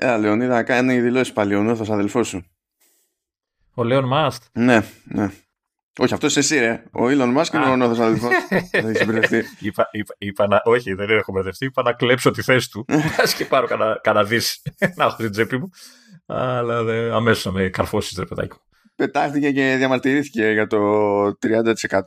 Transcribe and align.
Έλα, 0.00 0.18
Λεωνίδα, 0.18 0.62
κάνει 0.62 1.00
δηλώσεις 1.00 1.32
πάλι 1.32 1.54
ο 1.54 1.62
νόθος 1.62 1.90
αδελφός 1.90 2.28
σου. 2.28 2.46
Ο 3.74 3.84
Leon 3.84 4.04
Musk. 4.04 4.44
Ναι, 4.52 4.82
ναι. 5.04 5.30
Όχι, 5.98 6.14
αυτός 6.14 6.36
είσαι 6.36 6.38
εσύ, 6.38 6.58
ρε. 6.58 6.82
Ο 6.92 7.04
Elon 7.04 7.36
Musk 7.36 7.54
είναι 7.54 7.64
ο 7.64 7.76
νόθος 7.76 7.98
αδελφός. 7.98 8.30
Δεν 8.72 8.88
έχει 8.88 9.04
μπερδευτεί. 9.04 9.44
Είπα, 9.58 9.88
είπα, 9.90 10.14
είπα 10.18 10.46
να, 10.46 10.60
όχι, 10.64 10.94
δεν 10.94 11.10
έχω 11.10 11.32
μπερδευτεί. 11.32 11.64
Είπα 11.64 11.82
να 11.82 11.92
κλέψω 11.92 12.30
τη 12.30 12.42
θέση 12.42 12.70
του. 12.70 12.84
Μπας 13.22 13.34
και 13.34 13.44
πάρω 13.44 13.66
κανένα, 13.66 14.00
κανένα 14.02 14.24
δις 14.24 14.62
να 14.96 15.04
έχω 15.04 15.10
στην 15.10 15.30
τσέπη 15.30 15.58
μου. 15.58 15.70
Αλλά 16.26 16.82
δε, 16.82 17.14
αμέσως 17.14 17.44
να 17.44 17.52
με 17.52 17.68
καρφώσεις, 17.68 18.18
ρε 18.18 18.24
παιδάκι 18.24 18.52
μου. 18.52 18.62
Πετάχτηκε 18.96 19.50
και 19.50 19.74
διαμαρτυρήθηκε 19.76 20.50
για 20.50 20.66
το 20.66 20.78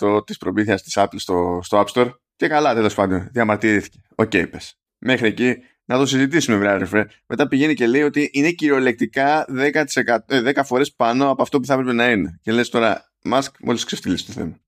30% 0.01 0.25
της 0.25 0.37
προμήθειας 0.37 0.83
της 0.83 0.93
Apple 0.97 1.17
στο, 1.17 1.59
στο 1.63 1.83
App 1.85 1.93
Store. 1.93 2.11
Και 2.35 2.47
καλά, 2.47 2.73
τέλος 2.73 2.93
πάντων, 2.93 3.29
διαμαρτυρήθηκε. 3.31 4.01
OK, 4.15 4.29
okay, 4.33 4.49
πες. 4.49 4.79
Μέχρι 4.97 5.27
εκεί 5.27 5.57
να 5.91 5.97
το 5.97 6.05
συζητήσουμε, 6.05 6.57
βράδυ, 6.57 7.05
Μετά 7.25 7.47
πηγαίνει 7.47 7.73
και 7.73 7.87
λέει 7.87 8.01
ότι 8.01 8.29
είναι 8.33 8.51
κυριολεκτικά 8.51 9.45
10, 9.49 9.85
10 10.27 10.61
φορές 10.63 10.93
πάνω 10.93 11.29
από 11.29 11.41
αυτό 11.41 11.59
που 11.59 11.65
θα 11.65 11.73
έπρεπε 11.73 11.93
να 11.93 12.11
είναι. 12.11 12.39
Και 12.41 12.51
λες 12.51 12.69
τώρα, 12.69 13.11
Μάσκ, 13.23 13.55
μόλις 13.59 13.83
ξεφτύλισε 13.83 14.25
το 14.25 14.31
θέμα. 14.31 14.59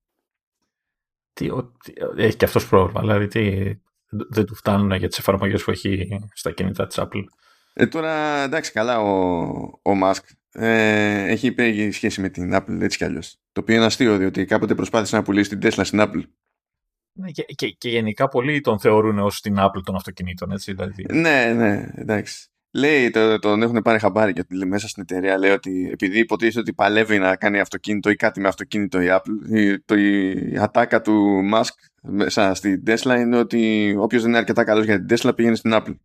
Τι, 1.33 1.49
ο, 1.49 1.73
τι, 1.83 1.93
έχει 2.17 2.35
και 2.35 2.45
αυτός 2.45 2.67
πρόβλημα. 2.67 3.01
Δηλαδή, 3.01 3.27
τι, 3.27 3.73
δεν 4.29 4.45
του 4.45 4.55
φτάνουν 4.55 4.91
για 4.91 5.07
τις 5.07 5.17
εφαρμογές 5.17 5.63
που 5.63 5.71
έχει 5.71 6.07
στα 6.33 6.51
κινητά 6.51 6.87
της 6.87 6.97
Apple. 6.99 7.23
Ε, 7.73 7.87
τώρα, 7.87 8.43
εντάξει, 8.43 8.71
καλά, 8.71 8.99
ο, 8.99 9.79
ο 9.81 9.95
Μάσκ 9.95 10.25
ε, 10.51 11.31
έχει 11.31 11.47
υπέρ 11.47 11.93
σχέση 11.93 12.21
με 12.21 12.29
την 12.29 12.55
Apple 12.55 12.81
έτσι 12.81 12.97
κι 12.97 13.03
αλλιώς. 13.03 13.37
Το 13.51 13.61
οποίο 13.61 13.75
είναι 13.75 13.85
αστείο, 13.85 14.17
διότι 14.17 14.45
κάποτε 14.45 14.75
προσπάθησε 14.75 15.15
να 15.15 15.23
πουλήσει 15.23 15.57
την 15.57 15.59
Tesla 15.69 15.81
στην 15.83 15.99
Apple 16.01 16.21
ναι, 16.21 16.52
και, 17.31 17.43
και, 17.43 17.69
και, 17.69 17.89
γενικά 17.89 18.27
πολλοί 18.27 18.61
τον 18.61 18.79
θεωρούν 18.79 19.19
ως 19.19 19.41
την 19.41 19.55
Apple 19.59 19.81
των 19.83 19.95
αυτοκινήτων, 19.95 20.51
έτσι. 20.51 20.73
Δηλαδή. 20.73 21.05
Ναι, 21.11 21.53
ναι, 21.55 21.87
εντάξει. 21.95 22.47
Λέει, 22.75 23.09
το, 23.09 23.39
τον 23.39 23.61
έχουν 23.61 23.81
πάρει 23.81 23.99
χαμπάρι 23.99 24.33
και 24.33 24.45
λέει, 24.49 24.69
μέσα 24.69 24.87
στην 24.87 25.03
εταιρεία 25.03 25.37
λέει 25.37 25.51
ότι 25.51 25.89
επειδή 25.91 26.19
υποτίθεται 26.19 26.59
ότι 26.59 26.73
παλεύει 26.73 27.17
να 27.17 27.35
κάνει 27.35 27.59
αυτοκίνητο 27.59 28.09
ή 28.09 28.15
κάτι 28.15 28.39
με 28.39 28.47
αυτοκίνητο 28.47 29.01
η 29.01 29.07
Apple, 29.09 29.55
η, 29.55 29.79
το, 29.79 29.95
η 29.95 30.57
ατάκα 30.59 31.01
του 31.01 31.41
Musk 31.53 31.73
μέσα 32.01 32.53
στην 32.53 32.83
Tesla 32.87 33.17
είναι 33.19 33.37
ότι 33.37 33.95
όποιος 33.99 34.21
δεν 34.21 34.29
είναι 34.29 34.39
αρκετά 34.39 34.63
καλός 34.63 34.85
για 34.85 35.05
την 35.05 35.17
Tesla 35.17 35.35
πήγαινε 35.35 35.55
στην 35.55 35.71
Apple. 35.73 35.95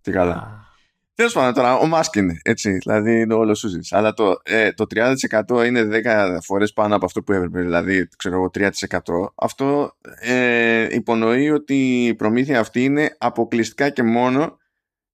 Τι 0.00 0.10
καλά. 0.10 0.61
Τέλος 1.22 1.36
πάντων, 1.36 1.54
τώρα 1.54 1.76
ο 1.76 1.86
Μάσκ 1.86 2.14
είναι 2.14 2.40
έτσι, 2.42 2.72
δηλαδή 2.72 3.20
είναι 3.20 3.34
όλος 3.34 3.58
σου 3.58 3.78
Αλλά 3.90 4.12
το, 4.12 4.40
ε, 4.42 4.72
το 4.72 4.86
30% 4.94 5.66
είναι 5.66 5.88
10 6.04 6.38
φορές 6.42 6.72
πάνω 6.72 6.94
από 6.96 7.04
αυτό 7.04 7.22
που 7.22 7.32
έπρεπε, 7.32 7.60
δηλαδή 7.60 8.08
ξέρω 8.16 8.34
εγώ 8.34 8.50
3%. 8.54 8.70
Αυτό 9.34 9.96
ε, 10.20 10.86
υπονοεί 10.90 11.50
ότι 11.50 12.06
η 12.06 12.14
προμήθεια 12.14 12.60
αυτή 12.60 12.84
είναι 12.84 13.16
αποκλειστικά 13.18 13.88
και 13.88 14.02
μόνο 14.02 14.58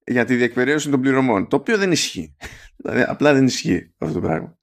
για 0.06 0.24
τη 0.24 0.34
διεκπεραίωση 0.34 0.90
των 0.90 1.00
πληρωμών. 1.00 1.48
Το 1.48 1.56
οποίο 1.56 1.78
δεν 1.78 1.92
ισχύει. 1.92 2.36
δηλαδή, 2.76 3.02
απλά 3.02 3.34
δεν 3.34 3.44
ισχύει 3.44 3.94
αυτό 3.98 4.14
το 4.14 4.26
πράγμα. 4.26 4.58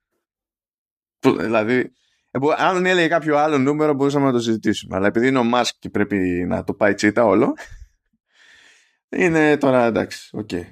Δηλαδή, 1.19 1.91
ε, 2.31 2.39
αν 2.57 2.85
έλεγε 2.85 3.07
κάποιο 3.07 3.37
άλλο 3.37 3.57
νούμερο 3.57 3.93
μπορούσαμε 3.93 4.25
να 4.25 4.31
το 4.31 4.39
συζητήσουμε. 4.39 4.95
Αλλά 4.95 5.07
επειδή 5.07 5.27
είναι 5.27 5.39
ο 5.39 5.43
Μάσκ 5.43 5.75
και 5.79 5.89
πρέπει 5.89 6.45
να 6.47 6.63
το 6.63 6.73
πάει 6.73 6.93
τσίτα 6.93 7.25
όλο, 7.25 7.53
είναι 9.23 9.57
τώρα 9.57 9.85
εντάξει, 9.85 10.29
OK. 10.33 10.49
Okay. 10.51 10.63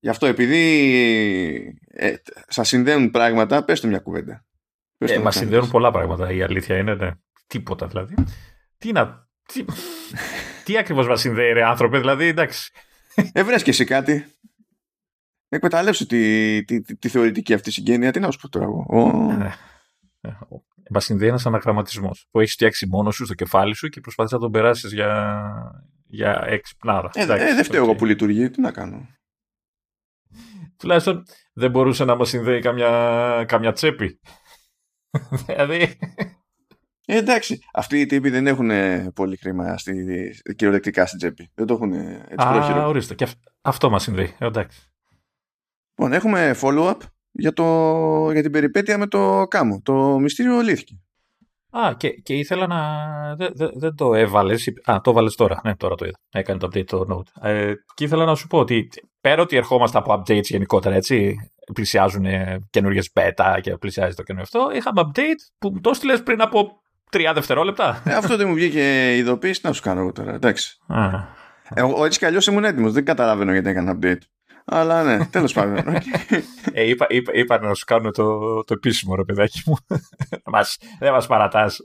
Γι' 0.00 0.08
αυτό 0.08 0.26
επειδή 0.26 1.76
ε, 1.86 2.14
σας 2.48 2.68
συνδέουν 2.68 3.10
πράγματα, 3.10 3.64
πες 3.64 3.80
του 3.80 3.88
μια 3.88 3.98
κουβέντα. 3.98 4.44
Πες 4.96 5.10
ε, 5.10 5.18
μας 5.18 5.36
συνδέουν 5.36 5.70
πολλά 5.70 5.90
πράγματα, 5.90 6.32
η 6.32 6.42
αλήθεια 6.42 6.76
είναι, 6.76 6.94
ναι. 6.94 7.10
Τίποτα 7.46 7.86
δηλαδή. 7.86 8.14
Τι 8.78 8.92
να... 8.92 9.28
Τι, 9.52 9.64
τι 10.64 10.78
ακριβώς 10.78 11.06
μας 11.06 11.20
συνδέει 11.20 11.52
ρε 11.52 11.64
άνθρωπε, 11.64 11.98
δηλαδή, 11.98 12.24
εντάξει. 12.24 12.70
Ε, 13.32 13.42
και 13.62 13.70
εσύ 13.70 13.84
κάτι. 13.84 14.24
Εκμεταλλεύσου 15.48 16.06
τη, 16.06 16.64
τη, 16.64 16.80
τη, 16.80 16.96
τη, 16.96 17.08
θεωρητική 17.08 17.54
αυτή 17.54 17.70
συγγένεια. 17.70 18.10
Τι 18.10 18.20
να 18.20 18.30
σου 18.30 18.38
πω 18.38 18.48
τώρα 18.48 18.64
εγώ. 18.64 18.86
Oh. 18.90 19.50
Ε, 20.20 20.30
Μας 20.90 21.04
συνδέει 21.04 21.28
ένας 21.28 21.46
αναγραμματισμός 21.46 22.26
που 22.30 22.40
έχεις 22.40 22.52
φτιάξει 22.52 22.86
μόνος 22.86 23.14
σου 23.14 23.24
στο 23.24 23.34
κεφάλι 23.34 23.74
σου 23.74 23.88
και 23.88 24.00
προσπαθεί 24.00 24.34
να 24.34 24.40
τον 24.40 24.50
περάσεις 24.50 24.92
για, 24.92 25.52
για 26.06 26.42
έξυπνάρα. 26.46 27.10
Ε, 27.14 27.22
ε, 27.22 27.26
δεν 27.26 27.64
φταίω 27.64 27.82
εγώ 27.82 27.94
που 27.94 28.04
λειτουργεί. 28.04 28.50
Τι 28.50 28.60
να 28.60 28.70
κάνω 28.70 29.08
τουλάχιστον 30.78 31.22
δεν 31.52 31.70
μπορούσε 31.70 32.04
να 32.04 32.16
μας 32.16 32.28
συνδέει 32.28 32.60
καμιά, 32.60 33.44
καμιά 33.48 33.72
τσέπη. 33.72 34.20
δηλαδή... 35.46 35.98
Ε, 37.10 37.16
εντάξει, 37.16 37.58
αυτοί 37.72 38.00
οι 38.00 38.06
τύποι 38.06 38.30
δεν 38.30 38.46
έχουν 38.46 38.70
πολύ 39.14 39.36
χρήμα 39.36 39.78
στη, 39.78 39.94
κυριολεκτικά 40.56 41.06
στην 41.06 41.18
τσέπη. 41.18 41.50
Δεν 41.54 41.66
το 41.66 41.74
έχουν 41.74 41.92
έτσι 41.92 42.34
Α, 42.36 42.52
πρόχειρο. 42.52 42.86
ορίστε. 42.88 43.14
Και 43.14 43.26
αυτό 43.60 43.90
μας 43.90 44.02
συνδέει. 44.02 44.34
Ε, 44.38 44.46
εντάξει. 44.46 44.92
Λοιπόν, 45.94 46.12
έχουμε 46.12 46.54
follow-up 46.60 46.96
για, 47.30 47.52
το, 47.52 48.30
για 48.32 48.42
την 48.42 48.52
περιπέτεια 48.52 48.98
με 48.98 49.06
το 49.06 49.44
κάμο. 49.48 49.80
Το 49.82 50.18
μυστήριο 50.18 50.60
λύθηκε. 50.60 51.00
Α, 51.70 51.94
και, 51.96 52.10
και 52.10 52.34
ήθελα 52.34 52.66
να. 52.66 53.36
Δεν 53.36 53.52
δε, 53.54 53.68
δε 53.74 53.92
το 53.92 54.14
έβαλες. 54.14 54.72
Α, 54.84 55.00
το 55.00 55.10
έβαλες 55.10 55.34
τώρα. 55.34 55.60
Ναι, 55.64 55.76
τώρα 55.76 55.94
το 55.94 56.04
είδα. 56.04 56.18
Έκανε 56.30 56.58
το 56.58 56.66
update 56.66 56.86
το 56.86 57.06
Note. 57.10 57.48
Ε, 57.48 57.72
και 57.94 58.04
ήθελα 58.04 58.24
να 58.24 58.34
σου 58.34 58.46
πω 58.46 58.58
ότι 58.58 58.88
πέρα 59.20 59.42
ότι 59.42 59.56
ερχόμαστε 59.56 59.98
από 59.98 60.12
updates 60.12 60.42
γενικότερα, 60.44 60.94
έτσι. 60.94 61.36
Πλησιάζουν 61.74 62.26
καινούριε 62.70 63.00
beta 63.12 63.58
και 63.60 63.76
πλησιάζει 63.76 64.14
το 64.14 64.22
καινούριο 64.22 64.48
αυτό. 64.52 64.76
Είχαμε 64.76 65.02
update 65.06 65.52
που 65.58 65.70
μου 65.74 65.80
το 65.80 65.90
έστειλε 65.90 66.18
πριν 66.18 66.40
από 66.40 66.80
3 67.10 67.30
δευτερόλεπτα. 67.34 68.02
Ε, 68.04 68.14
αυτό 68.14 68.36
δεν 68.36 68.48
μου 68.48 68.54
βγήκε 68.54 69.16
ειδοποίηση. 69.16 69.60
Να 69.64 69.72
σου 69.72 69.82
κάνω 69.82 70.00
εγώ 70.00 70.12
τώρα. 70.12 70.34
Εντάξει. 70.34 70.78
Εγώ 71.74 72.04
έτσι 72.04 72.18
κι 72.18 72.24
αλλιώς 72.24 72.46
ήμουν 72.46 72.64
έτοιμος. 72.64 72.92
Δεν 72.92 73.04
καταλαβαίνω 73.04 73.52
γιατί 73.52 73.68
έκανα 73.68 73.98
update. 74.00 74.20
Αλλά 74.70 75.02
ναι, 75.02 75.26
τέλος 75.26 75.52
πάντων. 75.52 75.94
ε, 76.72 76.88
είπα, 76.88 77.06
είπα, 77.08 77.32
είπα, 77.34 77.58
να 77.58 77.74
σου 77.74 77.84
κάνω 77.84 78.10
το, 78.10 78.38
το 78.64 78.74
επίσημο, 78.74 79.14
ρε 79.14 79.24
παιδάκι 79.24 79.62
μου. 79.66 79.76
μας, 80.44 80.78
δεν 80.98 81.12
μας 81.12 81.26
παρατάς. 81.26 81.80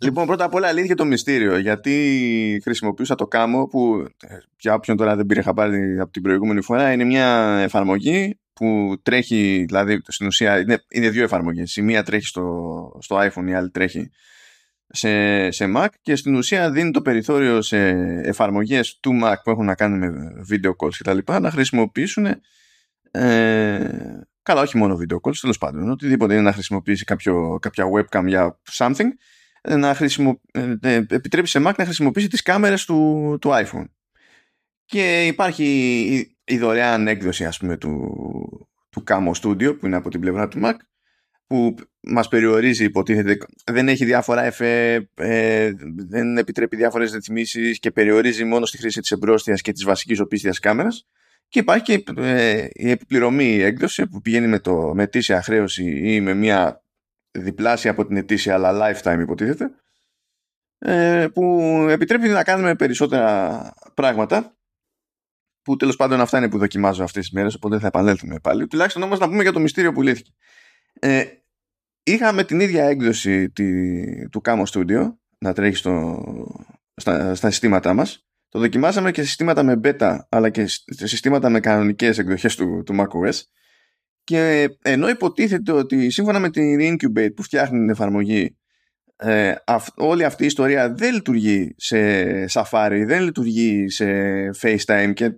λοιπόν, 0.00 0.26
πρώτα 0.26 0.44
απ' 0.44 0.54
όλα 0.54 0.68
αλήθεια 0.68 0.94
το 0.94 1.04
μυστήριο. 1.04 1.58
Γιατί 1.58 2.60
χρησιμοποιούσα 2.62 3.14
το 3.14 3.26
κάμο 3.26 3.66
που 3.66 4.06
για 4.58 4.74
όποιον 4.74 4.96
τώρα 4.96 5.16
δεν 5.16 5.26
πήρε 5.26 5.42
χαμπάρι 5.42 6.00
από 6.00 6.10
την 6.10 6.22
προηγούμενη 6.22 6.60
φορά, 6.60 6.92
είναι 6.92 7.04
μια 7.04 7.58
εφαρμογή 7.62 8.38
που 8.52 8.96
τρέχει, 9.02 9.64
δηλαδή 9.66 10.00
στην 10.06 10.26
ουσία 10.26 10.58
είναι, 10.58 10.84
είναι 10.88 11.10
δύο 11.10 11.24
εφαρμογές. 11.24 11.76
Η 11.76 11.82
μία 11.82 12.02
τρέχει 12.02 12.26
στο, 12.26 12.98
στο 13.00 13.16
iPhone, 13.18 13.48
η 13.48 13.54
άλλη 13.54 13.70
τρέχει 13.70 14.10
σε, 14.88 15.50
σε 15.50 15.72
Mac 15.76 15.88
και 16.02 16.16
στην 16.16 16.34
ουσία 16.34 16.70
δίνει 16.70 16.90
το 16.90 17.02
περιθώριο 17.02 17.62
σε 17.62 17.78
εφαρμογές 18.24 18.98
του 19.00 19.20
Mac 19.22 19.34
που 19.44 19.50
έχουν 19.50 19.64
να 19.64 19.74
κάνουν 19.74 19.98
με 19.98 20.32
video 20.50 20.70
calls 20.70 20.94
και 20.96 21.04
τα 21.04 21.14
λοιπά 21.14 21.40
να 21.40 21.50
χρησιμοποιήσουν 21.50 22.26
ε, 23.10 23.88
καλά 24.42 24.60
όχι 24.60 24.76
μόνο 24.76 24.98
video 25.00 25.16
calls 25.28 25.36
τέλος 25.40 25.58
πάντων 25.58 25.90
οτιδήποτε 25.90 26.32
είναι 26.32 26.42
να 26.42 26.52
χρησιμοποιήσει 26.52 27.04
κάποιο, 27.04 27.58
κάποια 27.60 27.84
webcam 27.94 28.24
για 28.26 28.60
something 28.70 29.08
ε, 29.68 29.76
να 29.76 29.94
χρησιμο, 29.94 30.40
ε, 30.52 30.74
ε, 30.82 30.94
επιτρέπει 30.94 31.48
σε 31.48 31.58
Mac 31.66 31.72
να 31.76 31.84
χρησιμοποιήσει 31.84 32.28
τις 32.28 32.42
κάμερες 32.42 32.84
του, 32.84 33.38
του 33.40 33.50
iPhone. 33.52 33.84
Και 34.84 35.26
υπάρχει 35.26 35.64
η, 36.14 36.36
η 36.54 36.58
δωρεάν 36.58 37.08
έκδοση 37.08 37.44
ας 37.44 37.58
πούμε 37.58 37.76
του, 37.76 38.14
του 38.90 39.04
Camo 39.06 39.32
Studio 39.42 39.78
που 39.78 39.86
είναι 39.86 39.96
από 39.96 40.10
την 40.10 40.20
πλευρά 40.20 40.48
του 40.48 40.60
Mac 40.64 40.74
που 41.46 41.74
μας 42.00 42.28
περιορίζει 42.28 42.84
υποτίθεται 42.84 43.38
δεν 43.64 43.88
έχει 43.88 44.04
διάφορα 44.04 44.44
εφέ 44.44 44.94
ε, 45.14 45.72
δεν 45.96 46.36
επιτρέπει 46.38 46.76
διάφορες 46.76 47.12
ρυθμίσεις 47.12 47.78
και 47.78 47.90
περιορίζει 47.90 48.44
μόνο 48.44 48.66
στη 48.66 48.78
χρήση 48.78 49.00
της 49.00 49.10
εμπρόστιας 49.10 49.60
και 49.60 49.72
της 49.72 49.84
βασικής 49.84 50.20
οπίστιας 50.20 50.58
κάμερας. 50.58 51.06
Και 51.48 51.58
υπάρχει 51.58 51.82
και 51.82 52.04
ε, 52.16 52.66
η 52.72 52.90
επιπληρωμή 52.90 53.58
έκδοση 53.60 54.06
που 54.06 54.20
πηγαίνει 54.20 54.46
με, 54.46 54.58
το, 54.58 54.92
με 54.94 55.02
ετήσια 55.02 55.42
χρέωση 55.42 55.84
ή 55.84 56.20
με 56.20 56.34
μια 56.34 56.82
διπλάσια 57.30 57.90
από 57.90 58.06
την 58.06 58.16
ετήσια 58.16 58.54
αλλά 58.54 58.72
lifetime 58.72 59.18
υποτίθεται 59.20 59.70
ε, 60.78 61.26
που 61.34 61.60
επιτρέπει 61.90 62.28
να 62.28 62.42
κάνουμε 62.42 62.74
περισσότερα 62.74 63.74
πράγματα 63.94 64.56
που 65.62 65.76
τέλος 65.76 65.96
πάντων 65.96 66.20
αυτά 66.20 66.38
είναι 66.38 66.48
που 66.48 66.58
δοκιμάζω 66.58 67.04
αυτές 67.04 67.22
τις 67.22 67.32
μέρες 67.32 67.54
οπότε 67.54 67.78
θα 67.78 67.86
επανέλθουμε 67.86 68.38
πάλι. 68.38 68.66
Τουλάχιστον 68.66 69.02
όμως 69.02 69.18
να 69.18 69.28
πούμε 69.28 69.42
για 69.42 69.52
το 69.52 69.60
μυστήριο 69.60 69.92
που 69.92 70.02
λύθηκε. 70.02 70.30
Ε, 71.00 71.24
είχαμε 72.06 72.44
την 72.44 72.60
ίδια 72.60 72.84
έκδοση 72.84 73.50
τη, 73.50 74.28
του 74.28 74.40
Camo 74.44 74.62
Studio 74.72 75.14
να 75.38 75.52
τρέχει 75.52 75.76
στο, 75.76 76.22
στα, 76.96 77.34
στα 77.34 77.50
συστήματά 77.50 77.94
μας. 77.94 78.26
Το 78.48 78.58
δοκιμάσαμε 78.58 79.10
και 79.10 79.20
σε 79.20 79.26
συστήματα 79.26 79.62
με 79.62 79.80
beta 79.84 80.18
αλλά 80.28 80.50
και 80.50 80.66
σε 80.66 81.06
συστήματα 81.06 81.48
με 81.48 81.60
κανονικές 81.60 82.18
εκδοχές 82.18 82.56
του, 82.56 82.82
του 82.86 82.96
macOS. 82.98 83.40
Και 84.24 84.68
ενώ 84.82 85.08
υποτίθεται 85.08 85.72
ότι 85.72 86.10
σύμφωνα 86.10 86.38
με 86.38 86.50
την 86.50 86.78
Incubate 86.80 87.34
που 87.36 87.42
φτιάχνει 87.42 87.78
την 87.78 87.90
εφαρμογή 87.90 88.56
ε, 89.16 89.54
όλη 89.96 90.24
αυτή 90.24 90.42
η 90.42 90.46
ιστορία 90.46 90.92
δεν 90.92 91.14
λειτουργεί 91.14 91.74
σε 91.76 91.96
Safari, 92.44 93.02
δεν 93.06 93.22
λειτουργεί 93.22 93.90
σε 93.90 94.06
FaceTime 94.60 95.12
και 95.14 95.36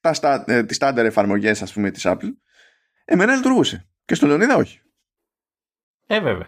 τα, 0.00 0.44
ε, 0.46 0.64
τις 0.64 0.76
στάνταρ 0.76 1.04
εφαρμογές 1.04 1.62
ας 1.62 1.72
πούμε 1.72 1.90
της 1.90 2.02
Apple 2.06 2.30
εμένα 3.04 3.34
λειτουργούσε. 3.34 3.88
Και 4.04 4.14
στο 4.14 4.26
Λεωνίδα 4.26 4.56
όχι 4.56 4.80
ε, 6.10 6.20
βέβαια. 6.20 6.46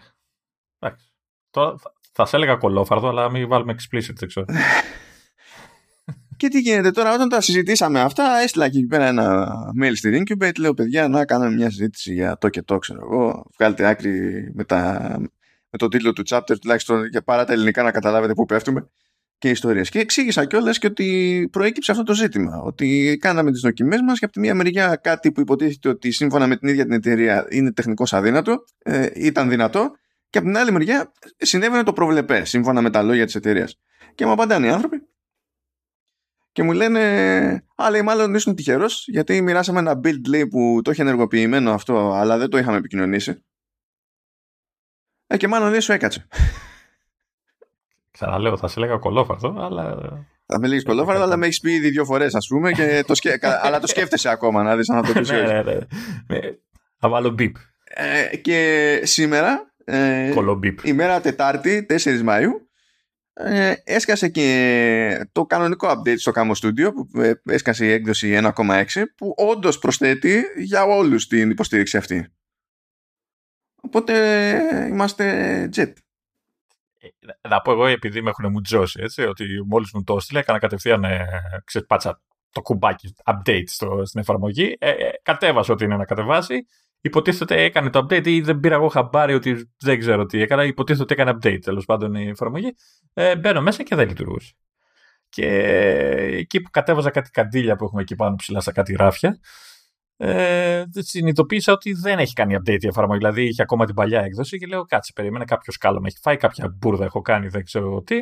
Εντάξει. 0.79 1.11
Τώρα 1.49 1.77
θα, 1.77 1.93
θα 2.11 2.25
σε 2.25 2.35
έλεγα 2.35 2.55
κολόφαρδο, 2.55 3.07
αλλά 3.07 3.29
μην 3.29 3.47
βάλουμε 3.47 3.75
explicit, 3.79 4.13
δεν 4.15 4.27
ξέρω. 4.27 4.45
Και 6.37 6.47
τι 6.47 6.59
γίνεται 6.59 6.91
τώρα, 6.91 7.13
όταν 7.13 7.29
τα 7.29 7.41
συζητήσαμε 7.41 8.01
αυτά, 8.01 8.37
έστειλα 8.43 8.65
εκεί 8.65 8.85
πέρα 8.85 9.07
ένα 9.07 9.53
mail 9.81 9.91
στη 9.95 10.23
Incubate. 10.23 10.59
Λέω, 10.59 10.73
παιδιά, 10.73 11.07
να 11.07 11.25
κάνουμε 11.25 11.51
μια 11.51 11.69
συζήτηση 11.69 12.13
για 12.13 12.37
το 12.37 12.49
και 12.49 12.61
το, 12.61 12.77
ξέρω 12.77 12.99
εγώ. 13.03 13.45
Βγάλετε 13.57 13.87
άκρη 13.87 14.11
με, 14.53 14.63
τα, 14.63 15.15
με 15.69 15.77
το 15.77 15.87
τίτλο 15.87 16.13
του 16.13 16.23
chapter, 16.29 16.55
τουλάχιστον 16.61 17.05
για 17.05 17.23
παρά 17.23 17.45
τα 17.45 17.53
ελληνικά 17.53 17.83
να 17.83 17.91
καταλάβετε 17.91 18.33
πού 18.33 18.45
πέφτουμε 18.45 18.89
και 19.41 19.49
ιστορίες. 19.49 19.89
Και 19.89 19.99
εξήγησα 19.99 20.45
κιόλας 20.45 20.77
και 20.77 20.87
ότι 20.87 21.47
προέκυψε 21.51 21.91
αυτό 21.91 22.03
το 22.03 22.13
ζήτημα. 22.13 22.61
Ότι 22.63 23.17
κάναμε 23.21 23.51
τις 23.51 23.61
δοκιμές 23.61 24.01
μας 24.01 24.19
και 24.19 24.25
από 24.25 24.33
τη 24.33 24.39
μία 24.39 24.55
μεριά 24.55 24.95
κάτι 24.95 25.31
που 25.31 25.41
υποτίθεται 25.41 25.89
ότι 25.89 26.11
σύμφωνα 26.11 26.47
με 26.47 26.57
την 26.57 26.69
ίδια 26.69 26.83
την 26.83 26.93
εταιρεία 26.93 27.47
είναι 27.49 27.71
τεχνικώς 27.71 28.13
αδύνατο, 28.13 28.63
ε, 28.77 29.09
ήταν 29.15 29.49
δυνατό, 29.49 29.91
και 30.29 30.37
από 30.37 30.47
την 30.47 30.57
άλλη 30.57 30.71
μεριά 30.71 31.11
συνέβαινε 31.37 31.83
το 31.83 31.93
προβλεπέ, 31.93 32.45
σύμφωνα 32.45 32.81
με 32.81 32.89
τα 32.89 33.01
λόγια 33.01 33.25
της 33.25 33.35
εταιρείας. 33.35 33.79
Και 34.15 34.25
μου 34.25 34.31
απαντάνε 34.31 34.67
οι 34.67 34.69
άνθρωποι 34.69 34.97
και 36.51 36.63
μου 36.63 36.71
λένε, 36.71 37.01
Α, 37.75 37.89
λέει, 37.89 38.01
μάλλον 38.01 38.33
ήσουν 38.33 38.55
τυχερός, 38.55 39.05
γιατί 39.07 39.41
μοιράσαμε 39.41 39.79
ένα 39.79 39.99
build 40.03 40.27
λέει, 40.27 40.47
που 40.47 40.79
το 40.83 40.91
είχε 40.91 41.01
ενεργοποιημένο 41.01 41.71
αυτό, 41.71 42.11
αλλά 42.13 42.37
δεν 42.37 42.49
το 42.49 42.57
είχαμε 42.57 42.77
επικοινωνήσει. 42.77 43.43
Ε, 45.27 45.37
και 45.37 45.47
μάλλον 45.47 45.71
δεν 45.71 45.81
σου 45.81 45.91
έκατσε. 45.91 46.27
Ξαναλέω, 48.21 48.57
θα 48.57 48.67
σε 48.67 48.79
λέγα 48.79 48.97
κολόφαρτο, 48.97 49.55
αλλά. 49.59 49.97
Θα 50.45 50.59
με 50.59 50.67
λέγεις 50.67 50.83
κολόφαρτο, 50.83 51.21
αλλά 51.21 51.37
με 51.37 51.45
έχεις 51.45 51.59
πει 51.59 51.71
ήδη 51.71 51.89
δύο 51.89 52.05
φορές, 52.05 52.35
ας 52.35 52.47
πούμε, 52.47 52.71
και 52.71 53.03
το 53.07 53.15
σκέ... 53.15 53.39
αλλά 53.61 53.79
το 53.79 53.87
σκέφτεσαι 53.87 54.29
ακόμα 54.29 54.63
να 54.63 54.75
δεις 54.75 54.89
αν 54.89 55.05
θα 55.05 55.13
το 55.13 55.19
πεις. 55.19 55.29
ναι, 55.29 55.41
ναι, 55.41 55.61
ναι. 56.27 56.39
Θα 56.97 57.09
βάλω 57.09 57.29
μπίπ. 57.29 57.55
Ε, 57.83 58.37
και 58.37 58.99
σήμερα, 59.03 59.73
ε, 59.83 60.33
η 60.83 60.93
μέρα 60.93 61.21
Τετάρτη, 61.21 61.85
4 61.89 62.21
Μαου, 62.21 62.69
ε, 63.33 63.73
έσκασε 63.83 64.29
και 64.29 65.27
το 65.31 65.45
κανονικό 65.45 65.87
update 65.89 66.19
στο 66.19 66.31
Camo 66.35 66.51
Studio 66.51 66.91
που 66.93 67.21
ε, 67.21 67.41
έσκασε 67.43 67.85
η 67.85 67.91
έκδοση 67.91 68.39
1.6 68.55 68.83
που 69.15 69.33
όντως 69.37 69.79
προσθέτει 69.79 70.43
για 70.57 70.83
όλους 70.83 71.27
την 71.27 71.49
υποστήριξη 71.49 71.97
αυτή. 71.97 72.27
Οπότε 73.81 74.87
είμαστε 74.89 75.69
jet. 75.75 75.93
Ε, 77.01 77.47
να 77.49 77.61
πω 77.61 77.71
εγώ 77.71 77.85
επειδή 77.85 78.21
με 78.21 78.29
έχουν 78.29 78.51
μου 78.51 78.61
τζώσει 78.61 78.99
έτσι, 79.03 79.21
ότι 79.21 79.45
μόλις 79.67 79.91
μου 79.93 80.03
το 80.03 80.15
έστειλε 80.15 80.39
έκανα 80.39 80.59
κατευθείαν 80.59 81.03
ε, 81.03 81.27
πάτσα 81.87 82.21
το 82.51 82.61
κουμπάκι 82.61 83.15
update 83.25 83.63
στο, 83.65 84.01
στην 84.05 84.19
εφαρμογή. 84.19 84.75
Ε, 84.79 84.89
ε, 84.89 85.11
κατέβασα 85.23 85.73
ότι 85.73 85.83
είναι 85.83 85.95
να 85.95 86.05
κατεβάσει 86.05 86.65
υποτίθεται 87.01 87.63
έκανε 87.63 87.89
το 87.89 87.99
update 87.99 88.27
ή 88.27 88.41
δεν 88.41 88.59
πήρα 88.59 88.75
εγώ 88.75 88.87
χαμπάρι 88.87 89.33
ότι 89.33 89.71
δεν 89.79 89.99
ξέρω 89.99 90.25
τι 90.25 90.41
έκανα. 90.41 90.63
Υποτίθεται 90.63 91.03
ότι 91.03 91.13
έκανε 91.13 91.37
update 91.41 91.61
τέλος 91.61 91.85
πάντων 91.85 92.15
η 92.15 92.27
εφαρμογή. 92.27 92.75
Ε, 93.13 93.35
μπαίνω 93.35 93.61
μέσα 93.61 93.83
και 93.83 93.95
δεν 93.95 94.07
λειτουργούσε. 94.07 94.53
Και 95.29 95.47
εκεί 96.31 96.61
που 96.61 96.69
κατέβαζα 96.69 97.09
κάτι 97.09 97.29
καντήλια 97.31 97.75
που 97.75 97.83
έχουμε 97.83 98.01
εκεί 98.01 98.15
πάνω 98.15 98.35
ψηλά 98.35 98.59
στα 98.59 98.71
κάτι 98.71 98.93
ράφια, 98.93 99.39
ε, 100.23 100.83
συνειδητοποίησα 100.91 101.73
ότι 101.73 101.93
δεν 101.93 102.19
έχει 102.19 102.33
κάνει 102.33 102.55
update 102.59 102.83
η 102.83 102.87
εφαρμογή. 102.87 103.17
Δηλαδή 103.17 103.43
είχε 103.43 103.61
ακόμα 103.61 103.85
την 103.85 103.95
παλιά 103.95 104.21
έκδοση 104.21 104.57
και 104.57 104.65
λέω 104.65 104.85
κάτσε, 104.85 105.11
περίμενε 105.15 105.45
κάποιος 105.45 105.77
κάλο 105.77 106.01
με 106.01 106.07
έχει 106.07 106.17
φάει, 106.21 106.37
κάποια 106.37 106.75
μπουρδα 106.77 107.05
έχω 107.05 107.21
κάνει, 107.21 107.47
δεν 107.47 107.63
ξέρω 107.63 108.01
τι. 108.01 108.19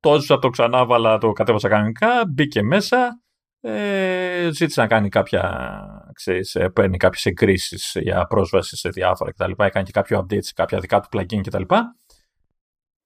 Το 0.00 0.38
το 0.38 0.48
ξανάβαλα, 0.48 1.18
το 1.18 1.32
κατέβασα 1.32 1.68
κανονικά, 1.68 2.08
μπήκε 2.28 2.62
μέσα, 2.62 3.20
ε, 3.60 4.48
ζήτησε 4.52 4.80
να 4.80 4.86
κάνει 4.86 5.08
κάποια, 5.08 5.72
ξέρεις, 6.14 6.54
ε, 6.54 6.68
παίρνει 6.68 6.96
κάποιες 6.96 7.26
εγκρίσεις 7.26 7.96
για 8.00 8.26
πρόσβαση 8.26 8.76
σε 8.76 8.88
διάφορα 8.88 9.32
κτλ. 9.32 9.50
Έκανε 9.56 9.84
και 9.84 9.92
κάποιο 9.92 10.18
update 10.18 10.42
σε 10.42 10.52
κάποια 10.54 10.78
δικά 10.78 11.00
του 11.00 11.08
plugin 11.12 11.40
κτλ. 11.42 11.62
Και, 11.62 11.76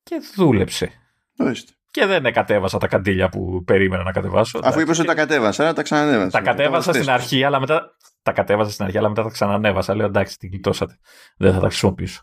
και 0.02 0.16
δούλεψε. 0.34 0.90
Ορίστε. 1.38 1.72
Και 1.90 2.06
δεν 2.06 2.32
κατέβασα 2.32 2.78
τα 2.78 2.86
καντήλια 2.86 3.28
που 3.28 3.64
περίμενα 3.64 4.02
να 4.02 4.12
κατεβάσω. 4.12 4.60
Αφού 4.62 4.80
είπες 4.80 4.98
ότι 4.98 5.06
τα 5.06 5.14
κατέβασα, 5.14 5.72
τα 5.72 5.82
ξανανέβασα. 5.82 6.30
Τα 6.30 6.40
κατέβασα 6.40 6.92
στην 6.92 7.10
αρχή, 7.10 7.44
αλλά 7.44 7.60
μετά. 7.60 7.96
Τα 8.22 8.32
κατέβασα 8.32 8.70
στην 8.70 8.84
αρχή, 8.84 8.98
αλλά 8.98 9.08
μετά 9.08 9.22
τα 9.22 9.30
ξανανέβασα. 9.30 9.94
Λέω 9.94 10.06
εντάξει, 10.06 10.38
την 10.38 10.48
γλιτώσατε. 10.50 10.98
Δεν 11.36 11.52
θα 11.52 11.60
τα 11.60 11.66
χρησιμοποιήσω. 11.66 12.22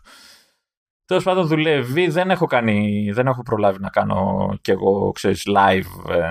Τέλος 1.04 1.24
πάντων 1.24 1.46
δουλεύει, 1.46 2.08
δεν 2.08 2.30
έχω, 2.30 2.46
κάνει, 2.46 3.10
δεν 3.12 3.26
έχω 3.26 3.42
προλάβει 3.42 3.78
να 3.80 3.88
κάνω 3.88 4.48
κι 4.60 4.70
εγώ, 4.70 5.12
ξέρεις, 5.12 5.42
live, 5.56 6.12
ε, 6.14 6.22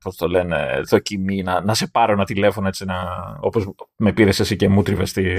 πώς 0.00 0.16
το 0.16 0.28
λένε, 0.28 0.80
δοκιμή, 0.88 1.42
να, 1.42 1.60
να 1.60 1.74
σε 1.74 1.86
πάρω 1.86 2.12
ένα 2.12 2.24
τηλέφωνο 2.24 2.68
έτσι, 2.68 2.84
να, 2.84 2.94
όπως 3.40 3.68
με 3.96 4.12
πήρες 4.12 4.40
εσύ 4.40 4.56
και 4.56 4.68
μου 4.68 4.82
τρίβες 4.82 5.12
τη, 5.12 5.24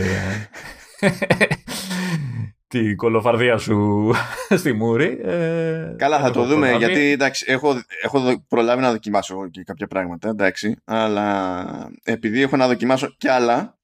τη 2.68 2.96
κολοφαρδία 2.96 3.58
σου 3.58 4.12
στη 4.62 4.74
Μούρη. 4.74 5.20
Ε, 5.24 5.94
Καλά, 5.98 6.20
θα 6.20 6.32
το 6.32 6.46
δούμε, 6.46 6.70
προλάβει. 6.70 6.86
γιατί 6.86 7.12
εντάξει, 7.12 7.46
έχω, 7.48 7.74
έχω 8.04 8.44
προλάβει 8.48 8.82
να 8.82 8.92
δοκιμάσω 8.92 9.50
και 9.50 9.64
κάποια 9.64 9.88
πράγματα, 9.88 10.30
εντάξει, 10.30 10.76
αλλά 10.86 11.66
επειδή 12.04 12.42
έχω 12.42 12.56
να 12.56 12.68
δοκιμάσω 12.68 13.16
κι 13.18 13.28
άλλα, 13.28 13.77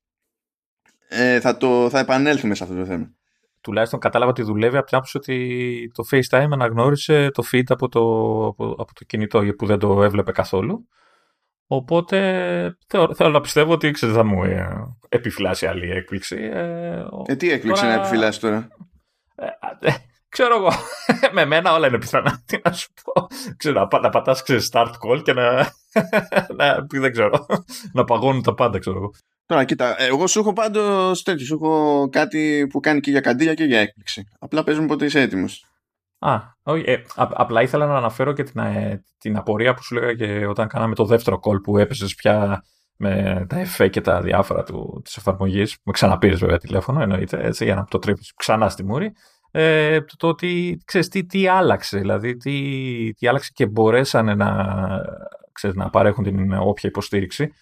ε, 1.13 1.39
θα, 1.39 1.57
το, 1.57 1.89
θα 1.89 2.00
επανέλθουμε 2.00 2.56
σε 2.56 2.63
αυτό 2.63 2.75
το 2.75 2.86
θέμα 2.86 3.15
τουλάχιστον 3.63 4.00
κατάλαβα 4.00 4.31
ότι 4.31 4.44
δουλεύει 4.44 4.77
από 4.77 4.86
την 4.86 4.98
άποψη 4.98 5.18
ότι 5.18 5.92
το 5.94 6.04
FaceTime 6.12 6.48
αναγνώρισε 6.51 7.30
το 7.33 7.44
feed 7.51 7.63
από 7.68 7.89
το, 7.89 8.00
από, 8.48 8.75
από 8.77 8.94
το 8.94 9.04
κινητό 9.06 9.44
που 9.57 9.65
δεν 9.65 9.80
το 9.80 10.04
έβλεπε 10.04 10.31
καθόλου. 10.31 10.88
Οπότε 11.68 12.18
θέλω, 13.15 13.30
να 13.30 13.42
πιστεύω 13.42 13.71
ότι 13.74 13.92
ξέρετε, 13.92 14.18
θα 14.18 14.24
μου 14.24 14.44
ε, 14.44 14.68
επιφυλάσει 15.10 15.65
άλλη 15.65 15.92
έκπληξη. 15.92 16.36
Ε, 16.36 17.06
ε 17.25 17.36
τι 17.36 17.51
έκπληξη 17.51 17.81
τώρα... 17.81 17.95
να 17.95 18.00
επιφυλάσει 18.00 18.39
τώρα; 18.39 18.68
Ε, 19.36 19.88
ε, 19.88 19.94
ξέρω 20.30 20.56
εγώ. 20.56 20.69
με 21.33 21.45
μένα 21.45 21.74
όλα 21.74 21.88
είναι 21.88 21.98
πιθανά. 22.00 22.42
Τι 22.48 22.60
να 22.63 22.71
σου 22.71 22.94
πω. 23.04 23.27
Ξέρω, 23.57 23.88
να, 23.92 24.00
να 24.00 24.10
πατάς 24.10 24.44
start 24.71 24.92
call 25.06 25.24
και 25.24 25.33
να, 25.33 25.71
να, 26.57 26.86
δεν 26.89 27.12
ξέρω, 27.12 27.45
να 27.94 28.04
παγώνουν 28.04 28.42
τα 28.42 28.54
πάντα, 28.54 28.80
ξέρω 28.80 28.98
εγώ. 28.98 29.12
Τώρα, 29.45 29.63
κοίτα, 29.63 30.01
εγώ 30.01 30.28
σου 30.28 30.40
έχω 30.40 30.54
πάντως 30.54 31.24
τέτοιο. 31.24 31.45
Σου 31.45 31.54
έχω 31.54 32.07
κάτι 32.12 32.68
που 32.69 32.80
κάνει 32.80 33.00
και 33.00 33.12
για 33.12 33.22
καντήλια 33.22 33.54
και 33.54 33.63
για 33.63 33.80
έκπληξη. 33.80 34.28
Απλά 34.40 34.63
παίζουμε 34.63 34.88
πότε 34.88 35.06
είσαι 35.06 35.22
έτοιμος. 35.22 35.68
Α, 36.19 36.38
όχι. 36.63 36.84
Ε, 36.88 37.01
απλά 37.16 37.62
ήθελα 37.62 37.86
να 37.86 37.98
αναφέρω 37.98 38.34
και 38.34 38.44
την, 38.44 38.62
ε, 38.62 39.04
την 39.18 39.38
απορία 39.38 39.74
που 39.74 39.84
σου 39.84 39.95
λέγα 39.95 40.13
και 40.13 40.45
όταν 40.45 40.68
κάναμε 40.68 40.95
το 40.95 41.06
δεύτερο 41.06 41.40
call 41.44 41.62
που 41.63 41.78
έπεσε 41.78 42.06
πια 42.18 42.63
με 42.98 43.45
τα 43.50 43.60
εφέ 43.60 43.88
και 43.88 44.01
τα 44.01 44.22
διάφορα 44.22 44.63
του, 44.63 45.01
της 45.04 45.18
εφαρμογής. 45.18 45.78
Με 45.84 45.92
ξαναπήρες 45.92 46.39
βέβαια 46.39 46.57
τηλέφωνο, 46.57 47.01
εννοείται, 47.01 47.46
έτσι, 47.46 47.63
για 47.63 47.75
να 47.75 47.86
το 47.86 48.00
τρίβεις 48.00 48.34
ξανά 48.36 48.69
στη 48.69 48.86
μούρη. 48.86 49.12
Ε, 49.51 50.01
το, 50.01 50.16
το 50.18 50.28
ότι, 50.28 50.81
ξέρεις, 50.86 51.07
τι, 51.07 51.25
τι 51.25 51.48
άλλαξε, 51.48 51.98
δηλαδή, 51.98 52.36
τι, 52.38 53.13
τι 53.13 53.28
άλλαξε 53.28 53.51
και 53.54 53.68
μπορέσανε 53.68 54.36
να, 54.36 54.78
ξέρεις, 55.51 55.75
να 55.75 55.89
παρέχουν 55.89 56.24
την 56.24 56.54
όποια 56.54 56.89
υποστήριξη. 56.89 57.54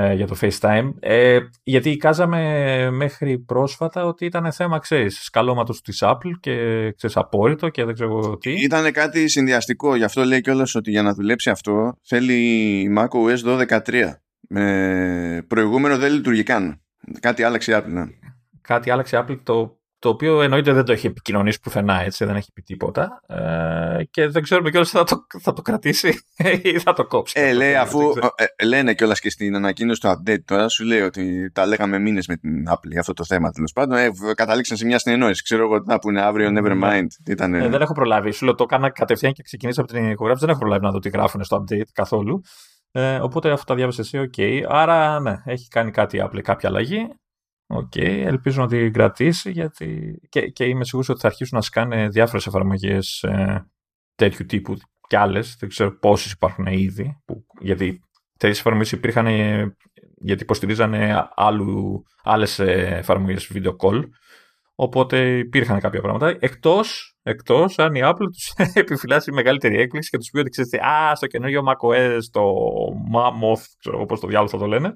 Ε, 0.00 0.14
για 0.14 0.26
το 0.26 0.36
FaceTime. 0.40 0.92
Ε, 1.00 1.38
γιατί 1.62 1.90
εικάζαμε 1.90 2.90
μέχρι 2.90 3.38
πρόσφατα 3.38 4.04
ότι 4.04 4.24
ήταν 4.24 4.52
θέμα, 4.52 4.78
ξέρεις, 4.78 5.22
σκαλώματος 5.22 5.80
της 5.80 6.02
Apple 6.02 6.32
και 6.40 6.54
ξέρεις, 6.96 7.16
απόρριτο 7.16 7.68
και 7.68 7.84
δεν 7.84 7.94
ξέρω 7.94 8.36
τι. 8.36 8.50
Ήταν 8.62 8.92
κάτι 8.92 9.28
συνδυαστικό, 9.28 9.94
γι' 9.96 10.04
αυτό 10.04 10.24
λέει 10.24 10.40
κιόλας 10.40 10.74
ότι 10.74 10.90
για 10.90 11.02
να 11.02 11.14
δουλέψει 11.14 11.50
αυτό 11.50 11.92
θέλει 12.02 12.96
macOS 12.98 13.66
12.3. 13.66 13.80
Με 14.48 15.44
προηγούμενο 15.48 15.98
δεν 15.98 16.12
λειτουργεί 16.12 16.42
καν. 16.42 16.80
Κάτι 17.20 17.42
άλλαξε 17.42 17.72
η 17.72 17.74
Apple. 17.78 17.90
Ναι. 17.90 18.04
Κάτι 18.60 18.90
άλλαξε 18.90 19.16
η 19.16 19.20
Apple 19.22 19.38
το 19.42 19.77
το 19.98 20.08
οποίο 20.08 20.42
εννοείται 20.42 20.72
δεν 20.72 20.84
το 20.84 20.92
έχει 20.92 21.06
επικοινωνήσει 21.06 21.60
πουθενά, 21.60 22.02
έτσι, 22.02 22.24
δεν 22.24 22.36
έχει 22.36 22.52
πει 22.52 22.62
τίποτα. 22.62 23.22
Ε, 23.26 24.04
και 24.10 24.28
δεν 24.28 24.42
ξέρουμε 24.42 24.70
κιόλας 24.70 24.90
θα 24.90 25.04
το, 25.04 25.26
θα 25.40 25.52
το 25.52 25.62
κρατήσει 25.62 26.20
ή 26.62 26.78
θα 26.78 26.92
το 26.92 27.06
κόψει. 27.06 27.40
Ε, 27.40 27.52
λέει, 27.52 27.74
αφού 27.74 28.00
ε, 28.34 28.64
λένε 28.64 28.94
κιόλας 28.94 29.20
και 29.20 29.30
στην 29.30 29.54
ανακοίνωση 29.54 30.00
του 30.00 30.08
update 30.08 30.42
τώρα, 30.44 30.68
σου 30.68 30.84
λέει 30.84 31.00
ότι 31.00 31.50
τα 31.52 31.66
λέγαμε 31.66 31.98
μήνες 31.98 32.26
με 32.26 32.36
την 32.36 32.64
Apple 32.70 32.90
για 32.90 33.00
αυτό 33.00 33.12
το 33.12 33.24
θέμα 33.24 33.50
τέλος 33.50 33.72
πάντων. 33.72 33.98
Ε, 33.98 34.10
καταλήξαν 34.34 34.76
σε 34.76 34.86
μια 34.86 34.98
συνεννόηση. 34.98 35.42
Ξέρω 35.42 35.62
εγώ 35.62 35.80
τι 35.80 35.88
να 35.88 35.98
πούνε 35.98 36.20
αύριο, 36.20 36.48
never 36.48 36.76
ναι. 36.76 36.88
mind. 36.90 37.06
Ήταν... 37.26 37.54
Ε, 37.54 37.68
δεν 37.68 37.80
έχω 37.80 37.92
προλάβει. 37.92 38.32
Σου 38.32 38.44
λέω 38.44 38.54
το 38.54 38.62
έκανα 38.62 38.90
κατευθείαν 38.90 39.32
και 39.32 39.42
ξεκινήσα 39.42 39.80
από 39.80 39.92
την 39.92 40.10
ηχογράφηση. 40.10 40.44
Δεν 40.44 40.54
έχω 40.54 40.58
προλάβει 40.58 40.84
να 40.84 40.90
δω 40.90 40.98
τι 40.98 41.08
γράφουν 41.08 41.44
στο 41.44 41.64
update 41.64 41.88
καθόλου. 41.92 42.42
Ε, 42.92 43.16
οπότε 43.16 43.50
αυτό 43.50 43.64
τα 43.64 43.74
διάβασες 43.74 44.06
εσύ, 44.06 44.18
OK. 44.18 44.32
Okay. 44.36 44.60
Άρα, 44.68 45.20
ναι, 45.20 45.36
έχει 45.44 45.68
κάνει 45.68 45.90
κάτι 45.90 46.22
Apple, 46.24 46.40
κάποια 46.42 46.68
αλλαγή. 46.68 47.08
OK, 47.70 47.92
okay, 47.94 48.22
ελπίζω 48.24 48.60
να 48.62 48.68
την 48.68 48.92
κρατήσει 48.92 49.50
γιατί 49.50 50.18
και, 50.28 50.48
και 50.48 50.64
είμαι 50.64 50.84
σίγουρος 50.84 51.08
ότι 51.08 51.20
θα 51.20 51.26
αρχίσουν 51.26 51.58
να 51.58 51.64
σκάνε 51.64 52.08
διάφορες 52.08 52.46
εφαρμογές 52.46 53.22
ε, 53.22 53.66
τέτοιου 54.14 54.46
τύπου 54.46 54.76
και 55.06 55.16
άλλες, 55.16 55.56
δεν 55.58 55.68
ξέρω 55.68 55.98
πόσες 55.98 56.32
υπάρχουν 56.32 56.66
ήδη, 56.66 57.22
που, 57.24 57.46
γιατί 57.60 58.00
τέτοιες 58.38 58.58
εφαρμογές 58.58 58.92
υπήρχαν 58.92 59.26
ε, 59.26 59.76
γιατί 60.16 60.42
υποστηρίζανε 60.42 61.28
άλλου, 61.34 62.02
άλλες 62.22 62.58
ε, 62.58 62.96
εφαρμογές 62.98 63.50
video 63.54 63.76
call, 63.76 64.02
οπότε 64.74 65.38
υπήρχαν 65.38 65.80
κάποια 65.80 66.00
πράγματα, 66.00 66.36
εκτός, 66.40 67.16
εκτός 67.22 67.78
αν 67.78 67.94
η 67.94 68.00
Apple 68.04 68.28
τους 68.32 68.52
επιφυλάξει 68.82 69.32
μεγαλύτερη 69.32 69.80
έκπληξη 69.80 70.10
και 70.10 70.18
τους 70.18 70.30
πει 70.30 70.38
ότι 70.38 70.50
ξέρετε, 70.50 70.86
α, 70.86 71.14
στο 71.14 71.26
καινούργιο 71.26 71.62
macOS, 71.66 72.20
το 72.30 72.42
Mammoth, 73.14 73.62
ξέρω 73.78 74.06
πώς 74.06 74.20
το 74.20 74.26
διάλογο 74.26 74.50
θα 74.50 74.58
το 74.58 74.66
λένε, 74.66 74.88
ε, 74.88 74.94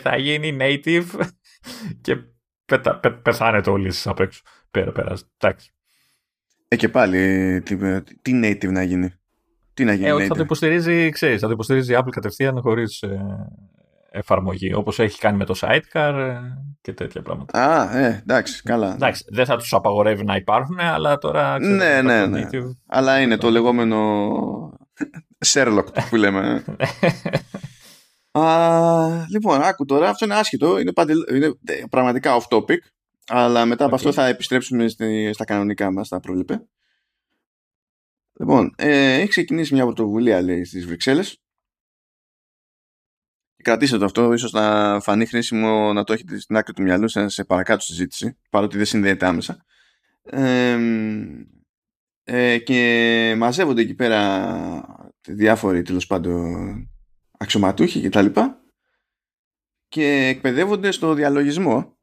θα 0.00 0.16
γίνει 0.16 0.56
native 0.60 1.20
και 2.00 2.16
πετα, 2.64 2.98
πε, 2.98 3.10
πεθάνετε 3.10 3.70
όλοι 3.70 3.92
απ' 4.04 4.20
έξω. 4.20 4.42
Πέρα, 4.70 4.92
πέρα. 4.92 5.14
Εντάξει. 5.38 5.72
Ε, 6.68 6.76
και 6.76 6.88
πάλι, 6.88 7.60
τι, 7.64 7.76
τι 8.00 8.40
native 8.44 8.72
να 8.72 8.82
γίνει; 8.82 9.12
Τι 9.74 9.84
να 9.84 9.92
γίνει. 9.92 10.22
Ε, 10.22 10.26
θα 10.26 10.34
το 10.34 10.42
υποστηρίζει, 10.42 11.10
ξέρεις, 11.10 11.40
θα 11.40 11.46
το 11.46 11.52
υποστηρίζει 11.52 11.92
η 11.92 11.96
Apple 11.98 12.10
κατευθείαν 12.10 12.60
χωρίς 12.60 13.02
ε, 13.02 13.20
εφαρμογή. 14.10 14.74
Όπως 14.74 14.98
έχει 14.98 15.18
κάνει 15.18 15.36
με 15.36 15.44
το 15.44 15.54
Sidecar 15.60 16.14
ε, 16.14 16.40
και 16.80 16.92
τέτοια 16.92 17.22
πράγματα. 17.22 17.58
Α, 17.58 17.98
ε, 17.98 18.20
εντάξει, 18.22 18.62
καλά. 18.62 18.92
Εντάξει, 18.92 19.24
δεν 19.28 19.44
θα 19.46 19.56
τους 19.56 19.72
απαγορεύει 19.72 20.24
να 20.24 20.36
υπάρχουν, 20.36 20.80
αλλά 20.80 21.18
τώρα... 21.18 21.56
Ξέρω, 21.60 21.74
ναι, 21.74 22.02
ναι, 22.02 22.26
ναι. 22.26 22.48
Αλλά 22.86 23.20
είναι 23.20 23.36
το 23.36 23.50
λεγόμενο 23.50 24.28
Sherlock 25.46 25.86
που 26.10 26.16
λέμε. 26.16 26.64
Α, 28.38 29.26
λοιπόν, 29.28 29.62
άκου 29.62 29.84
τώρα, 29.84 30.08
αυτό 30.08 30.24
είναι 30.24 30.34
άσχητο, 30.34 30.78
είναι, 30.78 30.92
παντε, 30.92 31.12
είναι 31.34 31.56
πραγματικά 31.90 32.40
off 32.40 32.56
topic, 32.56 32.78
αλλά 33.26 33.64
μετά 33.66 33.84
από 33.84 33.94
αυτό 33.94 34.12
θα 34.12 34.26
επιστρέψουμε 34.26 34.88
στα 35.32 35.44
κανονικά 35.44 35.92
μας, 35.92 36.08
τα 36.08 36.20
πρόλοιπε. 36.20 36.66
Λοιπόν, 38.40 38.74
ε, 38.76 39.14
έχει 39.14 39.28
ξεκινήσει 39.28 39.74
μια 39.74 39.84
πρωτοβουλία, 39.84 40.42
λέει, 40.42 40.64
στις 40.64 40.86
Βρυξέλλες. 40.86 41.38
Κρατήστε 43.62 43.98
το 43.98 44.04
αυτό, 44.04 44.32
ίσως 44.32 44.52
να 44.52 45.00
φανεί 45.00 45.26
χρήσιμο 45.26 45.92
να 45.92 46.04
το 46.04 46.12
έχετε 46.12 46.38
στην 46.38 46.56
άκρη 46.56 46.72
του 46.72 46.82
μυαλού 46.82 47.08
σε, 47.08 47.28
σε 47.28 47.44
παρακάτω 47.44 47.80
συζήτηση, 47.80 48.38
παρότι 48.50 48.76
δεν 48.76 48.86
συνδέεται 48.86 49.26
άμεσα. 49.26 49.64
Ε, 50.22 50.78
ε, 52.24 52.58
και 52.58 53.34
μαζεύονται 53.38 53.80
εκεί 53.80 53.94
πέρα 53.94 55.10
διάφοροι 55.20 55.82
τέλος 55.82 56.06
πάντων 56.06 56.93
αξιωματούχοι 57.44 58.00
και 58.00 58.08
τα 58.08 58.22
λοιπά 58.22 58.64
και 59.88 60.26
εκπαιδεύονται 60.26 60.90
στο 60.90 61.14
διαλογισμό 61.14 61.98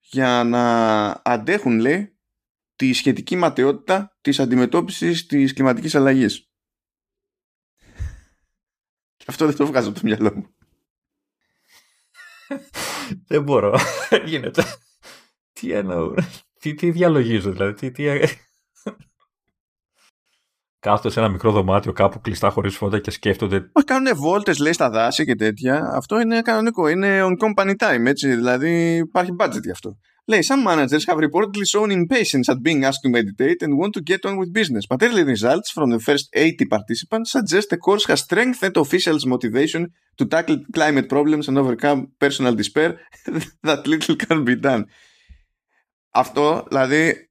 για 0.00 0.44
να 0.44 1.06
αντέχουν 1.24 1.78
λέει 1.78 2.18
τη 2.76 2.92
σχετική 2.92 3.36
ματαιότητα 3.36 4.16
της 4.20 4.40
αντιμετώπισης 4.40 5.26
της 5.26 5.52
κλιματικής 5.52 5.94
αλλαγής. 5.94 6.50
Αυτό 9.26 9.46
δεν 9.46 9.56
το 9.56 9.66
βγάζω 9.66 9.88
από 9.88 10.00
το 10.00 10.06
μυαλό 10.06 10.34
μου. 10.34 10.54
δεν 13.26 13.42
μπορώ. 13.42 13.78
Γίνεται. 14.26 14.62
Τι 15.52 15.72
εννοώ. 15.72 16.14
Τι, 16.60 16.74
τι 16.74 16.90
διαλογίζω 16.90 17.52
δηλαδή. 17.52 17.72
Τι, 17.74 17.90
τι 17.90 18.08
κάθονται 20.80 21.10
σε 21.10 21.20
ένα 21.20 21.28
μικρό 21.28 21.50
δωμάτιο 21.50 21.92
κάπου 21.92 22.20
κλειστά 22.20 22.50
χωρί 22.50 22.70
φώτα 22.70 22.98
και 22.98 23.10
σκέφτονται. 23.10 23.70
Μα 23.74 23.82
κάνουν 23.82 24.16
βόλτε, 24.16 24.54
λέει, 24.60 24.72
στα 24.72 24.90
δάση 24.90 25.24
και 25.24 25.34
τέτοια. 25.34 25.90
Αυτό 25.94 26.20
είναι 26.20 26.42
κανονικό. 26.42 26.88
Είναι 26.88 27.22
on 27.22 27.32
company 27.44 27.74
time, 27.78 28.06
έτσι. 28.06 28.34
Δηλαδή 28.34 28.96
υπάρχει 28.96 29.36
budget 29.38 29.62
γι' 29.62 29.70
αυτό. 29.70 29.98
Λέει, 30.30 30.40
some 30.48 30.66
managers 30.66 31.04
have 31.06 31.18
reportedly 31.26 31.66
shown 31.74 31.90
impatience 31.90 32.48
at 32.52 32.58
being 32.62 32.82
asked 32.84 33.02
to 33.04 33.10
meditate 33.18 33.60
and 33.64 33.72
want 33.82 33.92
to 33.94 34.02
get 34.10 34.22
on 34.28 34.36
with 34.36 34.52
business. 34.52 34.84
But 34.90 35.02
early 35.02 35.24
results 35.34 35.68
from 35.76 35.88
the 35.94 36.00
first 36.08 36.26
80 36.32 36.66
participants 36.66 37.30
suggest 37.30 37.70
the 37.70 37.78
course 37.86 38.04
has 38.08 38.20
strengthened 38.20 38.76
officials' 38.76 39.24
motivation 39.24 39.82
to 40.18 40.24
tackle 40.26 40.58
climate 40.76 41.08
problems 41.08 41.48
and 41.48 41.56
overcome 41.62 41.98
personal 42.18 42.54
despair 42.54 42.90
that 43.68 43.86
little 43.86 44.16
can 44.26 44.44
be 44.44 44.60
done. 44.60 44.82
Αυτό, 46.10 46.64
δηλαδή, 46.68 47.27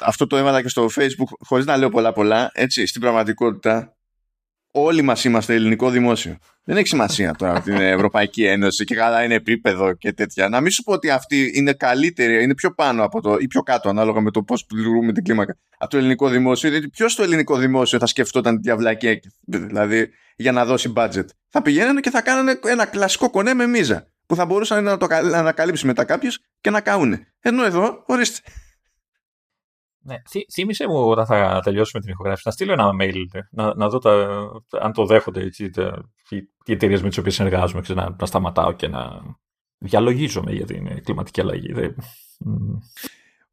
αυτό 0.00 0.26
το 0.26 0.36
έβαλα 0.36 0.62
και 0.62 0.68
στο 0.68 0.88
facebook 0.94 1.28
χωρίς 1.38 1.64
να 1.64 1.76
λέω 1.76 1.88
πολλά 1.88 2.12
πολλά 2.12 2.50
έτσι 2.54 2.86
στην 2.86 3.00
πραγματικότητα 3.00 3.98
όλοι 4.70 5.02
μας 5.02 5.24
είμαστε 5.24 5.54
ελληνικό 5.54 5.90
δημόσιο. 5.90 6.36
Δεν 6.64 6.76
έχει 6.76 6.86
σημασία 6.86 7.34
τώρα 7.34 7.60
την 7.60 7.74
Ευρωπαϊκή 7.74 8.44
Ένωση 8.44 8.84
και 8.84 8.94
καλά 8.94 9.24
είναι 9.24 9.34
επίπεδο 9.34 9.92
και 9.92 10.12
τέτοια. 10.12 10.48
Να 10.48 10.60
μην 10.60 10.70
σου 10.70 10.82
πω 10.82 10.92
ότι 10.92 11.10
αυτή 11.10 11.50
είναι 11.54 11.72
καλύτερη 11.72 12.42
είναι 12.42 12.54
πιο 12.54 12.74
πάνω 12.74 13.04
από 13.04 13.20
το 13.20 13.36
ή 13.40 13.46
πιο 13.46 13.62
κάτω 13.62 13.88
ανάλογα 13.88 14.20
με 14.20 14.30
το 14.30 14.42
πώς 14.42 14.66
λειτουργούμε 14.70 15.12
την 15.12 15.24
κλίμακα 15.24 15.56
από 15.78 15.90
το 15.90 15.96
ελληνικό 15.96 16.28
δημόσιο 16.28 16.70
γιατί 16.70 16.88
ποιος 16.88 17.12
στο 17.12 17.22
ελληνικό 17.22 17.56
δημόσιο 17.56 17.98
θα 17.98 18.06
σκεφτόταν 18.06 18.54
τη 18.54 18.60
διαβλακή 18.60 19.20
δηλαδή 19.40 20.10
για 20.36 20.52
να 20.52 20.64
δώσει 20.64 20.92
budget. 20.96 21.24
Θα 21.48 21.62
πηγαίνανε 21.62 22.00
και 22.00 22.10
θα 22.10 22.22
κάνανε 22.22 22.58
ένα 22.64 22.86
κλασικό 22.86 23.30
κονέ 23.30 23.54
με 23.54 23.66
μίζα 23.66 24.06
που 24.26 24.34
θα 24.34 24.46
μπορούσαν 24.46 24.84
να 24.84 24.96
το 24.96 25.06
ανακαλύψει 25.10 25.86
μετά 25.86 26.04
κάποιος 26.04 26.38
και 26.60 26.70
να 26.70 26.80
καούνε 26.80 27.32
ενώ 27.40 27.64
εδώ 27.64 28.02
ορίστε 28.06 28.40
ναι. 30.08 30.16
Θύμησε 30.52 30.88
μου 30.88 31.08
όταν 31.08 31.26
θα 31.26 31.60
τελειώσουμε 31.64 32.02
την 32.02 32.10
ηχογράφηση 32.10 32.42
να 32.46 32.52
στείλω 32.52 32.72
ένα 32.72 32.90
mail 33.00 33.14
να, 33.50 33.74
να 33.74 33.88
δω 33.88 33.98
τα, 33.98 34.44
αν 34.80 34.92
το 34.92 35.06
δέχονται 35.06 35.40
έτσι, 35.40 35.70
τα, 35.70 36.10
οι 36.64 36.72
εταιρείε 36.72 37.00
με 37.02 37.08
τις 37.08 37.18
οποίες 37.18 37.34
συνεργάζομαι 37.34 37.82
να, 37.88 38.16
να 38.18 38.26
σταματάω 38.26 38.72
και 38.72 38.88
να 38.88 39.22
διαλογίζομαι 39.78 40.52
για 40.52 40.66
την 40.66 41.02
κλιματική 41.02 41.40
αλλαγή. 41.40 41.72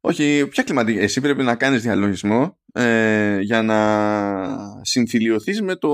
Όχι, 0.08 0.46
ποια 0.48 0.62
κλιματική. 0.62 0.98
Εσύ 0.98 1.20
πρέπει 1.20 1.42
να 1.42 1.54
κάνεις 1.54 1.82
διαλογισμό 1.82 2.58
ε, 2.72 3.38
για 3.40 3.62
να 3.62 3.78
συμφιλειωθείς 4.82 5.62
με 5.62 5.76
το, 5.76 5.90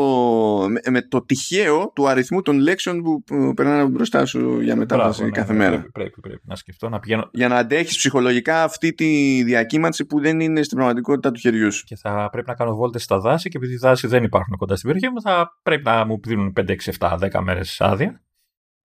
με, 0.90 1.02
το 1.02 1.24
τυχαίο 1.24 1.92
του 1.94 2.08
αριθμού 2.08 2.42
των 2.42 2.58
λέξεων 2.58 3.02
που, 3.02 3.22
που 3.22 3.54
περνάνε 3.54 3.84
μπροστά 3.84 4.26
σου 4.26 4.60
για 4.60 4.76
μετάβαση 4.76 5.24
ναι, 5.24 5.30
κάθε 5.30 5.52
ναι, 5.52 5.58
μέρα. 5.58 5.70
Πρέπει, 5.70 5.90
πρέπει, 5.92 6.20
πρέπει, 6.20 6.42
να 6.44 6.56
σκεφτώ 6.56 6.88
να 6.88 7.00
πηγαίνω. 7.00 7.28
Για 7.32 7.48
να 7.48 7.56
αντέχεις 7.56 7.96
ψυχολογικά 7.96 8.62
αυτή 8.62 8.94
τη 8.94 9.42
διακύμανση 9.42 10.04
που 10.04 10.20
δεν 10.20 10.40
είναι 10.40 10.62
στην 10.62 10.76
πραγματικότητα 10.76 11.30
του 11.30 11.40
χεριού 11.40 11.72
σου. 11.72 11.84
Και 11.84 11.96
θα 11.96 12.28
πρέπει 12.32 12.48
να 12.48 12.54
κάνω 12.54 12.74
βόλτες 12.74 13.02
στα 13.02 13.18
δάση 13.18 13.48
και 13.48 13.56
επειδή 13.56 13.72
οι 13.72 13.76
δάση 13.76 14.06
δεν 14.06 14.24
υπάρχουν 14.24 14.56
κοντά 14.56 14.76
στην 14.76 14.88
περιοχή 14.88 15.14
μου 15.14 15.20
θα 15.20 15.58
πρέπει 15.62 15.84
να 15.84 16.06
μου 16.06 16.20
δίνουν 16.22 16.52
5, 16.60 16.76
6, 16.98 17.18
7, 17.18 17.18
10 17.32 17.40
μέρες 17.42 17.80
άδεια 17.80 18.22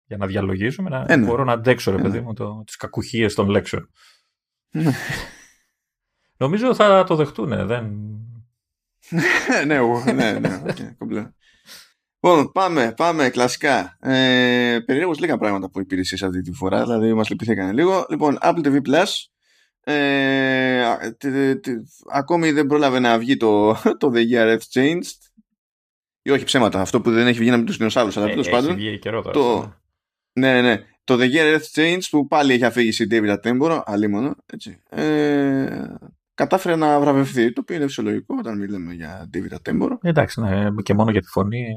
για 0.05 0.17
να 0.17 0.25
διαλογίζουμε, 0.25 0.89
να 0.89 1.05
ε, 1.07 1.15
ναι. 1.15 1.25
μπορώ 1.25 1.43
να 1.43 1.51
αντέξω 1.51 1.91
ρε 1.91 1.97
ε, 1.97 2.01
παιδί 2.01 2.19
μου 2.19 2.33
τις 2.63 2.75
κακουχίες 2.75 3.33
των 3.33 3.49
λέξεων. 3.49 3.89
Ναι. 4.71 4.91
Νομίζω 6.37 6.75
θα 6.75 7.03
το 7.03 7.15
δεχτούν, 7.15 7.67
δεν... 7.67 8.07
ναι, 9.65 9.81
ναι, 10.13 10.39
ναι, 10.39 10.63
okay, 10.99 11.31
Λοιπόν, 12.19 12.51
πάμε, 12.51 12.93
πάμε, 12.97 13.29
κλασικά. 13.29 13.97
Ε, 14.01 14.79
περίεργως 14.85 15.19
λίγα 15.19 15.37
πράγματα 15.37 15.69
που 15.69 15.79
υπηρεσίες 15.79 16.23
αυτή 16.23 16.41
τη 16.41 16.51
φορά, 16.51 16.81
δηλαδή 16.81 17.13
μας 17.13 17.29
λυπηθήκανε 17.29 17.71
λίγο. 17.71 18.05
Λοιπόν, 18.09 18.37
Apple 18.41 18.65
TV 18.65 18.81
Plus, 18.81 19.05
ε, 19.79 20.95
ακόμη 22.11 22.51
δεν 22.51 22.67
πρόλαβε 22.67 22.99
να 22.99 23.17
βγει 23.17 23.37
το, 23.37 23.75
το 23.99 24.11
The 24.13 24.31
Year 24.31 24.57
Earth 24.57 24.81
Changed. 24.81 25.15
Ή 26.21 26.29
όχι 26.29 26.43
ψέματα, 26.43 26.81
αυτό 26.81 27.01
που 27.01 27.11
δεν 27.11 27.27
έχει 27.27 27.39
βγει 27.39 27.49
να 27.49 27.57
μην 27.57 27.65
τους 27.65 27.77
δεινοσαύρους, 27.77 28.17
αλλά 28.17 28.25
ε, 28.25 28.29
τέλος 28.29 28.49
πάντων. 28.49 28.77
Το, 29.31 29.73
ναι, 30.33 30.61
ναι. 30.61 30.85
Το 31.07 31.17
The 31.19 31.31
Year 31.31 31.57
Earth 31.57 31.71
Change 31.73 32.01
που 32.09 32.27
πάλι 32.27 32.53
έχει 32.53 32.65
αφήγηση 32.65 33.07
David 33.09 33.37
Attenborough, 33.37 33.81
αλίμονο, 33.85 34.35
έτσι. 34.45 34.81
Ε, 34.89 35.95
κατάφερε 36.33 36.75
να 36.75 36.99
βραβευτεί, 36.99 37.53
το 37.53 37.61
οποίο 37.61 37.75
είναι 37.75 37.85
φυσιολογικό 37.85 38.35
όταν 38.39 38.57
μιλάμε 38.57 38.93
για 38.93 39.29
David 39.33 39.57
Attenborough. 39.57 39.97
Εντάξει, 40.01 40.41
ναι, 40.41 40.69
και 40.83 40.93
μόνο 40.93 41.11
για 41.11 41.21
τη 41.21 41.27
φωνή, 41.27 41.75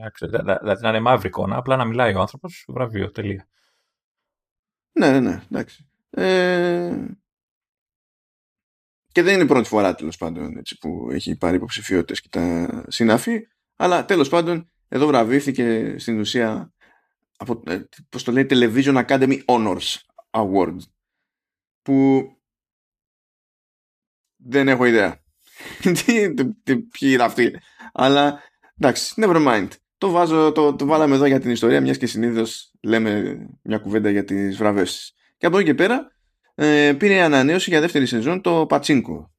δηλαδή 0.60 0.82
να 0.82 0.88
είναι 0.88 1.00
μαύρη 1.00 1.28
εικόνα, 1.28 1.56
απλά 1.56 1.76
να 1.76 1.84
μιλάει 1.84 2.14
ο 2.14 2.20
άνθρωπος, 2.20 2.64
βραβείο, 2.68 3.10
τελεία. 3.10 3.48
Ναι, 4.92 5.10
ναι, 5.10 5.20
ναι, 5.20 5.42
εντάξει. 5.50 5.88
Ε, 6.10 7.04
και 9.12 9.22
δεν 9.22 9.34
είναι 9.34 9.42
η 9.42 9.46
πρώτη 9.46 9.68
φορά 9.68 9.94
τέλος 9.94 10.16
πάντων 10.16 10.56
έτσι, 10.56 10.78
που 10.78 11.08
έχει 11.12 11.36
πάρει 11.36 11.56
υποψηφιότητες 11.56 12.20
και 12.20 12.28
τα 12.30 12.84
συναφή, 12.88 13.40
αλλά 13.76 14.04
τέλος 14.04 14.28
πάντων 14.28 14.70
εδώ 14.88 15.06
βραβεύτηκε 15.06 15.94
στην 15.98 16.18
ουσία 16.18 16.72
από, 17.40 17.62
ε, 17.66 17.80
πώς 18.08 18.24
το 18.24 18.32
λέει, 18.32 18.46
Television 18.50 19.06
Academy 19.06 19.44
Honors 19.44 19.96
Award 20.30 20.76
που 21.82 22.28
δεν 24.36 24.68
έχω 24.68 24.84
ιδέα. 24.84 25.22
Τι, 26.04 26.34
τι, 26.34 26.76
ποιοι 26.76 27.10
είναι 27.12 27.22
αυτοί. 27.22 27.58
Αλλά 27.92 28.42
εντάξει, 28.78 29.14
never 29.16 29.46
mind. 29.46 29.68
Το, 29.98 30.10
βάζω, 30.10 30.52
το, 30.52 30.74
το 30.76 30.86
βάλαμε 30.86 31.14
εδώ 31.14 31.24
για 31.24 31.40
την 31.40 31.50
ιστορία 31.50 31.80
μιας 31.80 31.96
και 31.96 32.06
συνήθως 32.06 32.72
λέμε 32.82 33.38
μια 33.62 33.78
κουβέντα 33.78 34.10
για 34.10 34.24
τις 34.24 34.56
βραβεύσεις. 34.56 35.12
Και 35.36 35.46
από 35.46 35.58
εκεί 35.58 35.66
και 35.66 35.74
πέρα 35.74 36.12
ε, 36.54 36.94
πήρε 36.98 37.20
ανανέωση 37.20 37.70
για 37.70 37.80
δεύτερη 37.80 38.06
σεζόν 38.06 38.40
το 38.40 38.66
Πατσίνκο 38.66 39.30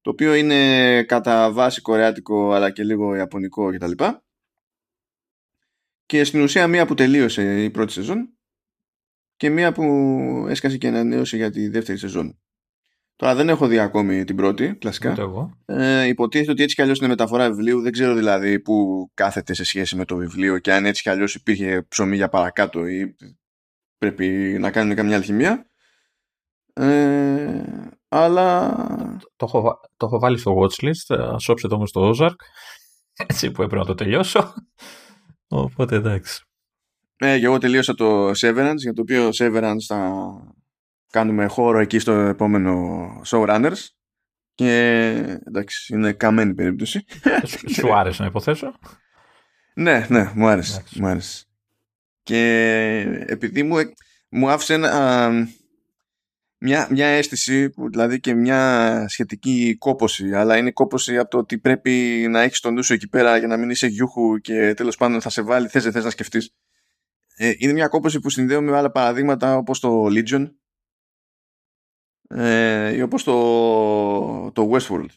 το 0.00 0.12
οποίο 0.12 0.34
είναι 0.34 1.02
κατά 1.02 1.52
βάση 1.52 1.80
κορεάτικο 1.80 2.52
αλλά 2.52 2.70
και 2.70 2.84
λίγο 2.84 3.14
ιαπωνικό 3.14 3.70
κτλ 3.70 4.04
και 6.06 6.24
στην 6.24 6.42
ουσία 6.42 6.66
μία 6.66 6.86
που 6.86 6.94
τελείωσε 6.94 7.62
η 7.62 7.70
πρώτη 7.70 7.92
σεζόν 7.92 8.36
και 9.36 9.50
μία 9.50 9.72
που 9.72 9.84
έσκασε 10.48 10.76
και 10.76 10.88
ανανέωσε 10.88 11.36
για 11.36 11.50
τη 11.50 11.68
δεύτερη 11.68 11.98
σεζόν. 11.98 12.38
Τώρα 13.16 13.34
δεν 13.34 13.48
έχω 13.48 13.66
δει 13.66 13.78
ακόμη 13.78 14.24
την 14.24 14.36
πρώτη, 14.36 14.74
κλασικά. 14.74 15.14
εγώ. 15.18 15.58
Ε, 15.64 16.06
υποτίθεται 16.06 16.50
ότι 16.50 16.62
έτσι 16.62 16.74
κι 16.74 16.82
αλλιώς 16.82 16.98
είναι 16.98 17.08
μεταφορά 17.08 17.48
βιβλίου. 17.50 17.80
Δεν 17.80 17.92
ξέρω 17.92 18.14
δηλαδή 18.14 18.60
που 18.60 19.06
κάθεται 19.14 19.54
σε 19.54 19.64
σχέση 19.64 19.96
με 19.96 20.04
το 20.04 20.16
βιβλίο 20.16 20.58
και 20.58 20.72
αν 20.72 20.86
έτσι 20.86 21.02
κι 21.02 21.08
αλλιώς 21.08 21.34
υπήρχε 21.34 21.82
ψωμί 21.88 22.16
για 22.16 22.28
παρακάτω 22.28 22.86
ή 22.86 23.16
πρέπει 23.98 24.26
να 24.60 24.70
κάνουν 24.70 24.94
καμιά 24.94 25.16
αλχημία. 25.16 25.70
Ε, 26.72 27.62
αλλά. 28.08 28.76
Το, 29.36 29.46
έχω, 29.48 29.80
το 29.96 30.06
έχω 30.06 30.18
βάλει 30.18 30.38
στο 30.38 30.56
watchlist. 30.60 31.16
Α 31.18 31.36
όψετε 31.46 31.74
όμω 31.74 31.84
το 31.84 32.12
Ozark. 32.14 32.36
Έτσι 33.26 33.50
που 33.50 33.62
έπρεπε 33.62 33.80
να 33.80 33.86
το 33.86 33.94
τελειώσω. 33.94 34.54
Οπότε 35.48 35.96
εντάξει. 35.96 36.44
Ε, 37.16 37.38
και 37.38 37.44
εγώ 37.44 37.58
τελείωσα 37.58 37.94
το 37.94 38.30
Severance, 38.30 38.76
για 38.76 38.92
το 38.92 39.00
οποίο 39.00 39.28
Severance 39.28 39.84
θα 39.86 40.30
κάνουμε 41.10 41.46
χώρο 41.46 41.78
εκεί 41.78 41.98
στο 41.98 42.12
επόμενο 42.12 42.96
Showrunners 43.26 43.86
Και 44.54 45.38
εντάξει, 45.46 45.94
είναι 45.94 46.12
καμένη 46.12 46.54
περίπτωση. 46.54 47.04
Σου 47.76 47.94
άρεσε 47.94 48.22
να 48.22 48.28
υποθέσω; 48.28 48.78
ναι, 49.74 50.06
ναι, 50.08 50.32
μου 50.34 50.46
άρεσε. 50.46 50.84
Μου 50.94 51.06
άρεσε. 51.06 51.44
Και 52.22 52.42
επειδή 53.26 53.62
μου, 53.62 53.76
μου 54.28 54.50
άφησε 54.50 54.74
ένα, 54.74 55.30
μια, 56.58 56.88
μια 56.90 57.06
αίσθηση, 57.06 57.70
που, 57.70 57.90
δηλαδή 57.90 58.20
και 58.20 58.34
μια 58.34 59.04
σχετική 59.08 59.76
κόποση, 59.78 60.34
αλλά 60.34 60.56
είναι 60.56 60.70
κόποση 60.70 61.18
από 61.18 61.30
το 61.30 61.38
ότι 61.38 61.58
πρέπει 61.58 62.26
να 62.30 62.40
έχεις 62.40 62.60
τον 62.60 62.74
νου 62.74 62.82
σου 62.82 62.92
εκεί 62.92 63.08
πέρα 63.08 63.36
για 63.36 63.46
να 63.46 63.56
μην 63.56 63.70
είσαι 63.70 63.86
γιούχου 63.86 64.38
και 64.38 64.74
τέλος 64.74 64.96
πάντων 64.96 65.20
θα 65.20 65.28
σε 65.28 65.42
βάλει, 65.42 65.68
θες, 65.68 65.84
θες 65.84 66.04
να 66.04 66.10
σκεφτείς. 66.10 66.50
Ε, 67.36 67.52
είναι 67.58 67.72
μια 67.72 67.88
κόποση 67.88 68.20
που 68.20 68.30
συνδέω 68.30 68.62
με 68.62 68.76
άλλα 68.76 68.90
παραδείγματα 68.90 69.56
όπως 69.56 69.80
το 69.80 70.04
Legion 70.06 70.50
ε, 72.28 72.94
ή 72.96 73.02
όπως 73.02 73.24
το, 73.24 74.52
το 74.52 74.70
Westworld. 74.72 75.08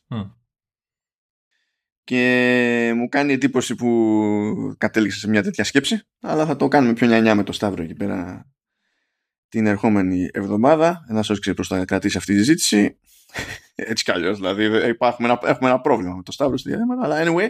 Και 2.03 2.91
μου 2.95 3.09
κάνει 3.09 3.33
εντύπωση 3.33 3.75
που 3.75 4.75
κατέληξε 4.77 5.19
σε 5.19 5.29
μια 5.29 5.43
τέτοια 5.43 5.63
σκέψη, 5.63 6.01
αλλά 6.21 6.45
θα 6.45 6.55
το 6.55 6.67
κάνουμε 6.67 6.93
πιο 6.93 7.07
νιανιά 7.07 7.35
με 7.35 7.43
το 7.43 7.51
Σταύρο 7.51 7.83
εκεί 7.83 7.93
πέρα 7.93 8.49
την 9.49 9.65
ερχόμενη 9.65 10.29
εβδομάδα. 10.33 11.05
Ένας 11.09 11.29
όσο 11.29 11.39
ξέρει 11.39 11.55
πώς 11.55 11.67
θα 11.67 11.85
κρατήσει 11.85 12.17
αυτή 12.17 12.31
τη 12.31 12.37
συζήτηση. 12.37 12.97
Έτσι 13.75 14.03
κι 14.03 14.11
αλλιώς. 14.11 14.37
Δηλαδή, 14.37 14.63
έχουμε 14.63 14.97
ένα, 15.19 15.39
έχουμε 15.43 15.69
ένα 15.69 15.81
πρόβλημα 15.81 16.15
με 16.15 16.23
το 16.23 16.31
Σταύρο 16.31 16.57
στη 16.57 16.69
διαδέματα. 16.69 17.03
Αλλά 17.03 17.23
anyway. 17.25 17.49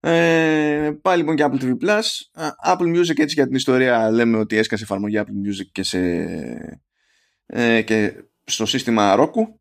Ε, 0.00 0.90
πάλι 1.02 1.18
λοιπόν 1.18 1.36
και 1.36 1.44
Apple 1.46 1.62
TV 1.62 1.70
Plus. 1.70 2.02
Apple 2.66 2.96
Music 2.96 3.18
έτσι 3.18 3.34
για 3.34 3.46
την 3.46 3.54
ιστορία 3.54 4.10
λέμε 4.10 4.36
ότι 4.36 4.56
έσκασε 4.56 4.82
εφαρμογή 4.82 5.20
Apple 5.20 5.48
Music 5.48 5.66
και, 5.72 5.82
σε, 5.82 5.98
ε, 7.46 7.82
και 7.82 8.12
στο 8.44 8.66
σύστημα 8.66 9.16
Roku 9.18 9.58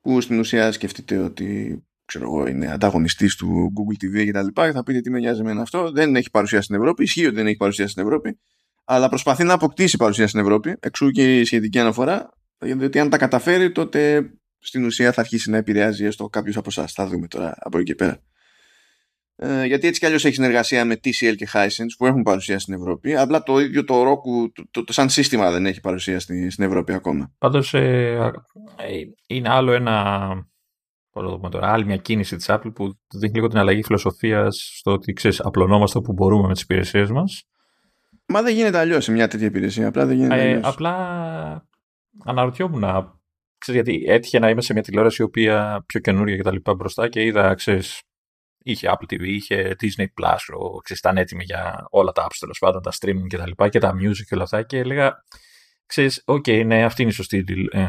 που 0.00 0.20
στην 0.20 0.38
ουσία 0.38 0.72
σκεφτείτε 0.72 1.18
ότι 1.18 1.80
ξέρω 2.04 2.24
εγώ, 2.24 2.46
είναι 2.46 2.72
ανταγωνιστής 2.72 3.36
του 3.36 3.72
Google 3.76 4.04
TV 4.04 4.24
και 4.24 4.32
τα 4.32 4.42
λοιπά 4.42 4.66
και 4.66 4.72
θα 4.72 4.82
πείτε 4.82 5.00
τι 5.00 5.10
με 5.10 5.18
νοιάζει 5.18 5.42
με 5.42 5.60
αυτό. 5.60 5.90
Δεν 5.90 6.16
έχει 6.16 6.30
παρουσία 6.30 6.62
στην 6.62 6.74
Ευρώπη. 6.74 7.02
Ισχύει 7.02 7.26
ότι 7.26 7.34
δεν 7.34 7.46
έχει 7.46 7.56
παρουσία 7.56 7.88
στην 7.88 8.02
Ευρώπη 8.02 8.38
αλλά 8.88 9.08
προσπαθεί 9.08 9.44
να 9.44 9.52
αποκτήσει 9.52 9.96
παρουσία 9.96 10.28
στην 10.28 10.40
Ευρώπη, 10.40 10.76
εξού 10.80 11.10
και 11.10 11.40
η 11.40 11.44
σχετική 11.44 11.78
αναφορά, 11.78 12.28
γιατί 12.58 12.98
αν 12.98 13.10
τα 13.10 13.18
καταφέρει 13.18 13.72
τότε 13.72 14.30
στην 14.58 14.84
ουσία 14.84 15.12
θα 15.12 15.20
αρχίσει 15.20 15.50
να 15.50 15.56
επηρεάζει 15.56 16.04
έστω 16.04 16.28
κάποιος 16.28 16.56
από 16.56 16.68
εσάς. 16.68 16.92
Θα 16.92 17.06
δούμε 17.06 17.26
τώρα 17.26 17.54
από 17.58 17.78
εκεί 17.78 17.86
και 17.86 17.94
πέρα. 17.94 18.20
Ε, 19.38 19.64
γιατί 19.64 19.86
έτσι 19.86 20.00
κι 20.00 20.06
αλλιώς 20.06 20.24
έχει 20.24 20.34
συνεργασία 20.34 20.84
με 20.84 20.94
TCL 20.94 21.34
και 21.36 21.48
Hisense 21.52 21.94
που 21.98 22.06
έχουν 22.06 22.22
παρουσία 22.22 22.58
στην 22.58 22.74
Ευρώπη. 22.74 23.16
Απλά 23.16 23.42
το 23.42 23.60
ίδιο 23.60 23.84
το 23.84 24.02
Roku, 24.02 24.50
το, 24.52 24.64
το, 24.70 24.84
το, 24.84 24.92
σαν 24.92 25.08
σύστημα 25.08 25.50
δεν 25.50 25.66
έχει 25.66 25.80
παρουσία 25.80 26.20
στην, 26.20 26.50
στην 26.50 26.64
Ευρώπη 26.64 26.92
ακόμα. 26.92 27.32
Πάντως 27.38 27.74
ε, 27.74 28.32
ε, 28.76 29.00
είναι 29.26 29.48
άλλο 29.48 29.72
ένα. 29.72 30.48
Τώρα, 31.50 31.72
άλλη 31.72 31.84
μια 31.84 31.96
κίνηση 31.96 32.36
της 32.36 32.46
Apple 32.48 32.72
που 32.74 32.98
δείχνει 33.14 33.34
λίγο 33.34 33.48
την 33.48 33.58
αλλαγή 33.58 33.82
φιλοσοφίας 33.82 34.70
στο 34.78 34.92
ότι 34.92 35.12
ξέρεις, 35.12 35.40
απλωνόμαστε 35.40 35.98
όπου 35.98 36.12
μπορούμε 36.12 36.46
με 36.46 36.52
τις 36.52 36.62
υπηρεσίες 36.62 37.10
μας 37.10 37.46
Μα 38.28 38.42
δεν 38.42 38.54
γίνεται 38.54 38.78
αλλιώς 38.78 39.04
σε 39.04 39.12
μια 39.12 39.28
τέτοια 39.28 39.46
υπηρεσία. 39.46 39.88
Απλά 39.88 40.06
δεν 40.06 40.16
γίνεται 40.16 40.50
ε, 40.50 40.60
Απλά 40.62 41.68
αναρωτιόμουν. 42.24 42.84
Ξέρεις, 43.58 43.82
γιατί 43.82 44.04
έτυχε 44.06 44.38
να 44.38 44.48
είμαι 44.48 44.60
σε 44.60 44.72
μια 44.72 44.82
τηλεόραση 44.82 45.22
η 45.22 45.24
οποία 45.24 45.84
πιο 45.86 46.00
καινούρια 46.00 46.36
και 46.36 46.42
τα 46.42 46.52
λοιπά 46.52 46.74
μπροστά 46.74 47.08
και 47.08 47.22
είδα, 47.22 47.54
ξέρεις, 47.54 48.02
είχε 48.58 48.88
Apple 48.90 49.14
TV, 49.14 49.22
είχε 49.22 49.76
Disney 49.80 50.04
Plus, 50.04 50.36
ξέρεις, 50.82 51.00
ήταν 51.00 51.16
έτοιμη 51.16 51.44
για 51.44 51.86
όλα 51.90 52.12
τα 52.12 52.26
apps 52.26 52.36
τέλος 52.38 52.58
πάντων, 52.58 52.82
τα 52.82 52.92
streaming 53.00 53.26
και 53.28 53.36
τα 53.36 53.46
λοιπά 53.46 53.68
και 53.68 53.78
τα 53.78 53.94
music 53.94 54.24
και 54.28 54.34
όλα 54.34 54.42
αυτά 54.42 54.62
και 54.62 54.78
έλεγα, 54.78 55.24
ξέρεις, 55.86 56.22
OK, 56.24 56.44
okay, 56.46 56.66
ναι, 56.66 56.84
αυτή 56.84 57.02
είναι 57.02 57.10
η 57.10 57.14
σωστή 57.14 57.44
ε, 57.70 57.86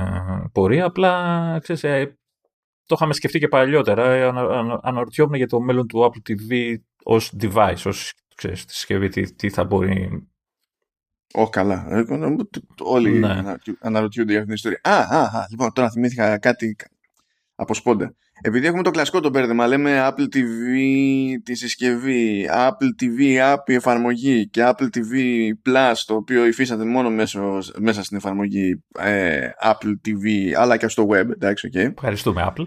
πορεία, 0.51 0.85
απλά, 0.85 1.59
ξέρεις, 1.61 1.83
ε, 1.83 2.17
το 2.85 2.95
είχαμε 2.97 3.13
σκεφτεί 3.13 3.39
και 3.39 3.47
παλιότερα, 3.47 4.09
ε, 4.11 4.23
ανα, 4.23 4.79
αναρωτιόμουν 4.83 5.35
για 5.35 5.47
το 5.47 5.59
μέλλον 5.59 5.87
του 5.87 6.11
Apple 6.11 6.31
TV 6.31 6.75
ως 7.03 7.33
device, 7.41 7.81
ως 7.85 8.13
ξέρεις, 8.37 8.65
τη 8.65 8.73
συσκευή 8.73 9.09
τι, 9.09 9.35
τι 9.35 9.49
θα 9.49 9.63
μπορεί 9.63 10.27
Ω, 11.33 11.49
καλά. 11.49 11.85
Ε, 11.89 12.03
όλοι 12.77 13.19
ναι. 13.19 13.55
αναρωτιούνται 13.79 14.31
για 14.31 14.41
αυτήν 14.41 14.45
την 14.45 14.53
ιστορία. 14.53 14.79
Α, 14.83 15.17
α, 15.17 15.39
α, 15.39 15.47
λοιπόν, 15.49 15.73
τώρα 15.73 15.89
θυμήθηκα 15.89 16.37
κάτι 16.37 16.75
από 17.55 17.73
σπόντα. 17.73 18.15
Επειδή 18.41 18.67
έχουμε 18.67 18.83
το 18.83 18.91
κλασικό 18.91 19.19
το 19.19 19.29
μπέρδεμα, 19.29 19.67
λέμε 19.67 20.07
Apple 20.09 20.35
TV 20.35 20.75
τη 21.43 21.55
συσκευή, 21.55 22.49
Apple 22.53 23.03
TV 23.03 23.53
app 23.53 23.57
η 23.65 23.73
εφαρμογή 23.73 24.49
και 24.49 24.63
Apple 24.65 24.87
TV 24.95 25.13
Plus, 25.69 25.93
το 26.05 26.15
οποίο 26.15 26.45
υφίσταται 26.45 26.85
μόνο 26.85 27.09
μέσα, 27.09 27.41
μέσα 27.77 28.03
στην 28.03 28.17
εφαρμογή 28.17 28.83
ε, 28.99 29.49
Apple 29.63 29.93
TV, 30.07 30.53
αλλά 30.57 30.77
και 30.77 30.87
στο 30.87 31.07
web. 31.09 31.29
Εντάξει, 31.29 31.69
okay. 31.73 31.91
Ευχαριστούμε, 31.95 32.53
Apple. 32.53 32.65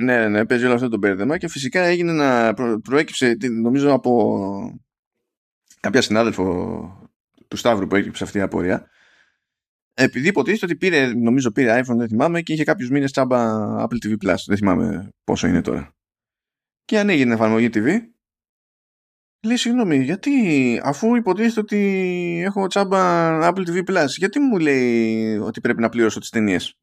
Ναι, 0.00 0.18
ναι, 0.18 0.28
ναι, 0.28 0.46
παίζει 0.46 0.64
όλο 0.64 0.74
αυτό 0.74 0.88
το 0.88 0.98
μπέρδεμα 0.98 1.38
και 1.38 1.48
φυσικά 1.48 1.80
έγινε 1.82 2.12
να 2.12 2.54
προ, 2.54 2.80
προέκυψε, 2.80 3.36
νομίζω 3.62 3.92
από 3.92 4.80
κάποια 5.80 6.02
συνάδελφο 6.02 7.08
του 7.48 7.56
Σταύρου 7.56 7.86
που 7.86 7.96
έκυψε 7.96 8.24
αυτή 8.24 8.38
η 8.38 8.40
απορία. 8.40 8.90
Επειδή 9.94 10.28
υποτίθεται 10.28 10.64
ότι 10.64 10.76
πήρε, 10.76 11.12
νομίζω 11.14 11.52
πήρε 11.52 11.80
iPhone, 11.80 11.96
δεν 11.96 12.08
θυμάμαι, 12.08 12.42
και 12.42 12.52
είχε 12.52 12.64
κάποιους 12.64 12.90
μήνες 12.90 13.12
τσάμπα 13.12 13.66
Apple 13.84 14.06
TV 14.06 14.12
Plus. 14.26 14.34
Δεν 14.46 14.56
θυμάμαι 14.56 15.08
πόσο 15.24 15.46
είναι 15.46 15.60
τώρα. 15.60 15.94
Και 16.84 16.98
ανοίγει 16.98 17.22
την 17.22 17.32
εφαρμογή 17.32 17.68
TV. 17.72 17.98
Λέει, 19.42 19.56
συγγνώμη, 19.56 20.02
γιατί 20.02 20.32
αφού 20.84 21.14
υποτίθεται 21.14 21.60
ότι 21.60 22.42
έχω 22.44 22.66
τσάμπα 22.66 23.38
Apple 23.48 23.68
TV 23.68 23.84
Plus, 23.90 24.08
γιατί 24.16 24.38
μου 24.38 24.58
λέει 24.58 25.36
ότι 25.36 25.60
πρέπει 25.60 25.80
να 25.80 25.88
πληρώσω 25.88 26.20
τις 26.20 26.30
ταινίες; 26.30 26.78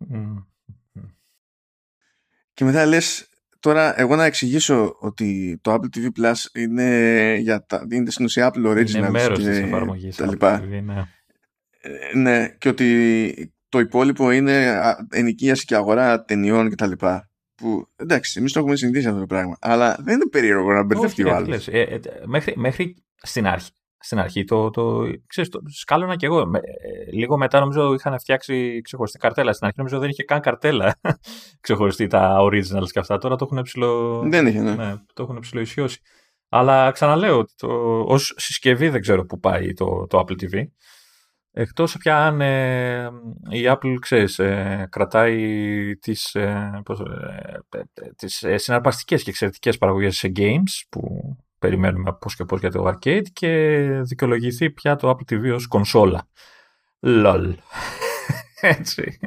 Και 2.53 2.63
μετά 2.63 2.85
λες, 2.85 3.29
τώρα 3.59 3.99
εγώ 3.99 4.15
να 4.15 4.25
εξηγήσω 4.25 4.95
ότι 4.99 5.59
το 5.61 5.73
Apple 5.73 5.97
TV 5.97 6.07
Plus 6.19 6.33
είναι, 6.53 7.37
για 7.39 7.65
τα, 7.65 7.87
είναι 7.91 8.11
στην 8.11 8.25
ουσία 8.25 8.51
Apple 8.53 8.71
Originals 8.71 8.89
είναι 8.89 9.09
μέρος 9.09 9.39
και 9.39 9.49
της 9.49 9.57
εφαρμογής 9.57 10.15
τα 10.15 10.27
λοιπά. 10.27 10.63
TV, 10.63 10.83
ναι. 10.83 11.07
Ε, 11.79 12.17
ναι, 12.17 12.47
και 12.57 12.69
ότι 12.69 13.53
το 13.69 13.79
υπόλοιπο 13.79 14.31
είναι 14.31 14.79
ενοικίαση 15.11 15.65
και 15.65 15.75
αγορά 15.75 16.23
ταινιών 16.23 16.69
και 16.69 16.75
τα 16.75 16.87
λοιπά. 16.87 17.29
Που 17.55 17.87
εντάξει, 17.95 18.39
εμείς 18.39 18.51
το 18.51 18.59
έχουμε 18.59 18.75
συνηθίσει 18.75 19.07
αυτό 19.07 19.19
το 19.19 19.25
πράγμα. 19.25 19.57
Αλλά 19.61 19.97
δεν 19.99 20.13
είναι 20.13 20.29
περίεργο 20.31 20.73
να 20.73 20.83
μπερδευτεί 20.83 21.23
ο 21.23 21.35
άλλος. 21.35 21.67
Ε, 21.67 21.79
ε, 21.81 21.99
μέχρι, 22.25 22.53
μέχρι 22.55 22.95
στην 23.15 23.47
αρχή 23.47 23.71
στην 24.03 24.19
αρχή 24.19 24.43
το, 24.43 24.69
το, 24.69 25.03
ξέρεις, 25.27 25.49
το 25.49 25.61
σκάλωνα 25.67 26.15
και 26.15 26.25
εγώ. 26.25 26.39
Ε, 26.39 27.11
λίγο 27.11 27.37
μετά 27.37 27.59
νομίζω 27.59 27.93
είχαν 27.93 28.19
φτιάξει 28.19 28.81
ξεχωριστή 28.81 29.17
καρτέλα. 29.17 29.53
Στην 29.53 29.65
αρχή 29.65 29.77
νομίζω 29.77 29.99
δεν 29.99 30.09
είχε 30.09 30.23
καν 30.23 30.39
καρτέλα 30.39 30.99
ξεχωριστή 31.61 32.07
τα 32.07 32.37
originals 32.41 32.87
και 32.91 32.99
αυτά. 32.99 33.17
Τώρα 33.17 33.35
το 33.35 33.47
έχουν 33.51 33.63
ψηλό... 33.63 34.21
Δεν 34.29 34.47
είχε, 34.47 34.61
ναι. 34.61 34.75
ναι 34.75 34.95
το 35.13 35.23
έχουν 35.23 35.39
ψηλό 35.39 35.89
Αλλά 36.49 36.91
ξαναλέω 36.91 37.39
ότι 37.39 37.53
το, 37.57 37.67
ως 38.07 38.33
συσκευή 38.37 38.89
δεν 38.89 39.01
ξέρω 39.01 39.25
που 39.25 39.39
πάει 39.39 39.73
το, 39.73 40.07
το 40.07 40.19
Apple 40.19 40.43
TV. 40.43 40.63
Εκτός 41.55 41.97
πια 41.97 42.25
αν 42.25 42.41
ε, 42.41 43.09
η 43.49 43.63
Apple, 43.65 43.95
ξέρεις, 43.99 44.39
ε, 44.39 44.87
κρατάει 44.89 45.95
τις, 45.95 46.35
ε, 46.35 46.81
πώς, 46.85 46.99
ε, 46.99 47.79
τις 48.15 48.45
συναρπαστικές 48.55 49.23
και 49.23 49.29
εξαιρετικές 49.29 49.77
παραγωγές 49.77 50.17
σε 50.17 50.31
games 50.35 50.85
που 50.89 51.35
περιμένουμε 51.63 52.13
πώς 52.19 52.35
και 52.35 52.45
πώς 52.45 52.59
για 52.59 52.71
το 52.71 52.87
arcade 52.87 53.25
και 53.33 53.49
δικαιολογηθεί 54.01 54.71
πια 54.71 54.95
το 54.95 55.09
Apple 55.09 55.33
TV 55.33 55.53
ως 55.53 55.67
κονσόλα. 55.67 56.27
Λολ. 56.99 57.55
Έτσι. 58.75 59.19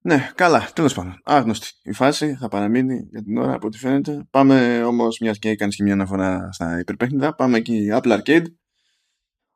Ναι, 0.00 0.30
καλά, 0.34 0.70
τέλος 0.74 0.94
πάντων. 0.94 1.20
Άγνωστη 1.24 1.68
η 1.82 1.92
φάση, 1.92 2.34
θα 2.34 2.48
παραμείνει 2.48 3.06
για 3.10 3.22
την 3.22 3.36
ώρα 3.36 3.54
από 3.54 3.66
ό,τι 3.66 3.78
φαίνεται. 3.78 4.26
Πάμε 4.30 4.82
όμως, 4.84 5.18
μιας 5.18 5.38
και 5.38 5.48
έκανες 5.48 5.76
και 5.76 5.82
μια 5.82 5.92
αναφορά 5.92 6.52
στα 6.52 6.78
υπερπέχνητα, 6.78 7.34
πάμε 7.34 7.56
εκεί 7.56 7.88
Apple 7.92 8.20
Arcade. 8.20 8.44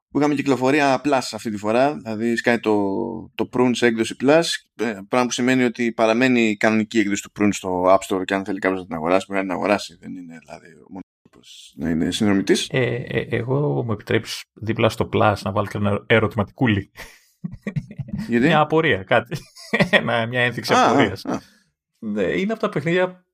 Που 0.09 0.19
είχαμε 0.19 0.35
κυκλοφορία 0.35 1.01
Plus 1.05 1.29
αυτή 1.33 1.51
τη 1.51 1.57
φορά, 1.57 1.95
δηλαδή 1.95 2.37
σκάει 2.37 2.61
το, 2.61 2.75
το 3.35 3.49
Prune 3.53 3.71
σε 3.73 3.87
έκδοση 3.87 4.17
Plus. 4.21 4.43
Ε, 4.75 4.99
πράγμα 5.09 5.27
που 5.27 5.33
σημαίνει 5.33 5.63
ότι 5.63 5.93
παραμένει 5.93 6.49
η 6.49 6.57
κανονική 6.57 6.99
έκδοση 6.99 7.23
του 7.23 7.33
Prune 7.41 7.49
στο 7.53 7.85
App 7.87 7.99
Store 8.09 8.25
και 8.25 8.35
αν 8.35 8.45
θέλει 8.45 8.59
κάποιος 8.59 8.81
να 8.81 8.87
την 8.87 8.95
αγοράσει, 8.95 9.27
πρέπει 9.27 9.47
να 9.47 9.49
την 9.49 9.61
αγοράσει. 9.63 9.97
Δεν 10.01 10.17
είναι 10.17 10.39
δηλαδή 10.39 10.69
να 11.77 11.91
είναι 11.91 12.11
συνδρομητής. 12.11 12.69
Ε, 12.71 13.05
ε, 13.09 13.27
εγώ 13.31 13.83
μου 13.85 13.93
επιτρέπει 13.93 14.29
δίπλα 14.53 14.89
στο 14.89 15.09
Plus 15.13 15.35
να 15.43 15.53
βάλω 15.53 15.67
και 15.67 15.77
ένα 15.77 16.05
ερωτηματικούλι. 16.07 16.91
Γιατί; 18.29 18.47
μια 18.47 18.61
απορία, 18.61 19.03
κάτι. 19.03 19.37
μια 20.29 20.41
ένδειξη 20.41 20.73
απορίας. 20.75 21.25
Ναι, 21.99 22.23
είναι 22.23 22.53
από 22.53 22.61
τα 22.61 22.69
παιχνίδια. 22.69 23.27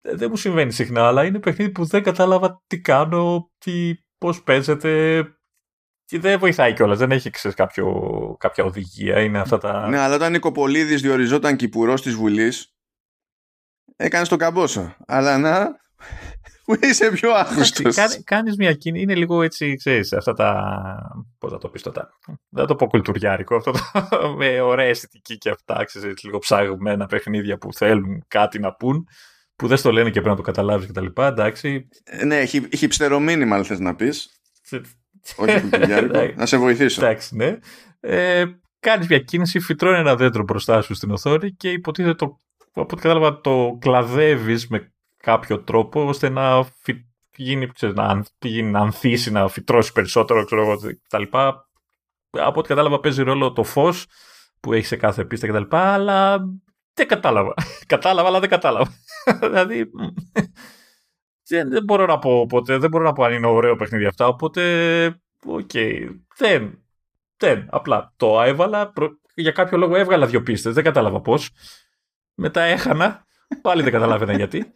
Δεν 0.00 0.28
μου 0.30 0.36
συμβαίνει 0.36 0.72
συχνά, 0.72 1.06
αλλά 1.06 1.24
είναι 1.24 1.38
παιχνίδι 1.38 1.70
που 1.70 1.84
δεν 1.84 2.02
κατάλαβα 2.02 2.62
τι 2.66 2.80
κάνω, 2.80 3.50
τι, 3.58 3.94
πώς 4.18 4.42
παίζεται, 4.42 5.22
και 6.08 6.18
δεν 6.18 6.38
βοηθάει 6.38 6.72
κιόλας. 6.72 6.98
Δεν 6.98 7.10
έχει 7.10 7.30
ξέρεις, 7.30 7.56
κάποιο, 7.56 8.36
κάποια 8.38 8.64
οδηγία. 8.64 9.20
Είναι 9.20 9.38
αυτά 9.38 9.58
τα... 9.58 9.88
Ναι, 9.88 9.98
αλλά 9.98 10.14
όταν 10.14 10.34
η 10.34 10.38
Κοπολίδη 10.38 10.94
διοριζόταν 10.94 11.56
κυπουρός 11.56 12.02
της 12.02 12.14
Βουλής, 12.14 12.74
έκανες 13.96 14.28
τον 14.28 14.38
καμπόσο. 14.38 14.96
Αλλά 15.06 15.38
να, 15.38 15.76
που 16.68 16.78
είσαι 16.80 17.10
πιο 17.10 17.32
άγνωστο. 17.32 17.90
Κάνεις 18.24 18.56
μια 18.56 18.72
κίνηση. 18.72 19.02
Είναι 19.02 19.14
λίγο 19.14 19.42
έτσι, 19.42 19.74
ξέρεις, 19.76 20.12
αυτά 20.12 20.32
τα. 20.32 21.24
Πώς 21.38 21.52
θα 21.52 21.58
το 21.58 21.68
πεις 21.68 21.82
τώρα. 21.82 22.08
Δεν 22.26 22.38
θα 22.62 22.64
το 22.64 22.74
πω 22.74 22.86
κουλτουριάρικο. 22.86 23.56
Αυτό 23.56 23.70
το, 23.72 24.34
με 24.36 24.60
ωραία 24.60 24.86
αισθητική 24.86 25.38
και 25.38 25.50
αυτά, 25.50 25.84
ξέρεις, 25.84 26.22
λίγο 26.22 26.38
ψαγμένα 26.38 27.06
παιχνίδια 27.06 27.58
που 27.58 27.72
θέλουν 27.72 28.24
κάτι 28.28 28.58
να 28.58 28.74
πούν. 28.74 29.08
Που 29.56 29.66
δεν 29.66 29.76
στο 29.76 29.92
λένε 29.92 30.06
και 30.06 30.20
πρέπει 30.20 30.28
να 30.28 30.36
το 30.36 30.42
καταλάβεις 30.42 30.86
κτλ. 30.86 31.06
Εντάξει. 31.14 31.88
Ε, 32.04 32.24
ναι, 32.24 32.38
έχει, 32.38 32.68
έχει 32.70 32.88
μάλλον 33.46 33.64
θες 33.64 33.78
να 33.78 33.94
πεις. 33.94 34.40
Όχι 35.36 35.60
κουλτουριάρικο. 35.60 36.32
να 36.36 36.46
σε 36.46 36.56
βοηθήσω. 36.56 37.04
Εντάξει, 37.04 37.36
ναι. 37.36 37.58
Ε, 38.00 38.44
Κάνεις 38.80 39.08
μια 39.08 39.18
κίνηση, 39.18 39.60
φυτρώνει 39.60 39.98
ένα 39.98 40.16
δέντρο 40.16 40.42
μπροστά 40.42 40.82
σου 40.82 40.94
στην 40.94 41.10
οθόνη 41.10 41.52
και 41.52 41.70
υποτίθεται 41.70 42.14
το. 42.14 42.38
Από 42.72 42.88
ό,τι 42.92 43.02
κατάλαβα, 43.02 43.40
το 43.40 43.76
κλαδεύεις 43.80 44.68
με 44.68 44.92
κάποιο 45.22 45.62
τρόπο 45.62 46.06
ώστε 46.06 46.28
να 46.28 46.64
φυ... 46.64 47.06
γίνει, 47.36 47.66
ξέρεις, 47.66 47.94
να, 47.94 48.24
γίνει, 48.40 48.70
να 48.70 48.80
ανθίσει, 48.80 49.30
να 49.30 49.48
φυτρώσει 49.48 49.92
περισσότερο 49.92 50.44
ξέρω 50.44 50.62
εγώ, 50.62 50.76
κτλ. 50.76 51.22
Από 52.30 52.58
ό,τι 52.58 52.68
κατάλαβα 52.68 53.00
παίζει 53.00 53.22
ρόλο 53.22 53.52
το 53.52 53.64
φως 53.64 54.06
που 54.60 54.72
έχει 54.72 54.86
σε 54.86 54.96
κάθε 54.96 55.24
πίστα 55.24 55.46
κτλ. 55.46 55.76
Αλλά 55.76 56.38
δεν 56.94 57.08
κατάλαβα. 57.08 57.54
κατάλαβα, 57.86 58.28
αλλά 58.28 58.40
δεν 58.40 58.48
κατάλαβα. 58.48 58.90
δηλαδή. 59.42 59.90
δεν, 61.48 61.84
μπορώ 61.84 62.06
να 62.06 62.18
πω 62.18 62.46
ποτέ, 62.46 62.78
δεν 62.78 62.90
μπορώ 62.90 63.04
να 63.04 63.12
πω 63.12 63.24
αν 63.24 63.32
είναι 63.32 63.46
ωραίο 63.46 63.76
παιχνίδι 63.76 64.06
αυτά. 64.06 64.26
Οπότε, 64.26 64.62
OK. 65.44 65.70
Okay, 65.72 66.08
δεν. 66.36 66.82
Δεν. 67.36 67.66
Απλά 67.70 68.12
το 68.16 68.42
έβαλα. 68.42 68.92
Για 69.34 69.52
κάποιο 69.52 69.78
λόγο 69.78 69.96
έβγαλα 69.96 70.26
δύο 70.26 70.42
πίστες. 70.42 70.74
Δεν 70.74 70.84
κατάλαβα 70.84 71.20
πώς. 71.20 71.50
Μετά 72.34 72.62
έχανα. 72.62 73.26
Πάλι 73.62 73.82
δεν 73.82 73.92
καταλάβαινα 73.92 74.32
γιατί. 74.32 74.72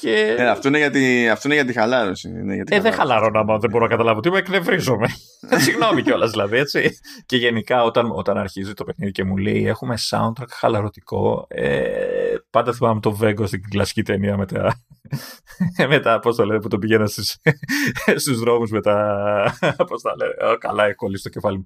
Και... 0.00 0.34
Ε, 0.38 0.48
αυτό, 0.48 0.68
είναι 0.68 0.78
για 0.78 0.90
τη, 0.90 1.28
αυτό 1.28 1.48
είναι 1.48 1.56
για 1.56 1.66
τη 1.66 1.72
χαλάρωση. 1.72 2.28
Είναι 2.28 2.54
για 2.54 2.64
τη 2.64 2.74
ε, 2.74 2.80
δεν 2.80 2.92
χαλαρώνω 2.92 3.38
άμα 3.38 3.58
δεν 3.58 3.70
μπορώ 3.70 3.84
να 3.84 3.90
καταλάβω 3.90 4.20
τι, 4.20 4.30
με 4.30 4.38
εκνευρίζομαι. 4.38 5.06
Συγγνώμη 5.64 6.02
κιόλας 6.02 6.30
δηλαδή, 6.30 6.56
έτσι. 6.56 6.98
Και 7.26 7.36
γενικά 7.36 7.82
όταν, 7.82 8.10
όταν 8.10 8.38
αρχίζει 8.38 8.72
το 8.72 8.84
παιχνίδι 8.84 9.12
και 9.12 9.24
μου 9.24 9.36
λέει 9.36 9.66
έχουμε 9.66 9.94
soundtrack 10.10 10.48
χαλαρωτικό, 10.50 11.46
ε, 11.48 12.34
πάντα 12.50 12.72
θυμάμαι 12.72 13.00
το 13.00 13.12
Βέγκο 13.12 13.46
στην 13.46 13.62
κλασική 13.70 14.02
ταινία 14.02 14.36
με 14.36 14.46
τα. 14.46 14.82
με 15.88 16.00
τα 16.00 16.18
πώς 16.18 16.36
το 16.36 16.44
λένε, 16.44 16.60
που 16.60 16.68
το 16.68 16.78
πηγαίνα 16.78 17.06
στους, 17.06 17.36
στους 18.22 18.38
δρόμους 18.38 18.70
με 18.70 18.80
τα. 18.80 19.58
Πώς 19.86 20.02
τα 20.02 20.14
λένε. 20.16 20.56
καλά, 20.58 20.84
έχω 20.84 21.16
στο 21.16 21.28
κεφάλι 21.28 21.56
μου. 21.56 21.64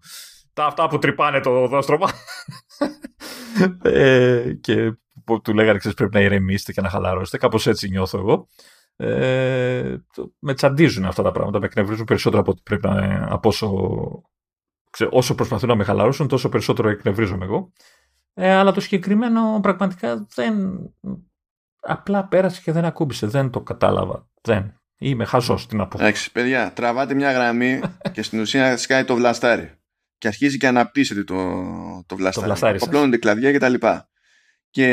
Τα 0.55 0.65
αυτά 0.65 0.89
που 0.89 0.99
τρυπάνε 0.99 1.41
το 1.41 1.67
δόστρωμα. 1.67 2.11
ε, 3.83 4.53
και 4.61 4.93
που 5.25 5.41
του 5.41 5.55
λέγανε 5.55 5.79
ξέρεις, 5.79 5.97
πρέπει 5.97 6.15
να 6.15 6.21
ηρεμήσετε 6.21 6.73
και 6.73 6.81
να 6.81 6.89
χαλαρώσετε. 6.89 7.39
Κάπως 7.39 7.67
έτσι 7.67 7.89
νιώθω 7.89 8.19
εγώ. 8.19 8.49
Ε, 8.97 9.97
με 10.39 10.55
τσαντίζουν 10.55 11.05
αυτά 11.05 11.23
τα 11.23 11.31
πράγματα, 11.31 11.59
με 11.59 11.67
εκνευρίζουν 11.67 12.05
περισσότερο 12.05 12.43
από 12.43 12.51
ότι 12.51 12.61
πρέπει 12.65 12.87
να 12.87 13.27
από 13.31 13.49
όσο, 13.49 13.69
όσο 15.11 15.35
προσπαθούν 15.35 15.69
να 15.69 15.75
με 15.75 15.85
χαλαρώσουν, 15.85 16.29
τόσο 16.29 16.49
περισσότερο 16.49 16.89
εκνευρίζομαι 16.89 17.45
εγώ. 17.45 17.73
Ε, 18.35 18.53
αλλά 18.53 18.73
το 18.73 18.81
συγκεκριμένο 18.81 19.61
πραγματικά 19.63 20.27
δεν. 20.35 20.79
Απλά 21.81 22.29
πέρασε 22.29 22.61
και 22.65 22.73
δεν 22.73 22.85
ακούμπησε. 22.85 23.27
Δεν 23.27 23.51
το 23.51 23.61
κατάλαβα. 23.61 24.29
Δεν. 24.43 24.81
Είμαι 24.99 25.25
χαζός, 25.25 25.67
τι 25.67 25.77
να 25.77 25.89
πω. 25.89 25.99
Εντάξει, 26.01 26.33
παιδιά, 26.33 26.73
τραβάτε 26.73 27.15
μια 27.15 27.33
γραμμή 27.33 27.81
και 28.13 28.23
στην 28.23 28.41
ουσία 28.41 28.77
σκάει 28.77 29.05
το 29.05 29.15
βλαστάρι. 29.15 29.75
Και 30.19 30.29
αρχίζει 30.29 30.59
και 30.59 30.67
αναπτύσσεται 30.67 31.25
το, 31.25 31.35
το 32.07 32.17
βλαστάρι. 32.17 32.35
Το 32.35 32.41
βλαστάρι 32.41 32.79
Κοπλώνονται 32.79 33.17
κλαδιά 33.17 33.53
κτλ 33.53 33.75
και 34.73 34.87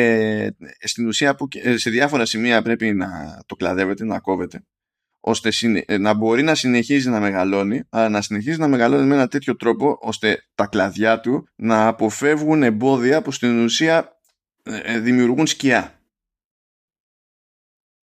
ε, 0.60 0.88
στην 0.88 1.08
ουσία 1.08 1.36
που 1.36 1.48
ε, 1.63 1.78
σε 1.78 1.89
διάφορα 1.89 2.26
σημεία 2.26 2.62
πρέπει 2.62 2.94
να 2.94 3.39
το 3.46 3.56
κλαδεύετε, 3.56 4.06
να 4.06 4.20
κόβετε 4.20 4.63
ώστε 5.20 5.50
ε, 5.86 5.98
να 5.98 6.13
μπορεί 6.13 6.44
να 6.44 6.56
συνεχίζει 6.56 7.10
να 7.10 7.20
μεγαλώνει 7.20 7.84
αλλά 7.89 8.10
να 8.10 8.22
συνεχίζει 8.22 8.60
να 8.60 8.68
μεγαλώνει 8.68 9.08
με 9.08 9.15
ένα 9.15 9.28
τέτοιο 9.28 9.56
τρόπο 9.56 9.98
ώστε 10.02 10.48
τα 10.56 10.65
κλαδιά 10.65 11.20
του 11.20 11.48
να 11.56 11.88
αποφεύγουν 11.88 12.63
εμπόδια 12.63 13.22
που 13.22 13.32
στην 13.32 13.63
ουσία 13.63 14.20
δημιουργούν 15.02 15.48
σκιά 15.48 15.99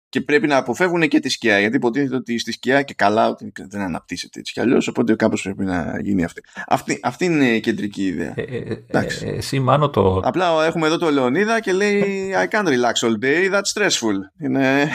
και 0.10 0.22
πρέπει 0.22 0.48
να 0.48 0.58
αποφεύγουν 0.58 1.08
και 1.08 1.20
τη 1.20 1.30
σκιά 1.30 1.60
γιατί 1.60 1.76
υποτίθεται 1.76 2.16
ότι 2.16 2.40
στη 2.40 2.52
σκιά 2.52 2.82
και 2.82 2.94
καλά 2.94 3.30
ότι 3.30 3.52
δεν 3.70 3.82
αναπτύσσεται 3.82 4.40
έτσι 4.40 4.54
κι 4.54 4.60
αλλιώς 4.60 4.88
οπότε 4.88 5.16
κάπως 5.16 5.42
πρέπει 5.42 5.64
να 5.64 6.00
γίνει 6.02 6.24
αυτή. 6.24 6.42
Αυτή, 6.68 7.00
αυτή 7.04 7.26
είναι 7.26 7.48
η 7.48 7.60
κεντρική 7.60 8.06
ιδέα. 8.06 8.34
Ε, 8.36 8.42
ε, 8.42 8.84
ε, 8.88 9.08
ε 9.22 9.30
εσύ 9.30 9.60
μάνο 9.60 9.90
το... 9.90 10.22
Απλά 10.24 10.66
έχουμε 10.66 10.88
εδώ 10.88 10.98
το 10.98 11.12
Λεωνίδα 11.12 11.60
και 11.60 11.74
λέει 11.74 12.32
I 12.36 12.56
can't 12.56 12.68
relax 12.68 13.08
all 13.08 13.24
day, 13.24 13.52
that's 13.54 13.82
stressful. 13.82 14.44
Είναι... 14.44 14.90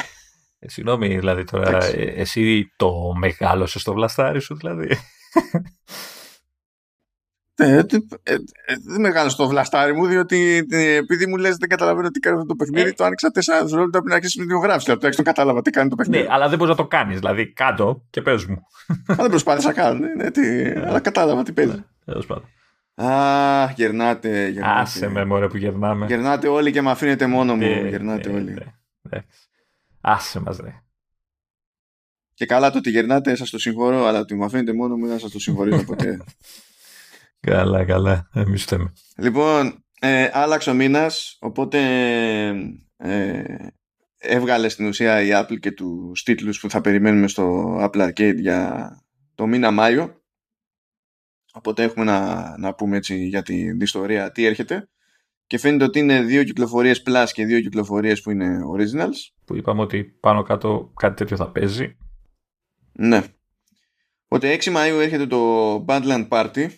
Ε, 0.59 0.69
συγγνώμη 0.69 1.19
δηλαδή 1.19 1.45
τώρα, 1.45 1.85
εσύ 1.95 2.73
το 2.77 2.93
μεγάλωσες 3.19 3.81
στο 3.81 3.93
βλαστάρι 3.93 4.41
σου 4.41 4.57
δηλαδή. 4.57 4.99
Ε, 7.57 7.77
ε, 7.77 7.81
ε, 8.23 8.37
δεν 8.85 9.01
μεγάλο 9.01 9.35
το 9.35 9.49
βλαστάρι 9.49 9.93
μου, 9.93 10.07
διότι 10.07 10.67
επειδή 10.99 11.27
μου 11.27 11.37
λες 11.37 11.57
δεν 11.57 11.69
καταλαβαίνω 11.69 12.11
τι 12.11 12.21
κάνει 12.21 12.37
αυτό 12.37 12.49
το 12.49 12.55
παιχνίδι, 12.55 12.95
το 12.95 13.05
άνοιξα 13.05 13.29
4 13.29 13.33
δευτερόλεπτα 13.35 14.03
πριν 14.03 14.15
αρχίσει 14.15 14.39
με 14.39 14.45
διογράψει. 14.45 14.91
Από 14.91 15.11
το 15.11 15.23
κατάλαβα 15.23 15.63
τι 15.63 15.71
κάνει 15.71 15.89
το 15.89 15.97
παιχνίδι. 15.97 16.23
Ναι, 16.23 16.29
αλλά 16.33 16.49
δεν 16.49 16.59
μπορείς 16.59 16.77
να 16.77 16.83
το 16.83 16.89
κάνεις. 16.89 17.19
Δηλαδή, 17.19 17.53
κάτω 17.53 18.05
και 18.11 18.23
πες 18.23 18.45
μου. 18.45 18.63
Αλλά 19.07 19.17
δεν 19.17 19.31
προσπάθησα 19.31 19.69
να 19.69 19.75
κάνω. 19.75 20.07
Ναι, 20.17 20.31
τι, 20.31 20.67
αλλά 20.71 21.01
κατάλαβα 21.01 21.43
τι 21.43 21.53
παίζει. 21.53 21.85
Τέλος 22.05 22.27
πάντων. 22.27 22.49
Α, 22.95 23.73
γερνάτε, 23.77 24.49
γερνάτε. 24.49 24.81
Άσε 24.81 25.09
με 25.09 25.25
μωρέ 25.25 25.49
που 25.49 25.57
γερνάμε. 25.57 26.07
Γερνάτε 26.07 26.49
όλοι 26.49 26.73
και 26.73 26.83
με 26.83 26.91
αφήνετε 26.91 27.27
μόνο 27.27 27.57
μου. 27.57 27.87
Γερνάτε 27.89 28.31
όλοι. 28.31 28.57
Άσε 30.01 30.41
μας, 30.41 30.57
ρε. 30.57 30.83
Και 32.35 32.47
καλά 32.47 32.71
το 32.71 32.79
ότι 32.79 32.91
γερνάτε, 32.91 33.35
σας 33.35 33.51
το 33.51 33.59
συγχωρώ, 33.59 34.05
αλλά 34.05 34.19
ότι 34.19 34.35
με 34.35 34.45
αφήνετε 34.45 34.73
μόνο 34.73 34.97
μου 34.97 35.07
δεν 35.07 35.19
σας 35.19 35.31
το 35.31 35.39
συγχωρήσω 35.39 35.85
ποτέ. 35.85 36.19
Καλά, 37.45 37.85
καλά. 37.85 38.29
Εμείς 38.33 38.65
θέμε. 38.65 38.93
Λοιπόν, 39.17 39.85
ε, 40.01 40.29
άλλαξε 40.33 40.71
ο 40.71 40.75
μήνας, 40.75 41.37
οπότε 41.41 41.79
ε, 42.97 43.43
έβγαλε 44.19 44.69
στην 44.69 44.87
ουσία 44.87 45.23
η 45.23 45.29
Apple 45.33 45.59
και 45.61 45.73
τους 45.73 46.23
τίτλους 46.23 46.61
που 46.61 46.71
θα 46.71 46.81
περιμένουμε 46.81 47.29
στο 47.29 47.77
Apple 47.81 48.09
Arcade 48.09 48.37
για 48.37 48.91
το 49.35 49.47
μήνα 49.47 49.71
Μάιο. 49.71 50.23
Οπότε 51.53 51.83
έχουμε 51.83 52.05
να, 52.05 52.59
να 52.59 52.75
πούμε 52.75 52.97
έτσι 52.97 53.27
για 53.27 53.43
την 53.43 53.81
ιστορία 53.81 54.33
τι 54.33 54.45
έρχεται. 54.45 54.89
Και 55.47 55.59
φαίνεται 55.59 55.85
ότι 55.85 55.99
είναι 55.99 56.23
δύο 56.23 56.45
κυκλοφορίες 56.45 57.03
Plus 57.07 57.27
και 57.33 57.45
δύο 57.45 57.61
κυκλοφορίες 57.61 58.21
που 58.21 58.31
είναι 58.31 58.59
Originals. 58.77 59.33
Που 59.45 59.57
είπαμε 59.57 59.83
ότι 59.83 60.05
πάνω 60.05 60.43
κάτω 60.43 60.93
κάτι 60.97 61.15
τέτοιο 61.15 61.37
θα 61.37 61.51
παίζει. 61.51 61.97
Ναι. 62.93 63.23
Οπότε 64.25 64.59
6 64.61 64.73
Μαΐου 64.77 65.01
έρχεται 65.01 65.27
το 65.27 65.85
Badland 65.89 66.29
Party 66.29 66.69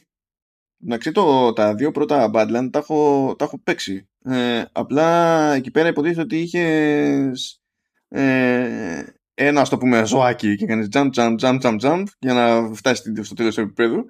Εντάξει, 0.84 1.12
το, 1.12 1.52
τα 1.52 1.74
δύο 1.74 1.90
πρώτα 1.90 2.30
Badland 2.34 2.68
τα 2.70 2.78
έχω, 2.78 3.34
τα 3.38 3.44
έχω 3.44 3.60
παίξει. 3.62 4.08
Ε, 4.24 4.62
απλά 4.72 5.52
εκεί 5.54 5.70
πέρα 5.70 5.88
υποτίθεται 5.88 6.20
ότι 6.20 6.38
είχες 6.38 7.62
ε, 8.08 9.02
ένα, 9.34 9.60
ας 9.60 9.68
το 9.68 9.78
πούμε, 9.78 10.04
ζωάκι 10.04 10.56
και 10.56 10.66
κάνεις 10.66 10.88
jump, 10.92 11.08
jump, 11.14 11.34
jump, 11.40 11.60
jump, 11.60 11.78
jump 11.80 12.02
για 12.18 12.34
να 12.34 12.74
φτάσεις 12.74 13.26
στο 13.26 13.34
τέλος 13.34 13.54
του 13.54 13.60
επίπεδου. 13.60 14.04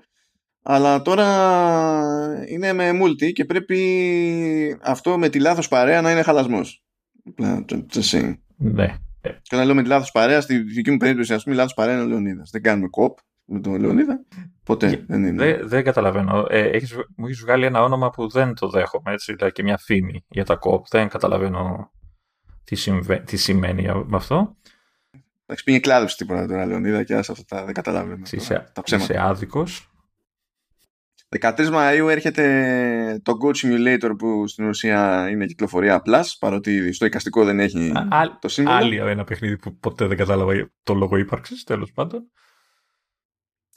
Αλλά 0.63 1.03
τώρα 1.03 1.27
είναι 2.49 2.73
με 2.73 2.91
multi 3.03 3.33
και 3.33 3.45
πρέπει 3.45 4.79
αυτό 4.83 5.19
με 5.19 5.29
τη 5.29 5.41
λάθος 5.41 5.69
παρέα 5.69 6.01
να 6.01 6.11
είναι 6.11 6.23
χαλασμός. 6.23 6.85
Ναι. 8.57 8.99
Και 9.21 9.55
όταν 9.55 9.67
λέω 9.67 9.75
με 9.75 9.83
τη 9.83 9.89
λάθος 9.89 10.11
παρέα, 10.11 10.41
στη 10.41 10.59
δική 10.59 10.91
μου 10.91 10.97
περίπτωση, 10.97 11.35
ας 11.35 11.43
πούμε, 11.43 11.55
η 11.55 11.59
λάθος 11.59 11.75
παρέα 11.75 11.95
είναι 11.95 12.03
ο 12.03 12.07
Λεωνίδας. 12.07 12.51
Δεν 12.51 12.63
κάνουμε 12.63 12.89
κοπ 12.89 13.19
με 13.47 13.61
τον 13.61 13.81
Λεωνίδα. 13.81 14.25
Ποτέ 14.65 15.05
δεν 15.07 15.25
είναι. 15.25 15.61
Δεν, 15.63 15.85
καταλαβαίνω. 15.85 16.47
Ε, 16.49 16.69
έχεις, 16.69 16.95
μου 17.17 17.27
έχεις 17.27 17.41
βγάλει 17.41 17.65
ένα 17.65 17.83
όνομα 17.83 18.11
που 18.11 18.29
δεν 18.29 18.55
το 18.55 18.69
δέχομαι, 18.69 19.13
έτσι, 19.13 19.33
δηλαδή 19.33 19.53
και 19.53 19.63
μια 19.63 19.79
φήμη 19.79 20.25
για 20.29 20.45
τα 20.45 20.57
κοπ. 20.57 20.87
Δεν 20.89 21.09
καταλαβαίνω 21.09 21.91
τι, 22.65 22.75
συμβε, 22.75 23.17
τι 23.17 23.37
σημαίνει 23.37 23.83
με 23.83 24.17
αυτό. 24.17 24.57
Εντάξει, 25.43 25.65
πήγε 25.65 25.79
κλάδευση 25.79 26.17
τίποτα 26.17 26.47
τώρα, 26.47 26.67
Λεωνίδα, 26.67 27.03
και 27.03 27.15
άσε 27.15 27.33
αυτά 27.33 27.65
δεν 27.65 27.75
καταλαβαίνω. 27.75 28.23
Είσαι, 28.31 28.71
τα 28.73 28.83
ψέματα. 28.83 29.13
Είσαι 29.13 29.23
άδικος. 29.23 29.91
13 31.41 31.73
Μαΐου 31.73 32.09
έρχεται 32.11 33.21
το 33.23 33.33
Go 33.43 33.51
Simulator 33.57 34.11
που 34.19 34.47
στην 34.47 34.69
ουσία 34.69 35.29
είναι 35.31 35.47
κυκλοφορία 35.47 36.03
Plus 36.07 36.25
παρότι 36.39 36.93
στο 36.93 37.07
εικαστικό 37.07 37.45
δεν 37.45 37.61
έχει 37.61 37.91
Α, 37.91 38.39
το 38.41 38.49
σύμβολο. 38.49 38.77
Άλλη 38.77 38.97
ένα 38.97 39.25
παιχνίδι 39.25 39.57
που 39.57 39.77
ποτέ 39.77 40.07
δεν 40.07 40.17
κατάλαβα 40.17 40.71
το 40.83 40.95
λόγο 40.95 41.17
ύπαρξης 41.17 41.65
τέλος 41.65 41.93
πάντων. 41.93 42.31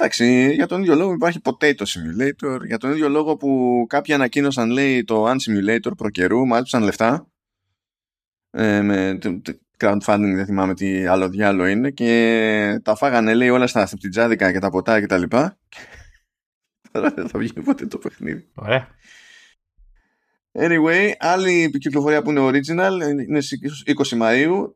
Εντάξει, 0.01 0.53
για 0.53 0.67
τον 0.67 0.81
ίδιο 0.81 0.95
λόγο 0.95 1.13
υπάρχει 1.13 1.39
Potato 1.43 1.81
Simulator. 1.81 2.65
Για 2.65 2.77
τον 2.77 2.91
ίδιο 2.91 3.09
λόγο 3.09 3.37
που 3.37 3.85
κάποιοι 3.89 4.13
ανακοίνωσαν, 4.13 4.69
λέει, 4.69 5.03
το 5.03 5.31
Unsimulator 5.31 5.91
προ 5.97 6.09
καιρού, 6.09 6.45
μάλισαν 6.45 6.83
λεφτά. 6.83 7.27
Ε, 8.51 8.81
με 8.81 9.17
crowdfunding, 9.79 10.33
δεν 10.35 10.45
θυμάμαι 10.45 10.73
τι 10.73 11.05
άλλο 11.05 11.29
διάλογο 11.29 11.67
είναι. 11.67 11.91
Και 11.91 12.79
τα 12.83 12.95
φάγανε, 12.95 13.33
λέει, 13.33 13.49
όλα 13.49 13.67
στα 13.67 13.85
θεπτιτζάδικα 13.85 14.51
και 14.51 14.59
τα 14.59 14.69
ποτά 14.69 14.99
και 14.99 15.05
τα 15.05 15.17
λοιπά. 15.17 15.57
Τώρα 16.91 17.09
δεν 17.09 17.29
θα 17.29 17.39
βγει 17.39 17.53
ποτέ 17.53 17.85
το 17.85 17.97
παιχνίδι. 17.97 18.47
Ωραία. 18.53 18.87
Anyway, 20.51 21.11
άλλη 21.19 21.69
κυκλοφορία 21.69 22.21
που 22.21 22.29
είναι 22.29 22.47
original 22.47 22.99
είναι 23.27 23.41
στις 23.41 23.83
20 23.85 24.21
Μαΐου 24.21 24.71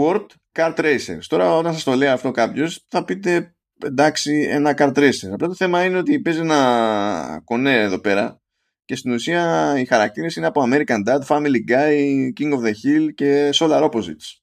Word 0.00 0.26
Kart 0.52 0.76
Racers. 0.76 1.24
Τώρα 1.26 1.56
όταν 1.56 1.72
σας 1.72 1.82
το 1.84 1.94
λέει 1.94 2.08
αυτό 2.08 2.30
κάποιος 2.30 2.84
θα 2.88 3.04
πείτε 3.04 3.55
εντάξει 3.84 4.46
ένα 4.50 4.74
Kart 4.76 4.94
Racer. 4.94 5.30
Απλά 5.32 5.48
το 5.48 5.54
θέμα 5.54 5.84
είναι 5.84 5.98
ότι 5.98 6.20
παίζει 6.20 6.40
ένα 6.40 7.42
κονέ 7.44 7.80
εδώ 7.80 7.98
πέρα 7.98 8.40
και 8.84 8.96
στην 8.96 9.12
ουσία 9.12 9.74
οι 9.78 9.84
χαρακτήρες 9.84 10.36
είναι 10.36 10.46
από 10.46 10.62
American 10.66 11.08
Dad, 11.08 11.20
Family 11.26 11.70
Guy, 11.70 11.94
King 12.40 12.52
of 12.52 12.60
the 12.60 12.72
Hill 12.84 13.14
και 13.14 13.50
Solar 13.54 13.90
Opposites. 13.90 14.40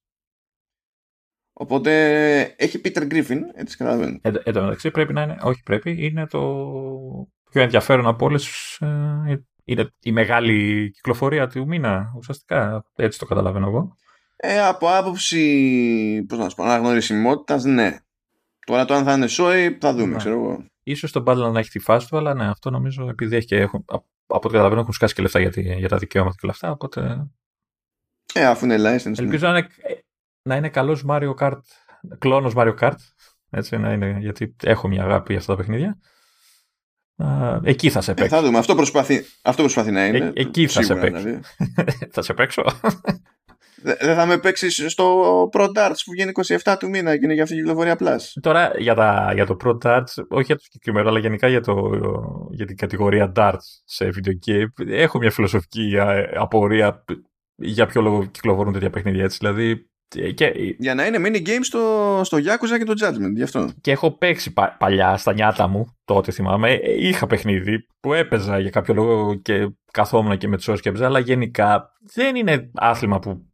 Οπότε 1.53 2.41
έχει 2.41 2.81
Peter 2.83 3.11
Griffin, 3.11 3.39
έτσι 3.53 3.77
καταλαβαίνω. 3.77 4.19
Ε, 4.21 4.31
εν 4.43 4.53
τω 4.53 4.61
μεταξύ 4.61 4.91
πρέπει 4.91 5.13
να 5.13 5.21
είναι, 5.21 5.37
όχι 5.41 5.63
πρέπει, 5.63 6.05
είναι 6.05 6.27
το 6.27 6.39
πιο 7.49 7.61
ενδιαφέρον 7.61 8.07
από 8.07 8.25
όλες. 8.25 8.75
Ε, 8.79 9.35
είναι 9.63 9.89
η 9.99 10.11
μεγάλη 10.11 10.89
κυκλοφορία 10.91 11.47
του 11.47 11.67
μήνα, 11.67 12.13
ουσιαστικά. 12.17 12.85
Έτσι 12.95 13.19
το 13.19 13.25
καταλαβαίνω 13.25 13.67
εγώ. 13.67 13.95
Ε, 14.35 14.61
από 14.61 14.87
άποψη, 14.87 16.25
πώς 16.27 16.37
να 16.37 16.49
σου 16.49 16.55
πω, 16.55 16.63
αναγνωρισιμότητας, 16.63 17.63
ναι. 17.63 17.97
Τώρα 18.65 18.85
το 18.85 18.93
αν 18.93 19.03
θα 19.03 19.13
είναι 19.13 19.27
σόι, 19.27 19.77
θα 19.81 19.93
δούμε, 19.93 20.11
ναι. 20.11 20.17
ξέρω 20.17 20.35
εγώ. 20.35 20.65
Ίσως 20.83 21.11
το 21.11 21.23
Battle 21.27 21.51
να 21.51 21.59
έχει 21.59 21.69
τη 21.69 21.79
φάση 21.79 22.07
του, 22.07 22.17
αλλά 22.17 22.33
ναι, 22.33 22.49
αυτό 22.49 22.69
νομίζω 22.69 23.07
επειδή 23.09 23.35
έχει 23.35 23.45
και 23.45 23.57
έχουν, 23.57 23.85
από 23.87 24.05
ό,τι 24.27 24.47
καταλαβαίνω 24.47 24.81
έχουν 24.81 24.93
σκάσει 24.93 25.13
και 25.13 25.21
λεφτά 25.21 25.39
για, 25.39 25.51
για 25.77 25.89
τα 25.89 25.97
δικαιώματα 25.97 26.35
και 26.35 26.41
όλα 26.43 26.53
αυτά, 26.53 26.71
οπότε... 26.71 27.27
Ε, 28.33 28.45
αφού 28.45 28.65
είναι 28.65 28.75
license. 28.77 29.17
Ελπίζω 29.17 29.47
ναι. 29.47 29.51
να 29.51 29.57
είναι, 29.57 29.69
να 30.49 30.55
είναι 30.55 30.69
καλός 30.69 31.05
Mario 31.07 31.33
Kart, 31.35 31.59
κλόνος 32.17 32.53
Mario 32.55 32.75
Kart, 32.79 32.95
έτσι 33.49 33.77
να 33.77 33.91
είναι, 33.91 34.17
γιατί 34.19 34.55
έχω 34.63 34.87
μια 34.87 35.03
αγάπη 35.03 35.31
για 35.31 35.39
αυτά 35.39 35.55
τα 35.55 35.57
παιχνίδια. 35.57 35.97
εκεί 37.63 37.89
θα 37.89 38.01
σε 38.01 38.11
ε, 38.11 38.13
παίξει. 38.13 38.35
θα 38.35 38.41
δούμε. 38.41 38.57
Αυτό 38.57 38.75
προσπαθεί, 38.75 39.25
αυτό 39.41 39.61
προσπαθεί 39.61 39.91
να 39.91 40.05
είναι. 40.05 40.17
Ε, 40.17 40.31
εκεί 40.33 40.67
θα 40.67 40.81
σε 40.81 40.95
παίξει. 40.95 41.21
Δηλαδή. 41.21 41.39
θα 42.13 42.21
σε 42.21 42.33
παίξω. 42.33 42.63
Δεν 43.83 44.15
θα 44.15 44.25
με 44.25 44.37
παίξει 44.37 44.89
στο 44.89 45.49
Pro 45.53 45.65
Darts 45.65 45.99
που 46.05 46.11
βγαίνει 46.11 46.31
27 46.63 46.75
του 46.79 46.89
μήνα 46.89 47.17
και 47.17 47.19
είναι 47.23 47.33
για 47.33 47.43
αυτή 47.43 47.55
την 47.55 47.63
κυκλοφορία 47.63 47.97
Plus. 47.99 48.41
Τώρα 48.41 48.71
για, 48.77 48.95
τα, 48.95 49.31
για 49.33 49.45
το 49.45 49.57
Pro 49.63 49.77
Darts, 49.83 50.23
όχι 50.29 50.45
για 50.45 50.55
το 50.55 50.61
συγκεκριμένο, 50.63 51.09
αλλά 51.09 51.19
γενικά 51.19 51.47
για, 51.47 51.61
το, 51.61 51.91
για 52.51 52.65
την 52.65 52.77
κατηγορία 52.77 53.31
Darts 53.35 53.81
σε 53.85 54.09
video 54.15 54.49
game, 54.49 54.87
έχω 54.87 55.17
μια 55.17 55.31
φιλοσοφική 55.31 55.93
απορία 56.35 57.03
για 57.55 57.85
ποιο 57.85 58.01
λόγο 58.01 58.25
κυκλοφορούν 58.25 58.73
τέτοια 58.73 58.89
παιχνίδια 58.89 59.23
έτσι. 59.23 59.37
Δηλαδή, 59.37 59.87
και... 60.33 60.53
Για 60.77 60.95
να 60.95 61.05
είναι 61.05 61.17
mini 61.21 61.47
games 61.47 61.61
στο, 61.61 62.21
στο 62.23 62.37
Yakuza 62.37 62.77
και 62.77 62.83
το 62.83 62.93
Judgment, 63.01 63.33
γι' 63.35 63.43
αυτό. 63.43 63.69
Και 63.81 63.91
έχω 63.91 64.11
παίξει 64.11 64.53
πα, 64.53 64.75
παλιά 64.79 65.17
στα 65.17 65.33
νιάτα 65.33 65.67
μου, 65.67 65.95
τότε 66.05 66.31
θυμάμαι. 66.31 66.73
Ε, 66.73 67.07
είχα 67.07 67.27
παιχνίδι 67.27 67.87
που 67.99 68.13
έπαιζα 68.13 68.59
για 68.59 68.69
κάποιο 68.69 68.93
λόγο 68.93 69.35
και 69.35 69.69
καθόμουν 69.91 70.37
και 70.37 70.47
με 70.47 70.57
τους 70.57 70.81
και 70.81 70.89
έπαιζα, 70.89 71.05
αλλά 71.05 71.19
γενικά 71.19 71.91
δεν 72.13 72.35
είναι 72.35 72.69
άθλημα 72.73 73.19
που 73.19 73.52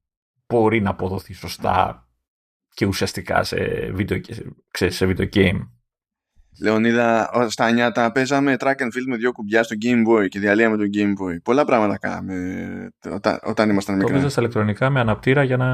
μπορεί 0.53 0.81
να 0.81 0.89
αποδοθεί 0.89 1.33
σωστά 1.33 2.07
και 2.73 2.85
ουσιαστικά 2.85 3.43
σε 3.43 3.57
video, 3.97 4.19
σε 4.71 5.05
video 5.05 5.29
game. 5.33 5.59
Λεωνίδα, 6.61 7.29
στα 7.47 7.71
νιάτα 7.71 8.11
παίζαμε 8.11 8.55
track 8.59 8.67
and 8.67 8.85
field 8.85 9.07
με 9.07 9.15
δύο 9.15 9.31
κουμπιά 9.31 9.63
στο 9.63 9.75
Game 9.85 10.11
Boy 10.11 10.27
και 10.27 10.39
διαλύαμε 10.39 10.77
το 10.77 10.83
Game 10.97 11.23
Boy. 11.23 11.37
Πολλά 11.43 11.65
πράγματα 11.65 11.97
κάναμε 11.97 12.35
όταν, 13.11 13.39
όταν 13.43 13.69
ήμασταν 13.69 13.95
μικροί. 13.95 14.21
Το 14.21 14.29
στα 14.29 14.41
ηλεκτρονικά 14.41 14.89
με 14.89 14.99
αναπτήρα 14.99 15.43
για 15.43 15.57
να. 15.57 15.67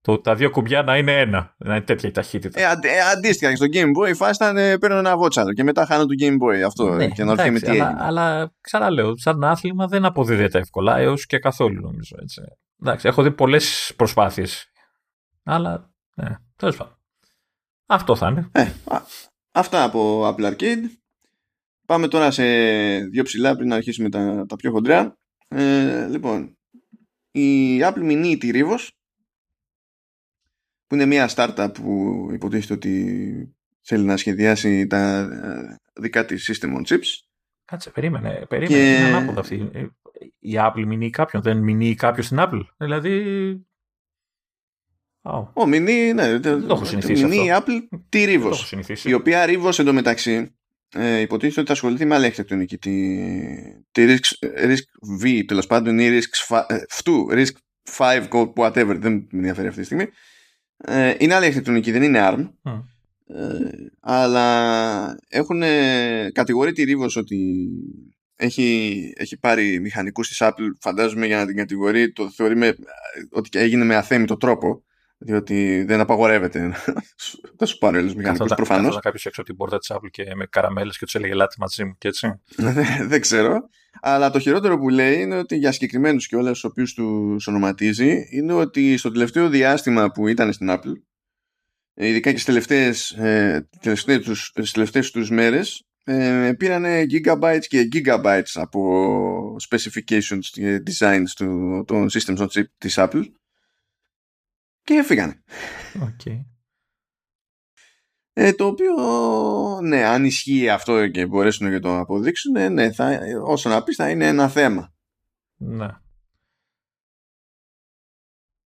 Το, 0.00 0.18
τα 0.18 0.34
δύο 0.34 0.50
κουμπιά 0.50 0.82
να 0.82 0.96
είναι 0.96 1.20
ένα. 1.20 1.54
Να 1.58 1.74
είναι 1.74 1.84
τέτοια 1.84 2.08
η 2.08 2.12
ταχύτητα. 2.12 2.60
Ε, 2.60 2.62
ε, 2.64 3.00
αντίστοιχα 3.16 3.50
και 3.50 3.56
στο 3.56 3.66
Game 3.72 4.02
Boy 4.02 4.08
η 4.08 4.14
φάση 4.14 4.44
ήταν 4.44 4.56
ε, 4.56 4.78
παίρνω 4.78 4.96
ένα 4.96 5.16
βότσαλο 5.16 5.52
και 5.52 5.62
μετά 5.62 5.86
χάνω 5.86 6.04
το 6.04 6.14
Game 6.22 6.32
Boy. 6.32 6.60
Αυτό 6.66 6.94
ναι, 6.94 7.08
και 7.08 7.24
να 7.24 7.32
εντάξει, 7.32 7.50
με 7.50 7.60
τι 7.60 7.70
αλλά, 7.70 7.96
αλλά 7.98 8.52
ξαναλέω, 8.60 9.18
σαν 9.18 9.44
άθλημα 9.44 9.86
δεν 9.86 10.04
αποδίδεται 10.04 10.58
εύκολα 10.58 10.98
έως 10.98 11.26
και 11.26 11.38
καθόλου 11.38 11.80
νομίζω. 11.80 12.16
Έτσι. 12.22 12.40
Εντάξει, 12.80 13.08
έχω 13.08 13.22
δει 13.22 13.30
πολλές 13.30 13.92
προσπάθειες. 13.96 14.70
Αλλά 15.42 15.94
ναι, 16.14 16.36
τέλος 16.56 16.76
πάντων. 16.76 16.98
Αυτό 17.86 18.16
θα 18.16 18.28
είναι. 18.28 18.48
Ε, 18.52 18.72
Αυτά 19.52 19.84
από 19.84 20.28
Apple 20.28 20.54
Arcade. 20.54 20.82
Πάμε 21.86 22.08
τώρα 22.08 22.30
σε 22.30 22.44
δύο 22.98 23.22
ψηλά 23.22 23.56
πριν 23.56 23.68
να 23.68 23.74
αρχίσουμε 23.74 24.08
τα, 24.08 24.46
τα 24.48 24.56
πιο 24.56 24.70
χοντρά. 24.70 25.18
Ε, 25.48 26.06
λοιπόν, 26.06 26.58
η 27.30 27.78
Apple 27.82 28.10
Mini 28.10 28.36
τη 28.38 28.50
Rivos 28.52 28.88
που 30.86 30.94
είναι 30.94 31.06
μια 31.06 31.30
startup 31.34 31.70
που 31.74 32.28
υποτίθεται 32.32 32.72
ότι 32.72 33.56
θέλει 33.80 34.04
να 34.04 34.16
σχεδιάσει 34.16 34.86
τα 34.86 35.18
ε, 35.18 35.76
δικά 36.00 36.24
της 36.24 36.50
system 36.52 36.76
on 36.76 36.86
chips. 36.86 37.06
Κάτσε, 37.64 37.90
περίμενε, 37.90 38.46
περίμενε. 38.48 38.80
Και... 38.80 38.94
Είναι 38.94 39.16
ανάποδα 39.16 39.40
αυτή. 39.40 39.70
Ε, 40.18 40.26
η 40.38 40.54
Apple 40.58 40.86
Mini 40.92 41.10
κάποιον, 41.10 41.42
δεν 41.42 41.64
Mini 41.68 41.94
κάποιος 41.94 42.26
στην 42.26 42.38
Apple. 42.40 42.60
Δηλαδή 42.76 43.66
Oh. 45.28 45.48
Ο 45.52 45.62
Mini, 45.62 46.12
ναι, 46.14 46.38
δεν 46.38 46.66
το 46.66 46.74
έχω 46.74 46.84
συνηθίσει 46.84 47.26
Mini 47.28 47.48
αυτό. 47.48 47.72
Apple, 47.72 47.98
τη 48.08 48.24
Rivos. 48.28 49.04
Η 49.04 49.12
οποία 49.12 49.44
Rivos 49.48 49.78
εντωμεταξύ 49.78 50.56
ε, 50.94 51.20
υποτίθεται 51.20 51.60
ότι 51.60 51.68
θα 51.68 51.74
ασχοληθεί 51.74 52.04
με 52.04 52.14
άλλη 52.14 52.24
αρχιτεκτονική. 52.24 52.78
Τη, 52.78 53.16
τη 53.92 54.04
Risk, 54.08 54.48
Risk 54.64 55.22
V, 55.22 55.42
τέλος 55.46 55.66
πάντων, 55.66 55.98
ή 55.98 56.08
Risk 56.08 56.56
2, 57.04 57.44
Risk 57.44 57.50
5, 57.96 58.28
Code, 58.28 58.52
whatever, 58.54 58.96
δεν 58.98 59.12
με 59.12 59.26
ενδιαφέρει 59.30 59.68
αυτή 59.68 59.80
τη 59.80 59.86
στιγμή. 59.86 60.06
Ε, 60.76 61.14
είναι 61.18 61.34
άλλη 61.34 61.44
αρχιτεκτονική, 61.44 61.90
δεν 61.90 62.02
είναι 62.02 62.18
ARM. 62.22 62.48
Mm. 62.62 62.82
Ε, 63.26 63.68
αλλά 64.00 65.18
έχουν 65.28 65.62
κατηγορεί 66.32 66.72
τη 66.72 66.84
Rivos 66.86 67.12
ότι 67.16 67.68
έχει, 68.36 69.12
έχει 69.16 69.38
πάρει 69.38 69.80
μηχανικούς 69.80 70.28
της 70.28 70.38
Apple 70.40 70.70
φαντάζομαι 70.80 71.26
για 71.26 71.36
να 71.36 71.46
την 71.46 71.56
κατηγορεί 71.56 72.12
το 72.12 72.30
θεωρεί 72.30 72.56
με, 72.56 72.76
ότι 73.30 73.58
έγινε 73.58 73.84
με 73.84 73.96
αθέμητο 73.96 74.36
τρόπο 74.36 74.84
διότι 75.18 75.84
δεν 75.84 76.00
απαγορεύεται 76.00 76.72
να 77.58 77.66
σου 77.66 77.78
πάρει 77.78 77.98
άλλου 77.98 78.14
μηχανικούς 78.16 78.54
προφανώς. 78.54 78.82
Καθόταν 78.82 79.00
κάποιος 79.00 79.26
έξω 79.26 79.40
από 79.40 79.50
την 79.50 79.58
πόρτα 79.58 79.78
της 79.78 79.90
Apple 79.94 80.10
και 80.10 80.34
με 80.34 80.46
καραμέλες 80.46 80.98
και 80.98 81.04
τους 81.04 81.14
έλεγε 81.14 81.34
Λάτι 81.34 81.56
μαζί 81.60 81.84
μου 81.84 81.96
και 81.98 82.08
έτσι. 82.08 82.40
δεν 83.10 83.20
ξέρω. 83.20 83.68
Αλλά 84.00 84.30
το 84.30 84.38
χειρότερο 84.38 84.78
που 84.78 84.88
λέει 84.88 85.20
είναι 85.20 85.38
ότι 85.38 85.56
για 85.56 85.72
συγκεκριμένους 85.72 86.26
και 86.26 86.36
όλου 86.36 86.52
του 86.52 86.60
οποίους 86.62 86.94
τους 86.94 87.46
ονοματίζει 87.46 88.28
είναι 88.30 88.52
ότι 88.52 88.96
στο 88.96 89.10
τελευταίο 89.10 89.48
διάστημα 89.48 90.10
που 90.10 90.28
ήταν 90.28 90.52
στην 90.52 90.68
Apple, 90.70 90.92
ειδικά 91.94 92.30
και 92.30 92.38
στις 92.38 92.44
τελευταίες 92.44 93.10
ε, 93.10 93.68
τελευταίες 94.72 95.10
τους 95.10 95.30
μέρες 95.30 95.86
ε, 96.08 96.52
πήρανε 96.58 97.06
gigabytes 97.10 97.64
και 97.68 97.88
gigabytes 97.92 98.52
από 98.54 99.56
specifications 99.68 100.44
και 100.52 100.82
designs 100.86 101.28
του, 101.36 101.84
των 101.86 102.08
systems 102.10 102.36
on 102.36 102.46
chip 102.46 102.64
της 102.78 102.94
Apple 102.98 103.24
και 104.82 104.94
έφυγανε. 104.94 105.42
Okay. 105.94 106.44
Ε, 108.32 108.52
το 108.52 108.66
οποίο, 108.66 108.94
ναι, 109.82 110.04
αν 110.04 110.24
ισχύει 110.24 110.68
αυτό 110.68 111.08
και 111.08 111.26
μπορέσουν 111.26 111.70
να 111.70 111.80
το 111.80 111.98
αποδείξουν, 111.98 112.72
ναι, 112.72 112.92
θα, 112.92 113.20
όσο 113.44 113.68
να 113.68 113.82
πεις 113.82 113.96
θα 113.96 114.10
είναι 114.10 114.26
ένα 114.26 114.48
θέμα. 114.48 114.94
Ναι. 115.56 115.88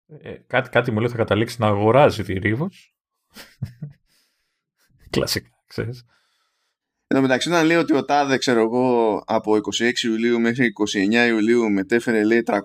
Ε, 0.08 0.34
κάτι, 0.48 0.70
κάτι 0.70 0.92
μου 0.92 1.00
λέει 1.00 1.10
θα 1.10 1.18
καταλήξει 1.18 1.56
να 1.60 1.68
αγοράζει 1.68 2.24
τη 2.24 2.34
Ρίβος. 2.34 2.96
Κλασικά, 5.10 5.50
ξέρεις. 5.68 6.06
Εν 7.10 7.18
τω 7.18 7.22
μεταξύ, 7.22 7.50
όταν 7.50 7.66
λέει 7.66 7.78
ότι 7.78 7.96
ο 7.96 8.06
Τάδε, 8.06 8.38
ξέρω 8.38 8.60
εγώ, 8.62 9.24
από 9.26 9.56
26 9.56 9.60
Ιουλίου 10.04 10.40
μέχρι 10.40 10.74
29 11.24 11.28
Ιουλίου 11.28 11.72
μετέφερε, 11.72 12.24
λέει, 12.24 12.44
390 12.46 12.56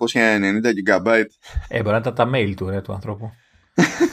GB. 0.87 1.25
Ε, 1.69 1.83
μπορεί 1.83 1.91
να 1.91 1.97
ήταν 1.97 2.15
τα 2.15 2.31
mail 2.35 2.55
του, 2.57 2.69
ρε, 2.69 2.81
του 2.81 2.93
ανθρώπου. 2.93 3.31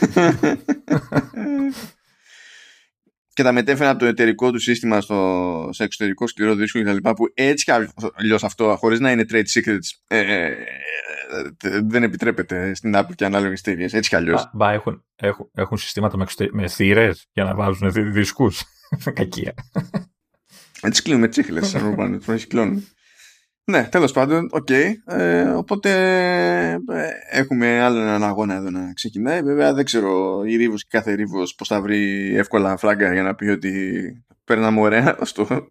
και 3.40 3.46
τα 3.46 3.52
μετέφερε 3.52 3.90
από 3.90 4.00
το 4.00 4.06
εταιρικό 4.06 4.52
του 4.52 4.60
σύστημα 4.60 5.02
στο, 5.02 5.70
σε 5.72 5.84
εξωτερικό 5.84 6.28
σκληρό 6.28 6.56
δίσκο 6.56 6.82
κτλ. 6.82 6.98
Που 6.98 7.32
έτσι 7.34 7.64
κι 7.64 7.72
αλλιώς 8.14 8.44
αυτό, 8.44 8.76
χωρίς 8.80 9.00
να 9.00 9.12
είναι 9.12 9.26
trade 9.32 9.46
secrets, 9.54 9.90
ε, 10.08 10.20
ε, 10.20 10.48
ε, 11.62 11.80
δεν 11.88 12.04
επιτρέπεται 12.04 12.74
στην 12.74 12.94
Apple 12.96 13.16
και 13.16 13.26
ανάλογες 13.26 13.60
εταιρείε. 13.60 13.88
Έτσι 13.92 14.10
κι 14.10 14.16
αλλιώς. 14.16 14.50
Μπα, 14.54 14.72
έχουν, 14.72 15.06
έχουν, 15.16 15.50
έχουν 15.54 15.78
συστήματα 15.78 16.18
με, 16.18 16.26
με 16.52 16.68
θύρες 16.68 17.28
για 17.32 17.44
να 17.44 17.56
βάζουν 17.56 17.92
δίσκους. 17.92 18.64
Κακία. 19.14 19.54
Έτσι 20.82 21.02
κλείνουμε 21.02 21.28
τσίχλες. 21.28 21.76
Αν 21.76 22.24
έχει 22.28 22.48
κλώνει. 22.48 22.88
Ναι, 23.70 23.84
τέλος 23.84 24.12
πάντων, 24.12 24.50
οκ. 24.52 24.68
Okay. 24.70 24.94
Ε, 25.06 25.42
οπότε 25.42 25.92
ε, 26.72 27.08
έχουμε 27.30 27.80
άλλο 27.82 28.00
έναν 28.00 28.24
αγώνα 28.24 28.56
εδώ 28.56 28.70
να 28.70 28.94
ξεκινάει. 28.94 29.42
Βέβαια 29.42 29.74
δεν 29.74 29.86
ξέρω 29.86 30.44
η 30.46 30.56
Ρίβος 30.56 30.82
και 30.82 30.98
κάθε 30.98 31.14
Ρίβος 31.14 31.56
πώς 31.56 31.68
θα 31.68 31.82
βρει 31.82 32.34
εύκολα 32.36 32.78
φράγκα 32.78 33.14
για 33.14 33.24
να 33.24 33.36
πει 33.36 33.46
ότι 33.46 34.24
παίρναμε 34.44 34.80
ωραία 34.80 35.18
στο, 35.22 35.68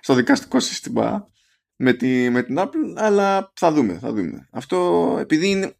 στο 0.00 0.14
δικαστικό 0.14 0.60
σύστημα 0.60 1.28
με, 1.76 1.92
τη, 1.92 2.30
με 2.30 2.42
την 2.42 2.58
Apple, 2.58 2.94
αλλά 2.96 3.52
θα 3.54 3.72
δούμε, 3.72 3.98
θα 4.00 4.12
δούμε. 4.12 4.48
Αυτό 4.50 5.16
επειδή 5.20 5.48
είναι, 5.48 5.74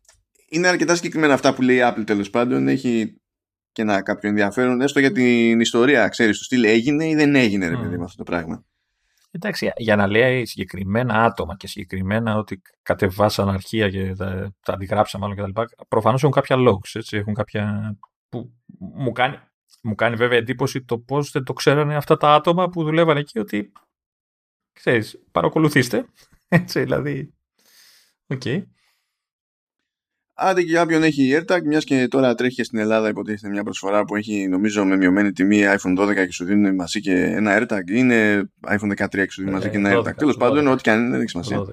είναι 0.48 0.68
αρκετά 0.68 0.94
συγκεκριμένα 0.94 1.34
αυτά 1.34 1.54
που 1.54 1.62
λέει 1.62 1.76
η 1.76 1.82
Apple 1.82 2.06
τέλος 2.06 2.30
πάντων, 2.30 2.68
έχει 2.68 3.20
και 3.78 3.84
ένα 3.84 4.02
κάποιο 4.02 4.28
ενδιαφέρον, 4.28 4.80
έστω 4.80 5.00
για 5.00 5.12
την 5.12 5.60
ιστορία, 5.60 6.08
ξέρεις, 6.08 6.38
το 6.38 6.44
στυλ 6.44 6.64
έγινε 6.64 7.08
ή 7.08 7.14
δεν 7.14 7.34
έγινε, 7.34 7.68
ρε 7.68 7.76
παιδί, 7.76 7.98
με 7.98 8.04
αυτό 8.04 8.16
το 8.16 8.22
πράγμα. 8.22 8.64
Εντάξει, 9.30 9.70
για 9.76 9.96
να 9.96 10.06
λέει 10.06 10.46
συγκεκριμένα 10.46 11.24
άτομα 11.24 11.56
και 11.56 11.66
συγκεκριμένα 11.66 12.36
ότι 12.36 12.62
κατεβάσαν 12.82 13.48
αρχεία 13.48 13.90
και 13.90 14.14
τα, 14.14 14.54
τα 14.62 14.72
αντιγράψαν 14.72 15.20
μάλλον 15.20 15.36
κτλ. 15.36 15.60
Προφανώς 15.88 16.20
έχουν 16.22 16.34
κάποια 16.34 16.56
logs, 16.58 16.90
έτσι, 16.92 17.16
έχουν 17.16 17.34
κάποια. 17.34 17.96
που 18.28 18.52
μου 18.78 19.12
κάνει, 19.12 19.38
μου 19.82 19.94
κάνει 19.94 20.16
βέβαια 20.16 20.38
εντύπωση 20.38 20.84
το 20.84 20.98
πώς 20.98 21.30
δεν 21.30 21.44
το 21.44 21.52
ξέρανε 21.52 21.96
αυτά 21.96 22.16
τα 22.16 22.34
άτομα 22.34 22.68
που 22.68 22.82
δουλεύαν 22.82 23.16
εκεί 23.16 23.38
ότι. 23.38 23.72
ξέρεις, 24.72 25.22
παρακολουθήστε. 25.32 26.06
Έτσι, 26.48 26.80
δηλαδή. 26.80 27.34
OK. 28.26 28.42
Okay. 28.44 28.62
Άντε 30.40 30.62
και 30.62 30.72
κάποιον 30.72 31.02
έχει 31.02 31.38
AirTag, 31.38 31.60
μιας 31.64 31.84
και 31.84 32.08
τώρα 32.08 32.34
τρέχει 32.34 32.64
στην 32.64 32.78
Ελλάδα, 32.78 33.08
υποτίθεται 33.08 33.48
μια 33.48 33.62
προσφορά 33.62 34.04
που 34.04 34.16
έχει 34.16 34.48
νομίζω 34.48 34.84
με 34.84 34.96
μειωμένη 34.96 35.32
τιμή 35.32 35.62
iPhone 35.64 35.98
12 35.98 36.14
και 36.14 36.32
σου 36.32 36.44
δίνουν 36.44 36.74
μαζί 36.74 37.00
και 37.00 37.12
ένα 37.12 37.58
AirTag. 37.58 37.90
Είναι 37.90 38.50
iPhone 38.68 38.90
13 38.96 39.08
και 39.08 39.30
σου 39.30 39.40
δίνουν 39.40 39.54
μαζί 39.54 39.70
και 39.70 39.76
ένα 39.76 39.90
AirTag. 39.92 40.14
Τέλος 40.16 40.36
πάντων, 40.36 40.66
ό,τι 40.66 40.82
και 40.82 40.90
αν 40.90 40.98
είναι, 40.98 41.10
δεν 41.10 41.20
έχει 41.20 41.28
σημασία. 41.28 41.64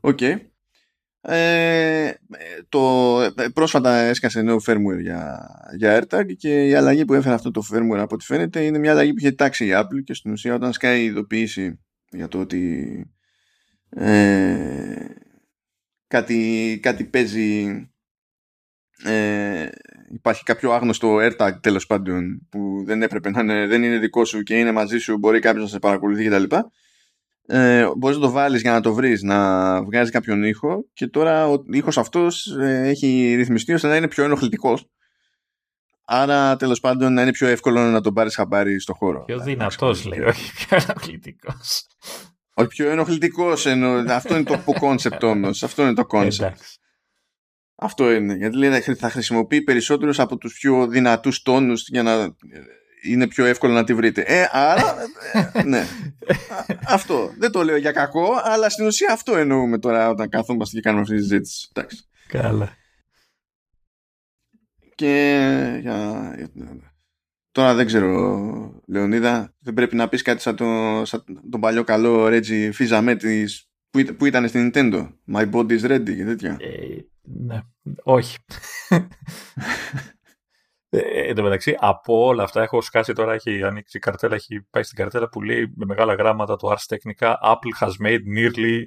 Οκ. 0.00 0.20
Ε, 1.20 2.12
το, 2.68 3.20
ε, 3.22 3.48
πρόσφατα 3.54 3.96
έσκασε 3.96 4.42
νέο 4.42 4.56
firmware 4.66 5.00
για, 5.00 5.48
για 5.76 6.00
AirTag 6.02 6.24
και 6.36 6.66
η 6.66 6.74
αλλαγή 6.74 7.04
που 7.04 7.14
έφερε 7.14 7.34
αυτό 7.34 7.50
το 7.50 7.62
firmware 7.72 7.98
από 7.98 8.14
ό,τι 8.14 8.24
φαίνεται 8.24 8.64
είναι 8.64 8.78
μια 8.78 8.90
αλλαγή 8.90 9.10
που 9.10 9.18
είχε 9.18 9.32
τάξει 9.32 9.66
η 9.66 9.70
Apple 9.74 10.02
και 10.04 10.14
στην 10.14 10.32
ουσία 10.32 10.54
όταν 10.54 10.72
σκάει 10.72 11.00
η 11.00 11.04
ειδοποίηση 11.04 11.80
για 12.10 12.28
το 12.28 12.40
ότι 12.40 12.96
ε, 13.88 15.06
κάτι, 16.06 16.78
κάτι 16.82 17.04
παίζει 17.04 17.88
ε, 19.04 19.68
υπάρχει 20.12 20.42
κάποιο 20.42 20.72
άγνωστο 20.72 21.16
AirTag 21.20 21.52
τέλος 21.60 21.86
πάντων 21.86 22.46
που 22.48 22.82
δεν 22.84 23.02
έπρεπε 23.02 23.30
να 23.30 23.40
είναι, 23.40 23.66
δεν 23.66 23.82
είναι 23.82 23.98
δικό 23.98 24.24
σου 24.24 24.42
και 24.42 24.58
είναι 24.58 24.72
μαζί 24.72 24.98
σου, 24.98 25.18
μπορεί 25.18 25.38
κάποιος 25.38 25.62
να 25.62 25.70
σε 25.70 25.78
παρακολουθεί 25.78 26.28
κτλ. 26.28 26.56
Ε, 27.48 27.88
μπορείς 27.96 28.16
να 28.16 28.22
το 28.22 28.30
βάλεις 28.30 28.60
για 28.60 28.72
να 28.72 28.80
το 28.80 28.94
βρεις 28.94 29.22
να 29.22 29.82
βγάζει 29.84 30.10
κάποιον 30.10 30.42
ήχο 30.44 30.84
και 30.92 31.06
τώρα 31.06 31.48
ο 31.48 31.62
ήχος 31.70 31.98
αυτός 31.98 32.46
ε, 32.46 32.88
έχει 32.88 33.34
ρυθμιστεί 33.36 33.72
ώστε 33.72 33.88
να 33.88 33.96
είναι 33.96 34.08
πιο 34.08 34.24
ενοχλητικός. 34.24 34.86
Άρα 36.04 36.56
τέλος 36.56 36.80
πάντων 36.80 37.12
να 37.12 37.22
είναι 37.22 37.30
πιο 37.30 37.46
εύκολο 37.46 37.80
να 37.80 38.00
τον 38.00 38.14
πάρεις 38.14 38.34
χαμπάρι 38.34 38.80
στο 38.80 38.94
χώρο. 38.94 39.24
Πιο 39.24 39.38
δυνατός 39.40 40.04
λέει 40.04 40.20
όχι 40.20 40.52
πιο 40.52 40.78
ενοχλητικός. 40.88 41.86
Όχι 42.54 42.68
πιο 42.68 42.90
ενοχλητικός 42.90 43.66
εννο... 43.66 44.04
αυτό 44.08 44.34
είναι 44.34 44.44
το 44.44 44.62
concept 44.82 45.20
όμως 45.22 45.62
αυτό 45.62 45.82
είναι 45.82 45.94
το 45.94 46.06
concept 46.10 46.52
αυτό 47.76 48.12
είναι. 48.12 48.34
Γιατί 48.34 48.56
λέει 48.56 48.80
θα 48.80 49.10
χρησιμοποιεί 49.10 49.62
περισσότερους 49.62 50.18
από 50.18 50.36
τους 50.36 50.58
πιο 50.58 50.86
δυνατούς 50.86 51.42
τόνους 51.42 51.88
για 51.88 52.02
να 52.02 52.34
είναι 53.02 53.26
πιο 53.26 53.44
εύκολο 53.44 53.72
να 53.72 53.84
τη 53.84 53.94
βρείτε. 53.94 54.22
Ε, 54.26 54.48
άρα, 54.50 54.94
ε, 55.32 55.62
ναι. 55.62 55.84
αυτό. 56.86 57.32
Δεν 57.38 57.50
το 57.50 57.64
λέω 57.64 57.76
για 57.76 57.92
κακό, 57.92 58.28
αλλά 58.42 58.68
στην 58.68 58.86
ουσία 58.86 59.12
αυτό 59.12 59.36
εννοούμε 59.36 59.78
τώρα 59.78 60.08
όταν 60.08 60.28
καθόμαστε 60.28 60.76
και 60.76 60.82
κάνουμε 60.82 61.02
αυτή 61.02 61.14
τη 61.16 61.22
συζήτηση. 61.22 61.68
Εντάξει. 61.72 62.04
Καλά. 62.28 62.76
Και 64.94 65.78
για... 65.80 66.30
Τώρα 67.52 67.74
δεν 67.74 67.86
ξέρω, 67.86 68.82
Λεωνίδα, 68.86 69.54
δεν 69.58 69.74
πρέπει 69.74 69.96
να 69.96 70.08
πεις 70.08 70.22
κάτι 70.22 70.40
σαν, 70.40 70.56
το, 70.56 71.02
σαν 71.04 71.24
τον 71.50 71.60
παλιό 71.60 71.84
καλό 71.84 72.28
Ρέτζι 72.28 72.70
Φιζαμέτης 72.72 73.68
που, 73.90 74.14
που 74.16 74.26
ήταν 74.26 74.48
στην 74.48 74.70
Nintendo. 74.74 75.08
My 75.32 75.50
body 75.50 75.80
is 75.80 75.90
ready 75.90 76.16
και 76.16 76.24
τέτοια. 76.24 76.56
Ε, 76.60 76.96
ναι, 77.26 77.60
όχι. 78.02 78.36
Ε, 80.88 81.28
εν 81.28 81.34
τω 81.34 81.42
μεταξύ, 81.42 81.76
από 81.78 82.24
όλα 82.24 82.42
αυτά 82.42 82.62
έχω 82.62 82.80
σκάσει 82.80 83.12
τώρα, 83.12 83.32
έχει 83.32 83.62
ανοίξει 83.62 83.96
η 83.96 84.00
καρτέλα, 84.00 84.34
έχει 84.34 84.62
πάει 84.70 84.82
στην 84.82 84.96
καρτέλα 84.96 85.28
που 85.28 85.42
λέει 85.42 85.72
με 85.76 85.84
μεγάλα 85.84 86.14
γράμματα 86.14 86.56
το 86.56 86.72
Ars 86.72 86.96
Technica 86.96 87.34
Apple 87.42 87.86
has 87.86 88.06
made 88.06 88.20
nearly 88.36 88.82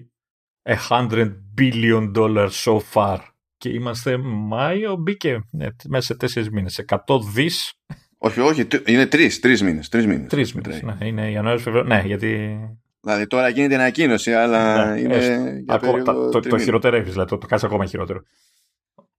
a 0.64 0.76
hundred 0.90 1.32
billion 1.58 2.12
dollars 2.16 2.52
so 2.52 2.80
far. 2.94 3.18
Και 3.58 3.70
είμαστε 3.70 4.18
Μάιο, 4.18 4.96
μπήκε 4.96 5.44
ναι, 5.52 5.68
μέσα 5.88 6.06
σε 6.06 6.16
τέσσερις 6.16 6.50
μήνες. 6.50 6.84
100 6.88 6.98
δις. 7.34 7.74
Όχι, 8.18 8.40
όχι, 8.40 8.68
είναι 8.86 9.06
τρεις 9.06 9.40
τρεις 9.40 9.62
μήνες. 9.62 9.90
Τρεις 9.90 10.08
μήνες. 10.08 10.30
Τρεις 10.30 10.54
μήνες. 10.54 10.82
Ναι, 10.82 11.08
είναι 11.08 11.32
Ιανουάριος, 11.32 11.64
Φεβρουάριο. 11.64 11.96
Ναι, 11.96 12.04
γιατί. 12.06 12.60
Δηλαδή 13.02 13.28
τώρα 13.28 13.50
γίνεται 13.50 13.76
ανακοίνωση, 13.76 14.34
αλλά 14.34 14.86
ναι, 14.86 15.00
είναι. 15.00 15.64
Ακόμα, 15.68 16.04
το, 16.04 16.30
το, 16.30 16.40
το 16.40 16.58
χειροτερεύει, 16.58 17.10
δηλαδή 17.10 17.30
το, 17.30 17.38
το 17.38 17.48
κάνει 17.48 17.62
ακόμα 17.66 17.86
χειρότερο. 17.86 18.22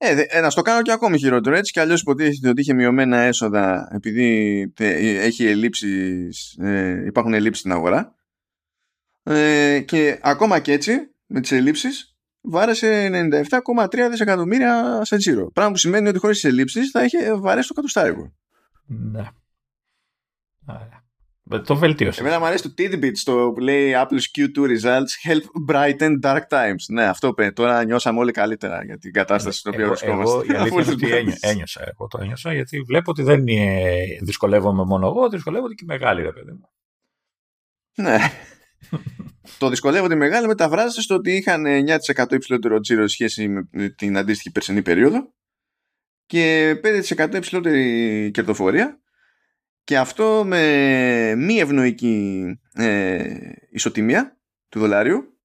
Ε, 0.03 0.25
ε, 0.29 0.41
να 0.41 0.51
στο 0.51 0.63
κάνω 0.63 0.83
και 0.83 0.93
ακόμη 0.93 1.19
χειρότερο. 1.19 1.57
Έτσι 1.57 1.73
κι 1.73 1.81
αλλιώς 1.81 2.01
υποτίθεται 2.01 2.49
ότι 2.49 2.61
είχε 2.61 2.73
μειωμένα 2.73 3.19
έσοδα 3.19 3.89
επειδή 3.93 4.73
έχει 4.79 5.47
ελλείψεις, 5.47 6.57
ε, 6.59 7.05
υπάρχουν 7.07 7.35
ελλείψεις 7.35 7.61
στην 7.61 7.73
αγορά. 7.73 8.15
Ε, 9.23 9.81
και 9.81 10.19
ακόμα 10.23 10.61
και 10.61 10.73
έτσι, 10.73 11.15
με 11.27 11.41
τις 11.41 11.53
ελλείψεις, 11.53 12.17
βάρεσε 12.41 13.11
97,3 13.11 14.09
δισεκατομμύρια 14.11 15.01
σε 15.05 15.17
τζίρο. 15.17 15.51
Πράγμα 15.51 15.73
που 15.73 15.79
σημαίνει 15.79 16.09
ότι 16.09 16.19
χωρίς 16.19 16.41
τις 16.41 16.51
ελλείψεις 16.51 16.91
θα 16.91 17.05
είχε 17.05 17.35
βαρέσει 17.35 17.69
το 17.69 17.75
κατοστάρικο. 17.75 18.33
Ναι. 18.87 19.29
Το 21.59 21.77
βελτίωσε. 21.77 22.21
Εμένα 22.21 22.39
μου 22.39 22.45
αρέσει 22.45 22.63
το 22.63 22.75
tidbit 22.79 23.11
στο 23.15 23.51
που 23.55 23.61
λέει 23.61 23.93
Apple's 23.95 24.39
Q2 24.39 24.59
results 24.59 25.31
help 25.31 25.75
brighten 25.75 26.21
dark 26.23 26.43
times. 26.49 26.85
Ναι, 26.89 27.05
αυτό 27.05 27.33
πέ. 27.33 27.51
Τώρα 27.51 27.85
νιώσαμε 27.85 28.19
όλοι 28.19 28.33
καλύτερα 28.33 28.85
για 28.85 28.99
την 28.99 29.13
κατάσταση 29.13 29.59
στην 29.59 29.73
οποία 29.75 29.87
βρισκόμαστε. 29.87 30.37
Εγώ, 30.37 30.45
η 30.45 30.57
αλήθεια 30.57 30.83
είναι 30.83 30.93
ότι 30.93 31.13
ένιωσα, 31.13 31.49
ένιωσα. 31.51 31.81
Εγώ 31.81 32.07
το 32.07 32.19
ένιωσα 32.21 32.53
γιατί 32.53 32.81
βλέπω 32.81 33.11
ότι 33.11 33.23
δεν 33.23 33.47
είναι, 33.47 33.85
δυσκολεύομαι 34.21 34.85
μόνο 34.85 35.07
εγώ, 35.07 35.29
δυσκολεύονται 35.29 35.75
και 35.75 35.85
οι 35.85 35.87
μεγάλοι, 35.87 36.23
ρε 36.23 36.33
παιδί 36.33 36.53
μου. 36.53 36.69
Ναι. 37.95 38.19
το 39.59 39.69
δυσκολεύονται 39.69 40.15
οι 40.15 40.19
μεγάλοι 40.19 40.47
μεταφράζεται 40.47 41.01
στο 41.01 41.15
ότι 41.15 41.37
είχαν 41.37 41.65
9% 42.17 42.33
υψηλότερο 42.33 42.81
τζίρο 42.81 43.09
σχέση 43.09 43.49
με 43.71 43.89
την 43.89 44.17
αντίστοιχη 44.17 44.51
περσινή 44.51 44.83
περίοδο 44.83 45.33
και 46.27 46.75
5% 47.19 47.35
υψηλότερη 47.35 48.31
κερδοφορία 48.31 49.01
και 49.85 49.99
αυτό 49.99 50.43
με 50.47 51.35
μη 51.37 51.59
ευνοϊκή 51.59 52.45
ε, 52.73 53.53
ισοτιμία 53.71 54.41
του 54.69 54.79
δολάριου 54.79 55.39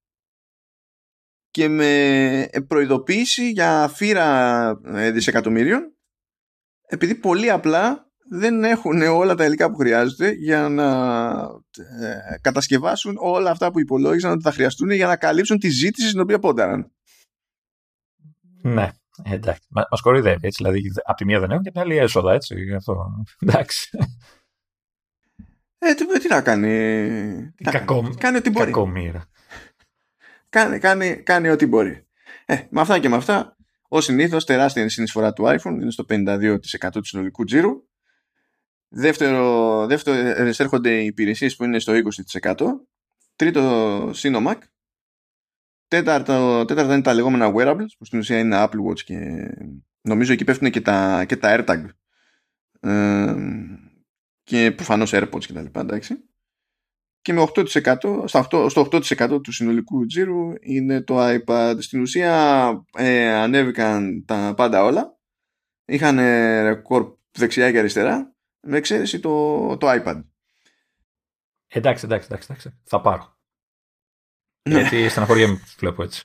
και 1.49 1.67
με 1.67 2.49
προειδοποίηση 2.67 3.49
για 3.49 3.87
φύρα 3.87 4.69
ε, 4.85 5.11
δισεκατομμύριων 5.11 5.95
επειδή 6.87 7.15
πολύ 7.15 7.49
απλά 7.49 8.09
δεν 8.29 8.63
έχουν 8.63 9.01
όλα 9.01 9.35
τα 9.35 9.45
υλικά 9.45 9.71
που 9.71 9.77
χρειάζονται 9.77 10.29
για 10.31 10.69
να 10.69 10.89
ε, 12.01 12.37
κατασκευάσουν 12.41 13.15
όλα 13.19 13.51
αυτά 13.51 13.71
που 13.71 13.79
υπολόγισαν 13.79 14.31
ότι 14.31 14.41
θα 14.41 14.51
χρειαστούν 14.51 14.91
για 14.91 15.07
να 15.07 15.17
καλύψουν 15.17 15.59
τη 15.59 15.69
ζήτηση 15.69 16.07
στην 16.07 16.19
οποία 16.19 16.39
πόνταραν. 16.39 16.91
Ναι, 18.61 18.91
εντάξει. 19.23 19.67
Μα 19.69 19.83
κοροϊδεύει 20.01 20.47
έτσι. 20.47 20.63
Δηλαδή, 20.63 20.91
από 21.03 21.17
τη 21.17 21.25
μία 21.25 21.39
δεν 21.39 21.51
έχουν 21.51 21.63
και 21.63 21.71
την 21.71 21.81
άλλη 21.81 21.97
έσοδα, 21.97 22.33
έτσι. 22.33 22.73
Αυτό. 22.75 23.23
Εντάξει. 23.39 23.89
Ε, 25.77 25.93
τι, 25.93 26.19
τι 26.19 26.27
να 26.27 26.41
κάνει; 26.41 27.53
Κακό, 27.63 28.15
κάνει 28.17 28.37
ό,τι 28.37 28.49
μπορεί. 28.49 28.71
Κακομήρα. 28.71 29.25
Κάνει, 30.49 30.79
κάνει, 30.79 31.15
κάνει 31.15 31.49
ό,τι 31.49 31.65
μπορεί. 31.65 32.07
Ε, 32.45 32.55
με 32.69 32.81
αυτά 32.81 32.99
και 32.99 33.09
με 33.09 33.15
αυτά, 33.15 33.57
ως 33.87 34.03
συνήθως, 34.03 34.45
τεράστια 34.45 34.81
είναι 34.81 34.89
η 34.89 34.93
συνεισφορά 34.93 35.33
του 35.33 35.43
iPhone, 35.45 35.81
είναι 35.81 35.91
στο 35.91 36.05
52% 36.09 36.57
του 36.91 37.03
συνολικού 37.03 37.43
τζίρου. 37.43 37.71
Δεύτερο, 38.89 39.85
δεύτερο 39.85 40.51
έρχονται 40.57 41.01
οι 41.01 41.05
υπηρεσίες 41.05 41.55
που 41.55 41.63
είναι 41.63 41.79
στο 41.79 41.93
20%. 42.41 42.55
Τρίτο, 43.35 44.09
Sinomac. 44.09 44.57
Τέταρτο, 45.87 46.65
τέταρτο 46.65 46.93
είναι 46.93 47.01
τα 47.01 47.13
λεγόμενα 47.13 47.53
wearables, 47.55 47.95
που 47.97 48.05
στην 48.05 48.19
ουσία 48.19 48.39
είναι 48.39 48.63
Apple 48.63 48.89
Watch 48.89 48.99
και 48.99 49.47
νομίζω 50.01 50.33
εκεί 50.33 50.43
πέφτουν 50.43 50.71
και 50.71 50.81
τα, 50.81 51.25
και 51.25 51.37
τα 51.37 51.65
AirTag. 51.65 51.85
Ε, 52.79 53.35
και 54.43 54.71
προφανώς 54.71 55.11
AirPods 55.13 55.45
και 55.45 55.53
τα 55.53 55.61
λοιπά, 55.61 55.79
εντάξει. 55.79 56.29
Και 57.21 57.33
με 57.33 57.47
8%, 57.55 57.65
στο 58.25 58.47
8%, 58.51 58.69
στο 58.69 58.87
8% 58.91 59.43
του 59.43 59.51
συνολικού 59.51 60.05
τζίρου 60.05 60.53
είναι 60.61 61.01
το 61.01 61.15
iPad. 61.19 61.75
Στην 61.79 62.01
ουσία 62.01 62.65
ε, 62.97 63.33
ανέβηκαν 63.33 64.25
τα 64.25 64.53
πάντα 64.55 64.83
όλα. 64.83 65.17
Είχαν 65.85 66.17
ρεκόρ 66.63 67.15
δεξιά 67.31 67.71
και 67.71 67.79
αριστερά, 67.79 68.35
με 68.61 68.77
εξαίρεση 68.77 69.19
το, 69.19 69.77
το 69.77 69.87
iPad. 69.89 70.23
Εντάξει, 71.67 72.05
εντάξει, 72.05 72.27
εντάξει, 72.31 72.47
εντάξει. 72.49 72.79
Θα 72.83 73.01
πάρω. 73.01 73.34
Ναι. 74.69 74.79
Γιατί 74.79 75.09
στεναχωρία 75.09 75.47
μου 75.47 75.61
βλέπω 75.77 76.03
έτσι. 76.03 76.23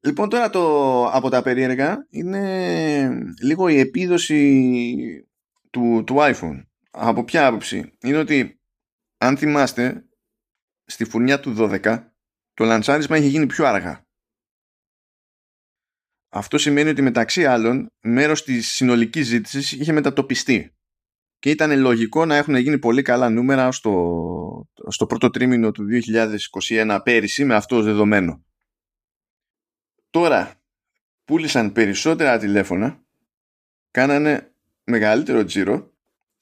Λοιπόν 0.00 0.28
τώρα 0.28 0.50
το 0.50 1.06
από 1.06 1.28
τα 1.28 1.42
περίεργα 1.42 2.06
είναι 2.10 3.08
λίγο 3.42 3.68
η 3.68 3.78
επίδοση 3.78 5.28
του, 5.70 6.04
του 6.06 6.16
iPhone. 6.18 6.64
Από 6.90 7.24
ποια 7.24 7.46
άποψη; 7.46 7.92
Είναι 8.02 8.18
ότι 8.18 8.60
αν 9.18 9.36
θυμάστε 9.36 10.04
στη 10.84 11.04
φουρνιά 11.04 11.40
του 11.40 11.54
12 11.58 12.04
το 12.54 12.64
λανσάρισμα 12.64 13.16
είχε 13.16 13.26
γίνει 13.26 13.46
πιο 13.46 13.66
αργά. 13.66 14.06
Αυτό 16.28 16.58
σημαίνει 16.58 16.88
ότι 16.88 17.02
μεταξύ 17.02 17.46
άλλων 17.46 17.86
μέρος 18.00 18.44
της 18.44 18.72
συνολικής 18.72 19.26
ζήτησης 19.26 19.72
είχε 19.72 19.92
μετατοπιστεί. 19.92 20.74
Και 21.42 21.50
ήταν 21.50 21.80
λογικό 21.80 22.24
να 22.24 22.36
έχουν 22.36 22.56
γίνει 22.56 22.78
πολύ 22.78 23.02
καλά 23.02 23.30
νούμερα 23.30 23.72
στο 23.72 23.92
στο 24.88 25.06
πρώτο 25.06 25.30
τρίμηνο 25.30 25.70
του 25.70 25.84
2021 26.68 27.00
πέρυσι 27.04 27.44
με 27.44 27.54
αυτός 27.54 27.84
δεδομένο. 27.84 28.44
Τώρα 30.10 30.54
πούλησαν 31.24 31.72
περισσότερα 31.72 32.38
τηλέφωνα, 32.38 33.02
κάνανε 33.90 34.52
μεγαλύτερο 34.84 35.44
τζίρο, 35.44 35.90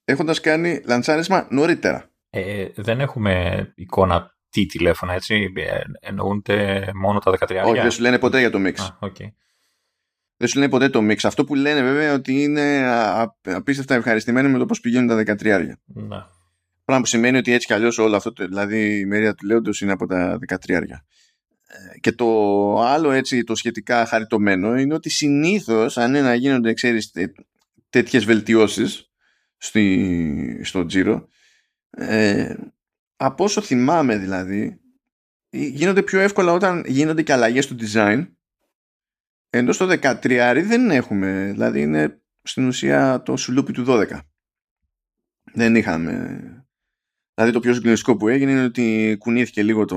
έχοντας 0.04 0.40
κάνει 0.40 0.80
λαντσάρισμα 0.84 1.46
νωρίτερα. 1.50 2.10
Ε, 2.30 2.68
δεν 2.74 3.00
έχουμε 3.00 3.64
εικόνα 3.74 4.36
τι 4.48 4.66
τηλέφωνα, 4.66 5.12
έτσι. 5.12 5.52
Ε, 5.56 5.80
εννοούνται 6.00 6.90
μόνο 6.94 7.18
τα 7.18 7.30
13. 7.30 7.62
Όχι, 7.64 7.80
δεν 7.80 7.90
σου 7.90 8.00
λένε 8.00 8.18
ποτέ 8.18 8.38
για 8.38 8.50
το 8.50 8.58
mix. 8.58 8.80
Α, 8.80 8.98
okay. 9.00 9.32
Δεν 10.40 10.48
σου 10.48 10.58
λένε 10.58 10.70
ποτέ 10.70 10.88
το 10.88 11.00
mix. 11.00 11.16
Αυτό 11.22 11.44
που 11.44 11.54
λένε 11.54 11.82
βέβαια 11.82 12.14
ότι 12.14 12.42
είναι 12.42 12.92
απίστευτα 13.42 13.94
ευχαριστημένοι 13.94 14.48
με 14.48 14.58
το 14.58 14.66
πώς 14.66 14.80
πηγαίνουν 14.80 15.24
τα 15.26 15.36
13. 15.42 15.66
Να. 15.84 16.28
Πράγμα 16.84 17.02
που 17.02 17.06
σημαίνει 17.06 17.36
ότι 17.36 17.52
έτσι 17.52 17.66
κι 17.66 17.72
αλλιώς 17.72 17.98
όλο 17.98 18.16
αυτό, 18.16 18.32
δηλαδή 18.46 18.98
η 18.98 19.06
μερία 19.06 19.34
του 19.34 19.46
λέοντος 19.46 19.80
είναι 19.80 19.92
από 19.92 20.06
τα 20.06 20.38
13. 20.48 20.70
Ε, 20.70 21.98
και 22.00 22.12
το 22.12 22.26
άλλο 22.80 23.10
έτσι 23.10 23.44
το 23.44 23.54
σχετικά 23.54 24.06
χαριτωμένο 24.06 24.76
είναι 24.76 24.94
ότι 24.94 25.10
συνήθως 25.10 25.98
αν 25.98 26.08
είναι 26.08 26.22
να 26.22 26.34
γίνονται 26.34 26.72
ξέρεις, 26.72 27.12
τέτοιες 27.90 28.24
βελτιώσεις 28.24 29.10
στο 30.62 30.86
τζίρο 30.86 31.28
ε, 31.90 32.54
από 33.16 33.44
όσο 33.44 33.60
θυμάμαι 33.60 34.16
δηλαδή 34.16 34.80
γίνονται 35.50 36.02
πιο 36.02 36.20
εύκολα 36.20 36.52
όταν 36.52 36.84
γίνονται 36.86 37.22
και 37.22 37.32
αλλαγές 37.32 37.66
του 37.66 37.76
design 37.80 38.26
ενώ 39.50 39.72
στο 39.72 39.86
13 39.90 40.62
δεν 40.66 40.90
έχουμε, 40.90 41.48
δηλαδή 41.52 41.80
είναι 41.80 42.22
στην 42.42 42.66
ουσία 42.66 43.22
το 43.22 43.36
σουλούπι 43.36 43.72
του 43.72 43.84
12. 43.88 44.18
Δεν 45.52 45.76
είχαμε. 45.76 46.14
Δηλαδή 47.34 47.52
το 47.52 47.60
πιο 47.60 47.74
συγκλονιστικό 47.74 48.16
που 48.16 48.28
έγινε 48.28 48.50
είναι 48.50 48.64
ότι 48.64 49.16
κουνήθηκε 49.18 49.62
λίγο 49.62 49.84
το 49.84 49.96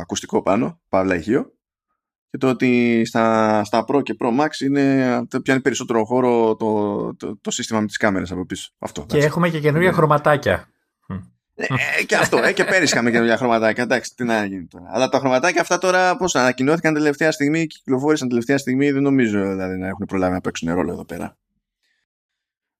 ακουστικό 0.00 0.42
πάνω, 0.42 0.80
παύλα 0.88 1.14
ηχείο, 1.14 1.52
και 2.30 2.38
το 2.38 2.48
ότι 2.48 3.02
στα, 3.04 3.64
στα 3.64 3.84
Pro 3.88 4.02
και 4.02 4.16
Pro 4.20 4.40
Max 4.40 4.48
είναι, 4.64 5.26
πιάνει 5.42 5.60
περισσότερο 5.60 6.04
χώρο 6.04 6.56
το, 6.56 7.14
το, 7.16 7.38
το, 7.40 7.50
σύστημα 7.50 7.80
με 7.80 7.86
τις 7.86 7.96
κάμερες 7.96 8.32
από 8.32 8.46
πίσω. 8.46 8.70
Αυτό, 8.78 9.04
και 9.06 9.18
έχουμε 9.18 9.48
και 9.48 9.60
καινούργια 9.60 9.90
ναι. 9.90 9.96
χρωματάκια. 9.96 10.71
Ε, 11.54 12.04
και 12.06 12.16
αυτό, 12.16 12.38
ε, 12.38 12.52
και 12.52 12.64
πέρυσι 12.64 12.92
είχαμε 12.92 13.10
καινούργια 13.10 13.36
χρωματάκια. 13.36 13.82
Εντάξει, 13.82 14.14
τι 14.14 14.24
να 14.24 14.44
γίνει 14.44 14.66
τώρα. 14.66 14.84
Αλλά 14.88 15.08
τα 15.08 15.18
χρωματάκια 15.18 15.60
αυτά 15.60 15.78
τώρα 15.78 16.16
πώς 16.16 16.34
ανακοινώθηκαν 16.34 16.94
τελευταία 16.94 17.32
στιγμή, 17.32 17.66
κυκλοφόρησαν 17.66 18.28
τελευταία 18.28 18.58
στιγμή, 18.58 18.90
δεν 18.90 19.02
νομίζω 19.02 19.50
δηλαδή 19.50 19.78
να 19.78 19.86
έχουν 19.86 20.06
προλάβει 20.06 20.32
να 20.32 20.40
παίξουν 20.40 20.74
ρόλο 20.74 20.92
εδώ 20.92 21.04
πέρα. 21.04 21.36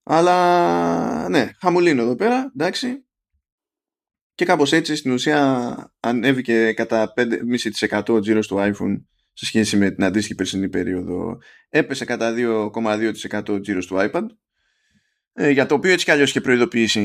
Αλλά 0.03 1.29
ναι, 1.29 1.51
χαμουλίνο 1.61 2.03
εδώ 2.03 2.15
πέρα, 2.15 2.51
εντάξει. 2.57 3.05
Και 4.35 4.45
κάπως 4.45 4.73
έτσι 4.73 4.97
στην 4.97 5.13
ουσία 5.13 5.75
ανέβηκε 6.01 6.73
κατά 6.73 7.13
5,5% 7.17 8.03
ο 8.09 8.21
τζίρος 8.21 8.47
του 8.47 8.57
iPhone 8.59 9.03
σε 9.33 9.47
σχέση 9.47 9.77
με 9.77 9.91
την 9.91 10.05
αντίστοιχη 10.05 10.35
περσινή 10.35 10.69
περίοδο. 10.69 11.39
Έπεσε 11.69 12.05
κατά 12.05 12.35
2,2% 12.37 13.49
ο 13.49 13.61
τζίρος 13.61 13.87
του 13.87 13.97
iPad 13.99 14.23
ε, 14.23 14.31
για 15.35 15.67
το 15.67 15.75
οποίο 15.75 15.93
έτσι 15.93 16.05
κι 16.05 16.11
αλλιώς 16.11 16.31
είχε 16.31 16.41
προειδοποιήσει 16.41 17.01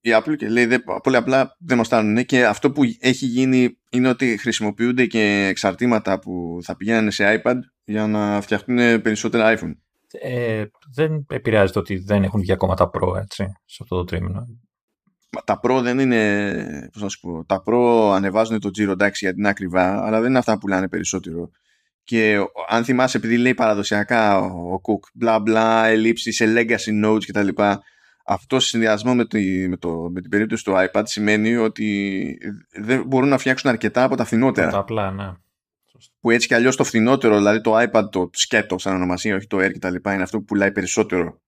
η 0.00 0.10
Apple 0.12 0.36
και 0.36 0.48
λέει 0.48 0.68
πολύ 1.02 1.16
απλά 1.16 1.56
δεν 1.58 1.76
μας 1.76 1.86
στάνουν 1.86 2.24
και 2.24 2.46
αυτό 2.46 2.70
που 2.70 2.82
έχει 2.98 3.26
γίνει 3.26 3.78
είναι 3.90 4.08
ότι 4.08 4.36
χρησιμοποιούνται 4.36 5.06
και 5.06 5.46
εξαρτήματα 5.48 6.18
που 6.18 6.58
θα 6.62 6.76
πηγαίνανε 6.76 7.10
σε 7.10 7.42
iPad 7.44 7.56
για 7.84 8.06
να 8.06 8.40
φτιαχτούν 8.40 9.02
περισσότερα 9.02 9.58
iPhone. 9.58 9.72
Ε, 10.20 10.64
δεν 10.94 11.26
επηρεάζεται 11.28 11.78
ότι 11.78 11.96
δεν 11.96 12.22
έχουν 12.22 12.40
βγει 12.40 12.52
ακόμα 12.52 12.74
τα 12.74 12.90
Pro 12.92 13.16
έτσι, 13.16 13.44
σε 13.64 13.78
αυτό 13.82 13.96
το 13.96 14.04
τρίμηνο. 14.04 14.46
Τα 15.44 15.60
Pro 15.62 15.80
δεν 15.82 15.98
είναι, 15.98 16.88
πώς 16.92 17.02
να 17.02 17.08
σου 17.08 17.20
πω, 17.20 17.44
τα 17.44 17.62
Pro 17.66 18.10
ανεβάζουν 18.14 18.60
το 18.60 18.68
Giro 18.68 18.88
εντάξει 18.88 19.24
γιατί 19.24 19.38
είναι 19.38 19.48
ακριβά, 19.48 20.06
αλλά 20.06 20.20
δεν 20.20 20.28
είναι 20.28 20.38
αυτά 20.38 20.52
που 20.52 20.58
πουλάνε 20.58 20.88
περισσότερο. 20.88 21.50
Και 22.04 22.38
αν 22.68 22.84
θυμάσαι, 22.84 23.16
επειδή 23.16 23.36
λέει 23.36 23.54
παραδοσιακά 23.54 24.38
ο 24.38 24.74
Cook, 24.74 25.08
μπλα 25.14 25.40
μπλα, 25.40 25.86
ελλείψεις 25.86 26.36
σε 26.36 26.52
legacy 26.56 27.04
notes 27.04 27.24
κτλ. 27.26 27.48
Αυτό 28.26 28.60
σε 28.60 28.68
συνδυασμό 28.68 29.14
με, 29.14 29.26
τη, 29.26 29.68
με, 29.68 29.76
το, 29.76 30.10
με 30.12 30.20
την 30.20 30.30
περίπτωση 30.30 30.64
του 30.64 30.72
iPad 30.76 31.02
σημαίνει 31.04 31.56
ότι 31.56 32.38
δεν 32.72 33.02
μπορούν 33.06 33.28
να 33.28 33.38
φτιάξουν 33.38 33.70
αρκετά 33.70 34.02
από 34.02 34.16
τα 34.16 34.24
φθηνότερα. 34.24 34.70
Τα 34.70 34.78
απλά, 34.78 35.10
ναι. 35.10 35.32
Που 36.20 36.30
έτσι 36.30 36.46
κι 36.46 36.54
αλλιώς 36.54 36.76
το 36.76 36.84
φθηνότερο, 36.84 37.36
δηλαδή 37.36 37.60
το 37.60 37.78
iPad, 37.78 38.10
το 38.10 38.30
σκέτο 38.32 38.78
σαν 38.78 38.94
ονομασία, 38.94 39.36
όχι 39.36 39.46
το 39.46 39.58
Air 39.58 39.72
κτλ., 39.72 39.94
είναι 40.10 40.22
αυτό 40.22 40.38
που 40.38 40.44
πουλάει 40.44 40.72
περισσότερο 40.72 41.40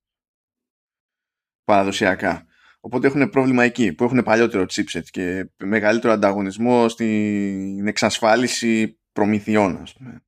παραδοσιακά. 1.65 2.47
Οπότε 2.81 3.07
έχουν 3.07 3.31
πρόβλημα 3.31 3.65
εκεί, 3.65 3.93
που 3.93 4.05
έχουν 4.05 4.23
παλιότερο 4.23 4.65
chipset 4.73 5.05
και 5.11 5.51
μεγαλύτερο 5.57 6.13
ανταγωνισμό 6.13 6.89
στην 6.89 7.87
εξασφάλιση 7.87 8.99
προμηθειών, 9.13 9.79
ας 9.83 9.93
πούμε. 9.93 10.26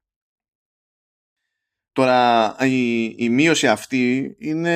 Τώρα 1.98 2.56
η, 2.60 3.04
η 3.16 3.28
μείωση 3.28 3.68
αυτή 3.68 4.34
είναι 4.38 4.74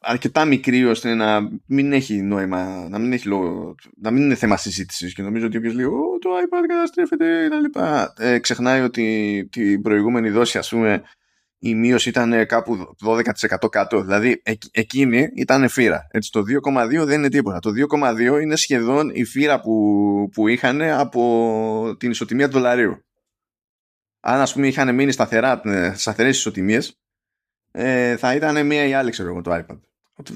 αρκετά 0.00 0.44
μικρή 0.44 0.84
ώστε 0.84 1.14
να 1.14 1.40
μην 1.66 1.92
έχει 1.92 2.22
νόημα, 2.22 2.88
να 2.88 2.98
μην, 2.98 3.12
έχει 3.12 3.28
λόγο, 3.28 3.74
να 3.96 4.10
μην 4.10 4.22
είναι 4.22 4.34
θέμα 4.34 4.56
συζήτησης 4.56 5.14
και 5.14 5.22
νομίζω 5.22 5.46
ότι 5.46 5.56
όποιος 5.56 5.74
λέει 5.74 5.84
το 6.20 6.30
iPad 6.30 6.64
καταστρέφεται 6.68 7.48
κτλ. 7.48 7.80
Ε, 8.24 8.38
ξεχνάει 8.38 8.80
ότι 8.80 9.48
την 9.52 9.82
προηγούμενη 9.82 10.30
δόση 10.30 10.58
ας 10.58 10.68
πούμε 10.68 11.02
η 11.58 11.74
μείωση 11.74 12.08
ήταν 12.08 12.46
κάπου 12.46 12.94
12% 13.04 13.70
κάτω. 13.70 14.00
Δηλαδή 14.00 14.42
εκείνη 14.70 15.28
ήταν 15.34 15.68
φύρα. 15.68 16.06
Έτσι, 16.10 16.30
το 16.30 16.42
2,2 17.00 17.04
δεν 17.04 17.18
είναι 17.18 17.28
τίποτα. 17.28 17.58
Το 17.58 17.70
2,2 18.00 18.40
είναι 18.42 18.56
σχεδόν 18.56 19.10
η 19.14 19.24
φύρα 19.24 19.60
που, 19.60 20.28
που 20.32 20.48
είχαν 20.48 20.82
από 20.82 21.96
την 21.98 22.10
ισοτιμία 22.10 22.48
του 22.48 22.52
δολαρίου 22.52 23.04
αν 24.26 24.40
ας 24.40 24.52
πούμε 24.52 24.66
είχαν 24.66 24.94
μείνει 24.94 25.12
σταθερά, 25.12 25.60
ε, 25.64 25.94
σταθερές 25.94 26.36
ισοτιμίες 26.36 27.00
ε, 27.70 28.16
θα 28.16 28.34
ήταν 28.34 28.66
μία 28.66 28.86
ή 28.86 28.94
άλλη 28.94 29.10
ξέρω 29.10 29.28
εγώ 29.28 29.40
το 29.40 29.54
iPad. 29.54 29.78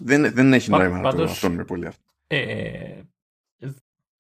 Δεν, 0.03 0.33
δεν 0.33 0.53
έχει 0.53 0.71
νόημα 0.71 1.01
να 1.01 1.15
το 1.15 1.23
αυτόνουμε 1.23 1.65
πολύ 1.65 1.87
αυτό. 1.87 2.03
Ε, 2.27 3.01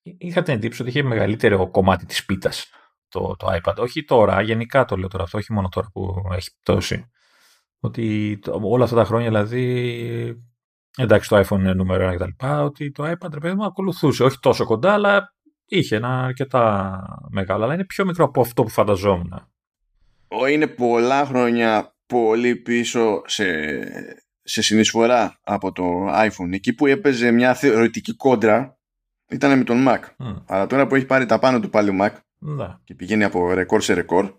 είχα 0.03 0.43
την 0.43 0.55
εντύπωση 0.55 0.83
ότι 0.83 0.91
είχε 0.91 1.03
μεγαλύτερο 1.03 1.71
κομμάτι 1.71 2.07
της 2.07 2.25
πίτας 2.25 2.71
το, 3.09 3.37
το 3.39 3.47
iPad. 3.63 3.75
Όχι 3.77 4.05
τώρα, 4.05 4.41
γενικά 4.43 4.85
το 4.85 4.97
λέω 4.97 5.09
τώρα 5.09 5.25
αυτό, 5.25 5.39
όχι 5.39 5.53
μόνο 5.53 5.69
τώρα 5.69 5.89
που 5.93 6.23
έχει 6.33 6.51
πτώσει. 6.61 7.11
Ότι 7.81 8.39
όλα 8.47 8.85
αυτά 8.85 8.97
τα 8.97 9.05
χρόνια 9.05 9.29
δηλαδή 9.29 10.43
εντάξει 10.97 11.29
το 11.29 11.39
iPhone 11.39 11.59
είναι 11.59 11.75
νούμερο 11.75 12.03
ένα 12.03 12.15
κτλ. 12.15 12.47
Ότι 12.47 12.91
το 12.91 13.05
iPad 13.05 13.33
ρε 13.33 13.41
παιδί 13.41 13.55
μου 13.55 13.65
ακολουθούσε. 13.65 14.25
Όχι 14.25 14.39
τόσο 14.41 14.65
κοντά, 14.65 14.93
αλλά 14.93 15.35
είχε 15.65 15.97
ένα 15.97 16.25
αρκετά 16.25 17.01
μεγάλο. 17.31 17.65
Αλλά 17.65 17.75
είναι 17.75 17.85
πιο 17.85 18.05
μικρό 18.05 18.25
από 18.25 18.41
αυτό 18.41 18.63
που 18.63 18.69
φανταζόμουν 18.69 19.49
είναι 20.51 20.67
πολλά 20.67 21.25
χρόνια 21.25 21.97
πολύ 22.07 22.57
πίσω 22.57 23.23
σε, 23.27 23.45
σε 24.43 24.63
συνεισφορά 24.63 25.39
από 25.43 25.73
το 25.73 26.09
iPhone. 26.09 26.53
Εκεί 26.53 26.73
που 26.73 26.87
έπαιζε 26.87 27.31
μια 27.31 27.55
θεωρητική 27.55 28.15
κόντρα 28.15 28.79
ήταν 29.29 29.59
με 29.59 29.65
τον 29.65 29.85
Mac. 29.89 30.01
Αλλά 30.47 30.67
τώρα 30.67 30.87
που 30.87 30.95
έχει 30.95 31.07
πάρει 31.07 31.27
τα 31.27 31.39
πάνω 31.39 31.61
του 31.61 31.71
πάλι 31.71 31.91
ο 31.91 31.95
Mac 32.01 32.11
ναι. 32.39 32.67
και 32.85 32.95
πηγαίνει 32.95 33.25
από 33.25 33.53
ρεκόρ 33.53 33.83
σε 33.83 33.95
ρεκόρ, 33.95 34.33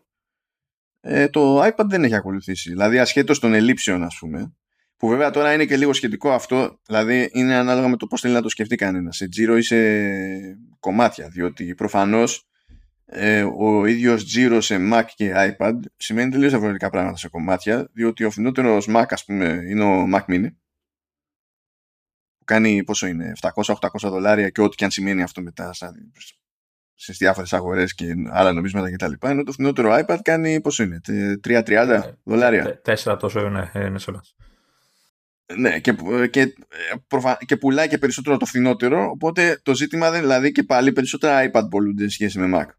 ε, 1.01 1.27
το 1.27 1.63
iPad 1.63 1.85
δεν 1.85 2.03
έχει 2.03 2.15
ακολουθήσει. 2.15 2.69
Δηλαδή 2.69 2.99
ασχέτως 2.99 3.39
των 3.39 3.53
ελλείψεων 3.53 4.03
ας 4.03 4.17
πούμε, 4.19 4.53
που 4.97 5.07
βέβαια 5.07 5.31
τώρα 5.31 5.53
είναι 5.53 5.65
και 5.65 5.77
λίγο 5.77 5.93
σχετικό 5.93 6.31
αυτό, 6.31 6.79
δηλαδή 6.85 7.29
είναι 7.33 7.55
ανάλογα 7.55 7.87
με 7.87 7.97
το 7.97 8.07
πώς 8.07 8.21
θέλει 8.21 8.33
να 8.33 8.41
το 8.41 8.49
σκεφτεί 8.49 8.75
κανένας, 8.75 9.15
σε 9.15 9.27
τζίρο 9.27 9.57
ή 9.57 9.61
σε 9.61 9.77
κομμάτια, 10.79 11.27
διότι 11.29 11.75
προφανώς 11.75 12.48
ε, 13.11 13.43
ο 13.57 13.85
ίδιος 13.85 14.25
τζίρο 14.25 14.61
σε 14.61 14.77
Mac 14.93 15.03
και 15.15 15.33
iPad 15.35 15.79
σημαίνει 15.97 16.31
τελείως 16.31 16.51
διαφορετικά 16.51 16.89
πράγματα 16.89 17.17
σε 17.17 17.29
κομμάτια 17.29 17.89
διότι 17.93 18.23
ο 18.23 18.31
φθηνότερος 18.31 18.87
Mac 18.89 19.05
ας 19.09 19.25
πούμε 19.25 19.61
είναι 19.67 19.83
ο 19.83 20.07
Mac 20.13 20.25
Mini 20.25 20.47
που 22.37 22.45
κάνει 22.45 22.83
πόσο 22.83 23.07
είναι 23.07 23.31
700-800 23.41 23.73
δολάρια 24.01 24.49
και 24.49 24.61
ό,τι 24.61 24.75
και 24.75 24.83
αν 24.83 24.91
σημαίνει 24.91 25.21
αυτό 25.21 25.41
μετά 25.41 25.73
στις 26.93 27.17
διάφορες 27.17 27.53
αγορές 27.53 27.93
και 27.93 28.13
άλλα 28.29 28.51
νομίσματα 28.51 28.91
κτλ. 28.91 29.11
Ενώ 29.19 29.43
το 29.43 29.51
φθηνότερο 29.51 29.99
iPad 30.05 30.17
κάνει 30.21 30.61
πόσο 30.61 30.83
είναι, 30.83 31.01
3-30 31.07 31.67
ε, 31.67 32.01
δολάρια. 32.23 32.81
4 32.85 33.17
τόσο 33.19 33.45
είναι, 33.45 33.71
είναι 33.75 33.99
σε 33.99 34.11
Ναι, 35.55 35.79
και, 35.79 35.95
και, 36.29 36.53
προφα... 37.07 37.37
και 37.45 37.57
πουλάει 37.57 37.87
και 37.87 37.97
περισσότερο 37.97 38.37
το 38.37 38.45
φθηνότερο. 38.45 39.09
Οπότε 39.09 39.59
το 39.63 39.75
ζήτημα 39.75 40.11
δεν 40.11 40.21
δηλαδή 40.21 40.51
και 40.51 40.63
πάλι 40.63 40.91
περισσότερα 40.91 41.51
iPad 41.51 41.67
πολλούνται 41.69 42.03
σε 42.03 42.09
σχέση 42.09 42.39
με 42.39 42.59
Mac 42.59 42.77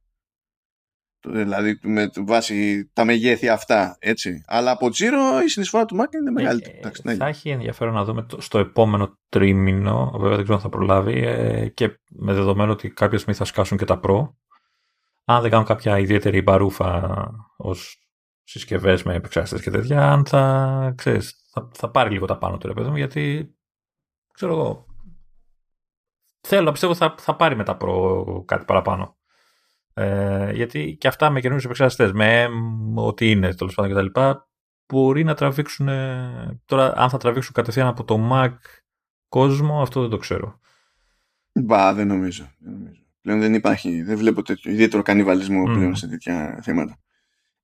δηλαδή 1.24 1.78
με 1.82 2.10
βάση 2.26 2.90
τα 2.92 3.04
μεγέθη 3.04 3.48
αυτά, 3.48 3.96
έτσι. 3.98 4.44
Αλλά 4.46 4.70
από 4.70 4.90
τζίρο 4.90 5.40
η 5.44 5.48
συνεισφορά 5.48 5.84
του 5.84 5.96
Mac 5.96 6.14
είναι 6.20 6.30
μεγαλύτερη. 6.30 6.80
Ε, 7.04 7.14
θα 7.14 7.26
έχει 7.26 7.50
ενδιαφέρον 7.50 7.94
να 7.94 8.04
δούμε 8.04 8.22
το, 8.22 8.40
στο 8.40 8.58
επόμενο 8.58 9.18
τρίμηνο, 9.28 10.10
βέβαια 10.12 10.34
δεν 10.34 10.42
ξέρω 10.42 10.56
αν 10.56 10.62
θα 10.62 10.68
προλάβει, 10.68 11.22
ε, 11.24 11.68
και 11.68 12.00
με 12.10 12.32
δεδομένο 12.32 12.72
ότι 12.72 12.90
κάποια 12.90 13.18
στιγμή 13.18 13.34
θα 13.34 13.44
σκάσουν 13.44 13.78
και 13.78 13.84
τα 13.84 14.00
Pro, 14.02 14.28
αν 15.24 15.40
δεν 15.42 15.50
κάνουν 15.50 15.66
κάποια 15.66 15.98
ιδιαίτερη 15.98 16.42
μπαρούφα 16.42 17.16
ως 17.56 18.04
συσκευές 18.42 19.02
με 19.02 19.14
επεξάσταση 19.14 19.62
και 19.62 19.70
τέτοια, 19.70 20.12
αν 20.12 20.26
θα, 20.26 20.92
ξέρεις, 20.96 21.34
θα, 21.52 21.68
θα 21.72 21.90
πάρει 21.90 22.10
λίγο 22.10 22.26
τα 22.26 22.38
πάνω 22.38 22.58
του 22.58 22.66
ρε 22.66 22.72
παιδί 22.72 22.88
μου, 22.88 22.96
γιατί 22.96 23.54
ξέρω 24.32 24.52
εγώ, 24.52 24.86
θέλω 26.40 26.64
να 26.64 26.72
πιστεύω 26.72 26.94
θα, 26.94 27.14
θα 27.18 27.36
πάρει 27.36 27.56
μετά 27.56 27.76
προ 27.76 28.24
κάτι 28.46 28.64
παραπάνω. 28.64 29.18
Ε, 29.94 30.52
γιατί 30.52 30.96
και 31.00 31.08
αυτά 31.08 31.30
με 31.30 31.40
καινούριου 31.40 31.64
επεξεργαστές, 31.64 32.12
με 32.12 32.48
ό,τι 32.94 33.30
είναι 33.30 33.54
τέλος 33.54 33.74
πάντων 33.74 34.10
κτλ. 34.10 34.20
Μπορεί 34.92 35.24
να 35.24 35.34
τραβήξουν. 35.34 35.88
Τώρα, 36.64 36.92
αν 36.96 37.10
θα 37.10 37.18
τραβήξουν 37.18 37.54
κατευθείαν 37.54 37.86
από 37.86 38.04
το 38.04 38.28
Mac 38.32 38.54
κόσμο, 39.28 39.82
αυτό 39.82 40.00
δεν 40.00 40.10
το 40.10 40.16
ξέρω. 40.16 40.60
Μπα, 41.52 41.94
δεν 41.94 42.06
νομίζω. 42.06 42.50
Δεν 42.58 42.72
νομίζω. 42.72 43.00
Πλέον 43.20 43.40
δεν 43.40 43.54
υπάρχει, 43.54 44.02
δεν 44.02 44.16
βλέπω 44.16 44.42
τέτοιο 44.42 44.72
ιδιαίτερο 44.72 45.02
κανιβαλισμό 45.02 45.62
mm. 45.62 45.74
πλέον 45.74 45.96
σε 45.96 46.08
τέτοια 46.08 46.60
θέματα. 46.62 46.98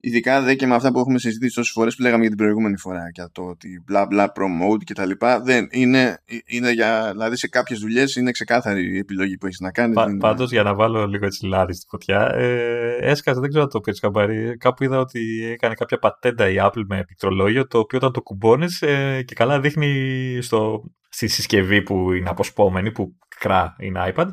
Ειδικά 0.00 0.42
δε 0.42 0.54
και 0.54 0.66
με 0.66 0.74
αυτά 0.74 0.92
που 0.92 0.98
έχουμε 0.98 1.18
συζητήσει 1.18 1.54
τόσες 1.54 1.72
φορές 1.72 1.96
που 1.96 2.02
λέγαμε 2.02 2.20
για 2.20 2.28
την 2.28 2.38
προηγούμενη 2.38 2.78
φορά. 2.78 3.10
Για 3.14 3.30
το 3.32 3.42
ότι 3.42 3.82
μπλα 3.86 4.06
μπλα 4.06 4.32
promote 4.34 4.84
και 4.84 4.94
τα 4.94 5.06
λοιπά. 5.06 5.40
Δεν, 5.40 5.66
είναι, 5.70 6.22
είναι 6.46 6.70
για, 6.70 7.10
δηλαδή 7.10 7.36
σε 7.36 7.48
κάποιες 7.48 7.78
δουλειές 7.78 8.16
είναι 8.16 8.30
ξεκάθαρη 8.30 8.94
η 8.94 8.98
επιλογή 8.98 9.36
που 9.36 9.46
έχεις 9.46 9.60
να 9.60 9.70
κάνεις. 9.70 9.94
Πα, 9.94 10.16
Πάντως 10.18 10.50
για 10.50 10.62
να 10.62 10.74
βάλω 10.74 11.06
λίγο 11.06 11.26
έτσι 11.26 11.46
λάδι 11.46 11.72
στη 11.72 11.86
φωτιά, 11.88 12.34
ε, 12.34 12.96
έσκασε, 13.00 13.40
δεν 13.40 13.48
ξέρω 13.48 13.64
αν 13.64 13.70
το 13.70 13.80
πήρες 13.80 14.00
καμπάρι. 14.00 14.56
Κάπου 14.56 14.84
είδα 14.84 14.98
ότι 14.98 15.44
έκανε 15.52 15.74
κάποια 15.74 15.98
πατέντα 15.98 16.48
η 16.48 16.56
Apple 16.58 16.84
με 16.88 17.04
πληκτρολόγιο, 17.04 17.66
το 17.66 17.78
οποίο 17.78 17.98
όταν 17.98 18.12
το 18.12 18.22
κουμπώνεις 18.22 18.82
ε, 18.82 19.22
και 19.22 19.34
καλά 19.34 19.60
δείχνει 19.60 20.38
στο, 20.40 20.82
στη 21.08 21.28
συσκευή 21.28 21.82
που 21.82 22.12
είναι 22.12 22.28
αποσπόμενη, 22.28 22.92
που 22.92 23.16
κρά 23.38 23.76
είναι 23.78 24.12
iPad, 24.14 24.26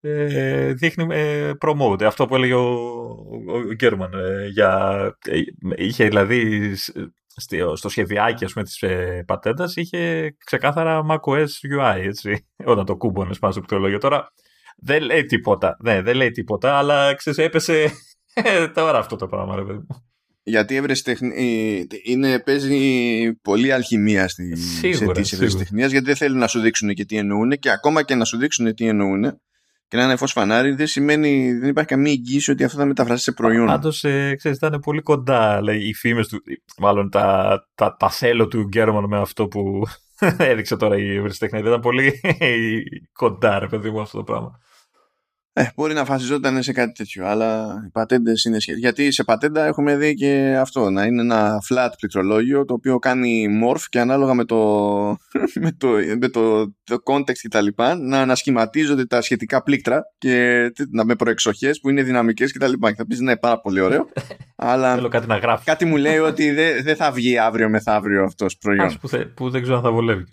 ε, 0.00 0.72
δείχνει 0.72 1.06
ε, 1.10 1.52
promote. 1.60 2.02
Αυτό 2.02 2.26
που 2.26 2.34
έλεγε 2.34 2.54
ο, 2.54 2.64
ο, 3.48 3.72
Γκέρμαν. 3.74 4.12
Ε, 4.12 4.46
για, 4.46 5.00
ε, 5.24 5.40
είχε 5.76 6.04
δηλαδή 6.04 6.72
στο 7.74 7.88
σχεδιάκι 7.88 8.44
ας 8.44 8.52
πούμε, 8.52 8.64
της 8.64 8.82
ε, 8.82 9.24
πατέντας 9.26 9.76
είχε 9.76 10.34
ξεκάθαρα 10.44 11.06
macOS 11.10 11.46
UI 11.78 11.96
έτσι, 11.96 12.46
όταν 12.72 12.84
το 12.84 12.96
κούμπονε 12.96 13.34
πάνω 13.40 13.52
στο 13.52 13.60
πληκτρολόγιο. 13.60 13.98
Τώρα 13.98 14.32
δεν 14.76 15.02
λέει 15.02 15.24
τίποτα, 15.24 15.76
ναι, 15.80 16.02
δεν 16.02 16.16
λέει 16.16 16.30
τίποτα, 16.30 16.78
αλλά 16.78 17.14
ξέρεις, 17.14 17.38
έπεσε 17.38 17.90
τώρα 18.74 18.98
αυτό 18.98 19.16
το 19.16 19.26
πράγμα. 19.26 19.56
Ρε, 19.56 19.62
παιδί. 19.62 19.86
Γιατί 20.42 20.74
η 20.74 21.88
είναι, 22.04 22.40
παίζει 22.40 23.32
πολύ 23.42 23.72
αλχημία 23.72 24.28
στη, 24.28 24.56
σίγουρα, 24.56 25.24
σε 25.24 25.46
γιατί 25.70 26.00
δεν 26.00 26.16
θέλουν 26.16 26.38
να 26.38 26.46
σου 26.46 26.60
δείξουν 26.60 26.94
και 26.94 27.04
τι 27.04 27.16
εννοούν 27.16 27.50
και 27.50 27.70
ακόμα 27.70 28.02
και 28.02 28.14
να 28.14 28.24
σου 28.24 28.36
δείξουν 28.36 28.74
τι 28.74 28.86
εννοούν 28.86 29.40
και 29.88 29.96
να 29.96 30.02
είναι 30.02 30.16
φως 30.16 30.32
φανάρι, 30.32 30.70
δεν 30.70 30.86
σημαίνει, 30.86 31.52
δεν 31.52 31.68
υπάρχει 31.68 31.90
καμία 31.90 32.12
εγγύηση 32.12 32.50
ότι 32.50 32.64
αυτό 32.64 32.78
θα 32.78 32.84
μεταφράσει 32.84 33.22
σε 33.22 33.32
προϊόν. 33.32 33.66
Πάντως, 33.66 34.04
ε, 34.04 34.34
ξέρεις, 34.36 34.56
ήταν 34.56 34.80
πολύ 34.80 35.00
κοντά 35.00 35.62
λέει, 35.62 35.78
οι 35.78 35.94
φήμες 35.94 36.28
του, 36.28 36.42
μάλλον 36.78 37.10
τα, 37.10 37.58
τα, 37.74 37.96
τα 37.96 38.10
θέλω 38.10 38.48
του 38.48 38.62
Γκέρμαν 38.62 39.04
με 39.04 39.18
αυτό 39.18 39.48
που 39.48 39.82
έδειξε 40.38 40.76
τώρα 40.76 40.96
η 40.96 41.16
ευρεσιτέχνη. 41.16 41.58
Ήταν 41.58 41.80
πολύ 41.80 42.20
κοντά, 43.12 43.58
ρε 43.58 43.66
παιδί 43.66 43.90
μου, 43.90 44.00
αυτό 44.00 44.16
το 44.16 44.24
πράγμα. 44.24 44.58
Ε, 45.58 45.72
μπορεί 45.76 45.94
να 45.94 46.04
φασιζόταν 46.04 46.62
σε 46.62 46.72
κάτι 46.72 46.92
τέτοιο, 46.92 47.26
αλλά 47.26 47.82
οι 47.86 47.90
πατέντες 47.90 48.44
είναι 48.44 48.60
σχετικέ. 48.60 48.84
Γιατί 48.84 49.12
σε 49.12 49.24
πατέντα 49.24 49.64
έχουμε 49.64 49.96
δει 49.96 50.14
και 50.14 50.56
αυτό, 50.60 50.90
να 50.90 51.04
είναι 51.04 51.20
ένα 51.20 51.58
flat 51.70 51.88
πληκτρολόγιο 51.98 52.64
το 52.64 52.74
οποίο 52.74 52.98
κάνει 52.98 53.46
morph 53.64 53.82
και 53.88 54.00
ανάλογα 54.00 54.34
με 54.34 54.44
το, 54.44 54.56
με 55.64 55.72
το, 55.78 55.88
με 56.18 56.28
το, 56.28 56.72
το 56.84 56.96
context 57.04 57.38
κτλ. 57.42 57.66
να 57.98 58.20
ανασχηματίζονται 58.20 59.04
τα 59.04 59.20
σχετικά 59.20 59.62
πλήκτρα 59.62 60.02
και 60.18 60.66
να, 60.90 61.04
με 61.04 61.14
προεξοχές 61.14 61.80
που 61.80 61.90
είναι 61.90 62.02
δυναμικές 62.02 62.52
κτλ. 62.52 62.72
Και, 62.72 62.88
και 62.88 62.94
θα 62.96 63.06
πεις 63.06 63.20
ναι, 63.20 63.36
πάρα 63.36 63.60
πολύ 63.60 63.80
ωραίο. 63.80 64.08
αλλά 64.56 64.94
Θέλω 64.94 65.08
κάτι 65.08 65.26
να 65.26 65.36
γράφει. 65.36 65.64
Κάτι 65.64 65.84
μου 65.84 65.96
λέει 65.96 66.18
ότι 66.18 66.50
δεν 66.50 66.82
δε 66.82 66.94
θα 66.94 67.12
βγει 67.12 67.38
αύριο 67.38 67.68
μεθαύριο 67.68 68.24
αυτός 68.24 68.56
προϊόν. 68.58 68.98
που, 69.00 69.08
που 69.34 69.50
δεν 69.50 69.62
ξέρω 69.62 69.76
αν 69.76 69.82
θα 69.82 69.90
βολεύει. 69.90 70.24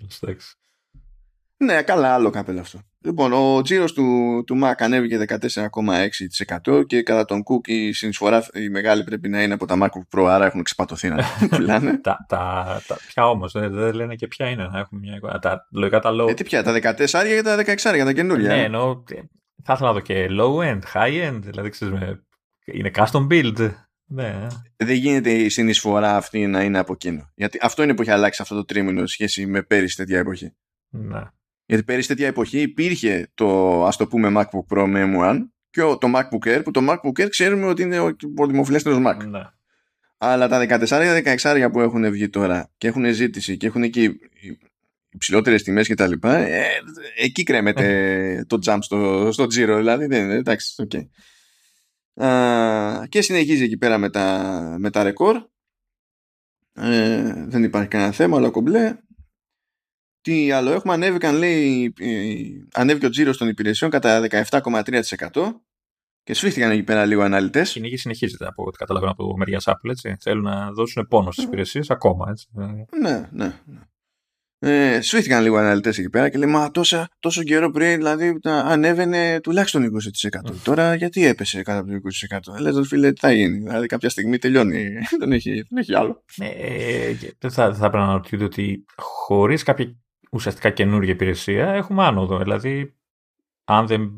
Ναι, 1.57 1.81
καλά, 1.81 2.13
άλλο 2.13 2.29
κάπελο 2.29 2.59
αυτό. 2.59 2.79
Λοιπόν, 3.05 3.33
ο 3.33 3.61
τζίρος 3.61 3.93
του, 3.93 4.43
του 4.45 4.59
Mac 4.63 4.73
ανέβηκε 4.77 5.25
14,6% 6.65 6.85
και 6.85 7.03
κατά 7.03 7.25
τον 7.25 7.43
Cook 7.43 7.67
η 7.67 7.91
συνεισφορά 7.91 8.45
η 8.53 8.69
μεγάλη 8.69 9.03
πρέπει 9.03 9.29
να 9.29 9.43
είναι 9.43 9.53
από 9.53 9.65
τα 9.65 9.77
MacBook 9.81 10.19
Pro, 10.19 10.25
άρα 10.25 10.45
έχουν 10.45 10.63
ξεπατωθεί 10.63 11.09
να 11.09 11.23
πουλάνε. 11.49 11.97
τα, 11.97 12.25
τα, 12.27 12.81
τα, 12.87 12.97
ποια 13.07 13.29
όμως, 13.29 13.51
δεν, 13.51 13.73
δεν 13.73 13.93
λένε 13.93 14.15
και 14.15 14.27
ποια 14.27 14.49
είναι, 14.49 14.67
να 14.67 14.79
έχουμε 14.79 14.99
μια 14.99 15.15
εικόνα. 15.15 15.39
Τα, 15.39 15.67
λογικά 15.71 15.99
τα 15.99 16.11
low... 16.11 16.29
Ε, 16.29 16.33
τι 16.33 16.43
πια, 16.43 16.63
τα 16.63 16.73
14 16.73 16.95
και 17.05 17.41
τα 17.43 17.57
16 17.57 17.75
τα 17.81 18.13
καινούργια. 18.13 18.55
Ναι, 18.55 18.63
ενώ 18.63 19.03
θα 19.63 19.73
ήθελα 19.73 19.87
να 19.87 19.93
δω 19.93 19.99
και 19.99 20.27
low 20.29 20.57
end, 20.57 20.81
high 20.93 21.29
end, 21.29 21.39
δηλαδή 21.41 21.69
ξέρεις, 21.69 21.99
με, 21.99 22.25
είναι 22.65 22.91
custom 22.95 23.27
build. 23.31 23.73
Ναι. 24.07 24.47
Δεν 24.75 24.95
γίνεται 24.95 25.31
η 25.31 25.49
συνεισφορά 25.49 26.15
αυτή 26.15 26.47
να 26.47 26.63
είναι 26.63 26.77
από 26.77 26.93
εκείνο. 26.93 27.31
Γιατί 27.35 27.59
αυτό 27.61 27.83
είναι 27.83 27.95
που 27.95 28.01
έχει 28.01 28.11
αλλάξει 28.11 28.41
αυτό 28.41 28.55
το 28.55 28.65
τρίμηνο 28.65 29.05
σχέση 29.05 29.45
με 29.45 29.61
πέρυσι 29.61 29.95
τέτοια 29.95 30.19
εποχή. 30.19 30.55
Ναι. 30.89 31.21
Γιατί 31.65 31.83
πέρυσι 31.83 32.07
τέτοια 32.07 32.27
εποχή 32.27 32.61
υπήρχε 32.61 33.31
το 33.33 33.85
ας 33.85 33.97
το 33.97 34.07
πούμε 34.07 34.31
MacBook 34.35 34.77
Pro 34.77 34.85
με 34.87 35.13
M1 35.15 35.37
και 35.69 35.81
το 35.81 36.11
MacBook 36.15 36.47
Air 36.47 36.61
που 36.63 36.71
το 36.71 36.81
MacBook 36.89 37.23
Air 37.23 37.29
ξέρουμε 37.29 37.65
ότι 37.65 37.81
είναι 37.81 37.99
ο 37.99 38.47
δημοφιλέστερος 38.47 38.99
Mac. 39.07 39.27
Ναι. 39.27 39.41
Αλλά 40.17 40.47
τα 40.47 40.65
14 40.87 41.37
16 41.41 41.69
που 41.71 41.79
έχουν 41.79 42.11
βγει 42.11 42.29
τώρα 42.29 42.71
και 42.77 42.87
έχουν 42.87 43.13
ζήτηση 43.13 43.57
και 43.57 43.67
έχουν 43.67 43.83
εκεί 43.83 44.19
υψηλότερες 45.15 45.63
τιμές 45.63 45.87
και 45.87 45.95
τα 45.95 46.07
λοιπά, 46.07 46.35
ε, 46.37 46.65
εκεί 47.17 47.43
κρέμεται 47.43 48.45
το 48.47 48.59
jump 48.65 48.77
στο, 48.81 49.29
στο 49.31 49.43
Giro. 49.43 49.75
Δηλαδή, 49.77 50.05
δεν 50.05 50.23
είναι, 50.23 50.33
εντάξει, 50.33 50.87
okay. 50.87 51.07
και 53.09 53.21
συνεχίζει 53.21 53.63
εκεί 53.63 53.77
πέρα 53.77 53.97
με 53.97 54.09
τα, 54.09 54.75
με 54.79 54.89
τα 54.89 55.03
ρεκόρ. 55.03 55.43
Ε, 56.73 57.45
δεν 57.47 57.63
υπάρχει 57.63 57.87
κανένα 57.87 58.11
θέμα, 58.11 58.37
αλλά 58.37 58.49
κομπλέ. 58.49 58.97
Τι 60.25 60.51
άλλο 60.51 60.71
έχουμε, 60.71 60.93
ανέβηκαν 60.93 61.35
λέει, 61.35 61.93
ανέβηκε 62.73 63.05
ο 63.05 63.09
τζίρος 63.09 63.37
των 63.37 63.47
υπηρεσιών 63.47 63.89
κατά 63.89 64.27
17,3% 64.49 64.81
και 66.23 66.33
σφίχτηκαν 66.33 66.71
εκεί 66.71 66.83
πέρα 66.83 67.05
λίγο 67.05 67.21
αναλυτές. 67.21 67.69
Η 67.69 67.73
κυνήγη 67.73 67.97
συνεχίζεται 67.97 68.47
από 68.47 68.63
ό,τι 68.63 68.77
καταλαβαίνω 68.77 69.11
από 69.11 69.37
μεριάς 69.37 69.63
Apple. 69.67 69.89
Έτσι. 69.89 70.15
Θέλουν 70.19 70.43
να 70.43 70.71
δώσουν 70.71 71.07
πόνο 71.07 71.31
στις 71.31 71.43
υπηρεσίες 71.43 71.89
ακόμα. 71.89 72.29
Έτσι. 72.29 72.47
Ναι, 72.53 72.71
ναι. 73.01 73.29
ναι. 73.31 73.59
Ε, 74.59 75.01
σφίχτηκαν 75.01 75.43
λίγο 75.43 75.57
αναλυτές 75.57 75.97
εκεί 75.97 76.09
πέρα 76.09 76.29
και 76.29 76.37
λέει 76.37 76.49
Μα 76.49 76.71
τόσα, 76.71 77.07
τόσο 77.19 77.43
καιρό 77.43 77.71
πριν 77.71 77.95
δηλαδή 77.95 78.39
ανέβαινε 78.43 79.39
τουλάχιστον 79.43 79.91
20%. 80.49 80.55
Τώρα 80.63 80.95
γιατί 80.95 81.25
έπεσε 81.25 81.61
κάτω 81.61 81.79
από 81.79 81.89
το 81.91 81.99
20%. 82.55 82.59
Λε, 82.61 82.83
φίλε, 82.83 83.11
τι 83.11 83.19
θα 83.19 83.31
γίνει; 83.31 83.57
Δηλαδή 83.57 83.87
κάποια 83.87 84.09
στιγμή 84.09 84.37
τελειώνει. 84.37 84.93
δεν, 85.19 85.31
έχει, 85.31 85.51
δεν 85.53 85.77
έχει 85.77 85.95
άλλο. 85.95 86.23
Ε, 86.37 87.13
δεν 87.39 87.51
θα, 87.51 87.73
θα 87.73 87.79
πρέπει 87.79 87.97
να 87.97 88.03
αναρωτηθείτε 88.03 88.43
ότι 88.43 88.85
χωρίς 88.95 89.63
κάποια 89.63 89.95
ουσιαστικά 90.31 90.69
καινούργια 90.69 91.13
υπηρεσία, 91.13 91.69
έχουμε 91.69 92.03
άνοδο. 92.03 92.37
Δηλαδή, 92.37 92.95
αν 93.63 93.87
δεν 93.87 94.11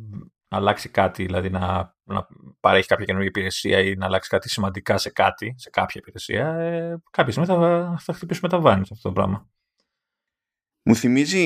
αλλάξει 0.48 0.90
κάτι, 0.90 1.26
δηλαδή 1.26 1.50
να, 1.50 1.96
να 2.04 2.28
παρέχει 2.60 2.88
κάποια 2.88 3.06
καινούργια 3.06 3.30
υπηρεσία 3.30 3.80
ή 3.80 3.96
να 3.96 4.06
αλλάξει 4.06 4.30
κάτι 4.30 4.50
σημαντικά 4.50 4.98
σε 4.98 5.10
κάτι, 5.10 5.56
σε 5.58 5.70
κάποια 5.70 6.02
υπηρεσία, 6.04 6.48
ε, 6.54 7.02
κάποια 7.12 7.32
στιγμή 7.32 7.50
θα, 7.50 7.98
θα 8.00 8.14
χτυπήσουμε 8.14 8.50
τα 8.50 8.60
βάνη 8.60 8.86
σε 8.86 8.92
αυτό 8.96 9.08
το 9.08 9.14
πράγμα. 9.14 9.50
Μου 10.84 10.96
θυμίζει 10.96 11.46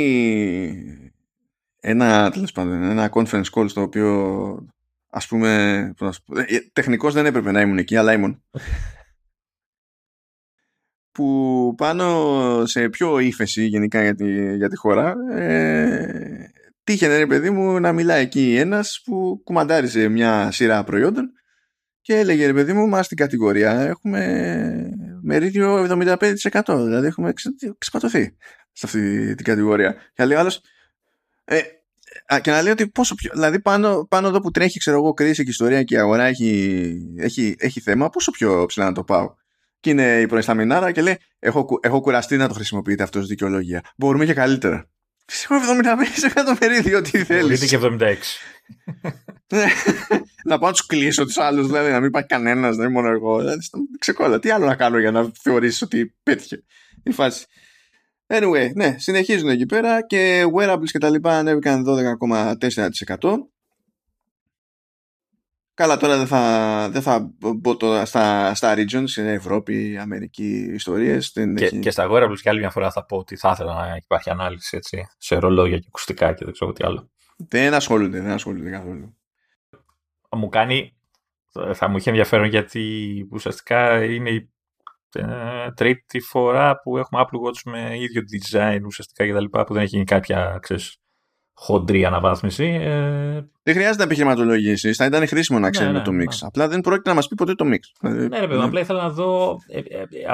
ένα, 1.80 2.32
τέλος 2.32 2.52
πάντων, 2.52 2.84
ένα 2.84 3.10
conference 3.14 3.50
call 3.54 3.70
στο 3.70 3.82
οποίο 3.82 4.66
ας 5.12 5.28
πούμε, 5.28 5.94
ε, 6.36 6.58
τεχνικός 6.74 7.14
δεν 7.14 7.26
έπρεπε 7.26 7.52
να 7.52 7.62
ήμουν 7.62 7.78
εκεί, 7.78 7.96
αλλά 7.96 8.14
ήμουν. 8.14 8.44
που 11.12 11.74
πάνω 11.78 12.66
σε 12.66 12.90
πιο 12.90 13.20
ύφεση 13.20 13.66
γενικά 13.66 14.04
για 14.04 14.16
τη, 14.16 14.56
για 14.56 14.70
τη 14.70 14.76
χώρα 14.76 15.16
ε, 15.32 16.52
τύχαινε 16.84 17.18
ρε 17.18 17.28
παιδί 17.28 17.50
μου 17.50 17.80
να 17.80 17.92
μιλάει 17.92 18.22
εκεί 18.22 18.56
ένας 18.56 19.02
που 19.06 19.42
κουμαντάρισε 19.44 20.08
μια 20.08 20.52
σειρά 20.52 20.84
προϊόντων 20.84 21.32
και 22.02 22.16
έλεγε 22.16 22.46
ρε 22.46 22.54
παιδί 22.54 22.74
μου 22.74 22.88
μας 22.88 23.06
στην 23.06 23.18
κατηγορία. 23.18 23.72
Έχουμε 23.72 24.90
μερίδιο 25.22 25.88
75% 25.90 26.18
δηλαδή 26.66 27.08
έχουμε 27.08 27.34
ξεπατωθεί 27.78 28.36
σε 28.72 28.86
αυτή 28.86 29.36
την 29.36 29.46
κατηγορία 29.46 29.96
και 30.14 30.26
λέει 30.26 30.38
άλλος 30.38 30.62
ε, 31.44 31.60
και 32.42 32.52
να 32.52 32.62
λέει 32.62 32.72
ότι 32.72 32.88
πόσο 32.88 33.16
πιο. 33.16 33.32
Δηλαδή, 33.34 33.60
πάνω, 33.60 34.06
πάνω 34.10 34.28
εδώ 34.28 34.40
που 34.40 34.52
τρέχει, 34.52 34.80
ξέρω 34.80 34.98
εγώ, 34.98 35.14
κρίση 35.14 35.44
και 35.44 35.50
ιστορία 35.50 35.84
και 35.84 35.96
η 35.96 35.98
αγορά 35.98 36.24
έχει, 36.24 36.94
έχει, 37.18 37.56
έχει 37.60 37.80
θέμα, 37.80 38.10
πόσο 38.10 38.32
πιο 38.32 38.66
ψηλά 38.66 38.86
να 38.86 38.92
το 38.92 39.04
πάω 39.04 39.34
και 39.82 39.90
είναι 39.90 40.20
η 40.20 40.26
προϊσταμινάρα 40.26 40.92
και 40.92 41.02
λέει 41.02 41.18
έχω, 41.40 41.68
έχω 41.82 42.02
κουραστεί 42.02 42.38
να 42.38 42.48
το 42.48 42.54
χρησιμοποιείτε 42.54 43.04
αυτό 43.04 43.20
ως 43.20 43.28
δικαιολογία. 43.28 43.84
Μπορούμε 43.98 44.26
και 44.26 44.34
καλύτερα. 44.34 44.90
Έχω 45.44 45.56
75% 46.32 46.44
το 46.46 46.56
μερίδιο, 46.60 46.98
ό,τι 46.98 47.24
θέλεις. 47.24 47.42
Μπορείτε 47.42 47.66
και 47.66 47.78
76. 47.78 48.16
να 50.44 50.58
πάω 50.58 50.70
να 50.70 50.76
τους 50.76 50.86
κλείσω 50.86 51.26
τους 51.26 51.38
άλλους, 51.38 51.68
δηλαδή 51.68 51.92
να 51.92 52.00
μην 52.00 52.08
υπάρχει 52.08 52.28
κανένας, 52.28 52.78
να 52.78 52.84
είμαι 52.84 52.94
μόνο 52.94 53.10
εγώ. 53.10 53.40
Δηλαδή, 53.40 53.60
ξεκόλα. 54.00 54.40
Τι 54.40 54.50
άλλο 54.50 54.66
να 54.66 54.76
κάνω 54.76 55.00
για 55.00 55.12
να 55.12 55.32
θεωρήσεις 55.42 55.82
ότι 55.82 56.16
πέτυχε 56.24 56.64
η 57.04 57.12
φάση. 57.12 57.46
Anyway, 58.28 58.72
ναι, 58.74 58.96
συνεχίζουν 58.98 59.50
εκεί 59.50 59.66
πέρα 59.66 60.06
και 60.06 60.46
wearables 60.56 60.90
και 60.92 60.98
τα 60.98 61.10
λοιπά 61.10 61.38
ανέβηκαν 61.38 61.86
12,4%. 61.88 63.52
Καλά, 65.82 65.98
τώρα 65.98 66.18
δεν 66.18 66.28
θα, 66.28 66.90
δεν 66.92 67.02
θα 67.02 67.32
μπω 67.38 67.78
τώρα 67.78 68.06
στα, 68.06 68.56
στα 68.56 68.74
regions, 68.74 69.18
είναι 69.18 69.32
Ευρώπη, 69.32 69.98
Αμερική, 69.98 70.72
ιστορίες. 70.74 71.32
Και, 71.32 71.42
έχει... 71.42 71.80
και 71.80 71.92
στα 71.92 72.08
wearables 72.12 72.38
και 72.42 72.50
άλλη 72.50 72.60
μια 72.60 72.70
φορά 72.70 72.92
θα 72.92 73.06
πω 73.06 73.18
ότι 73.18 73.36
θα 73.36 73.52
ήθελα 73.52 73.74
να 73.74 73.96
υπάρχει 73.96 74.30
ανάλυση 74.30 74.78
έτσι, 74.78 75.08
σε 75.18 75.36
ρολόγια 75.36 75.78
και 75.78 75.86
ακουστικά 75.88 76.34
και 76.34 76.44
δεν 76.44 76.54
ξέρω 76.54 76.72
τι 76.72 76.84
άλλο. 76.84 77.10
Δεν 77.38 77.74
ασχολούνται, 77.74 78.22
δεν 78.22 78.32
ασχολούνται 78.32 78.70
καθόλου. 78.70 79.18
Μου 80.30 80.50
κάνει, 80.50 80.98
θα 81.74 81.88
μου 81.88 81.98
είχε 81.98 82.10
ενδιαφέρον 82.10 82.46
γιατί 82.46 83.28
ουσιαστικά 83.32 84.04
είναι 84.04 84.30
η 84.30 84.52
ε, 85.14 85.72
τρίτη 85.76 86.20
φορά 86.20 86.80
που 86.82 86.98
έχουμε 86.98 87.24
Apple 87.26 87.48
Watch 87.48 87.62
με 87.66 88.00
ίδιο 88.00 88.22
design 88.22 88.80
ουσιαστικά 88.86 89.26
και 89.26 89.34
τα 89.34 89.42
λοιπά 89.42 89.64
που 89.64 89.74
δεν 89.74 89.82
έχει 89.82 89.92
γίνει 89.92 90.06
κάποια 90.06 90.58
ξέρεις, 90.62 91.01
χοντρή 91.62 92.06
αναβάθμιση. 92.06 92.66
Ε... 92.66 93.42
Δεν 93.64 93.74
χρειάζεται 93.74 93.98
να 93.98 94.04
επιχειρηματολογήσει. 94.04 94.94
Θα 94.94 95.06
ήταν 95.06 95.28
χρήσιμο 95.28 95.60
να 95.60 95.70
ξέρουμε 95.70 95.94
ναι, 95.94 96.00
ναι, 96.00 96.06
το 96.06 96.12
mix. 96.12 96.38
Ναι. 96.42 96.48
Απλά 96.48 96.68
δεν 96.68 96.82
πρόκειται 96.82 97.10
να 97.10 97.16
μας 97.16 97.28
πει 97.28 97.36
ποτέ 97.36 97.56
το 97.56 97.66
mix. 97.68 98.10
Ναι, 98.10 98.40
ρε 98.40 98.48
παιδί, 98.48 98.62
απλά 98.62 98.80
ήθελα 98.80 99.02
να 99.02 99.10
δω. 99.10 99.58
Ε, 99.68 99.80
ε, 99.80 100.00
ε, 100.00 100.32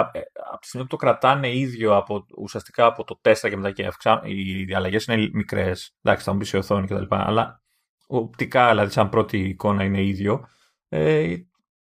από 0.52 0.60
τη 0.62 0.68
στιγμή 0.68 0.88
που 0.88 0.92
το 0.92 0.96
κρατάνε 0.96 1.58
ίδιο 1.58 1.96
από, 1.96 2.26
ουσιαστικά 2.38 2.86
από 2.86 3.04
το 3.04 3.20
4 3.22 3.34
και 3.42 3.56
μετά 3.56 3.72
και 3.72 3.86
αυξά, 3.86 4.22
οι 4.24 4.74
αλλαγέ 4.74 4.98
είναι 5.08 5.30
μικρές. 5.34 5.96
Εντάξει, 6.02 6.26
θα 6.26 6.32
μου 6.32 6.38
πεις 6.38 6.52
η 6.52 6.58
οθόνη 6.58 6.88
κτλ. 6.88 7.04
Αλλά 7.10 7.62
οπτικά, 8.08 8.70
δηλαδή, 8.70 8.92
σαν 8.92 9.10
πρώτη 9.10 9.38
εικόνα 9.38 9.84
είναι 9.84 10.04
ίδιο. 10.04 10.48
Ε, 10.90 11.36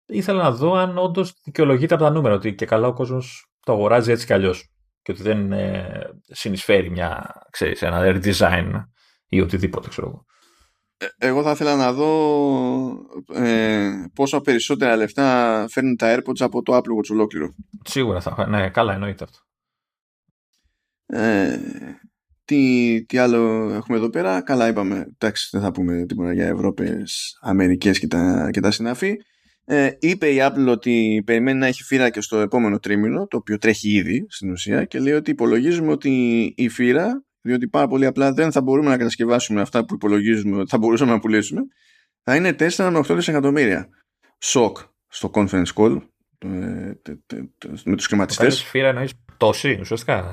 ήθελα 0.07 0.43
να 0.43 0.51
δω 0.51 0.75
αν 0.75 0.99
όντως 0.99 1.35
δικαιολογείται 1.45 1.95
από 1.95 2.03
τα 2.03 2.11
νούμερα. 2.11 2.35
Ότι 2.35 2.55
και 2.55 2.67
καλά 2.67 2.87
ο 2.87 2.93
κόσμος 2.93 3.51
το 3.61 3.73
αγοράζει 3.73 4.11
έτσι 4.11 4.27
κι 4.27 4.33
αλλιώς. 4.33 4.71
Και 5.03 5.13
ότι 5.13 5.23
δεν 5.23 5.53
ε, 5.53 6.11
συνεισφέρει 6.23 6.91
μια, 6.91 7.33
ξέρεις, 7.51 7.83
ένα 7.83 8.01
redesign 8.05 8.71
ή 9.29 9.41
οτιδήποτε, 9.41 9.89
ξέρω 9.89 10.07
εγώ. 10.07 10.25
Ε, 10.99 11.27
εγώ 11.27 11.43
θα 11.43 11.51
ήθελα 11.51 11.77
να 11.77 11.93
δω 11.93 12.11
ε, 13.33 13.91
πόσα 14.15 14.41
περισσότερα 14.41 14.97
λεφτά 14.97 15.67
φέρνουν 15.71 15.97
τα 15.97 16.17
AirPods 16.17 16.41
από 16.41 16.63
το 16.63 16.77
Apple 16.77 16.79
Watch 16.79 17.11
ολόκληρο. 17.11 17.55
Σίγουρα 17.85 18.21
θα. 18.21 18.47
Ναι, 18.49 18.71
καλά 18.71 18.93
εννοείται 18.93 19.25
αυτό. 19.25 19.39
Ε, 21.07 21.59
τι, 22.45 23.05
τι 23.05 23.19
άλλο 23.19 23.73
έχουμε 23.73 23.99
εδώ 23.99 24.11
πέρα; 24.11 24.43
Καλά 24.43 24.69
είπαμε. 24.69 25.07
Εντάξει, 25.13 25.49
δεν 25.53 25.61
θα 25.61 25.73
πούμε 25.73 26.07
τίποτα 26.07 26.33
για 26.33 26.47
Ευρώπες, 26.47 27.39
Αμερικές 27.41 27.99
και 27.99 28.07
τα, 28.07 28.49
και 28.53 28.61
τα 28.61 28.71
συνάφη. 28.71 29.17
Ε, 29.65 29.91
είπε 29.99 30.29
η 30.29 30.37
Apple 30.41 30.67
ότι 30.69 31.23
περιμένει 31.27 31.59
να 31.59 31.67
έχει 31.67 31.83
φύρα 31.83 32.11
και 32.11 32.21
στο 32.21 32.39
επόμενο 32.39 32.79
τρίμηνο, 32.79 33.27
το 33.27 33.37
οποίο 33.37 33.59
τρέχει 33.59 33.91
ήδη 33.91 34.27
στην 34.29 34.51
ουσία 34.51 34.85
και 34.85 34.99
λέει 34.99 35.13
ότι 35.13 35.31
υπολογίζουμε 35.31 35.93
ότι 35.93 36.45
η 36.57 36.69
φύρα 36.69 37.26
διότι 37.47 37.69
πάρα 37.69 37.87
πολύ 37.87 38.07
απλά 38.07 38.33
δεν 38.33 38.53
θα 38.53 38.61
μπορούμε 38.63 38.89
να 38.89 38.97
κατασκευάσουμε 38.97 39.61
αυτά 39.61 39.85
που 39.85 39.95
υπολογίζουμε 39.95 40.57
ότι 40.57 40.71
θα 40.71 40.79
μπορούσαμε 40.79 41.13
να 41.13 41.19
πουλήσουμε, 41.19 41.61
θα 42.23 42.37
είναι 42.37 42.57
4 42.59 42.89
με 42.91 42.99
8 42.99 43.15
δισεκατομμύρια. 43.15 43.89
Σοκ 44.39 44.79
στο 45.09 45.31
conference 45.35 45.73
call 45.75 46.01
ε, 46.39 46.93
με 47.85 47.97
τους 47.97 48.07
χρηματιστές. 48.07 48.63
Φύρα 48.63 48.89
εννοείς 48.89 49.13
τόση 49.37 49.79
ουσιαστικά. 49.81 50.31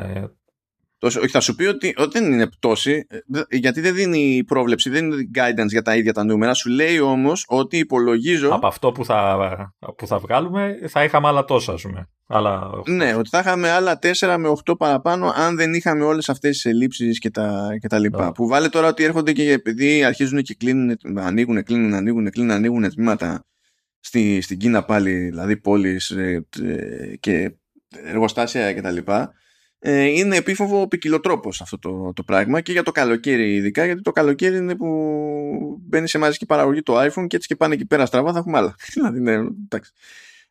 Ε, 1.03 1.05
Τόσο, 1.05 1.19
όχι, 1.19 1.29
θα 1.29 1.39
σου 1.39 1.55
πει 1.55 1.65
ότι, 1.65 1.93
ότι 1.97 2.19
δεν 2.19 2.31
είναι 2.31 2.47
πτώση, 2.47 3.07
ε, 3.49 3.57
γιατί 3.57 3.81
δεν 3.81 3.93
δίνει 3.93 4.43
πρόβλεψη, 4.47 4.89
δεν 4.89 5.05
είναι 5.05 5.29
guidance 5.35 5.67
για 5.67 5.81
τα 5.81 5.95
ίδια 5.95 6.13
τα 6.13 6.23
νούμερα. 6.23 6.53
Σου 6.53 6.69
λέει 6.69 6.99
όμως 6.99 7.45
ότι 7.47 7.77
υπολογίζω. 7.77 8.49
Από 8.53 8.67
αυτό 8.67 8.91
που 8.91 9.05
θα, 9.05 9.73
που 9.97 10.07
θα 10.07 10.19
βγάλουμε 10.19 10.79
θα 10.87 11.03
είχαμε 11.03 11.27
άλλα 11.27 11.45
τόσα, 11.45 11.73
ας 11.73 11.81
πούμε. 11.81 12.09
Άλλα... 12.27 12.69
Ναι, 12.85 13.15
ότι 13.15 13.29
θα 13.29 13.39
είχαμε 13.39 13.69
άλλα 13.69 13.99
4 14.01 14.35
με 14.39 14.53
8 14.65 14.77
παραπάνω 14.77 15.33
αν 15.35 15.55
δεν 15.55 15.73
είχαμε 15.73 16.03
όλες 16.03 16.29
αυτές 16.29 16.51
τις 16.51 16.65
ελλείψεις 16.65 17.19
και 17.19 17.29
τα, 17.29 17.69
και 17.79 17.87
τα 17.87 17.99
λοιπά. 17.99 18.31
Που 18.31 18.47
βάλε 18.47 18.69
τώρα 18.69 18.87
ότι 18.87 19.03
έρχονται 19.03 19.31
και 19.31 19.51
επειδή 19.51 20.03
αρχίζουν 20.03 20.41
και 20.41 20.55
κλείνουν, 20.55 20.97
ανοίγουν, 21.17 21.63
κλείνουν, 21.63 21.93
ανοίγουν, 21.93 22.29
κλείνουν, 22.29 22.51
ανοίγουν 22.51 22.89
τμήματα 22.89 23.45
στη, 23.99 24.41
στην 24.41 24.57
Κίνα 24.57 24.83
πάλι, 24.83 25.13
δηλαδή 25.13 25.57
πόλεις 25.57 26.09
ε, 26.09 26.47
ε, 26.61 27.15
και 27.15 27.55
εργοστάσια 28.03 28.73
κτλ 28.73 28.97
ε, 29.85 30.03
είναι 30.03 30.35
επίφοβο 30.35 30.87
ποικιλοτρόπος 30.87 31.61
αυτό 31.61 31.79
το, 31.79 32.13
το 32.15 32.23
πράγμα 32.23 32.61
και 32.61 32.71
για 32.71 32.83
το 32.83 32.91
καλοκαίρι 32.91 33.53
ειδικά 33.55 33.85
γιατί 33.85 34.01
το 34.01 34.11
καλοκαίρι 34.11 34.57
είναι 34.57 34.75
που 34.75 34.87
μπαίνει 35.81 36.07
σε 36.07 36.17
μαζική 36.17 36.45
παραγωγή 36.45 36.81
το 36.81 37.01
iPhone 37.01 37.27
και 37.27 37.35
έτσι 37.35 37.47
και 37.47 37.55
πάνε 37.55 37.73
εκεί 37.73 37.85
πέρα 37.85 38.05
στραβά 38.05 38.31
θα 38.31 38.37
έχουμε 38.37 38.57
άλλα. 38.57 38.75
δηλαδή 38.93 39.19
ναι, 39.19 39.33
εντάξει. 39.33 39.91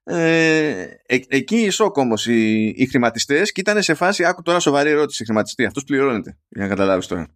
Ε, 0.05 0.87
ε, 1.07 1.19
εκεί 1.29 1.57
η 1.57 1.71
σοκ 1.71 1.97
όμως 1.97 2.27
οι, 2.27 2.67
οι 2.67 2.87
χρηματιστές 2.87 3.53
και 3.53 3.61
ήταν 3.61 3.83
σε 3.83 3.95
φάση. 3.95 4.25
Άκου 4.25 4.43
τώρα 4.43 4.59
σοβαρή 4.59 4.91
ερώτηση. 4.91 5.25
Χρηματιστή, 5.25 5.65
αυτός 5.65 5.85
πληρώνεται 5.85 6.39
για 6.49 6.63
να 6.63 6.69
καταλάβεις 6.69 7.07
τώρα. 7.07 7.27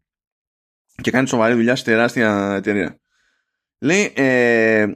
Και 1.02 1.10
κάνει 1.10 1.28
σοβαρή 1.28 1.54
δουλειά 1.54 1.76
σε 1.76 1.84
τεράστια 1.84 2.54
εταιρεία. 2.56 3.00
Λέει, 3.78 4.12
ε, 4.16 4.80
ε, 4.80 4.94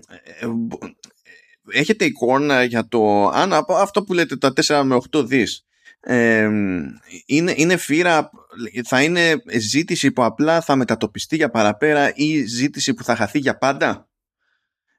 έχετε 1.73 2.05
εικόνα 2.05 2.63
για 2.63 2.89
το 2.89 3.29
αν 3.29 3.53
αυτό 3.69 4.03
που 4.05 4.13
λέτε 4.13 4.37
τα 4.37 4.53
4 4.67 4.83
με 4.85 4.99
8 5.11 5.27
δις 5.27 5.65
είναι, 7.27 7.55
είναι 7.57 7.77
φύρα, 7.77 8.31
θα 8.85 9.03
είναι 9.03 9.43
ζήτηση 9.59 10.13
που 10.13 10.25
απλά 10.25 10.61
θα 10.61 10.77
μετατοπιστεί 10.77 11.37
για 11.37 11.51
παραπέρα 11.51 12.13
ή 12.15 12.45
ζήτηση 12.45 12.95
που 12.95 13.05
θα 13.05 13.17
χαθεί 13.17 13.39
για 13.39 13.59
πάντα; 13.59 14.09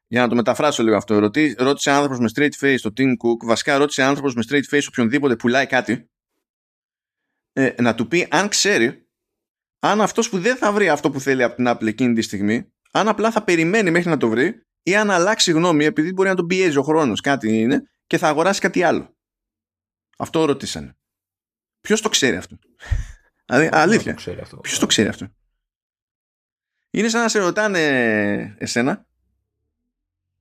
Για 0.08 0.22
να 0.22 0.28
το 0.28 0.36
μεταφράσω 0.36 0.84
λίγο 0.84 0.96
αυτό. 0.96 1.20
Ρωτή, 1.20 1.56
ρώτησε 1.58 1.92
άνθρωπος 1.92 2.20
με 2.20 2.30
straight 2.36 2.66
face 2.66 2.80
το 2.82 2.94
Tim 2.98 3.10
Cook, 3.10 3.46
βασικά 3.46 3.78
ρώτησε 3.78 4.04
άνθρωπος 4.04 4.36
με 4.36 4.44
straight 4.50 4.76
face 4.76 4.86
οποιονδήποτε 4.88 5.36
πουλάει 5.36 5.66
κάτι, 5.66 6.10
ε, 7.54 7.74
να 7.82 7.96
του 7.96 8.08
πει 8.08 8.28
αν 8.30 8.48
ξέρει 8.48 9.06
αν 9.80 10.02
αυτός 10.02 10.30
που 10.30 10.40
δεν 10.40 10.56
θα 10.56 10.72
βρει 10.72 10.90
αυτό 10.90 11.12
που 11.12 11.20
θέλει 11.20 11.44
από 11.44 11.56
την 11.56 11.66
Apple 11.68 11.88
εκείνη 11.88 12.14
τη 12.14 12.22
στιγμή, 12.22 12.72
αν 12.92 13.08
απλά 13.08 13.32
θα 13.32 13.44
περιμένει 13.44 13.92
μέχρι 13.92 14.10
να 14.10 14.18
το 14.18 14.30
βρει 14.30 14.66
ή 14.84 14.96
αν 14.96 15.12
αλλάξει 15.12 15.52
γνώμη 15.52 15.86
επειδή 15.86 16.14
μπορεί 16.14 16.30
να 16.30 16.36
τον 16.36 16.48
πιέζει 16.48 16.78
ο 16.78 16.84
χρόνος 16.84 17.22
κάτι 17.22 17.60
είναι 17.60 17.82
και 18.08 18.18
θα 18.18 18.28
αγοράσει 18.28 18.62
κάτι 18.62 18.84
άλλο. 18.84 19.11
Αυτό 20.22 20.46
ρωτήσανε. 20.46 20.96
Ποιος 21.82 22.02
το 22.02 22.10
ξέρει 22.10 22.36
αυτό; 22.36 22.58
Δηλαδή, 23.46 23.70
αλήθεια. 23.72 24.14
Ποιος 24.62 24.80
το 24.80 24.86
ξέρει 24.86 25.08
αυτό; 25.08 25.28
Είναι 26.90 27.10
σαν 27.10 27.22
να 27.22 27.28
σε 27.28 27.40
ρωτάνε 27.40 27.80
εσένα 28.58 29.06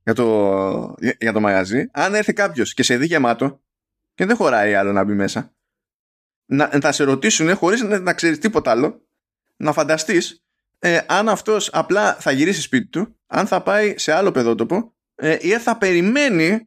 για 0.03 0.15
το, 0.15 0.95
για 1.19 1.33
το 1.33 1.41
μαγαζί. 1.41 1.89
Αν 1.93 2.15
έρθει 2.15 2.33
κάποιος 2.33 2.75
και 2.75 2.83
σε 2.83 2.97
δει 2.97 3.07
γεμάτο 3.07 3.63
και 4.15 4.27
δεν 4.27 4.37
χωράει 4.37 4.75
άλλο 4.75 4.93
να 4.93 5.05
μπει 5.05 5.13
μέσα, 5.13 5.55
να, 6.47 6.69
θα 6.81 6.93
σε 6.93 7.05
ρωτήσουν 7.05 7.57
χωρίς 7.57 7.83
να, 7.83 7.99
να 7.99 8.15
ξέρεις 8.15 8.39
τίποτα 8.39 8.71
άλλο, 8.71 9.07
να 9.57 9.73
φανταστείς 9.73 10.45
ε, 10.79 11.01
αν 11.07 11.29
αυτός 11.29 11.71
απλά 11.73 12.15
θα 12.15 12.31
γυρίσει 12.31 12.61
σπίτι 12.61 12.87
του, 12.87 13.17
αν 13.27 13.47
θα 13.47 13.63
πάει 13.63 13.99
σε 13.99 14.13
άλλο 14.13 14.31
παιδότοπο 14.31 14.95
ε, 15.15 15.37
ή 15.41 15.59
θα 15.59 15.79
περιμένει 15.79 16.65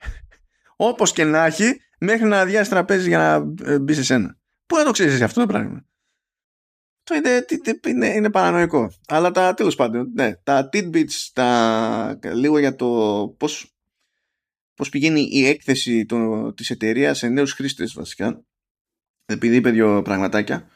όπως 0.75 1.13
και 1.13 1.23
να 1.23 1.45
έχει 1.45 1.81
μέχρι 2.03 2.27
να 2.27 2.39
αδειάσει 2.39 2.69
τραπέζι 2.69 3.07
για 3.07 3.17
να 3.17 3.53
ε, 3.71 3.79
μπει 3.79 3.93
σε 3.93 4.03
σένα. 4.03 4.37
Πού 4.65 4.75
να 4.75 4.83
το 4.83 4.91
ξέρεις 4.91 5.21
αυτό 5.21 5.39
το 5.39 5.47
πράγμα; 5.47 5.85
Το 7.03 7.15
είναι, 7.15 7.45
είναι, 7.87 8.07
είναι 8.07 8.31
παρανοϊκό. 8.31 8.91
Αλλά 9.07 9.31
τα 9.31 9.53
τέλος 9.53 9.75
πάντων, 9.75 10.11
ναι, 10.15 10.35
τα 10.35 10.69
tidbits, 10.73 11.29
τα, 11.33 12.19
λίγο 12.33 12.57
για 12.59 12.75
το 12.75 12.87
πώς 13.37 13.73
πώς 14.75 14.89
πηγαίνει 14.89 15.29
η 15.31 15.45
έκθεση 15.45 16.05
το, 16.05 16.53
της 16.53 16.69
εταιρείας 16.69 17.17
σε 17.17 17.27
νέους 17.27 17.53
χρήστες 17.53 17.93
βασικά 17.93 18.45
επειδή 19.25 19.55
είπε 19.55 19.69
δύο 19.69 20.01
πραγματάκια 20.01 20.67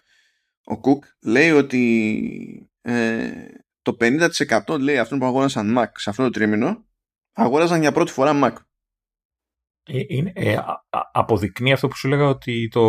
ο 0.64 0.80
Κουκ 0.80 1.04
λέει 1.22 1.52
ότι 1.52 2.72
ε, 2.82 3.32
το 3.82 3.98
50% 4.00 4.80
λέει 4.80 4.98
αυτών 4.98 5.20
που 5.20 5.26
αγόρασαν 5.26 5.76
Mac 5.78 5.88
σε 5.96 6.10
αυτό 6.10 6.24
το 6.24 6.30
τρίμηνο 6.30 6.86
αγόραζαν 7.34 7.82
για 7.82 7.92
πρώτη 7.92 8.12
φορά 8.12 8.40
Mac 8.44 8.54
ε, 8.54 8.67
είναι, 9.88 10.32
ε, 10.36 10.58
αποδεικνύει 11.12 11.72
αυτό 11.72 11.88
που 11.88 11.96
σου 11.96 12.08
έλεγα 12.08 12.28
ότι 12.28 12.68
το, 12.68 12.82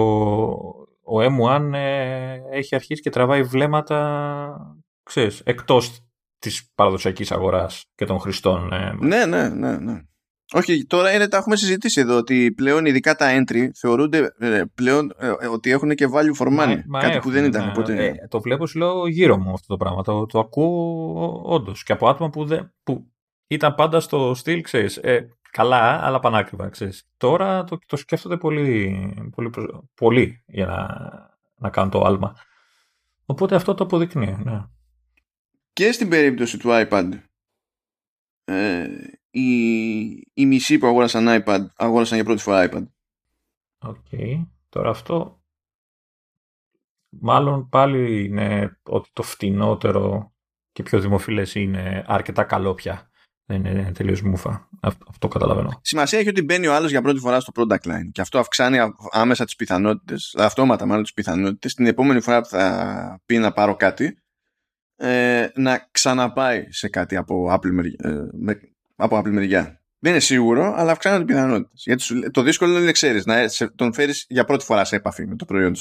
ο 1.02 1.20
M1 1.20 1.72
ε, 1.72 2.38
έχει 2.50 2.74
αρχίσει 2.74 3.02
και 3.02 3.10
τραβάει 3.10 3.42
βλέμματα 3.42 4.78
ξέρεις, 5.02 5.40
εκτός 5.44 6.00
της 6.38 6.70
παραδοσιακής 6.74 7.32
αγοράς 7.32 7.84
και 7.94 8.04
των 8.04 8.18
χρηστών. 8.18 8.72
Ε. 8.72 8.94
Ναι, 9.00 9.26
ναι, 9.26 9.48
ναι, 9.48 9.76
ναι. 9.76 10.02
Όχι, 10.52 10.84
τώρα 10.86 11.12
είναι, 11.12 11.28
τα 11.28 11.36
έχουμε 11.36 11.56
συζητήσει 11.56 12.00
εδώ 12.00 12.16
ότι 12.16 12.52
πλέον 12.52 12.86
ειδικά 12.86 13.14
τα 13.14 13.26
entry 13.38 13.68
θεωρούνται 13.74 14.34
ε, 14.38 14.62
πλέον 14.74 15.12
ότι 15.52 15.70
έχουν 15.70 15.94
και 15.94 16.08
value 16.12 16.44
for 16.44 16.46
money. 16.46 16.80
Μα, 16.86 17.00
κάτι 17.00 17.18
που 17.18 17.30
δεν 17.30 17.44
ήταν 17.44 17.66
ναι, 17.66 17.72
ποτέ. 17.72 18.14
το 18.28 18.40
βλέπω, 18.40 18.66
σου 18.66 18.78
λέω, 18.78 19.06
γύρω 19.06 19.38
μου 19.38 19.52
αυτό 19.52 19.66
το 19.66 19.76
πράγμα. 19.76 20.02
Το, 20.02 20.26
το 20.26 20.38
ακούω 20.38 21.42
όντως. 21.44 21.82
Και 21.82 21.92
από 21.92 22.08
άτομα 22.08 22.30
που, 22.30 22.44
δεν, 22.44 22.74
που 22.82 23.12
ήταν 23.46 23.74
πάντα 23.74 24.00
στο 24.00 24.34
στυλ, 24.34 24.60
ξέρεις, 24.60 24.96
ε, 24.96 25.37
καλά, 25.58 26.04
αλλά 26.04 26.18
πανάκριβα, 26.18 26.68
ξέρεις. 26.68 27.10
Τώρα 27.16 27.64
το, 27.64 27.78
το 27.86 27.96
σκέφτονται 27.96 28.36
πολύ, 28.36 29.30
πολύ, 29.34 29.50
πολύ 29.94 30.42
για 30.46 30.66
να, 30.66 30.86
να 31.56 31.70
κάνουν 31.70 31.90
το 31.90 32.04
άλμα. 32.04 32.36
Οπότε 33.26 33.54
αυτό 33.54 33.74
το 33.74 33.84
αποδεικνύει, 33.84 34.36
ναι. 34.44 34.64
Και 35.72 35.92
στην 35.92 36.08
περίπτωση 36.08 36.58
του 36.58 36.68
iPad, 36.72 37.10
ε, 38.44 38.88
οι, 39.30 39.50
οι 40.34 40.46
μισοί 40.46 40.78
που 40.78 40.86
αγόρασαν 40.86 41.42
iPad, 41.44 41.66
αγόρασαν 41.76 42.16
για 42.16 42.24
πρώτη 42.24 42.42
φορά 42.42 42.68
iPad. 42.70 42.86
OK. 43.78 43.96
Okay. 44.10 44.46
Τώρα 44.68 44.90
αυτό 44.90 45.42
μάλλον 47.08 47.68
πάλι 47.68 48.24
είναι 48.24 48.78
ότι 48.82 49.10
το 49.12 49.22
φτηνότερο 49.22 50.32
και 50.72 50.82
πιο 50.82 51.00
δημοφιλές 51.00 51.54
είναι 51.54 52.04
αρκετά 52.06 52.44
καλό 52.44 52.74
πια. 52.74 53.07
Δεν 53.50 53.64
είναι 53.64 53.92
τελείως 53.94 54.22
μούφα. 54.22 54.68
Αυτό 55.08 55.28
καταλαβαίνω. 55.28 55.80
Σημασία 55.82 56.18
έχει 56.18 56.28
ότι 56.28 56.42
μπαίνει 56.42 56.66
ο 56.66 56.74
άλλος 56.74 56.90
για 56.90 57.02
πρώτη 57.02 57.18
φορά 57.18 57.40
στο 57.40 57.52
product 57.54 57.88
line 57.88 58.08
και 58.12 58.20
αυτό 58.20 58.38
αυξάνει 58.38 58.78
άμεσα 59.10 59.44
τις 59.44 59.56
πιθανότητες, 59.56 60.34
αυτόματα 60.38 60.86
μάλλον 60.86 61.02
τις 61.02 61.12
πιθανότητες, 61.12 61.74
την 61.74 61.86
επόμενη 61.86 62.20
φορά 62.20 62.40
που 62.40 62.48
θα 62.48 63.20
πει 63.26 63.38
να 63.38 63.52
πάρω 63.52 63.76
κάτι, 63.76 64.18
ε, 64.96 65.48
να 65.54 65.88
ξαναπάει 65.90 66.66
σε 66.68 66.88
κάτι 66.88 67.16
από 67.16 67.52
Apple, 67.54 67.70
μεριά, 67.70 67.96
με, 68.32 68.60
από 68.96 69.18
Apple 69.18 69.30
μεριά. 69.30 69.80
Δεν 69.98 70.12
είναι 70.12 70.20
σίγουρο, 70.20 70.74
αλλά 70.76 70.92
αυξάνονται 70.92 71.22
οι 71.22 71.26
πιθανότητες. 71.26 71.82
Γιατί 71.84 72.30
το 72.30 72.42
δύσκολο 72.42 72.76
είναι 72.76 72.84
να 72.84 72.92
ξέρεις, 72.92 73.26
να 73.26 73.46
τον 73.74 73.92
φέρεις 73.94 74.26
για 74.28 74.44
πρώτη 74.44 74.64
φορά 74.64 74.84
σε 74.84 74.96
επαφή 74.96 75.26
με 75.26 75.36
το 75.36 75.44
προϊόν 75.44 75.72
του. 75.72 75.80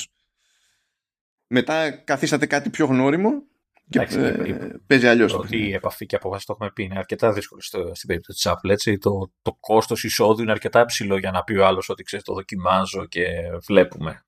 Μετά 1.47 1.89
καθίσατε 1.89 2.45
κάτι 2.45 2.69
πιο 2.69 2.85
γνώριμο 2.85 3.29
και 3.29 3.56
Εντάξει, 3.89 4.19
ε, 4.19 4.69
παίζει 4.87 5.07
αλλιώς. 5.07 5.33
Ότι 5.33 5.57
η 5.57 5.73
επαφή 5.73 6.05
και 6.05 6.15
αποφάση 6.15 6.45
το 6.45 6.53
έχουμε 6.53 6.71
πει 6.71 6.83
είναι 6.83 6.97
αρκετά 6.97 7.33
δύσκολο 7.33 7.61
στο, 7.61 7.91
στην 7.93 8.07
περίπτωση 8.07 8.43
της 8.43 8.51
Apple. 8.53 8.69
Έτσι. 8.69 8.97
Το, 8.97 9.31
το 9.41 9.57
κόστος 9.59 10.03
εισόδου 10.03 10.41
είναι 10.41 10.51
αρκετά 10.51 10.85
ψηλό 10.85 11.17
για 11.17 11.31
να 11.31 11.43
πει 11.43 11.55
ο 11.55 11.65
άλλος 11.65 11.89
ότι 11.89 12.03
ξέρεις, 12.03 12.25
το 12.25 12.33
δοκιμάζω 12.33 13.05
και 13.05 13.25
βλέπουμε. 13.67 14.25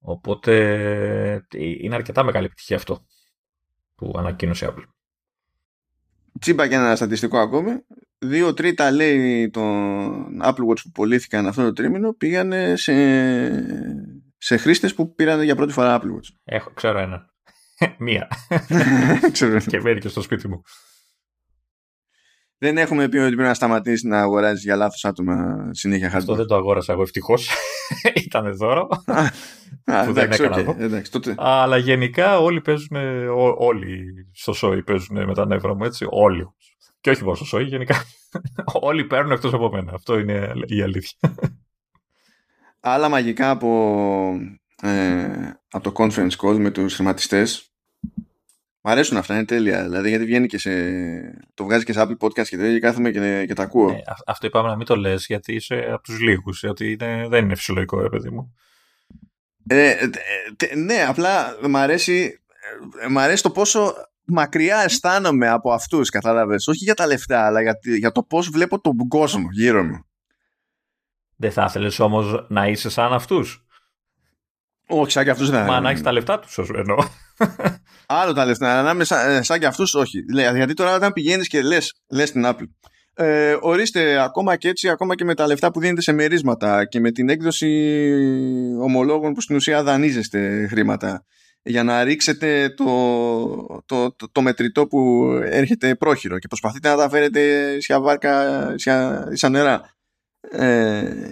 Οπότε 0.00 0.52
ε, 1.32 1.40
είναι 1.58 1.94
αρκετά 1.94 2.22
μεγάλη 2.22 2.46
επιτυχία 2.46 2.76
αυτό 2.76 3.06
που 3.94 4.14
ανακοίνωσε 4.16 4.64
η 4.64 4.68
Apple. 4.72 4.84
Τσίμπα 6.40 6.68
και 6.68 6.74
ένα 6.74 6.96
στατιστικό 6.96 7.38
ακόμη. 7.38 7.72
Δύο 8.18 8.54
τρίτα 8.54 8.90
λέει 8.90 9.50
των 9.50 10.42
Apple 10.42 10.68
Watch 10.68 10.80
που 10.82 10.90
πωλήθηκαν 10.92 11.46
αυτό 11.46 11.62
το 11.62 11.72
τρίμηνο 11.72 12.12
πήγανε 12.12 12.76
σε, 12.76 12.94
σε 14.38 14.56
χρήστες 14.56 14.94
που 14.94 15.14
πήραν 15.14 15.42
για 15.42 15.56
πρώτη 15.56 15.72
φορά 15.72 16.00
Apple 16.00 16.06
Watch. 16.06 16.36
Έχω, 16.44 16.70
ξέρω 16.70 16.98
ένα. 16.98 17.33
Μία. 17.98 18.28
και 19.70 19.80
μένει 19.80 20.00
και 20.00 20.08
στο 20.08 20.22
σπίτι 20.22 20.48
μου. 20.48 20.62
Δεν 22.58 22.78
έχουμε 22.78 23.08
πει 23.08 23.16
ότι 23.16 23.34
πρέπει 23.34 23.48
να 23.48 23.54
σταματήσει 23.54 24.06
να 24.06 24.20
αγοράζει 24.20 24.60
για 24.60 24.76
λάθος 24.76 25.04
άτομα 25.04 25.68
συνέχεια 25.70 26.10
χαρτιά. 26.10 26.18
Αυτό 26.18 26.34
δεν 26.34 26.46
το 26.46 26.54
αγόρασα 26.54 26.92
εγώ 26.92 27.02
ευτυχώς. 27.02 27.50
Ήταν 28.26 28.56
δώρο. 28.56 28.86
που 30.06 30.12
δεν 30.12 30.32
έκανα 30.32 30.58
εγώ. 30.58 30.76
Αλλά 31.36 31.76
γενικά 31.76 32.38
όλοι 32.38 32.60
παίζουν. 32.60 32.96
όλοι 33.58 34.04
στο 34.32 34.52
σόι 34.52 34.82
παίζουν 34.82 35.24
με 35.24 35.34
τα 35.34 35.46
νεύρα 35.46 35.74
μου 35.74 35.84
έτσι. 35.84 36.06
Όλοι. 36.10 36.48
Και 37.00 37.10
όχι 37.10 37.24
μόνο 37.24 37.34
στο 37.34 37.44
σόι, 37.44 37.64
γενικά. 37.64 38.04
όλοι 38.64 39.04
παίρνουν 39.04 39.32
εκτός 39.32 39.52
από 39.52 39.70
μένα. 39.70 39.92
Αυτό 39.94 40.18
είναι 40.18 40.52
η 40.66 40.82
αλήθεια. 40.82 41.18
Άλλα 42.80 43.08
μαγικά 43.08 43.50
από, 43.50 43.68
ε, 44.84 45.60
από 45.70 45.92
το 45.92 46.04
conference 46.04 46.36
call 46.40 46.56
με 46.56 46.70
τους 46.70 46.94
χρηματιστές 46.94 47.74
Μ' 48.86 48.90
αρέσουν 48.90 49.16
αυτά, 49.16 49.34
είναι 49.34 49.44
τέλεια. 49.44 49.82
Δηλαδή, 49.82 50.08
γιατί 50.08 50.24
βγαίνει 50.24 50.46
και 50.46 50.58
σε. 50.58 50.70
Το 51.54 51.64
βγάζει 51.64 51.84
και 51.84 51.92
σε 51.92 52.00
Apple 52.02 52.16
Podcast 52.26 52.46
και 52.48 52.56
τέτοια, 52.56 52.78
κάθομαι 52.78 53.10
και, 53.10 53.44
και 53.46 53.54
τα 53.54 53.62
ακούω. 53.62 53.90
Ε, 53.90 54.02
αυτό 54.26 54.46
είπαμε 54.46 54.68
να 54.68 54.76
μην 54.76 54.86
το 54.86 54.96
λες, 54.96 55.26
γιατί 55.26 55.54
είσαι 55.54 55.88
από 55.92 56.02
τους 56.02 56.20
λίγους. 56.20 56.60
Γιατί 56.60 56.96
δεν 57.28 57.44
είναι 57.44 57.54
φυσιολογικό, 57.54 58.00
ρε 58.00 58.08
παιδί 58.08 58.30
μου. 58.30 58.54
Ε, 59.66 59.90
ε, 59.90 60.74
ναι, 60.74 61.04
απλά 61.08 61.56
μ' 61.68 61.76
αρέσει, 61.76 62.40
ε, 63.00 63.08
μ 63.08 63.18
αρέσει 63.18 63.42
το 63.42 63.50
πόσο 63.50 63.94
μακριά 64.24 64.78
αισθάνομαι 64.78 65.48
από 65.48 65.72
αυτούς, 65.72 66.10
κατάλαβες. 66.10 66.68
Όχι 66.68 66.84
για 66.84 66.94
τα 66.94 67.06
λεφτά, 67.06 67.46
αλλά 67.46 67.62
για, 67.62 67.78
για 67.98 68.12
το 68.12 68.22
πώς 68.22 68.48
βλέπω 68.48 68.80
τον 68.80 69.08
κόσμο 69.08 69.48
γύρω 69.50 69.84
μου. 69.84 70.04
Δεν 71.36 71.52
θα 71.52 71.64
ήθελες 71.68 71.98
όμως 71.98 72.46
να 72.48 72.66
είσαι 72.66 72.90
σαν 72.90 73.12
αυτούς; 73.12 73.63
Όχι, 74.86 75.10
σαν 75.10 75.24
και 75.24 75.30
αυτούς 75.30 75.50
δεν 75.50 75.64
Μα 75.64 75.80
να 75.80 75.90
έχεις 75.90 76.02
τα 76.02 76.12
λεφτά 76.12 76.38
τους, 76.38 76.58
εννοώ. 76.58 76.96
Άλλο 78.06 78.32
τα 78.32 78.44
λεφτά, 78.44 78.82
να 78.82 78.90
είμαι 78.90 79.04
σαν, 79.04 79.30
ε, 79.30 79.42
σαν 79.42 79.58
και 79.58 79.66
αυτούς, 79.66 79.94
όχι. 79.94 80.24
Γιατί 80.54 80.74
τώρα 80.74 80.94
όταν 80.94 81.12
πηγαίνεις 81.12 81.48
και 81.48 81.62
λες 81.62 81.94
λες 82.08 82.28
στην 82.28 82.42
Apple, 82.46 82.68
ε, 83.14 83.56
ορίστε 83.60 84.22
ακόμα 84.22 84.56
και 84.56 84.68
έτσι, 84.68 84.88
ακόμα 84.88 85.14
και 85.14 85.24
με 85.24 85.34
τα 85.34 85.46
λεφτά 85.46 85.70
που 85.70 85.80
δίνετε 85.80 86.00
σε 86.00 86.12
μερίσματα 86.12 86.84
και 86.84 87.00
με 87.00 87.10
την 87.10 87.28
έκδοση 87.28 88.00
ομολόγων 88.80 89.32
που 89.32 89.40
στην 89.40 89.56
ουσία 89.56 89.82
δανείζεστε 89.82 90.66
χρήματα 90.70 91.24
για 91.62 91.82
να 91.82 92.04
ρίξετε 92.04 92.74
το, 92.76 92.84
το, 93.86 94.12
το, 94.16 94.30
το 94.32 94.42
μετρητό 94.42 94.86
που 94.86 95.30
έρχεται 95.44 95.94
πρόχειρο 95.94 96.38
και 96.38 96.48
προσπαθείτε 96.48 96.88
να 96.88 96.96
τα 96.96 97.08
φέρετε 97.08 97.76
σε 97.80 97.98
βάρκα, 97.98 98.74
σε 99.32 99.48
νερά. 99.48 99.94
Ε, 100.50 101.28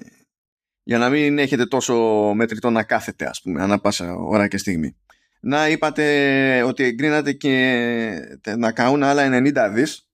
για 0.82 0.98
να 0.98 1.08
μην 1.08 1.38
έχετε 1.38 1.66
τόσο 1.66 1.94
μετρητό 2.34 2.70
να 2.70 2.82
κάθετε 2.82 3.26
ας 3.26 3.40
πούμε 3.42 3.62
ανά 3.62 3.80
πάσα 3.80 4.14
ώρα 4.14 4.48
και 4.48 4.58
στιγμή 4.58 4.96
να 5.44 5.68
είπατε 5.68 6.62
ότι 6.62 6.84
εγκρίνατε 6.84 7.32
και 7.32 8.40
να 8.56 8.72
καούν 8.72 9.02
άλλα 9.02 9.42
90 9.42 9.70
δις 9.72 10.08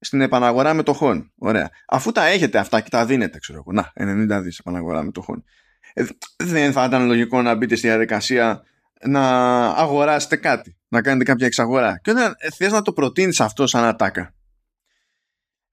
στην 0.00 0.20
επαναγορά 0.20 0.74
με 0.74 0.82
το 0.82 0.92
χόν. 0.92 1.32
Ωραία. 1.38 1.70
Αφού 1.86 2.12
τα 2.12 2.26
έχετε 2.26 2.58
αυτά 2.58 2.80
και 2.80 2.88
τα 2.90 3.06
δίνετε, 3.06 3.38
ξέρω 3.38 3.58
εγώ. 3.58 3.72
Να, 3.72 3.92
90 4.38 4.42
δις 4.42 4.58
επαναγορά 4.58 5.02
με 5.02 5.10
το 5.10 5.20
χόν. 5.20 5.44
Ε, 5.92 6.04
δεν 6.36 6.72
θα 6.72 6.84
ήταν 6.84 7.06
λογικό 7.06 7.42
να 7.42 7.54
μπείτε 7.54 7.76
στη 7.76 7.86
διαδικασία 7.86 8.62
να 9.06 9.22
αγοράσετε 9.68 10.36
κάτι, 10.36 10.76
να 10.88 11.02
κάνετε 11.02 11.24
κάποια 11.24 11.46
εξαγορά. 11.46 12.00
Και 12.02 12.10
όταν 12.10 12.34
θες 12.56 12.72
να 12.72 12.82
το 12.82 12.92
προτείνεις 12.92 13.40
αυτό 13.40 13.66
σαν 13.66 13.84
ατάκα, 13.84 14.34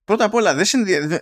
Πρώτα 0.08 0.26
απ' 0.26 0.34
όλα, 0.34 0.54
δεν 0.54 0.66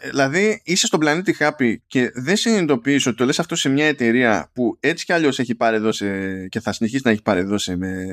δηλαδή 0.02 0.62
είσαι 0.64 0.86
στον 0.86 1.00
πλανήτη 1.00 1.36
Happy 1.40 1.76
και 1.88 2.12
δεν 2.14 2.36
συνειδητοποιείς 2.36 3.06
ότι 3.06 3.18
το 3.18 3.26
λες 3.26 3.40
αυτό 3.40 3.56
σε 3.56 3.70
μια 3.70 3.86
εταιρεία 3.86 4.52
που 4.54 4.78
έτσι 4.80 5.06
κι 5.06 5.14
αλλιώς 5.14 5.40
έχει 5.40 5.56
παρεδώσει 5.56 6.08
και 6.50 6.60
θα 6.60 6.74
συνεχίσει 6.74 7.02
να 7.06 7.12
έχει 7.12 7.22
παρεδώσει 7.22 7.76
με, 7.76 8.06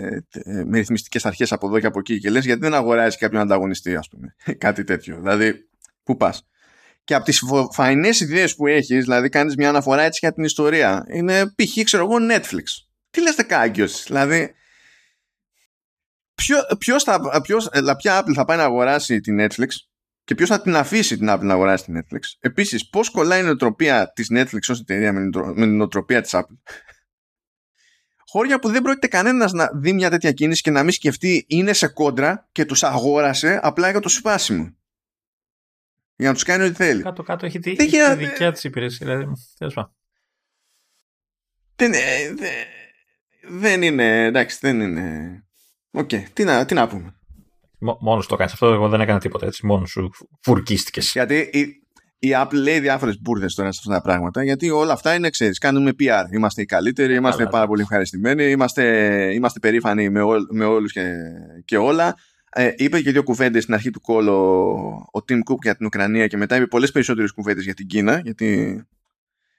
με 0.67 0.79
ρυθμιστικές 0.79 1.27
αρχές 1.27 1.53
από 1.53 1.67
εδώ 1.67 1.81
και 1.81 1.87
από 1.87 1.99
εκεί 1.99 2.19
και 2.19 2.31
λες 2.31 2.45
γιατί 2.45 2.61
δεν 2.61 2.75
αγοράζει 2.75 3.17
κάποιον 3.17 3.43
ανταγωνιστή, 3.43 3.97
ας 3.97 4.09
πούμε. 4.09 4.35
Κάτι 4.67 4.85
τέτοιο. 4.85 5.17
Δηλαδή, 5.17 5.69
πού 6.03 6.17
πας; 6.17 6.47
Και 7.05 7.15
από 7.15 7.25
τις 7.25 7.43
φαϊνές 7.73 8.21
ιδέες 8.21 8.55
που 8.55 8.67
έχεις, 8.67 9.05
δηλαδή 9.05 9.29
κάνεις 9.29 9.57
μια 9.57 9.69
αναφορά 9.69 10.03
έτσι 10.03 10.19
για 10.23 10.33
την 10.33 10.45
ιστορία, 10.45 11.05
είναι 11.13 11.47
π.χ. 11.47 11.85
ξέρω 11.85 12.03
εγώ 12.03 12.17
Netflix. 12.31 12.65
Τι 13.11 13.23
λες 13.23 13.35
δεκάγκιο, 13.35 13.89
δηλαδή. 14.07 14.55
Ποιο, 16.35 16.57
ποιος 16.79 17.03
θα, 17.03 17.41
ποιος, 17.43 17.69
ποια 17.99 18.23
Apple 18.23 18.33
θα 18.35 18.45
πάει 18.45 18.57
να 18.57 18.65
αγοράσει 18.65 19.21
την 19.21 19.37
Netflix; 19.41 19.69
Και 20.25 20.35
ποιος 20.35 20.49
θα 20.49 20.63
την 20.63 20.77
αφήσει 20.77 21.17
την 21.17 21.27
Apple 21.31 21.43
να 21.43 21.53
αγοράσει 21.53 21.85
την 21.85 22.01
Netflix; 22.01 22.21
Επίσης, 22.41 22.89
πώς 22.89 23.11
κολλάει 23.11 23.41
η 23.41 23.45
νοοτροπία 23.45 24.13
της 24.13 24.29
Netflix 24.33 24.61
ως 24.69 24.81
εταιρεία 24.81 25.13
με 25.13 25.31
την 25.55 25.77
νοοτροπία 25.77 26.21
της 26.21 26.31
Apple; 26.35 26.57
Χώρια 28.33 28.59
που 28.59 28.69
δεν 28.69 28.83
πρόκειται 28.83 29.07
κανένας 29.07 29.53
να 29.53 29.71
δει 29.75 29.93
μια 29.93 30.11
τέτοια 30.11 30.33
κίνηση 30.33 30.63
και 30.63 30.71
να 30.71 30.83
μην 30.83 30.93
σκεφτεί 30.93 31.45
είναι 31.49 31.73
σε 31.73 31.89
κόντρα 31.89 32.49
και 32.53 32.65
τους 32.65 32.83
αγόρασε 32.83 33.61
απλά 33.63 33.91
για 33.91 34.01
το 34.01 34.09
σπάσιμο. 34.09 34.77
Για 36.17 36.29
να 36.29 36.35
τους 36.35 36.43
κάνει 36.43 36.65
ό,τι 36.65 36.75
θέλει. 36.75 37.03
Κάτω-κάτω 37.03 37.47
έχει 37.47 37.59
τη, 37.59 37.71
έχει 37.79 38.15
δικιά 38.17 38.53
της 38.53 38.65
υπηρεσία. 38.65 39.07
Δηλαδή, 39.07 39.33
δεν, 41.77 41.93
δεν 43.49 43.83
είναι. 43.83 44.25
Εντάξει, 44.25 44.59
δεν 44.61 44.81
είναι. 44.81 45.45
OK, 45.91 46.09
okay. 46.13 46.23
τι, 46.33 46.45
να, 46.45 46.65
τι 46.65 46.75
να 46.75 46.89
πούμε. 46.89 47.17
Μόνος 48.01 48.27
το 48.27 48.37
κάνεις 48.37 48.53
αυτό, 48.53 48.67
εγώ 48.67 48.89
δεν 48.89 49.01
έκανα 49.01 49.19
τίποτα 49.19 49.47
έτσι. 49.47 49.67
Μόνος 49.67 49.91
σου 49.91 50.11
φουρκίστηκες. 50.41 51.13
Γιατί 51.13 51.35
η, 51.53 51.83
η 52.19 52.33
Apple 52.35 52.53
λέει 52.53 52.81
διάφορες 52.81 53.21
μπούρδες 53.21 53.55
τώρα 53.55 53.73
σε 53.73 53.81
αυτά 53.83 53.95
τα 53.95 54.03
πράγματα, 54.03 54.45
γιατί 54.45 54.71
όλα 54.71 54.93
αυτά 54.93 55.15
είναι, 55.15 55.31
ξέρεις, 55.31 55.59
κάνουμε 55.59 55.93
PR. 55.99 56.25
Είμαστε 56.33 56.63
οι 56.63 56.65
καλύτεροι, 56.65 57.15
είμαστε 57.15 57.47
πάρα 57.47 57.67
πολύ 57.67 57.83
ευχαριστημένοι, 57.83 58.45
είμαστε, 58.45 58.85
είμαστε 59.35 59.59
περήφανοι 59.59 60.11
με, 60.11 60.23
ό, 60.23 60.35
με 60.51 60.65
όλους 60.65 60.93
και, 60.93 61.13
και 61.65 61.77
όλα. 61.77 62.15
Ε, 62.55 62.73
είπε 62.77 63.01
και 63.01 63.11
δύο 63.13 63.23
κουβέντες 63.23 63.63
στην 63.63 63.75
αρχή 63.75 63.91
του 63.91 64.01
κόλλου 64.01 64.33
ο 65.13 65.25
Tim 65.29 65.39
Cook 65.51 65.59
για 65.63 65.77
την 65.77 65.87
Ουκρανία 65.87 66.27
και 66.27 66.37
μετά 66.37 66.57
είπε 66.57 66.67
πολλές 66.67 66.93
περισσότερες 66.93 67.33
κουβέντες 67.33 67.65
για 67.65 67.75
την 67.75 67.87
Κίνα, 67.87 68.21
γιατί 68.25 68.83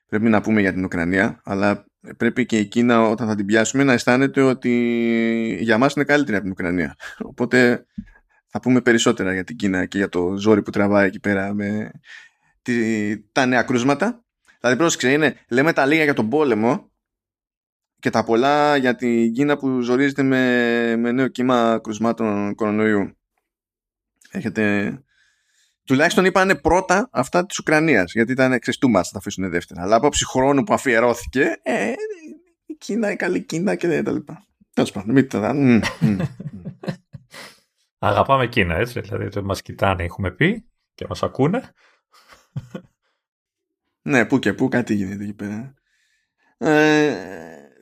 πρέπει 0.08 0.30
να 0.30 0.42
πούμε 0.42 0.62
για 0.62 0.74
την 0.74 0.84
Ουκρανία, 0.84 1.42
αλλά 1.44 1.86
πρέπει 2.18 2.46
και 2.46 2.58
η 2.58 2.66
Κίνα 2.66 3.10
όταν 3.10 3.28
θα 3.28 3.36
την 3.36 3.46
πιάσουμε 3.46 3.84
να 3.84 3.94
αισθάνεται 3.94 4.42
ότι 4.42 4.72
για 5.60 5.78
μας 5.78 5.94
είναι 5.94 6.06
καλύτερη 6.06 6.36
από 6.36 6.44
την 6.44 6.52
Ουκρανία. 6.52 6.96
Οπότε 7.20 7.86
θα 8.56 8.62
πούμε 8.62 8.82
περισσότερα 8.82 9.34
για 9.34 9.44
την 9.44 9.56
Κίνα 9.56 9.86
και 9.86 9.98
για 9.98 10.10
το 10.10 10.38
ζόρι 10.38 10.62
που 10.62 10.70
τραβάει 10.70 11.08
εκεί 11.08 11.20
πέρα 11.20 11.54
με 11.54 11.92
τη, 12.62 13.18
τα 13.32 13.46
νέα 13.46 13.64
κρούσματα. 13.64 14.24
Δηλαδή 14.60 14.78
πρόσεξε, 14.78 15.12
είναι, 15.12 15.36
λέμε 15.50 15.74
τα 15.74 15.86
λίγα 15.86 16.04
για 16.04 16.14
τον 16.14 16.30
πόλεμο 16.30 16.92
και 18.00 18.10
τα 18.10 18.24
πολλά 18.24 18.76
για 18.76 18.96
την 18.96 19.34
Κίνα 19.34 19.58
που 19.58 19.82
ζορίζεται 19.82 20.24
με, 20.24 20.96
με 20.96 21.12
νέο 21.12 21.28
κύμα 21.28 21.80
κρουσμάτων 21.84 22.56
κορονοϊού. 22.56 23.18
Έχετε... 24.32 24.94
Τουλάχιστον 25.84 26.26
είπανε 26.26 26.56
πρώτα 26.56 27.10
αυτά 27.12 27.46
της 27.46 27.60
Ουκρανίας, 27.60 28.14
γιατί 28.14 28.32
ήταν 28.32 28.60
ξεστού 28.60 28.90
μας, 28.90 29.10
θα 29.10 29.18
αφήσουν 29.18 29.50
δεύτερα. 29.50 29.82
Αλλά 29.82 29.96
απόψη 29.96 30.26
χρόνου 30.26 30.64
που 30.64 30.74
αφιερώθηκε, 30.74 31.60
ε, 31.64 31.94
η 32.66 32.74
Κίνα, 32.74 33.12
η 33.12 33.16
καλή 33.16 33.42
Κίνα 33.42 33.76
και 33.76 34.04
τα 34.04 34.12
λοιπά. 34.12 34.46
Τέλος 34.74 34.92
πάντων, 34.92 35.12
μην 35.12 35.30
το 35.30 35.40
Αγαπάμε 38.06 38.48
Κίνα, 38.48 38.76
έτσι. 38.76 39.00
Δηλαδή 39.00 39.42
μας 39.42 39.62
κοιτάνε, 39.62 40.04
έχουμε 40.04 40.32
πει 40.32 40.66
και 40.94 41.06
μας 41.10 41.24
ακούνε. 41.24 41.72
Ναι, 44.06 44.26
που 44.26 44.40
και 44.40 44.54
που 44.54 44.68
κάτι 44.68 44.94
γίνεται 44.94 45.24
εκεί 45.24 45.34
πέρα. 45.34 45.74
Ε, 46.58 47.16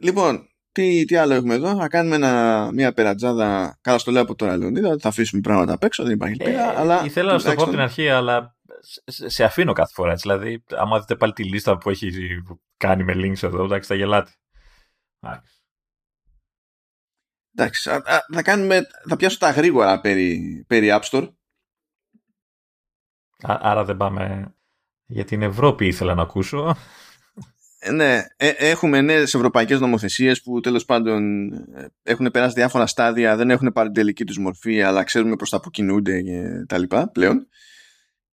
λοιπόν, 0.01 0.49
τι, 0.71 1.05
τι 1.05 1.15
άλλο 1.15 1.33
έχουμε 1.33 1.53
εδώ; 1.53 1.75
Θα 1.75 1.87
κάνουμε 1.87 2.15
ένα, 2.15 2.69
μια 2.73 2.93
περατζάδα. 2.93 3.77
Καλά, 3.81 3.97
στο 3.97 4.11
λέω 4.11 4.21
από 4.21 4.35
τώρα, 4.35 4.57
Λεωνίδα. 4.57 4.95
Θα 4.99 5.09
αφήσουμε 5.09 5.41
πράγματα 5.41 5.73
απ' 5.73 5.83
έξω, 5.83 6.03
δεν 6.03 6.13
υπάρχει 6.13 6.43
ε, 6.43 6.61
αλλά... 6.61 7.05
Ήθελα 7.05 7.31
να 7.31 7.39
σου 7.39 7.45
το 7.45 7.53
πω 7.53 7.61
από 7.61 7.71
την 7.71 7.79
αρχή, 7.79 8.09
αλλά 8.09 8.55
σε 9.05 9.43
αφήνω 9.43 9.73
κάθε 9.73 9.93
φορά. 9.93 10.11
Έτσι. 10.11 10.29
Δηλαδή, 10.29 10.63
άμα 10.75 10.99
δείτε 10.99 11.15
πάλι 11.15 11.33
τη 11.33 11.43
λίστα 11.43 11.77
που 11.77 11.89
έχει 11.89 12.11
κάνει 12.77 13.03
με 13.03 13.13
links 13.15 13.43
εδώ, 13.43 13.63
εντάξει, 13.63 13.87
θα 13.87 13.95
γελάτε. 13.95 14.31
Εντάξει, 17.55 17.89
θα, 18.33 18.41
κάνουμε, 18.41 18.81
θα 19.09 19.15
πιάσω 19.15 19.37
τα 19.37 19.49
γρήγορα 19.49 19.99
περί, 19.99 20.63
περί 20.67 20.89
App 20.91 21.01
Store. 21.01 21.29
άρα 23.41 23.85
δεν 23.85 23.97
πάμε 23.97 24.53
για 25.05 25.25
την 25.25 25.41
Ευρώπη 25.41 25.87
ήθελα 25.87 26.13
να 26.13 26.21
ακούσω. 26.21 26.75
Ε, 27.83 27.91
ναι, 27.91 28.25
ε, 28.37 28.47
έχουμε 28.47 29.01
νέες 29.01 29.33
ευρωπαϊκές 29.33 29.79
νομοθεσίες 29.79 30.41
που 30.41 30.59
τέλος 30.59 30.85
πάντων 30.85 31.51
ε, 31.51 31.87
έχουν 32.03 32.31
περάσει 32.31 32.53
διάφορα 32.53 32.85
στάδια, 32.85 33.35
δεν 33.35 33.49
έχουν 33.49 33.71
πάρει 33.73 33.87
την 33.87 33.95
τελική 33.95 34.23
τους 34.23 34.37
μορφή, 34.37 34.81
αλλά 34.81 35.03
ξέρουμε 35.03 35.35
προς 35.35 35.49
τα 35.49 35.59
που 35.59 35.69
κινούνται 35.69 36.21
και 36.21 36.65
τα 36.67 36.77
λοιπά 36.77 37.09
πλέον. 37.09 37.47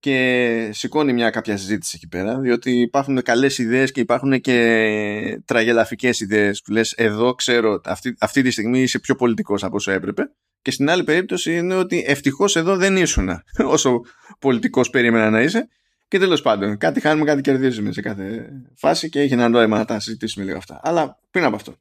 Και 0.00 0.70
σηκώνει 0.72 1.12
μια 1.12 1.30
κάποια 1.30 1.56
συζήτηση 1.56 1.92
εκεί 1.96 2.08
πέρα, 2.08 2.38
διότι 2.38 2.80
υπάρχουν 2.80 3.22
καλές 3.22 3.58
ιδέες 3.58 3.92
και 3.92 4.00
υπάρχουν 4.00 4.40
και 4.40 5.42
τραγελαφικές 5.44 6.20
ιδέες 6.20 6.62
που 6.62 6.72
λες: 6.72 6.92
Εδώ 6.92 7.34
ξέρω, 7.34 7.80
αυτή, 7.84 8.14
αυτή 8.20 8.42
τη 8.42 8.50
στιγμή 8.50 8.82
είσαι 8.82 8.98
πιο 8.98 9.14
πολιτικός 9.14 9.64
από 9.64 9.76
όσο 9.76 9.90
έπρεπε. 9.90 10.22
Και 10.62 10.70
στην 10.70 10.90
άλλη 10.90 11.04
περίπτωση 11.04 11.56
είναι 11.56 11.74
ότι 11.74 12.04
ευτυχώς 12.06 12.56
εδώ 12.56 12.76
δεν 12.76 12.96
ήσουν 12.96 13.28
όσο 13.74 14.00
πολιτικός 14.38 14.90
περίμενα 14.90 15.30
να 15.30 15.40
είσαι 15.40 15.68
και 16.08 16.18
τέλος 16.18 16.42
πάντων, 16.42 16.78
κάτι 16.78 17.00
χάνουμε, 17.00 17.24
κάτι 17.24 17.40
κερδίζουμε 17.40 17.92
σε 17.92 18.00
κάθε 18.00 18.48
φάση 18.76 19.08
και 19.08 19.20
έχει 19.20 19.32
ένα 19.32 19.48
νόημα 19.48 19.78
να 19.78 19.84
τα 19.84 20.00
συζητήσουμε 20.00 20.44
λίγο 20.44 20.56
αυτά. 20.56 20.80
Αλλά 20.82 21.18
πριν 21.30 21.44
από 21.44 21.56
αυτό. 21.56 21.76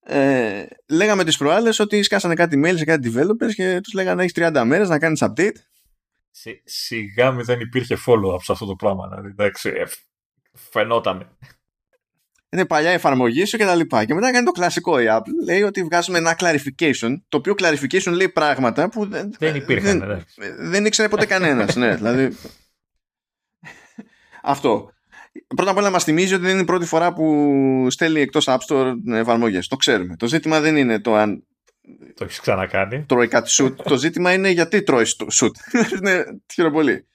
Ε, 0.00 0.64
λέγαμε 0.88 1.24
τις 1.24 1.36
προάλλες 1.36 1.78
ότι 1.78 2.02
σκάσανε 2.02 2.34
κάτι 2.34 2.62
mail 2.64 2.74
σε 2.76 2.84
κάτι 2.84 3.12
developers 3.14 3.52
και 3.54 3.80
τους 3.82 3.92
λέγανε 3.92 4.22
έχεις 4.22 4.32
30 4.36 4.62
μέρες 4.66 4.88
να 4.88 4.98
κάνεις 4.98 5.22
update. 5.24 5.56
Σιγά 6.64 7.30
μη 7.30 7.42
δεν 7.42 7.60
υπήρχε 7.60 7.96
follow-up 8.06 8.42
σε 8.42 8.52
αυτό 8.52 8.66
το 8.66 8.74
πράγμα. 8.74 9.08
Δηλαδή, 9.08 9.28
εντάξει, 9.28 9.68
ε, 9.68 9.84
φαινότανε. 10.52 11.28
Είναι 12.48 12.66
παλιά 12.66 12.90
εφαρμογή 12.90 13.44
σου 13.44 13.56
και 13.56 13.64
τα 13.64 13.74
λοιπά. 13.74 14.04
Και 14.04 14.14
μετά 14.14 14.32
κάνει 14.32 14.44
το 14.44 14.50
κλασικό 14.50 15.00
η 15.00 15.04
Apple. 15.08 15.44
Λέει 15.44 15.62
ότι 15.62 15.82
βγάζουμε 15.82 16.18
ένα 16.18 16.36
clarification. 16.38 17.14
Το 17.28 17.36
οποίο 17.36 17.54
clarification 17.58 18.12
λέει 18.12 18.28
πράγματα 18.28 18.88
που 18.88 19.06
δεν, 19.06 19.34
δεν 19.38 19.54
υπήρχαν. 19.54 19.98
Δεν, 19.98 20.56
δεν 20.58 20.84
ήξερε 20.84 21.08
ποτέ 21.08 21.26
κανένας. 21.26 21.76
ναι, 21.76 21.94
δηλαδή 21.94 22.36
αυτό. 24.42 24.90
Πρώτα 25.56 25.70
απ' 25.70 25.76
όλα 25.76 25.90
μας 25.90 26.04
θυμίζει 26.04 26.34
ότι 26.34 26.42
δεν 26.42 26.52
είναι 26.52 26.60
η 26.60 26.64
πρώτη 26.64 26.86
φορά 26.86 27.12
που 27.12 27.86
στέλνει 27.90 28.20
εκτός 28.20 28.44
App 28.48 28.58
Store 28.68 28.94
εφαρμογές. 29.12 29.68
Το 29.68 29.76
ξέρουμε. 29.76 30.16
Το 30.16 30.26
ζήτημα 30.26 30.60
δεν 30.60 30.76
είναι 30.76 31.00
το 31.00 31.14
αν. 31.14 31.46
Το 32.16 32.24
έχεις 32.24 32.40
ξανακάνει. 32.40 33.04
Τρώει 33.08 33.28
κάτι 33.28 33.50
σουτ. 33.50 33.82
το 33.82 33.96
ζήτημα 33.96 34.32
είναι 34.32 34.48
γιατί 34.48 34.82
τρώει 34.82 35.04
σουτ. 35.28 35.56
είναι 35.98 36.24
τυχερό 36.46 36.70
πολύ. 36.70 37.06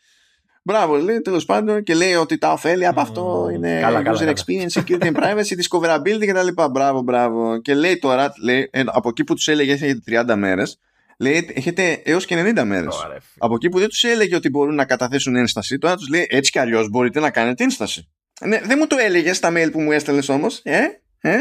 Μπράβο, 0.63 0.95
λέει 0.95 1.21
τέλος 1.21 1.45
πάντων 1.45 1.83
και 1.83 1.93
λέει 1.93 2.13
ότι 2.13 2.37
τα 2.37 2.51
ωφέλη 2.51 2.85
από 2.85 3.01
αυτό 3.01 3.49
είναι 3.53 3.79
καλά, 3.79 3.99
user 3.99 4.03
καλά, 4.03 4.33
experience, 4.33 4.81
security 4.81 5.03
and 5.11 5.15
privacy, 5.15 5.55
discoverability 5.61 6.27
κτλ. 6.27 6.69
Μπράβο, 6.71 7.01
μπράβο. 7.01 7.61
Και 7.61 7.73
λέει 7.73 7.99
τώρα, 7.99 8.33
λέει, 8.41 8.69
από 8.85 9.09
εκεί 9.09 9.23
που 9.23 9.33
τους 9.33 9.47
έλεγε 9.47 9.71
έχετε 9.71 10.23
30 10.27 10.35
μέρες, 10.35 10.79
λέει 11.17 11.51
έχετε 11.53 12.01
έως 12.03 12.25
και 12.25 12.53
90 12.55 12.63
μέρες. 12.63 13.07
Από 13.37 13.55
εκεί 13.55 13.69
που 13.69 13.79
δεν 13.79 13.87
τους 13.87 14.03
έλεγε 14.03 14.35
ότι 14.35 14.49
μπορούν 14.49 14.75
να 14.75 14.85
καταθέσουν 14.85 15.35
ένσταση, 15.35 15.77
τώρα 15.77 15.95
τους 15.95 16.07
λέει 16.07 16.27
έτσι 16.29 16.51
κι 16.51 16.59
αλλιώς 16.59 16.89
μπορείτε 16.89 17.19
να 17.19 17.29
κάνετε 17.29 17.63
ένσταση. 17.63 18.09
Ναι, 18.45 18.61
δεν 18.63 18.77
μου 18.79 18.87
το 18.87 18.97
έλεγες 18.99 19.37
στα 19.37 19.51
mail 19.55 19.69
που 19.71 19.81
μου 19.81 19.91
έστελνες 19.91 20.29
όμως. 20.29 20.61
Ε, 20.63 20.79
ε; 21.19 21.37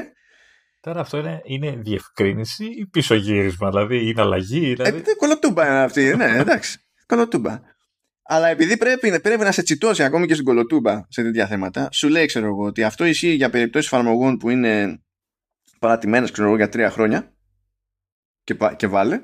Τώρα 0.81 1.01
αυτό 1.01 1.19
είναι, 1.19 1.41
είναι 1.45 1.77
διευκρίνηση 1.77 2.65
ή 2.65 2.87
πίσω 2.87 3.15
γύρισμα, 3.15 3.69
δηλαδή 3.69 4.09
είναι 4.09 4.21
αλλαγή. 4.21 4.75
Δηλαδή... 4.75 4.99
Ε, 4.99 5.15
κολοτούμπα 5.17 5.67
είναι 5.67 5.83
αυτή, 5.83 6.17
ναι, 6.17 6.37
εντάξει. 6.41 6.79
κολοτούμπα. 7.07 7.61
Αλλά 8.23 8.49
επειδή 8.49 8.77
πρέπει, 8.77 9.21
πρέπει 9.21 9.45
να 9.45 9.53
σε 9.53 9.63
τσιτώσει 9.63 10.03
ακόμη 10.03 10.27
και 10.27 10.33
στην 10.35 10.45
κολοτούμπα 10.45 11.05
σε 11.09 11.23
τέτοια 11.23 11.47
θέματα, 11.47 11.89
σου 11.93 12.09
λέει, 12.09 12.27
ξέρω 12.27 12.47
εγώ, 12.47 12.65
ότι 12.65 12.83
αυτό 12.83 13.05
ισχύει 13.05 13.35
για 13.35 13.51
περιπτώσεις 13.51 13.93
εφαρμογών 13.93 14.37
που 14.37 14.51
είναι 14.51 15.03
παρατημένες, 15.79 16.31
ξέρω 16.31 16.47
εγώ, 16.47 16.57
για 16.57 16.69
τρία 16.69 16.91
χρόνια 16.91 17.35
και, 18.45 18.57
και 18.77 18.87
βάλε. 18.87 19.21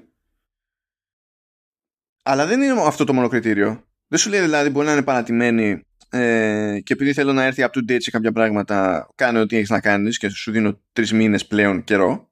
Αλλά 2.23 2.47
δεν 2.47 2.63
είναι 2.63 2.81
αυτό 2.81 3.05
το 3.05 3.13
μόνο 3.13 3.29
κριτήριο. 3.29 3.85
Δεν 4.07 4.19
σου 4.19 4.31
λέει 4.31 4.41
δηλαδή 4.41 4.71
μπορεί 4.71 4.87
να 4.87 4.93
είναι 4.93 5.03
παρατημένη 5.03 5.83
ε, 6.17 6.81
και 6.81 6.93
επειδή 6.93 7.13
θέλω 7.13 7.33
να 7.33 7.45
έρθει 7.45 7.63
up 7.65 7.79
to 7.79 7.93
date 7.93 8.01
σε 8.01 8.11
κάποια 8.11 8.33
πράγματα, 8.33 9.09
κάνε 9.15 9.41
ό,τι 9.41 9.57
έχεις 9.57 9.71
να 9.71 9.81
κάνεις 9.81 10.19
και 10.19 10.29
σου 10.29 10.51
δίνω 10.51 10.81
τρεις 10.93 11.13
μήνες 11.13 11.47
πλέον 11.47 11.85
καιρό. 11.85 12.31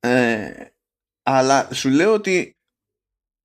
Ε, 0.00 0.50
αλλά 1.22 1.68
σου 1.72 1.88
λέω 1.88 2.12
ότι 2.12 2.56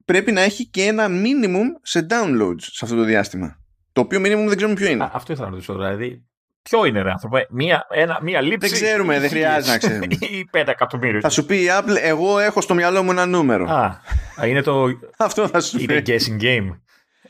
πρέπει 0.05 0.31
να 0.31 0.41
έχει 0.41 0.65
και 0.65 0.83
ένα 0.83 1.07
minimum 1.09 1.65
σε 1.81 2.07
downloads 2.09 2.61
σε 2.61 2.79
αυτό 2.81 2.95
το 2.95 3.03
διάστημα. 3.03 3.59
Το 3.91 4.01
οποίο 4.01 4.19
minimum 4.19 4.45
δεν 4.47 4.55
ξέρουμε 4.55 4.75
ποιο 4.75 4.89
είναι. 4.89 5.03
Α, 5.03 5.11
αυτό 5.13 5.33
ήθελα 5.33 5.47
να 5.47 5.53
ρωτήσω. 5.53 5.73
Δηλαδή, 5.73 6.25
Ποιο 6.63 6.85
είναι, 6.85 7.01
ρε 7.01 7.11
άνθρωπο, 7.11 7.37
μία, 7.49 7.87
ένα, 7.89 8.19
μία 8.21 8.41
λήψη. 8.41 8.69
Δεν 8.69 8.71
ξέρουμε, 8.71 9.19
δεν 9.19 9.29
χρειάζεται 9.29 9.71
να 9.71 9.77
ξέρουμε. 9.77 10.05
ή 10.37 10.45
πέντε 10.51 10.71
εκατομμύρια. 10.71 11.19
Θα 11.19 11.29
σου 11.29 11.45
πει 11.45 11.55
η 11.55 11.67
Apple, 11.69 11.97
εγώ 12.01 12.39
έχω 12.39 12.61
στο 12.61 12.73
μυαλό 12.73 13.03
μου 13.03 13.11
ένα 13.11 13.25
νούμερο. 13.25 13.69
Α, 13.69 14.01
είναι 14.47 14.61
το. 14.61 14.85
Αυτό 15.17 15.47
θα 15.47 15.59
σου 15.61 15.77
πει. 15.77 15.83
Είναι 15.83 16.01
guessing 16.05 16.41
game. 16.41 16.79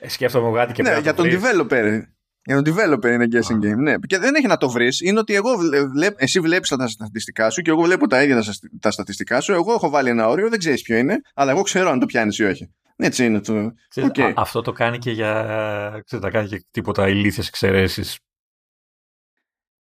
Ε, 0.03 0.09
σκέφτομαι 0.09 0.57
κάτι 0.57 0.73
και 0.73 0.81
ναι, 0.81 0.99
για 1.01 1.13
τον 1.13 1.25
developer. 1.25 2.01
Για 2.43 2.61
τον 2.61 2.73
developer 2.73 3.05
είναι 3.05 3.27
guessing 3.31 3.65
game. 3.65 3.77
Ναι. 3.77 3.95
Και 4.07 4.17
δεν 4.17 4.35
έχει 4.35 4.47
να 4.47 4.57
το 4.57 4.69
βρεις. 4.69 5.01
Είναι 5.01 5.19
ότι 5.19 5.33
εγώ 5.35 5.49
βλέπ, 5.93 6.13
εσύ 6.21 6.39
βλέπεις 6.39 6.69
τα 6.69 6.87
στατιστικά 6.87 7.49
σου 7.49 7.61
και 7.61 7.69
εγώ 7.69 7.81
βλέπω 7.81 8.07
τα 8.07 8.23
ίδια 8.23 8.43
τα 8.79 8.91
στατιστικά 8.91 9.41
σου. 9.41 9.53
Εγώ 9.53 9.73
έχω 9.73 9.89
βάλει 9.89 10.09
ένα 10.09 10.27
όριο, 10.27 10.49
δεν 10.49 10.59
ξέρεις 10.59 10.81
ποιο 10.81 10.97
είναι, 10.97 11.21
αλλά 11.33 11.51
εγώ 11.51 11.61
ξέρω 11.61 11.89
αν 11.89 11.99
το 11.99 12.05
πιάνεις 12.05 12.37
ή 12.37 12.43
όχι. 12.43 12.73
Έτσι 12.95 13.25
είναι 13.25 13.39
το. 13.39 13.73
Okay. 13.95 14.33
αυτό 14.35 14.61
το 14.61 14.71
κάνει 14.71 14.97
και 14.97 15.11
για. 15.11 16.01
Ξέρετε, 16.05 16.29
κάνει 16.29 16.47
και 16.47 16.65
τίποτα 16.71 17.07
ηλίθιες 17.07 17.47
εξαιρέσεις 17.47 18.19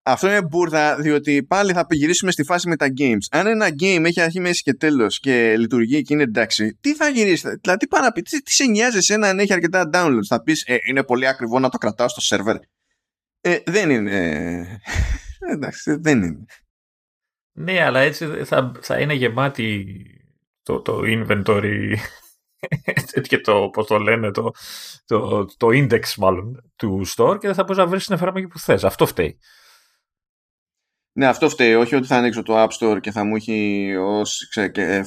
αυτό 0.02 0.26
είναι 0.26 0.42
μπουρδα, 0.42 0.96
διότι 0.96 1.44
πάλι 1.44 1.72
θα 1.72 1.86
γυρίσουμε 1.90 2.30
στη 2.30 2.44
φάση 2.44 2.68
με 2.68 2.76
τα 2.76 2.86
games. 2.98 3.26
Αν 3.30 3.46
ένα 3.46 3.68
game 3.68 4.02
έχει 4.04 4.20
αρχή, 4.20 4.40
μέση 4.40 4.62
και 4.62 4.74
τέλος 4.74 5.20
και 5.20 5.56
λειτουργεί 5.56 6.02
και 6.02 6.14
είναι 6.14 6.22
εντάξει, 6.22 6.78
τι 6.80 6.94
θα 6.94 7.08
γυρίσεις, 7.08 7.40
δηλαδή 7.40 7.78
τι 7.78 7.86
πάει 7.86 8.02
να 8.02 8.12
πει, 8.12 8.22
τι, 8.22 8.42
τι 8.42 8.52
σε 8.52 8.64
νοιάζει 8.64 8.96
εσένα 8.96 9.28
αν 9.28 9.38
έχει 9.38 9.52
αρκετά 9.52 9.90
downloads. 9.92 10.26
Θα 10.26 10.42
πεις, 10.42 10.64
ε, 10.66 10.76
είναι 10.88 11.04
πολύ 11.04 11.26
ακριβό 11.26 11.58
να 11.58 11.68
το 11.68 11.78
κρατάω 11.78 12.08
στο 12.08 12.20
σερβερ. 12.20 12.56
Ε, 13.40 13.58
δεν 13.66 13.90
είναι. 13.90 14.16
Ε, 15.38 15.52
εντάξει, 15.52 15.96
δεν 16.00 16.22
είναι. 16.22 16.44
Ναι, 17.52 17.82
αλλά 17.82 18.00
έτσι 18.00 18.26
θα, 18.44 18.72
θα 18.80 19.00
είναι 19.00 19.14
γεμάτη 19.14 19.86
το, 20.62 20.80
το 20.80 21.00
inventory 21.04 21.94
και 23.28 23.38
το, 23.38 23.68
πώς 23.72 23.86
το 23.86 23.98
λένε, 23.98 24.30
το, 24.30 24.50
το, 25.04 25.44
το 25.44 25.66
index 25.66 26.14
μάλλον 26.16 26.72
του 26.76 27.02
store 27.16 27.36
και 27.38 27.46
δεν 27.46 27.54
θα 27.54 27.62
μπορείς 27.62 27.76
να 27.76 27.86
βρεις 27.86 28.06
την 28.06 28.14
εφαρμογή 28.14 28.46
που 28.46 28.58
θες. 28.58 28.84
Αυτό 28.84 29.06
φταίει. 29.06 29.38
Ναι, 31.12 31.26
αυτό 31.26 31.48
φταίει. 31.48 31.74
Όχι 31.74 31.94
ότι 31.94 32.06
θα 32.06 32.16
ανοίξω 32.16 32.42
το 32.42 32.62
App 32.62 32.68
Store 32.78 33.00
και 33.00 33.10
θα 33.10 33.24
μου 33.24 33.36
έχει 33.36 33.94
ως 33.96 34.48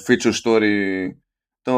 feature 0.07 0.33
story 0.43 1.07
το 1.61 1.77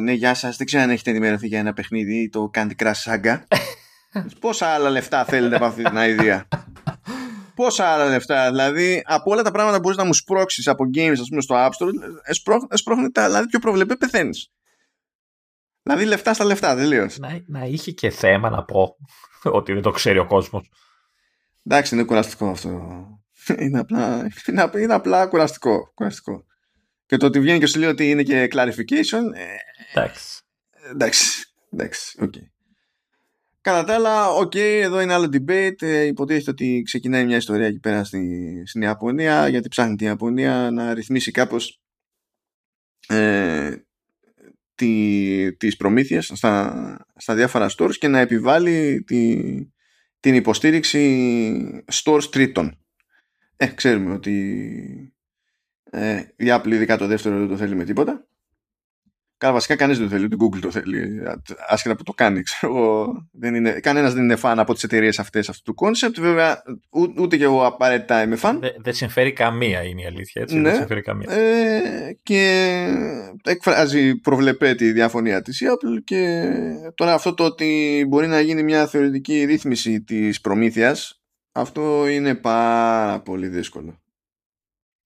ναι, 0.00 0.12
γεια 0.12 0.34
σας. 0.34 0.56
Δεν 0.56 0.66
ξέρω 0.66 0.82
αν 0.82 0.90
έχετε 0.90 1.10
ενημερωθεί 1.10 1.46
για 1.46 1.58
ένα 1.58 1.72
παιχνίδι, 1.72 2.28
το 2.28 2.50
Candy 2.54 2.72
Crush 2.78 2.92
Saga. 3.04 3.42
Πόσα 4.40 4.66
άλλα 4.66 4.90
λεφτά 4.90 5.24
θέλετε 5.24 5.56
από 5.56 5.64
αυτή 5.64 5.82
την 5.82 5.96
idea; 5.96 6.42
Πόσα 7.54 7.86
άλλα 7.86 8.08
λεφτά, 8.08 8.50
δηλαδή 8.50 9.02
από 9.04 9.30
όλα 9.30 9.42
τα 9.42 9.50
πράγματα 9.50 9.76
που 9.76 9.82
μπορείς 9.82 9.98
να 9.98 10.04
μου 10.04 10.14
σπρώξεις 10.14 10.68
από 10.68 10.84
games, 10.94 11.16
ας 11.20 11.28
πούμε, 11.28 11.40
στο 11.40 11.54
App 11.58 11.68
Store, 11.68 12.58
σπρώχνει 12.70 13.10
τα 13.10 13.26
δηλαδή 13.26 13.46
πιο 13.46 13.58
προβλεπέ, 13.58 13.96
πεθαίνεις. 13.96 14.52
Δηλαδή 15.82 16.04
λεφτά 16.04 16.34
στα 16.34 16.44
λεφτά, 16.44 16.74
τελείως. 16.76 17.18
Να, 17.18 17.40
να 17.46 17.64
είχε 17.64 17.90
και 17.90 18.10
θέμα 18.10 18.50
να 18.50 18.64
πω 18.64 18.96
ότι 19.42 19.72
δεν 19.72 19.82
το 19.82 19.90
ξέρει 19.90 20.18
ο 20.18 20.26
κόσμος. 20.26 20.70
Εντάξει, 21.64 21.94
είναι 21.94 22.04
κουραστικό 22.04 22.48
αυτό 22.48 22.78
είναι 23.64 23.78
απλά, 23.78 24.30
είναι, 24.48 24.70
είναι 24.80 24.94
απλά 24.94 25.26
κουραστικό, 25.26 25.92
κουραστικό. 25.94 26.44
Και 27.06 27.16
το 27.16 27.26
ότι 27.26 27.40
βγαίνει 27.40 27.58
και 27.58 27.66
σου 27.66 27.78
λέει 27.78 27.88
ότι 27.88 28.10
είναι 28.10 28.22
και 28.22 28.48
clarification. 28.52 29.22
Ε, 29.34 29.56
εντάξει. 29.92 30.42
Εντάξει. 30.90 31.52
Εντάξει. 31.72 32.18
Okay. 32.22 32.48
Κατά 33.60 33.84
τα 33.84 33.94
άλλα, 33.94 34.28
OK, 34.30 34.52
okay, 34.54 34.80
εδώ 34.82 35.00
είναι 35.00 35.12
άλλο 35.12 35.28
debate. 35.32 35.82
Ε, 35.82 36.02
υποτίθεται 36.02 36.50
ότι 36.50 36.82
ξεκινάει 36.84 37.24
μια 37.24 37.36
ιστορία 37.36 37.66
εκεί 37.66 37.80
πέρα 37.80 38.04
στη, 38.04 38.62
στην 38.66 38.82
Ιαπωνία, 38.82 39.48
γιατί 39.48 39.68
ψάχνει 39.68 39.96
την 39.96 40.06
Ιαπωνία 40.06 40.70
να 40.72 40.94
ρυθμίσει 40.94 41.30
κάπως 41.30 41.80
ε, 43.08 43.76
τη, 44.74 45.56
τις 45.56 45.76
προμήθειες 45.76 46.30
στα, 46.34 46.96
στα 47.16 47.34
διάφορα 47.34 47.70
stores 47.78 47.94
και 47.98 48.08
να 48.08 48.18
επιβάλλει 48.18 49.02
τη, 49.02 49.42
την 50.20 50.34
υποστήριξη 50.34 51.84
stores 51.92 52.24
τρίτων. 52.30 52.83
Ε, 53.56 53.66
ξέρουμε 53.66 54.12
ότι 54.12 55.14
ε, 55.90 56.22
η 56.36 56.46
Apple 56.48 56.70
ειδικά 56.70 56.96
το 56.96 57.06
δεύτερο 57.06 57.38
δεν 57.38 57.48
το 57.48 57.56
θέλει 57.56 57.74
με 57.74 57.84
τίποτα. 57.84 58.26
Καλά, 59.36 59.52
βασικά 59.52 59.76
κανείς 59.76 59.98
δεν 59.98 60.08
το 60.08 60.14
θέλει, 60.14 60.24
ούτε 60.24 60.36
Google 60.40 60.60
το 60.60 60.70
θέλει. 60.70 61.22
Άσχετα 61.68 61.96
που 61.96 62.02
το 62.02 62.12
κάνει, 62.12 62.42
ξέρω 62.42 63.06
δεν 63.32 63.54
είναι, 63.54 63.70
κανένας 63.70 64.14
δεν 64.14 64.22
είναι 64.22 64.36
φαν 64.36 64.58
από 64.58 64.74
τις 64.74 64.82
εταιρείες 64.82 65.18
αυτές 65.18 65.48
αυτού 65.48 65.74
του 65.74 65.84
concept. 65.84 66.14
Βέβαια, 66.20 66.62
ούτε 67.18 67.36
και 67.36 67.44
εγώ 67.44 67.66
απαραίτητα 67.66 68.22
είμαι 68.22 68.36
φαν. 68.36 68.60
Δεν 68.60 68.72
δε 68.78 68.92
συμφέρει 68.92 69.32
καμία, 69.32 69.82
είναι 69.82 70.02
η 70.02 70.06
αλήθεια. 70.06 70.42
Έτσι, 70.42 70.56
ναι, 70.56 70.68
δεν 70.68 70.78
συμφέρει 70.78 71.02
καμία. 71.02 71.32
Ε, 71.32 72.18
και 72.22 72.86
εκφράζει 73.44 74.16
προβλεπέ 74.16 74.74
τη 74.74 74.92
διαφωνία 74.92 75.42
της 75.42 75.62
Apple. 75.64 76.02
Και 76.04 76.52
τώρα 76.94 77.14
αυτό 77.14 77.34
το 77.34 77.44
ότι 77.44 78.04
μπορεί 78.08 78.26
να 78.26 78.40
γίνει 78.40 78.62
μια 78.62 78.86
θεωρητική 78.86 79.44
ρύθμιση 79.44 80.02
της 80.02 80.40
προμήθειας 80.40 81.23
αυτό 81.54 82.08
είναι 82.08 82.34
πάρα 82.34 83.20
πολύ 83.20 83.48
δύσκολο. 83.48 84.02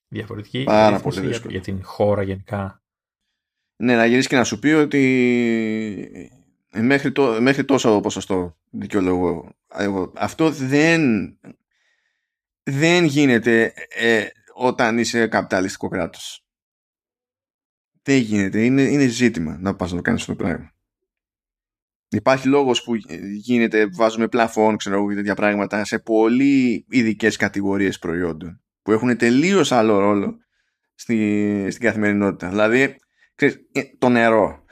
Διαφορετική 0.09 0.63
Πάρα 0.65 1.01
πολύ 1.01 1.21
για, 1.21 1.29
δύσκολο. 1.29 1.53
για 1.53 1.61
την 1.61 1.85
χώρα 1.85 2.23
γενικά. 2.23 2.83
Ναι, 3.77 3.97
να 3.97 4.07
γυρίσεις 4.07 4.29
και 4.29 4.37
να 4.37 4.45
σου 4.45 4.59
πει 4.59 4.69
ότι 4.69 6.31
μέχρι, 6.71 7.13
το, 7.13 7.41
μέχρι 7.41 7.65
τόσο 7.65 8.01
ποσοστό 8.01 8.57
δικαιολογώ 8.71 9.57
εγώ. 9.75 10.13
Αυτό 10.17 10.51
δεν, 10.51 11.33
δεν 12.63 13.05
γίνεται 13.05 13.73
ε, 13.89 14.27
όταν 14.55 14.99
είσαι 14.99 15.27
καπιταλιστικό 15.27 15.89
κράτος. 15.89 16.47
Δεν 18.03 18.21
γίνεται. 18.21 18.65
Είναι, 18.65 18.83
είναι 18.83 19.07
ζήτημα 19.07 19.59
να 19.61 19.75
πας 19.75 19.91
να 19.91 19.97
το 19.97 20.03
κάνεις 20.03 20.21
αυτό 20.21 20.37
το 20.37 20.43
πράγμα. 20.45 20.73
Υπάρχει 22.11 22.49
λόγος 22.49 22.83
που 22.83 22.95
γίνεται, 23.37 23.89
βάζουμε 23.93 24.29
πλαφόν, 24.29 24.77
ξέρω 24.77 24.97
εγώ, 24.97 25.15
τέτοια 25.15 25.35
πράγματα 25.35 25.85
σε 25.85 25.99
πολύ 25.99 26.87
ειδικές 26.89 27.37
κατηγορίες 27.37 27.99
προϊόντων 27.99 28.61
που 28.89 28.95
έχουν 28.95 29.17
τελείως 29.17 29.73
άλλο 29.73 29.99
ρόλο 29.99 30.37
στη, 30.95 31.67
στην 31.71 31.85
καθημερινότητα. 31.85 32.49
Δηλαδή, 32.49 32.97
ξέρεις, 33.35 33.57
ε, 33.73 33.83
το 33.99 34.09
νερό, 34.09 34.65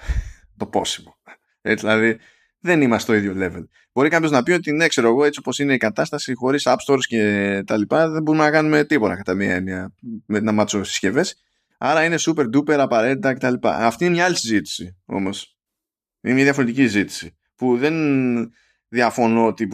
το 0.57 0.66
πόσιμο. 0.66 1.18
Έτσι, 1.61 1.87
δηλαδή, 1.87 2.18
δεν 2.59 2.80
είμαστε 2.80 3.03
στο 3.03 3.14
ίδιο 3.14 3.47
level. 3.47 3.64
Μπορεί 3.93 4.09
κάποιος 4.09 4.30
να 4.30 4.43
πει 4.43 4.53
ότι 4.53 4.72
ναι, 4.72 4.89
ξέρω 4.89 5.09
εγώ, 5.09 5.24
έτσι 5.24 5.39
όπως 5.39 5.59
είναι 5.59 5.74
η 5.74 5.76
κατάσταση, 5.76 6.34
χωρίς 6.34 6.62
app 6.66 6.76
stores 6.87 7.05
και 7.09 7.62
τα 7.66 7.76
λοιπά, 7.76 8.09
δεν 8.09 8.22
μπορούμε 8.22 8.45
να 8.45 8.51
κάνουμε 8.51 8.84
τίποτα 8.84 9.16
κατά 9.16 9.34
μία 9.34 9.55
έννοια 9.55 9.95
με 10.26 10.41
να 10.41 10.53
μάτσο 10.53 10.84
συσκευές. 10.84 11.43
Άρα 11.78 12.05
είναι 12.05 12.16
super 12.18 12.45
duper 12.57 12.78
απαραίτητα 12.78 13.34
κτλ. 13.34 13.55
Αυτή 13.62 14.05
είναι 14.05 14.14
μια 14.14 14.24
άλλη 14.24 14.37
συζήτηση 14.37 14.97
όμως. 15.05 15.55
Είναι 16.27 16.35
μια 16.35 16.45
διαφορετική 16.45 16.83
συζήτηση. 16.83 17.37
Που 17.57 17.77
δεν 17.77 17.95
διαφωνώ 18.89 19.47
ότι 19.47 19.68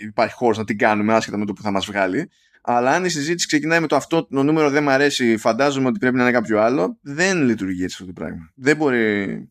υπάρχει 0.00 0.34
χώρος 0.34 0.58
να 0.58 0.64
την 0.64 0.78
κάνουμε 0.78 1.14
άσχετα 1.14 1.38
με 1.38 1.44
το 1.44 1.52
που 1.52 1.62
θα 1.62 1.70
μας 1.70 1.86
βγάλει. 1.86 2.30
Αλλά 2.62 2.90
αν 2.90 3.04
η 3.04 3.08
συζήτηση 3.08 3.46
ξεκινάει 3.46 3.80
με 3.80 3.86
το 3.86 3.96
αυτό 3.96 4.26
το 4.26 4.42
νούμερο 4.42 4.70
δεν 4.70 4.82
μου 4.82 4.90
αρέσει, 4.90 5.36
φαντάζομαι 5.36 5.86
ότι 5.88 5.98
πρέπει 5.98 6.16
να 6.16 6.22
είναι 6.22 6.32
κάποιο 6.32 6.60
άλλο, 6.60 6.98
δεν 7.02 7.42
λειτουργεί 7.42 7.82
έτσι 7.82 7.96
αυτό 8.00 8.06
το 8.06 8.20
πράγμα. 8.20 8.52
Δεν 8.54 8.76
μπορεί. 8.76 9.48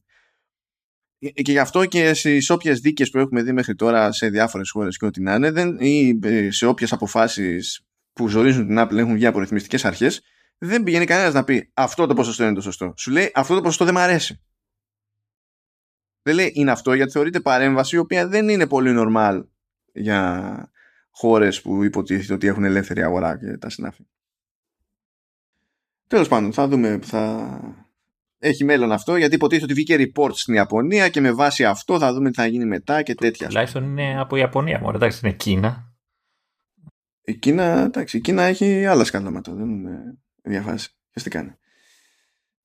Και 1.20 1.52
γι' 1.52 1.60
αυτό 1.60 1.86
και 1.86 2.14
στις 2.14 2.50
όποιες 2.50 2.80
δίκες 2.80 3.10
που 3.10 3.18
έχουμε 3.18 3.42
δει 3.42 3.52
μέχρι 3.52 3.76
τώρα 3.76 4.12
σε 4.12 4.30
διάφορες 4.30 4.70
χώρες 4.70 4.98
και 4.98 5.06
ό,τι 5.06 5.22
να 5.22 5.36
είναι, 5.36 5.52
δεν, 5.52 5.78
ή 5.80 6.20
σε 6.50 6.66
όποιες 6.66 6.92
αποφάσεις 6.92 7.82
που 8.14 8.28
ζορίζουν 8.28 8.68
την 8.68 8.80
Apple 8.80 8.98
έχουν 8.98 9.14
βγει 9.14 9.26
από 9.26 9.40
ρυθμιστικέ 9.40 9.88
αρχές, 9.88 10.22
δεν 10.58 10.84
πηγαίνει 10.84 11.06
κανένας 11.06 11.34
να 11.34 11.44
πει 11.44 11.72
αυτό 11.74 12.06
το 12.06 12.14
ποσοστό 12.14 12.44
είναι 12.44 12.54
το 12.54 12.62
σωστό. 12.62 12.94
Σου 12.98 13.12
λέει 13.12 13.32
αυτό 13.34 13.56
το 13.56 13.62
ποσοστό 13.62 13.86
δεν 13.86 13.94
μου 13.98 14.00
αρέσει. 14.00 14.42
Δεν 16.28 16.36
λέει 16.36 16.52
είναι 16.54 16.72
αυτό 16.72 16.94
γιατί 16.94 17.12
θεωρείται 17.12 17.40
παρέμβαση 17.40 17.96
η 17.96 18.00
οποία 18.00 18.28
δεν 18.28 18.50
είναι 18.50 18.68
πολύ 18.68 18.96
normal 19.00 19.44
για 19.94 20.72
χώρες 21.10 21.62
που 21.62 21.84
υποτίθεται 21.84 22.34
ότι 22.34 22.48
έχουν 22.48 22.64
ελεύθερη 22.64 23.04
αγορά 23.04 23.38
και 23.38 23.58
τα 23.58 23.70
συνάφη. 23.70 24.08
Τέλος 26.08 26.28
πάντων, 26.28 26.54
θα 26.54 26.68
δούμε 26.68 26.98
που 26.98 27.08
θα 27.08 27.60
έχει 28.40 28.64
μέλλον 28.64 28.92
αυτό 28.92 29.16
γιατί 29.16 29.36
υποτίθεται 29.36 29.66
ότι 29.66 29.74
βγήκε 29.74 30.12
report 30.16 30.32
στην 30.34 30.54
Ιαπωνία 30.54 31.10
και 31.10 31.22
με 31.22 31.32
βάση 31.32 31.66
αυτό 31.66 32.00
θα 32.00 32.14
δούμε 32.14 32.30
τι 32.30 32.36
θα 32.36 32.46
γίνει 32.46 32.66
μετά 32.66 33.02
και 33.02 33.16
τέτοια. 33.16 33.48
Τουλάχιστον 33.48 33.84
είναι 33.84 34.20
από 34.20 34.36
Ιαπωνία 34.36 34.80
μόνο, 34.80 34.96
εντάξει, 34.96 35.20
είναι 35.24 35.34
Κίνα. 35.34 35.92
Η 37.22 37.34
Κίνα, 37.34 37.64
εντάξει, 37.64 38.18
η 38.18 38.22
Κίνα 38.22 38.44
έχει 38.44 38.86
άλλα 38.86 39.04
σκάνδαματα, 39.04 39.54
δεν 39.54 39.70
είναι 39.70 40.18
διαφάση. 40.42 40.90
τι 41.12 41.30
κάνει; 41.30 41.56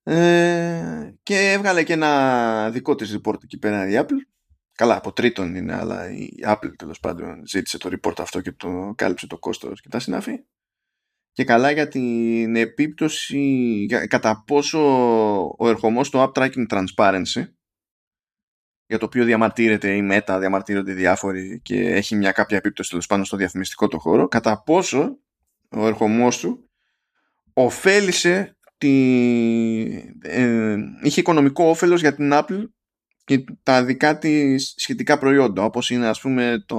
Ε, 0.02 1.14
και 1.22 1.52
έβγαλε 1.52 1.82
και 1.82 1.92
ένα 1.92 2.70
δικό 2.70 2.94
της 2.94 3.18
report 3.18 3.42
εκεί 3.42 3.58
πέρα 3.58 3.88
η 3.88 3.94
Apple 3.96 4.32
Καλά, 4.74 4.96
από 4.96 5.12
τρίτον 5.12 5.54
είναι, 5.54 5.74
αλλά 5.74 6.10
η 6.10 6.28
Apple 6.46 6.72
τέλος 6.76 7.00
πάντων 7.00 7.46
ζήτησε 7.46 7.78
το 7.78 7.90
report 7.92 8.18
αυτό 8.18 8.40
και 8.40 8.52
το 8.52 8.92
κάλυψε 8.96 9.26
το 9.26 9.38
κόστος 9.38 9.80
και 9.80 9.88
τα 9.88 9.98
συνάφη. 9.98 10.44
Και 11.32 11.44
καλά 11.44 11.70
για 11.70 11.88
την 11.88 12.56
επίπτωση, 12.56 13.38
για, 13.88 14.06
κατά 14.06 14.44
πόσο 14.46 14.78
ο 15.58 15.68
ερχομός 15.68 16.06
στο 16.06 16.32
App 16.34 16.38
Tracking 16.38 16.66
Transparency, 16.68 17.44
για 18.86 18.98
το 18.98 19.04
οποίο 19.04 19.24
διαμαρτύρεται 19.24 19.96
η 19.96 20.08
Meta, 20.12 20.36
διαμαρτύρονται 20.38 20.92
διάφοροι 20.92 21.60
και 21.62 21.94
έχει 21.94 22.14
μια 22.16 22.32
κάποια 22.32 22.56
επίπτωση 22.56 22.90
τέλος 22.90 23.06
πάντων 23.06 23.24
στο 23.24 23.36
διαφημιστικό 23.36 23.88
το 23.88 23.98
χώρο, 23.98 24.28
κατά 24.28 24.62
πόσο 24.62 25.18
ο 25.68 25.86
ερχομός 25.86 26.38
του 26.38 26.70
ωφέλησε 27.52 28.56
τη, 28.82 30.14
ε, 30.22 30.76
είχε 31.02 31.20
οικονομικό 31.20 31.64
όφελος 31.64 32.00
για 32.00 32.14
την 32.14 32.30
Apple 32.32 32.64
και 33.24 33.44
τα 33.62 33.84
δικά 33.84 34.18
της 34.18 34.74
σχετικά 34.76 35.18
προϊόντα 35.18 35.64
όπως 35.64 35.90
είναι 35.90 36.06
ας 36.06 36.20
πούμε 36.20 36.64
το, 36.66 36.78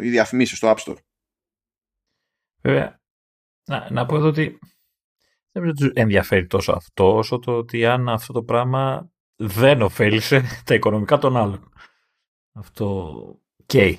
οι 0.00 0.08
διαφημίσεις 0.08 0.56
στο 0.58 0.74
App 0.76 0.76
Store. 0.76 0.96
Βέβαια, 2.62 3.00
να, 3.64 3.90
να 3.90 4.06
πω 4.06 4.16
εδώ 4.16 4.28
ότι 4.28 4.58
δεν 5.52 5.62
νομίζω 5.62 5.86
ότι 5.86 6.00
ενδιαφέρει 6.00 6.46
τόσο 6.46 6.72
αυτό 6.72 7.16
όσο 7.16 7.38
το 7.38 7.56
ότι 7.56 7.86
αν 7.86 8.08
αυτό 8.08 8.32
το 8.32 8.42
πράγμα 8.42 9.10
δεν 9.36 9.82
ωφέλησε 9.82 10.42
τα 10.64 10.74
οικονομικά 10.74 11.18
των 11.18 11.36
άλλων. 11.36 11.72
Αυτό 12.52 13.14
καίει. 13.66 13.98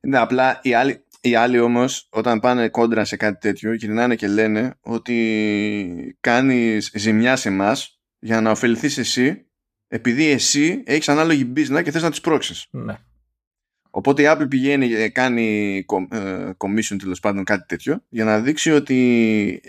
Ναι, 0.00 0.18
απλά 0.18 0.60
οι 0.62 0.74
άλλοι, 0.74 1.05
οι 1.28 1.34
άλλοι 1.34 1.58
όμως 1.58 2.08
όταν 2.10 2.40
πάνε 2.40 2.68
κόντρα 2.68 3.04
σε 3.04 3.16
κάτι 3.16 3.38
τέτοιο 3.38 3.72
γυρνάνε 3.72 4.14
και 4.14 4.28
λένε 4.28 4.74
ότι 4.80 6.16
κάνεις 6.20 6.90
ζημιά 6.94 7.36
σε 7.36 7.48
εμάς 7.48 8.00
για 8.18 8.40
να 8.40 8.50
ωφεληθείς 8.50 8.98
εσύ 8.98 9.46
επειδή 9.88 10.26
εσύ 10.26 10.82
έχεις 10.86 11.08
ανάλογη 11.08 11.52
business 11.56 11.82
και 11.82 11.90
θες 11.90 12.02
να 12.02 12.10
τις 12.10 12.20
πρόξεις. 12.20 12.66
Ναι. 12.70 12.94
Οπότε 13.90 14.22
η 14.22 14.26
Apple 14.28 14.46
πηγαίνει 14.48 14.88
και 14.88 15.08
κάνει 15.08 15.76
ε, 16.10 16.50
commission 16.56 16.96
τέλος 16.98 17.20
πάντων 17.20 17.44
κάτι 17.44 17.66
τέτοιο 17.66 18.04
για 18.08 18.24
να 18.24 18.40
δείξει 18.40 18.70
ότι 18.70 19.60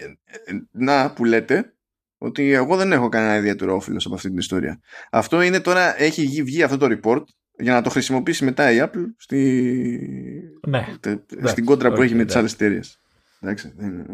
ε, 0.45 0.53
να 0.71 1.13
που 1.13 1.25
λέτε 1.25 1.73
ότι 2.17 2.51
εγώ 2.51 2.75
δεν 2.75 2.91
έχω 2.91 3.09
κανένα 3.09 3.37
ιδιαίτερο 3.37 3.75
όφελος 3.75 4.05
από 4.05 4.15
αυτή 4.15 4.27
την 4.27 4.37
ιστορία. 4.37 4.79
Αυτό 5.11 5.41
είναι 5.41 5.59
τώρα, 5.59 6.01
έχει 6.01 6.43
βγει 6.43 6.63
αυτό 6.63 6.77
το 6.77 6.87
report 6.89 7.23
για 7.57 7.73
να 7.73 7.81
το 7.81 7.89
χρησιμοποιήσει 7.89 8.43
μετά 8.43 8.71
η 8.71 8.77
Apple 8.81 9.05
στη... 9.17 9.79
ναι. 10.67 10.85
στην 11.43 11.65
κόντρα 11.65 11.91
που 11.91 12.01
έχει 12.01 12.15
με 12.15 12.25
τις 12.25 12.35
άλλες 12.35 12.53
εταιρείες. 12.53 12.99
Εντάξει, 13.41 13.73
δεν 13.77 14.05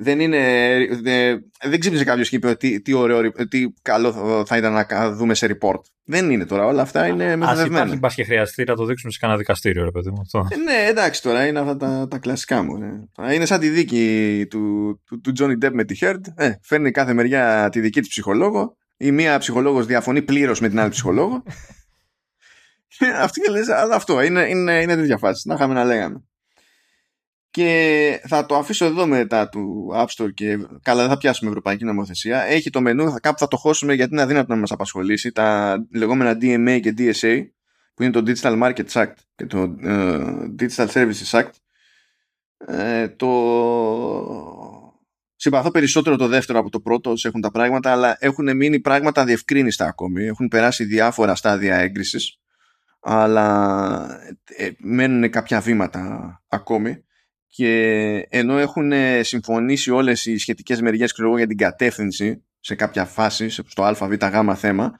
δεν 0.00 0.20
είναι. 0.20 0.38
Δεν, 1.02 1.44
δεν 1.62 1.80
ξύπνησε 1.80 2.04
κάποιος 2.04 2.28
και 2.28 2.36
είπε 2.36 2.54
τι, 2.54 2.80
τι, 2.80 2.92
ωραίο, 2.92 3.32
τι 3.48 3.66
καλό 3.82 4.12
θα 4.46 4.56
ήταν 4.56 4.72
να 4.72 5.12
δούμε 5.12 5.34
σε 5.34 5.58
report. 5.58 5.80
Δεν 6.04 6.30
είναι 6.30 6.46
τώρα. 6.46 6.66
Όλα 6.66 6.82
αυτά 6.82 7.06
είναι 7.06 7.36
μεθοδευμένα. 7.36 7.80
Αν 7.80 7.86
υπάρχει 7.86 7.98
μπας 7.98 8.14
και 8.14 8.24
χρειαστεί 8.24 8.64
να 8.64 8.74
το 8.74 8.84
δείξουμε 8.84 9.12
σε 9.12 9.18
κανένα 9.18 9.38
δικαστήριο, 9.38 9.84
ρε 9.84 9.90
παιδί 9.90 10.10
μου. 10.10 10.20
Αυτό. 10.20 10.46
Ε, 10.50 10.56
ναι, 10.56 10.88
εντάξει 10.88 11.22
τώρα 11.22 11.46
είναι 11.46 11.58
αυτά 11.58 11.76
τα, 11.76 12.08
τα 12.08 12.18
κλασικά 12.18 12.62
μου. 12.62 12.78
Ναι. 12.78 13.34
Είναι 13.34 13.44
σαν 13.44 13.60
τη 13.60 13.68
δίκη 13.68 14.46
του, 14.50 14.94
του, 15.06 15.20
του 15.20 15.32
Johnny 15.38 15.64
Depp 15.64 15.70
με 15.72 15.84
τη 15.84 15.98
Heard. 16.00 16.20
Ε, 16.34 16.52
φέρνει 16.62 16.90
κάθε 16.90 17.12
μεριά 17.12 17.68
τη 17.68 17.80
δική 17.80 18.00
της 18.00 18.08
ψυχολόγο. 18.08 18.76
Η 18.96 19.10
μία 19.10 19.38
ψυχολόγος 19.38 19.86
διαφωνεί 19.86 20.22
πλήρως 20.22 20.60
με 20.60 20.68
την 20.68 20.80
άλλη 20.80 20.90
ψυχολόγο. 20.90 21.42
Αυτή 23.24 23.40
και 23.40 23.50
λες, 23.50 23.68
αλλά 23.68 23.94
αυτό 23.94 24.22
είναι, 24.22 24.48
είναι, 24.48 24.80
είναι 24.80 24.94
τέτοια 24.94 25.18
φάση. 25.18 25.48
Να 25.48 25.54
είχαμε 25.54 25.74
να 25.74 25.84
λέγαμε. 25.84 26.22
Και 27.50 28.20
θα 28.26 28.46
το 28.46 28.56
αφήσω 28.56 28.84
εδώ 28.84 29.06
μετά 29.06 29.48
του 29.48 29.90
App 29.94 30.06
Store 30.06 30.34
και 30.34 30.58
καλά 30.82 31.00
δεν 31.00 31.10
θα 31.10 31.16
πιάσουμε 31.16 31.50
ευρωπαϊκή 31.50 31.84
νομοθεσία. 31.84 32.42
Έχει 32.42 32.70
το 32.70 32.80
μενού, 32.80 33.10
θα, 33.10 33.20
κάπου 33.20 33.38
θα 33.38 33.48
το 33.48 33.56
χώσουμε 33.56 33.94
γιατί 33.94 34.12
είναι 34.12 34.22
αδύνατο 34.22 34.54
να 34.54 34.60
μας 34.60 34.70
απασχολήσει. 34.70 35.32
Τα 35.32 35.76
λεγόμενα 35.94 36.38
DMA 36.40 36.78
και 36.82 36.94
DSA 36.98 37.42
που 37.94 38.02
είναι 38.02 38.12
το 38.12 38.22
Digital 38.26 38.62
Markets 38.62 38.92
Act 38.92 39.12
και 39.34 39.46
το 39.46 39.76
uh, 39.84 40.54
Digital 40.60 40.86
Services 40.86 41.30
Act. 41.30 41.50
Ε, 42.66 43.08
το... 43.08 43.28
Συμπαθώ 45.36 45.70
περισσότερο 45.70 46.16
το 46.16 46.26
δεύτερο 46.26 46.58
από 46.58 46.70
το 46.70 46.80
πρώτο 46.80 47.10
όσο 47.10 47.28
έχουν 47.28 47.40
τα 47.40 47.50
πράγματα 47.50 47.92
αλλά 47.92 48.16
έχουν 48.20 48.56
μείνει 48.56 48.80
πράγματα 48.80 49.24
διευκρίνηστα 49.24 49.86
ακόμη. 49.86 50.24
Έχουν 50.24 50.48
περάσει 50.48 50.84
διάφορα 50.84 51.34
στάδια 51.34 51.76
έγκρισης 51.76 52.38
αλλά 53.00 54.20
ε, 54.44 54.70
μένουν 54.78 55.30
κάποια 55.30 55.60
βήματα 55.60 56.42
ακόμη 56.48 57.04
και 57.46 58.26
ενώ 58.30 58.58
έχουν 58.58 58.92
συμφωνήσει 59.20 59.90
όλες 59.90 60.26
οι 60.26 60.36
σχετικές 60.36 60.80
μεριές 60.80 61.14
για 61.36 61.46
την 61.46 61.56
κατεύθυνση 61.56 62.44
σε 62.60 62.74
κάποια 62.74 63.04
φάση, 63.04 63.48
στο 63.48 63.82
αβ 63.84 64.12
γ 64.12 64.54
θέμα, 64.54 64.98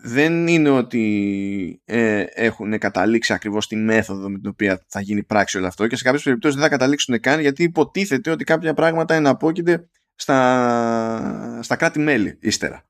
δεν 0.00 0.46
είναι 0.46 0.68
ότι 0.68 1.82
ε, 1.84 2.24
έχουν 2.34 2.78
καταλήξει 2.78 3.32
ακριβώς 3.32 3.66
τη 3.66 3.76
μέθοδο 3.76 4.30
με 4.30 4.38
την 4.38 4.48
οποία 4.48 4.84
θα 4.88 5.00
γίνει 5.00 5.22
πράξη 5.22 5.56
όλο 5.56 5.66
αυτό 5.66 5.86
και 5.86 5.96
σε 5.96 6.04
κάποιες 6.04 6.22
περιπτώσεις 6.22 6.56
δεν 6.56 6.64
θα 6.64 6.76
καταλήξουν 6.76 7.20
καν 7.20 7.40
γιατί 7.40 7.62
υποτίθεται 7.62 8.30
ότι 8.30 8.44
κάποια 8.44 8.74
πράγματα 8.74 9.14
εναπόκειται 9.14 9.88
στα, 10.14 11.60
στα 11.62 11.76
κράτη-μέλη 11.76 12.38
ύστερα 12.40 12.88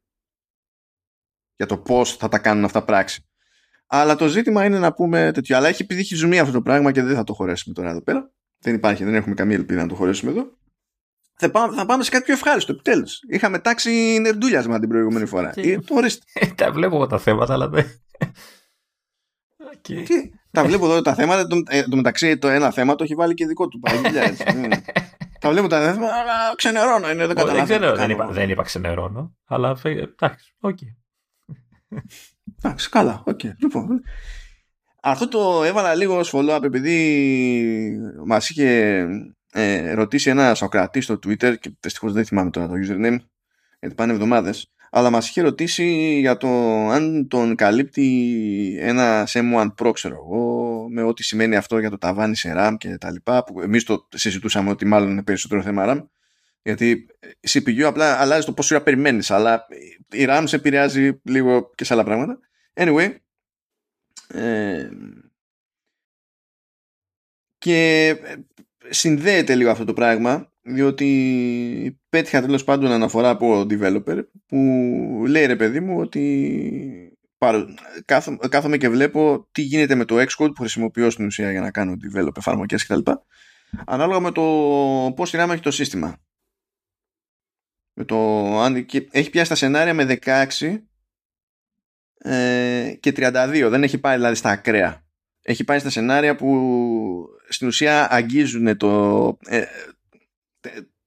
για 1.56 1.66
το 1.66 1.78
πώς 1.78 2.16
θα 2.16 2.28
τα 2.28 2.38
κάνουν 2.38 2.64
αυτά 2.64 2.84
πράξη. 2.84 3.27
Αλλά 3.90 4.16
το 4.16 4.26
ζήτημα 4.26 4.64
είναι 4.64 4.78
να 4.78 4.92
πούμε 4.92 5.30
τέτοιο. 5.34 5.56
Αλλά 5.56 5.68
έχει 5.68 5.82
επειδή 5.82 6.00
έχει 6.00 6.14
ζουμί 6.14 6.38
αυτό 6.38 6.52
το 6.52 6.62
πράγμα 6.62 6.92
και 6.92 7.02
δεν 7.02 7.14
θα 7.14 7.24
το 7.24 7.32
χωρέσουμε 7.32 7.74
τώρα 7.74 7.90
εδώ 7.90 8.02
πέρα. 8.02 8.30
Δεν 8.58 8.74
υπάρχει, 8.74 9.04
δεν 9.04 9.14
έχουμε 9.14 9.34
καμία 9.34 9.56
ελπίδα 9.56 9.82
να 9.82 9.88
το 9.88 9.94
χωρέσουμε 9.94 10.30
εδώ. 10.30 10.56
Θα 11.40 11.50
πάμε, 11.50 11.76
θα 11.76 11.86
πάμε 11.86 12.02
σε 12.02 12.10
κάτι 12.10 12.24
πιο 12.24 12.34
ευχάριστο 12.34 12.72
επιτέλους. 12.72 13.20
Είχαμε 13.28 13.58
τάξει 13.58 14.18
νερντούλιασμα 14.20 14.78
την 14.78 14.88
προηγούμενη 14.88 15.26
φορά. 15.26 15.50
Και... 15.50 15.80
Ε, 16.32 16.46
τα 16.46 16.72
βλέπω 16.72 16.94
εγώ 16.94 17.06
τα 17.06 17.18
θέματα, 17.18 17.52
αλλά 17.52 17.68
δεν. 17.68 17.86
Okay. 19.74 20.02
Τι, 20.04 20.30
τα 20.50 20.64
βλέπω 20.64 20.84
εδώ 20.84 21.02
τα 21.02 21.14
θέματα. 21.14 21.46
Το, 21.46 21.62
ε, 21.68 21.82
το 21.82 21.96
μεταξύ 21.96 22.38
το 22.38 22.48
ένα 22.48 22.70
θέμα 22.70 22.94
το 22.94 23.04
έχει 23.04 23.14
βάλει 23.14 23.34
και 23.34 23.46
δικό 23.46 23.68
του. 23.68 23.80
τα 23.80 23.90
τα 25.40 25.50
βλέπω 25.50 25.66
τα 25.68 25.80
δέθμα, 25.80 26.06
αλλά 26.06 26.54
ξενερώνω. 26.56 27.10
Είναι, 27.10 27.26
δεν 27.26 27.36
καταλαβαίνω. 27.36 27.66
Δεν, 27.66 27.78
ξέρω, 27.78 27.96
δεν, 27.96 28.10
είπα, 28.10 28.26
δεν 28.26 28.50
είπα 28.50 28.62
ξενερώνω, 28.62 29.36
αλλά 29.44 29.76
εντάξει, 29.82 30.54
οκ. 30.60 30.78
Εντάξει, 32.62 32.88
καλά, 32.88 33.22
οκ. 33.26 33.40
Λοιπόν, 33.58 34.02
αυτό 35.02 35.28
το 35.28 35.64
έβαλα 35.64 35.94
λίγο 35.94 36.18
ως 36.18 36.32
follow-up 36.34 36.60
επειδή 36.62 38.00
μας 38.26 38.50
είχε 38.50 39.06
ε, 39.52 39.92
ρωτήσει 39.92 40.30
ένα 40.30 40.54
Σωκράτης 40.54 41.04
στο 41.04 41.14
Twitter 41.14 41.58
και 41.60 41.72
δυστυχώς 41.80 42.12
δεν 42.12 42.24
θυμάμαι 42.24 42.50
τώρα 42.50 42.68
το 42.68 42.74
username 42.74 43.18
γιατί 43.80 43.94
πάνε 43.94 44.12
εβδομάδες 44.12 44.72
αλλά 44.90 45.10
μας 45.10 45.28
είχε 45.28 45.40
ρωτήσει 45.40 46.18
για 46.18 46.36
το 46.36 46.48
αν 46.88 47.28
τον 47.28 47.54
καλύπτει 47.54 48.78
ένα 48.80 49.28
M1 49.32 49.66
Pro 49.78 49.90
ξέρω 49.92 50.14
εγώ 50.14 50.86
με 50.90 51.02
ό,τι 51.02 51.22
σημαίνει 51.22 51.56
αυτό 51.56 51.78
για 51.78 51.90
το 51.90 51.98
ταβάνι 51.98 52.36
σε 52.36 52.52
RAM 52.56 52.74
και 52.78 52.98
τα 52.98 53.10
λοιπά 53.10 53.44
που 53.44 53.60
εμείς 53.60 53.84
το 53.84 54.08
συζητούσαμε 54.14 54.70
ότι 54.70 54.84
μάλλον 54.84 55.10
είναι 55.10 55.22
περισσότερο 55.22 55.62
θέμα 55.62 55.84
RAM 55.88 56.06
γιατί 56.62 57.06
CPU 57.50 57.80
απλά 57.80 58.20
αλλάζει 58.20 58.46
το 58.46 58.52
πόσο 58.52 58.74
ώρα 58.74 58.84
περιμένεις 58.84 59.30
αλλά 59.30 59.66
η 60.10 60.24
RAM 60.28 60.42
σε 60.46 60.56
επηρεάζει 60.56 61.20
λίγο 61.22 61.70
και 61.74 61.84
σε 61.84 61.94
άλλα 61.94 62.04
πράγματα 62.04 62.38
anyway 62.78 63.16
ε, 64.28 64.90
και 67.58 68.16
συνδέεται 68.88 69.54
λίγο 69.54 69.70
αυτό 69.70 69.84
το 69.84 69.92
πράγμα 69.92 70.52
διότι 70.62 72.00
πέτυχα 72.08 72.40
τέλος 72.40 72.64
πάντων 72.64 72.90
αναφορά 72.90 73.28
από 73.28 73.60
developer 73.60 74.22
που 74.46 74.56
λέει 75.26 75.46
ρε 75.46 75.56
παιδί 75.56 75.80
μου 75.80 76.00
ότι 76.00 77.18
κάθομαι 78.48 78.76
και 78.76 78.88
βλέπω 78.88 79.48
τι 79.52 79.62
γίνεται 79.62 79.94
με 79.94 80.04
το 80.04 80.16
Xcode 80.16 80.50
που 80.54 80.60
χρησιμοποιώ 80.60 81.10
στην 81.10 81.26
ουσία 81.26 81.50
για 81.50 81.60
να 81.60 81.70
κάνω 81.70 81.96
develop 82.04 82.36
εφαρμογές 82.36 82.86
κτλ. 82.86 83.10
Ανάλογα 83.86 84.20
με 84.20 84.32
το 84.32 84.42
πώς 85.16 85.30
την 85.30 85.40
έχει 85.40 85.60
το 85.60 85.70
σύστημα. 85.70 86.18
Με 87.92 88.04
το, 88.04 88.16
αν, 88.60 88.86
και 88.86 89.08
έχει 89.10 89.30
πιάσει 89.30 89.48
τα 89.48 89.54
σενάρια 89.54 89.94
με 89.94 90.18
16 90.24 90.78
ε, 92.18 92.92
και 93.00 93.12
32. 93.16 93.66
Δεν 93.70 93.82
έχει 93.82 93.98
πάει 93.98 94.16
δηλαδή 94.16 94.34
στα 94.34 94.50
ακραία. 94.50 95.06
Έχει 95.42 95.64
πάει 95.64 95.78
στα 95.78 95.90
σενάρια 95.90 96.36
που 96.36 97.28
στην 97.48 97.66
ουσία 97.66 98.12
αγγίζουν 98.12 98.76
το, 98.76 99.26
ε, 99.46 99.64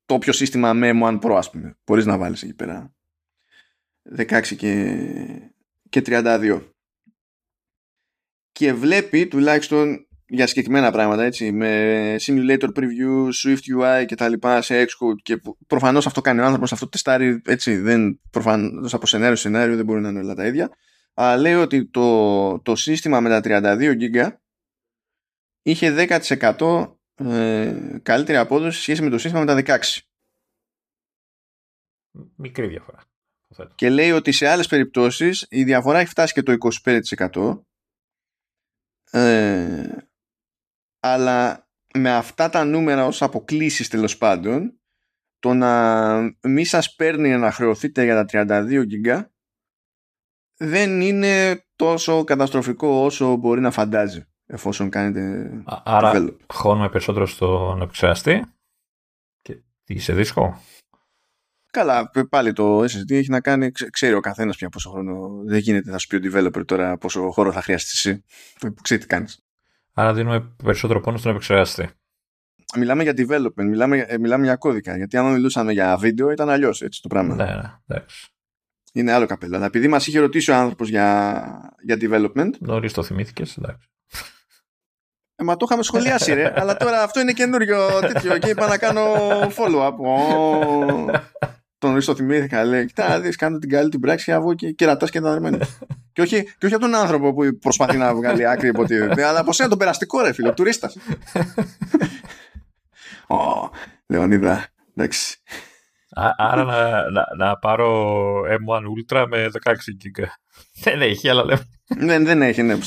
το 0.05 0.13
όποιο 0.13 0.33
σύστημα 0.33 0.73
με 0.73 0.91
M1 0.93 1.19
Pro 1.19 1.35
ας 1.37 1.49
πούμε. 1.49 1.77
Μπορείς 1.85 2.05
να 2.05 2.17
βάλεις 2.17 2.43
εκεί 2.43 2.53
πέρα 2.53 2.93
16 4.17 4.41
και, 4.57 4.97
και 5.89 6.01
32. 6.05 6.61
Και 8.51 8.73
βλέπει 8.73 9.27
τουλάχιστον 9.27 10.05
για 10.25 10.47
συγκεκριμένα 10.47 10.91
πράγματα 10.91 11.23
έτσι, 11.23 11.51
με 11.51 12.15
simulator 12.21 12.69
preview, 12.75 13.29
Swift 13.43 13.77
UI 13.77 14.05
και 14.05 14.15
τα 14.15 14.29
λοιπά 14.29 14.61
σε 14.61 14.83
Xcode 14.83 15.21
και 15.23 15.41
προφανώς 15.67 16.05
αυτό 16.05 16.21
κάνει 16.21 16.39
ο 16.39 16.45
άνθρωπος, 16.45 16.71
αυτό 16.71 16.89
τεστάρει 16.89 17.41
έτσι, 17.45 17.75
δεν, 17.75 18.19
προφανώς 18.31 18.93
από 18.93 19.07
σενάριο 19.07 19.35
σε 19.35 19.41
σενάριο 19.41 19.75
δεν 19.75 19.85
μπορεί 19.85 20.01
να 20.01 20.09
είναι 20.09 20.19
όλα 20.19 20.33
τα 20.33 20.45
ίδια 20.45 20.69
αλλά 21.13 21.37
λέει 21.37 21.53
ότι 21.53 21.85
το, 21.85 22.59
το 22.59 22.75
σύστημα 22.75 23.19
με 23.19 23.29
τα 23.29 23.41
32 23.43 23.97
GB 23.99 24.35
είχε 25.61 26.07
10% 26.57 26.95
ε, 27.15 27.99
καλύτερη 28.03 28.37
απόδοση 28.37 28.81
σχέση 28.81 29.01
με 29.01 29.09
το 29.09 29.17
σύστημα 29.17 29.43
με 29.43 29.63
τα 29.63 29.79
16. 29.79 29.99
Μικρή 32.35 32.67
διαφορά. 32.67 33.03
Και 33.75 33.89
λέει 33.89 34.11
ότι 34.11 34.31
σε 34.31 34.47
άλλες 34.47 34.67
περιπτώσεις 34.67 35.45
η 35.49 35.63
διαφορά 35.63 35.99
έχει 35.99 36.09
φτάσει 36.09 36.33
και 36.33 36.43
το 36.43 36.57
25% 36.83 37.63
ε, 39.11 39.97
αλλά 40.99 41.69
με 41.93 42.11
αυτά 42.11 42.49
τα 42.49 42.63
νούμερα 42.65 43.05
ως 43.05 43.21
αποκλήσεις 43.21 43.87
τέλος 43.87 44.17
πάντων 44.17 44.79
το 45.39 45.53
να 45.53 46.19
μη 46.41 46.65
σας 46.65 46.95
παίρνει 46.95 47.29
να 47.29 47.51
χρεωθείτε 47.51 48.03
για 48.03 48.25
τα 48.25 48.45
32 48.69 48.85
GB 48.91 49.25
δεν 50.63 51.01
είναι 51.01 51.63
τόσο 51.75 52.23
καταστροφικό 52.23 52.87
όσο 52.87 53.35
μπορεί 53.35 53.61
να 53.61 53.71
φαντάζει 53.71 54.25
εφόσον 54.45 54.89
κάνετε 54.89 55.51
Άρα 55.83 56.11
develop. 56.15 56.35
χώνουμε 56.53 56.89
περισσότερο 56.89 57.25
στον 57.25 57.81
επεξεργαστή 57.81 58.45
και 59.41 59.61
τι 59.83 59.99
σε 59.99 60.13
δίσκο; 60.13 60.61
Καλά, 61.71 62.11
πάλι 62.29 62.53
το 62.53 62.79
SSD 62.83 63.11
έχει 63.11 63.29
να 63.29 63.41
κάνει, 63.41 63.71
ξέρει 63.71 64.13
ο 64.13 64.19
καθένας 64.19 64.57
πια 64.57 64.69
πόσο 64.69 64.89
χρόνο 64.89 65.43
δεν 65.45 65.59
γίνεται, 65.59 65.91
θα 65.91 65.97
σου 65.97 66.07
πει 66.07 66.15
ο 66.15 66.19
developer 66.23 66.65
τώρα 66.65 66.97
πόσο 66.97 67.31
χώρο 67.31 67.51
θα 67.51 67.61
χρειαστείς 67.61 68.05
εσύ, 68.05 68.23
που 68.59 68.73
ξέρει 68.81 69.01
τι 69.01 69.07
κάνεις. 69.07 69.39
Άρα 69.93 70.13
δίνουμε 70.13 70.55
περισσότερο 70.63 70.99
πόνο 70.99 71.17
στον 71.17 71.31
επεξεργαστή. 71.31 71.89
Μιλάμε 72.77 73.03
για 73.03 73.13
development, 73.17 73.63
μιλάμε, 73.63 73.97
ε, 73.97 74.17
μιλάμε 74.17 74.43
για 74.45 74.55
κώδικα. 74.55 74.97
Γιατί 74.97 75.17
αν 75.17 75.31
μιλούσαμε 75.31 75.71
για 75.71 75.97
βίντεο 75.97 76.31
ήταν 76.31 76.49
αλλιώς 76.49 76.81
έτσι 76.81 77.01
το 77.01 77.07
πράγμα. 77.07 77.35
Ναι, 77.35 77.43
ναι, 77.43 77.73
εντάξει 77.87 78.31
είναι 78.91 79.11
άλλο 79.11 79.25
καπέλο. 79.25 79.55
Αλλά 79.55 79.65
επειδή 79.65 79.87
μας 79.87 80.07
είχε 80.07 80.19
ρωτήσει 80.19 80.51
ο 80.51 80.55
άνθρωπος 80.55 80.89
για, 80.89 81.75
για 81.81 81.97
development. 82.01 82.49
Νωρίς 82.59 82.93
το 82.93 83.03
θυμήθηκες, 83.03 83.57
εντάξει. 83.57 83.89
Ε, 85.35 85.43
μα 85.43 85.57
το 85.57 85.65
είχαμε 85.67 85.83
σχολιάσει, 85.83 86.33
ρε. 86.33 86.53
αλλά 86.55 86.77
τώρα 86.77 87.03
αυτό 87.03 87.19
είναι 87.19 87.31
καινούριο 87.31 87.99
τέτοιο 87.99 88.37
και 88.37 88.49
είπα 88.49 88.67
να 88.67 88.77
κάνω 88.77 89.03
follow-up. 89.57 89.93
τον 91.77 91.93
Ρίστο 91.93 92.15
θυμήθηκα, 92.15 92.63
λέει. 92.63 92.85
Κοιτά, 92.85 93.19
δεις, 93.19 93.35
κάνω 93.35 93.57
την 93.57 93.69
καλή 93.69 93.89
την 93.89 93.99
πράξη 93.99 94.25
και 94.25 94.33
αβώ 94.33 94.53
και 94.53 94.71
κερατάς 94.71 95.09
και 95.09 95.21
τα 95.21 95.39
και, 96.13 96.21
όχι, 96.21 96.43
και 96.57 96.65
όχι 96.65 96.73
από 96.73 96.83
τον 96.83 96.95
άνθρωπο 96.95 97.33
που 97.33 97.57
προσπαθεί 97.61 97.97
να 97.97 98.15
βγάλει 98.15 98.47
άκρη 98.47 98.67
υποτίθεται, 98.67 99.23
αλλά 99.23 99.39
από 99.39 99.53
σένα 99.53 99.69
τον 99.69 99.77
περαστικό, 99.77 100.21
ρε 100.21 100.33
φίλο, 100.33 100.53
τουρίστας. 100.53 100.97
Ω, 103.27 103.69
Λεωνίδα, 104.07 104.67
εντάξει. 104.95 105.37
Άρα 106.13 106.63
να, 106.63 107.09
να, 107.11 107.25
να, 107.37 107.57
πάρω 107.57 108.41
M1 108.41 108.83
Ultra 108.83 109.25
με 109.29 109.49
16 109.63 109.71
GB. 109.71 110.23
Δεν 110.83 111.01
έχει, 111.01 111.29
αλλά 111.29 111.45
λέμε. 111.45 111.69
δεν, 111.87 112.25
δεν 112.25 112.41
έχει, 112.41 112.61
ναι. 112.63 112.77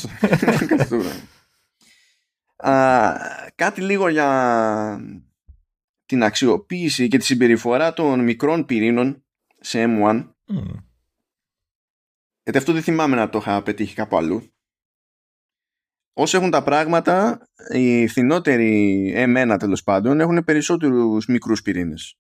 Α, 2.57 3.13
κάτι 3.55 3.81
λίγο 3.81 4.09
για 4.09 5.01
την 6.07 6.23
αξιοποίηση 6.23 7.09
και 7.09 7.19
τη 7.19 7.25
συμπεριφορά 7.25 7.93
των 7.93 8.21
μικρών 8.21 8.65
πυρήνων 8.65 9.25
σε 9.61 9.85
M1. 9.87 10.29
Mm. 10.49 10.85
Γιατί 12.43 12.59
αυτό 12.59 12.73
δεν 12.73 12.83
θυμάμαι 12.83 13.17
να 13.17 13.29
το 13.29 13.39
είχα 13.39 13.63
πετύχει 13.63 13.95
κάπου 13.95 14.17
αλλού. 14.17 14.53
Όσο 16.13 16.37
έχουν 16.37 16.51
τα 16.51 16.63
πράγματα, 16.63 17.47
οι 17.73 18.09
φθηνότεροι 18.09 19.13
M1 19.17 19.57
τέλος 19.59 19.83
πάντων 19.83 20.21
έχουν 20.21 20.45
περισσότερους 20.45 21.27
μικρούς 21.27 21.63
πυρήνες. 21.63 22.19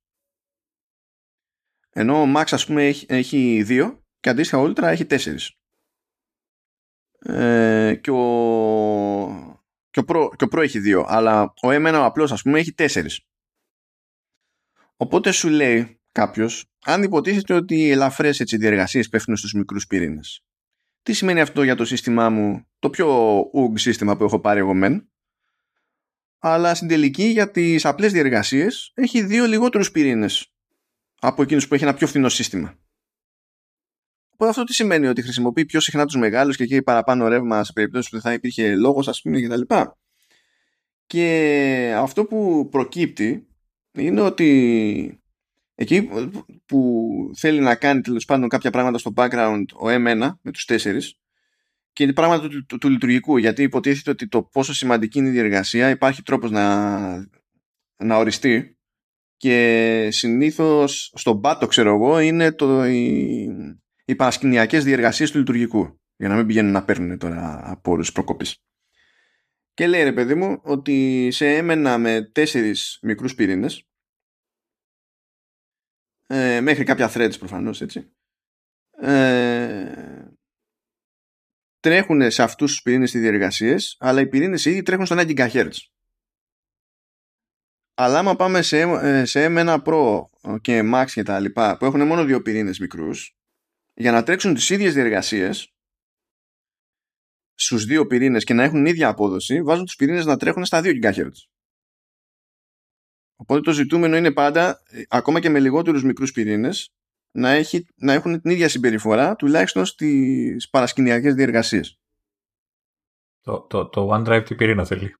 Ενώ 1.96 2.22
ο 2.22 2.32
Max 2.36 2.44
ας 2.50 2.66
πούμε 2.66 2.86
έχει, 2.86 3.06
έχει 3.08 3.62
δύο 3.62 4.04
και 4.20 4.28
αντίστοιχα 4.28 4.58
ο 4.58 4.64
Ultra 4.64 4.82
έχει 4.82 5.04
τέσσερις. 5.04 5.58
Ε, 7.18 7.94
και, 8.00 8.10
ο, 8.10 8.16
και, 9.90 10.00
ο 10.00 10.04
Pro, 10.08 10.28
και 10.36 10.44
ο 10.44 10.48
Pro 10.52 10.62
έχει 10.62 10.78
δύο, 10.78 11.04
αλλά 11.08 11.42
ο 11.42 11.68
M1 11.68 11.94
ο 11.94 12.04
απλός 12.04 12.32
ας 12.32 12.42
πούμε 12.42 12.58
έχει 12.58 12.72
τέσσερις. 12.72 13.20
Οπότε 14.96 15.30
σου 15.30 15.48
λέει 15.48 16.00
κάποιος, 16.12 16.70
αν 16.84 17.02
υποτίθεται 17.02 17.54
ότι 17.54 17.74
οι 17.74 17.90
ελαφρές 17.90 18.42
διεργασίες 18.44 19.08
πέφτουν 19.08 19.36
στους 19.36 19.52
μικρούς 19.52 19.86
πυρήνες. 19.86 20.44
Τι 21.02 21.12
σημαίνει 21.12 21.40
αυτό 21.40 21.62
για 21.62 21.74
το 21.74 21.84
σύστημά 21.84 22.30
μου, 22.30 22.66
το 22.78 22.90
πιο 22.90 23.38
UG 23.40 23.78
σύστημα 23.78 24.16
που 24.16 24.24
έχω 24.24 24.40
πάρει 24.40 24.58
εγώ 24.58 24.74
μεν, 24.74 25.08
αλλά 26.38 26.74
στην 26.74 26.88
τελική 26.88 27.24
για 27.24 27.50
τις 27.50 27.84
απλές 27.84 28.12
διεργασίες 28.12 28.92
έχει 28.94 29.22
δύο 29.22 29.44
λιγότερους 29.46 29.90
πυρήνες 29.90 30.53
από 31.26 31.42
εκείνους 31.42 31.68
που 31.68 31.74
έχει 31.74 31.82
ένα 31.82 31.94
πιο 31.94 32.06
φθηνό 32.06 32.28
σύστημα. 32.28 32.78
Οπότε 34.30 34.50
αυτό 34.50 34.64
τι 34.64 34.74
σημαίνει 34.74 35.06
ότι 35.06 35.22
χρησιμοποιεί 35.22 35.64
πιο 35.64 35.80
συχνά 35.80 36.04
τους 36.04 36.16
μεγάλους 36.16 36.56
και 36.56 36.62
εκεί 36.62 36.82
παραπάνω 36.82 37.28
ρεύμα 37.28 37.64
σε 37.64 37.72
περιπτώσεις 37.72 38.08
που 38.10 38.14
δεν 38.16 38.24
θα 38.24 38.32
υπήρχε 38.32 38.74
λόγος 38.74 39.08
ας 39.08 39.20
πούμε 39.22 39.40
κτλ. 39.40 39.60
Και, 39.60 39.86
και 41.06 41.94
αυτό 41.96 42.24
που 42.24 42.68
προκύπτει 42.70 43.46
είναι 43.92 44.20
ότι 44.20 45.20
εκεί 45.74 46.08
που 46.66 47.10
θέλει 47.36 47.60
να 47.60 47.74
κάνει 47.74 48.00
τέλος 48.00 48.24
πάντων 48.24 48.48
κάποια 48.48 48.70
πράγματα 48.70 48.98
στο 48.98 49.12
background 49.16 49.64
ο 49.74 49.86
M1 49.86 50.30
με 50.40 50.50
τους 50.52 50.64
τέσσερις 50.64 51.18
και 51.92 52.02
είναι 52.02 52.12
πράγματα 52.12 52.48
του, 52.48 52.66
του, 52.66 52.78
του, 52.78 52.88
λειτουργικού 52.88 53.36
γιατί 53.36 53.62
υποτίθεται 53.62 54.10
ότι 54.10 54.28
το 54.28 54.42
πόσο 54.42 54.74
σημαντική 54.74 55.18
είναι 55.18 55.28
η 55.28 55.32
διεργασία 55.32 55.90
υπάρχει 55.90 56.22
τρόπος 56.22 56.50
να, 56.50 57.16
να 57.96 58.16
οριστεί 58.16 58.78
και 59.36 60.08
συνήθως 60.10 61.12
στον 61.14 61.40
πάτο 61.40 61.66
ξέρω 61.66 61.94
εγώ 61.94 62.18
είναι 62.18 62.52
το, 62.52 62.84
οι, 62.84 63.48
οι 64.04 64.14
παρασκηνιακές 64.14 64.84
διεργασίες 64.84 65.30
του 65.30 65.38
λειτουργικού 65.38 66.00
για 66.16 66.28
να 66.28 66.36
μην 66.36 66.46
πηγαίνουν 66.46 66.72
να 66.72 66.84
παίρνουν 66.84 67.18
τώρα 67.18 67.70
από 67.70 67.90
όρους 67.90 68.12
προκοπής. 68.12 68.64
Και 69.74 69.86
λέει 69.86 70.02
ρε 70.02 70.12
παιδί 70.12 70.34
μου 70.34 70.60
ότι 70.62 71.28
σε 71.30 71.56
έμενα 71.56 71.98
με 71.98 72.30
τέσσερις 72.32 72.98
μικρούς 73.02 73.34
πυρήνες 73.34 73.88
ε, 76.26 76.60
μέχρι 76.60 76.84
κάποια 76.84 77.10
threads 77.14 77.38
προφανώς 77.38 77.80
έτσι 77.80 78.12
ε, 79.00 79.92
τρέχουν 81.80 82.30
σε 82.30 82.42
αυτούς 82.42 82.70
τους 82.70 82.82
πυρήνες 82.82 83.14
οι 83.14 83.18
διεργασίες 83.18 83.96
αλλά 83.98 84.20
οι 84.20 84.26
πυρήνες 84.28 84.64
ήδη 84.64 84.82
τρέχουν 84.82 85.06
στο 85.06 85.16
1 85.18 85.36
GHz 85.36 85.70
Αλλά 87.94 88.18
άμα 88.18 88.36
πάμε 88.36 88.62
σε, 88.62 88.80
ε, 88.80 89.24
σε 89.24 89.46
M1 89.48 89.82
Pro 89.84 90.22
και 90.60 90.80
Max 90.94 91.04
και 91.12 91.22
τα 91.22 91.40
λοιπά 91.40 91.76
που 91.76 91.84
έχουν 91.84 92.06
μόνο 92.06 92.24
δύο 92.24 92.42
πυρήνες 92.42 92.78
μικρούς 92.78 93.36
για 93.94 94.12
να 94.12 94.22
τρέξουν 94.22 94.54
τις 94.54 94.70
ίδιες 94.70 94.94
διεργασίες 94.94 95.74
στους 97.54 97.84
δύο 97.84 98.06
πυρήνες 98.06 98.44
και 98.44 98.54
να 98.54 98.62
έχουν 98.62 98.86
ίδια 98.86 99.08
απόδοση 99.08 99.62
βάζουν 99.62 99.84
τους 99.84 99.96
πυρήνες 99.96 100.26
να 100.26 100.36
τρέχουν 100.36 100.64
στα 100.64 100.80
2 100.80 101.00
GHz. 101.02 101.30
Οπότε 103.36 103.60
το 103.60 103.72
ζητούμενο 103.72 104.16
είναι 104.16 104.32
πάντα, 104.32 104.82
ε, 104.84 105.02
ακόμα 105.08 105.40
και 105.40 105.48
με 105.48 105.60
λιγότερους 105.60 106.04
μικρούς 106.04 106.32
πυρήνες, 106.32 106.94
να, 107.30 107.50
έχει, 107.50 107.86
να 107.96 108.12
έχουν 108.12 108.40
την 108.40 108.50
ίδια 108.50 108.68
συμπεριφορά 108.68 109.36
τουλάχιστον 109.36 109.84
στις 109.84 110.68
παρασκηνιακές 110.70 111.34
διεργασίες. 111.34 111.98
Το, 113.40 113.60
το, 113.60 113.88
το 113.88 114.10
OneDrive 114.12 114.42
τι 114.44 114.54
πυρήνα 114.54 114.84
θέλει. 114.84 115.14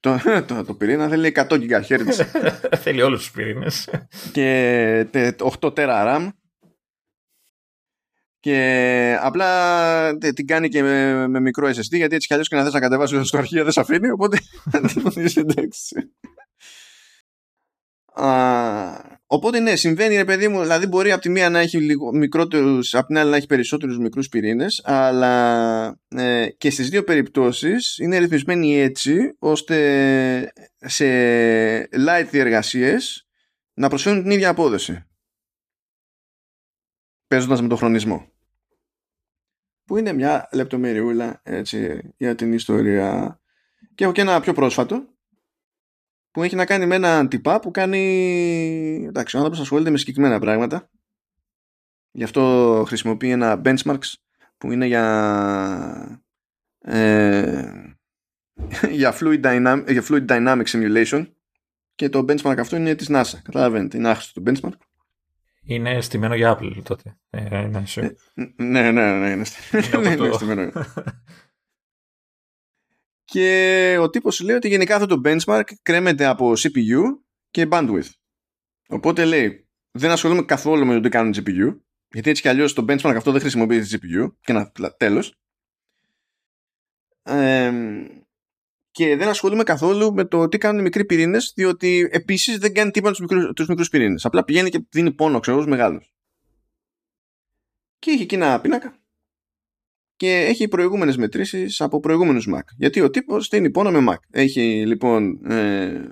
Το, 0.00 0.18
το, 0.48 0.64
το 0.64 0.74
πυρήνα 0.74 1.08
θέλει 1.08 1.32
100 1.36 1.42
GHz. 1.48 2.26
θέλει 2.82 3.02
όλους 3.02 3.18
τους 3.18 3.30
πυρήνες. 3.30 3.88
και 4.32 5.06
8 5.60 5.74
τέρα 5.74 6.04
RAM. 6.06 6.28
Και 8.40 9.18
απλά 9.20 10.16
την 10.16 10.46
κάνει 10.46 10.68
και 10.68 10.82
με, 10.82 11.28
με 11.28 11.40
μικρό 11.40 11.68
SSD 11.68 11.96
γιατί 11.96 12.14
έτσι 12.14 12.26
κι 12.26 12.32
αλλιώς 12.32 12.48
και 12.48 12.56
να 12.56 12.62
θες 12.62 12.72
να 12.72 12.80
κατεβάσεις 12.80 13.28
στο 13.28 13.38
αρχείο 13.38 13.62
δεν 13.62 13.72
σε 13.72 13.80
αφήνει 13.80 14.10
οπότε 14.10 14.38
εντάξει. 15.34 16.10
Οπότε 19.32 19.60
ναι, 19.60 19.76
συμβαίνει 19.76 20.16
ρε 20.16 20.24
παιδί 20.24 20.48
μου, 20.48 20.60
δηλαδή 20.60 20.86
μπορεί 20.86 21.12
από 21.12 21.22
τη 21.22 21.28
μία 21.28 21.50
να 21.50 21.58
έχει 21.58 21.78
λίγο 21.78 22.12
μικρότερους, 22.12 22.94
από 22.94 23.06
την 23.06 23.18
άλλη 23.18 23.30
να 23.30 23.36
έχει 23.36 23.46
περισσότερους 23.46 23.98
μικρούς 23.98 24.28
πυρήνες, 24.28 24.80
αλλά 24.84 26.00
ε, 26.08 26.48
και 26.58 26.70
στις 26.70 26.88
δύο 26.88 27.04
περιπτώσεις 27.04 27.98
είναι 27.98 28.18
ρυθμισμένοι 28.18 28.80
έτσι, 28.80 29.36
ώστε 29.38 30.52
σε 30.76 31.04
light 31.82 32.26
διεργασίες 32.30 33.28
να 33.74 33.88
προσφέρουν 33.88 34.22
την 34.22 34.30
ίδια 34.30 34.48
απόδοση. 34.48 35.04
Παίζοντας 37.26 37.62
με 37.62 37.68
τον 37.68 37.76
χρονισμό. 37.78 38.32
Που 39.84 39.96
είναι 39.96 40.12
μια 40.12 40.48
λεπτομεριούλα 40.52 41.40
έτσι, 41.44 42.00
για 42.16 42.34
την 42.34 42.52
ιστορία. 42.52 43.40
Και 43.94 44.04
έχω 44.04 44.12
και 44.12 44.20
ένα 44.20 44.40
πιο 44.40 44.52
πρόσφατο, 44.52 45.08
που 46.30 46.42
έχει 46.42 46.56
να 46.56 46.64
κάνει 46.64 46.86
με 46.86 46.94
έναν 46.94 47.28
τυπά 47.28 47.60
που 47.60 47.70
κάνει. 47.70 49.04
Εντάξει, 49.08 49.36
ο 49.36 49.38
άνθρωπος 49.38 49.62
ασχολείται 49.62 49.90
με 49.90 49.98
συγκεκριμένα 49.98 50.38
πράγματα. 50.38 50.90
Γι' 52.10 52.24
αυτό 52.24 52.84
χρησιμοποιεί 52.86 53.30
ένα 53.30 53.60
benchmarks 53.64 54.12
που 54.58 54.72
είναι 54.72 54.86
για. 54.86 56.24
Ε, 56.78 57.72
για, 58.90 59.16
fluid 59.20 59.40
dynamic, 59.44 59.84
για 59.88 60.04
fluid 60.08 60.26
dynamic 60.26 60.64
simulation 60.64 61.26
και 61.94 62.08
το 62.08 62.24
benchmark 62.28 62.56
αυτό 62.58 62.76
είναι 62.76 62.94
της 62.94 63.08
NASA. 63.10 63.38
Καταλαβαίνετε, 63.42 63.96
είναι 63.96 64.08
άχρηστο 64.08 64.42
το 64.42 64.52
benchmark. 64.52 64.78
Είναι 65.62 66.00
στημένο 66.00 66.34
για 66.34 66.58
Apple 66.58 66.82
τότε. 66.82 67.16
Ε, 67.30 67.60
ναι, 67.60 67.82
sure. 67.86 68.10
ναι, 68.56 68.90
ναι, 68.90 68.90
ναι, 68.90 69.30
είναι, 69.30 69.44
είναι 70.16 70.32
στημένο. 70.32 70.72
Και 73.30 73.96
ο 74.00 74.10
τύπος 74.10 74.34
σου 74.34 74.44
λέει 74.44 74.56
ότι 74.56 74.68
γενικά 74.68 74.94
αυτό 74.94 75.06
το 75.06 75.20
benchmark 75.24 75.62
κρέμεται 75.82 76.26
από 76.26 76.52
CPU 76.56 77.00
και 77.50 77.68
bandwidth. 77.70 78.10
Οπότε 78.88 79.24
λέει, 79.24 79.68
δεν 79.90 80.10
ασχολούμαι 80.10 80.42
καθόλου 80.42 80.86
με 80.86 80.94
το 80.94 81.00
τι 81.00 81.08
κάνουν 81.08 81.32
GPU, 81.36 81.80
γιατί 82.10 82.30
έτσι 82.30 82.42
κι 82.42 82.48
αλλιώς 82.48 82.72
το 82.72 82.84
benchmark 82.88 83.14
αυτό 83.16 83.32
δεν 83.32 83.40
χρησιμοποιεί 83.40 83.80
τη 83.80 83.96
GPU 83.96 84.32
και 84.40 84.52
ένα 84.52 84.72
τέλος. 84.96 85.34
και 88.90 89.16
δεν 89.16 89.28
ασχολούμαι 89.28 89.62
καθόλου 89.62 90.14
με 90.14 90.24
το 90.24 90.48
τι 90.48 90.58
κάνουν 90.58 90.80
οι 90.80 90.82
μικροί 90.82 91.04
πυρήνες, 91.04 91.52
διότι 91.56 92.08
επίσης 92.12 92.58
δεν 92.58 92.74
κάνει 92.74 92.90
τίποτα 92.90 93.12
τους 93.12 93.20
μικρούς, 93.20 93.52
τους 93.54 93.66
μικρούς 93.66 93.88
πυρήνες. 93.88 94.24
Απλά 94.24 94.44
πηγαίνει 94.44 94.70
και 94.70 94.86
δίνει 94.90 95.12
πόνο, 95.12 95.40
ξέρω, 95.40 95.66
μεγάλους. 95.66 96.12
Και 97.98 98.10
είχε 98.10 98.22
εκεί 98.22 98.34
ένα 98.34 98.60
πίνακα 98.60 98.99
και 100.20 100.36
έχει 100.36 100.68
προηγούμενες 100.68 101.16
μετρήσεις 101.16 101.80
από 101.80 102.00
προηγούμενους 102.00 102.48
Mac. 102.54 102.62
Γιατί 102.76 103.00
ο 103.00 103.10
τύπος 103.10 103.44
στείνει 103.46 103.70
πόνο 103.70 103.90
με 103.90 104.12
Mac. 104.12 104.18
Έχει 104.30 104.86
λοιπόν 104.86 105.50
ε, 105.50 106.02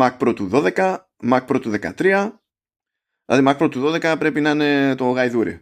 Mac 0.00 0.18
Pro 0.18 0.34
του 0.34 0.50
12, 0.52 0.96
Mac 1.30 1.46
Pro 1.46 1.60
του 1.60 1.72
13, 1.80 2.30
δηλαδή 3.24 3.44
Mac 3.46 3.58
Pro 3.58 3.70
του 3.70 3.82
12 3.94 4.16
πρέπει 4.18 4.40
να 4.40 4.50
είναι 4.50 4.94
το 4.94 5.10
γαϊδούρι. 5.10 5.52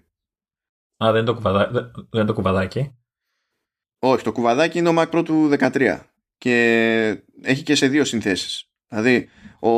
Α, 1.05 1.12
δεν 1.12 1.14
είναι 1.14 1.24
το, 1.24 1.35
κουβαδά... 1.35 1.90
δεν 2.10 2.27
το 2.27 2.35
κουβαδάκι. 2.35 2.97
Όχι, 3.98 4.24
το 4.24 4.32
κουβαδάκι 4.32 4.78
είναι 4.78 4.89
ο 4.89 4.94
Mac 4.97 5.10
Pro 5.10 5.24
του 5.24 5.51
13 5.59 6.01
και 6.39 7.24
έχει 7.43 7.62
και 7.62 7.74
σε 7.74 7.89
δύο 7.89 8.05
συνθέσεις. 8.05 8.70
Δηλαδή, 8.89 9.28
ο... 9.60 9.70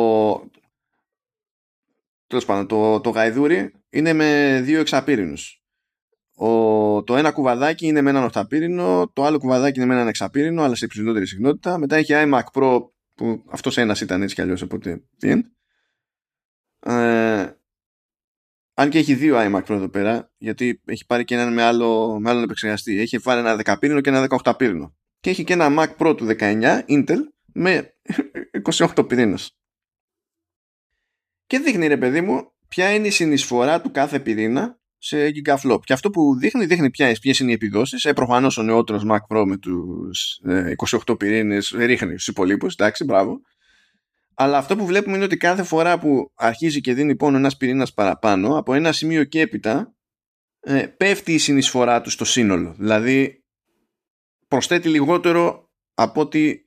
Τέλος 2.27 2.45
πάντων, 2.45 2.67
το, 2.67 3.01
το 3.01 3.11
γαϊδούρι 3.11 3.73
είναι 3.91 4.13
με 4.13 4.61
δύο 4.65 4.81
εξαπύρινους. 4.81 5.64
Ο, 6.37 7.03
το 7.03 7.17
ένα 7.17 7.33
κουβαδάκι 7.33 7.87
είναι 7.87 8.01
με 8.01 8.11
έναν 8.11 8.25
οχταπύρινο, 8.25 9.11
το 9.13 9.25
άλλο 9.25 9.39
κουβαδάκι 9.39 9.79
είναι 9.79 9.89
με 9.89 9.95
έναν 9.95 10.09
εξαπύρινο, 10.09 10.63
αλλά 10.63 10.75
σε 10.75 10.85
υψηλότερη 10.85 11.27
συχνότητα. 11.27 11.79
Μετά 11.79 11.97
έχει 11.97 12.13
iMac 12.15 12.43
Pro, 12.53 12.81
που 13.15 13.45
αυτός 13.51 13.79
ένας 13.79 14.01
ήταν 14.01 14.23
έτσι 14.23 14.35
κι 14.35 14.41
αλλιώς, 14.41 14.63
οπότε 14.63 15.03
τι 15.19 15.31
ε, 16.87 17.53
αν 18.75 18.91
και 18.91 18.99
έχει 18.99 19.15
δύο 19.15 19.37
iMac 19.39 19.65
Pro 19.65 19.71
εδώ 19.71 19.89
πέρα, 19.89 20.33
γιατί 20.37 20.83
έχει 20.85 21.07
πάρει 21.07 21.25
και 21.25 21.35
έναν 21.35 21.53
με, 21.53 21.63
άλλο, 21.63 22.19
με 22.21 22.31
άλλον 22.31 22.43
επεξεργαστή. 22.43 23.01
Έχει 23.01 23.19
βάλει 23.19 23.41
ένα 23.41 23.61
10 23.65 23.77
πύρινο 23.81 24.01
και 24.01 24.11
ένα 24.11 24.27
18 24.43 24.53
πύρινο. 24.57 24.97
Και 25.21 25.31
έχει 25.31 25.45
και 25.45 25.53
ένα 25.53 25.69
Mac 25.79 25.97
Pro 25.97 26.17
του 26.17 26.27
19 26.39 26.85
Intel 26.89 27.19
με 27.53 27.95
28 28.95 29.09
πυρήνες. 29.09 29.59
Και 31.47 31.59
δείχνει 31.59 31.87
ρε 31.87 31.97
παιδί 31.97 32.21
μου 32.21 32.53
ποια 32.69 32.95
είναι 32.95 33.07
η 33.07 33.11
συνεισφορά 33.11 33.81
του 33.81 33.91
κάθε 33.91 34.21
πυρήνα 34.21 34.81
σε 35.05 35.31
gigaflop. 35.35 35.79
Και 35.85 35.93
αυτό 35.93 36.11
που 36.11 36.39
δείχνει, 36.39 36.67
δείχνει 36.67 36.91
ποιες 36.91 37.39
είναι 37.39 37.51
οι 37.51 37.55
επιδόσεις. 37.55 38.05
Ε, 38.05 38.13
Προφανώς 38.13 38.59
ο 38.59 38.63
νεότερος 38.63 39.03
Mac 39.11 39.37
Pro 39.37 39.45
με 39.47 39.57
τους 39.57 40.41
28 41.07 41.19
πυρήνες 41.19 41.75
ρίχνει 41.77 42.13
στους 42.13 42.27
υπολείπους. 42.27 42.73
Εντάξει, 42.75 43.05
μπράβο. 43.05 43.41
Αλλά 44.35 44.59
αυτό 44.59 44.77
που 44.77 44.87
βλέπουμε 44.87 45.17
είναι 45.17 45.25
ότι 45.25 45.37
κάθε 45.37 45.63
φορά 45.63 45.99
που 45.99 46.33
αρχίζει 46.35 46.81
και 46.81 46.95
δίνει 46.95 47.17
πόνο 47.17 47.37
ένας 47.37 47.57
πυρήνας 47.57 47.93
παραπάνω, 47.93 48.59
από 48.59 48.75
ένα 48.75 48.93
σημείο 48.93 49.25
και 49.25 49.41
έπειτα, 49.41 49.95
ε, 50.61 50.87
πέφτει 50.97 51.33
η 51.33 51.39
συνεισφορά 51.39 52.01
του 52.01 52.11
στο 52.11 52.25
σύνολο. 52.25 52.75
Δηλαδή, 52.79 53.45
προσθέτει 54.49 54.89
λιγότερο 54.89 55.71
από 55.95 56.21
ότι 56.21 56.65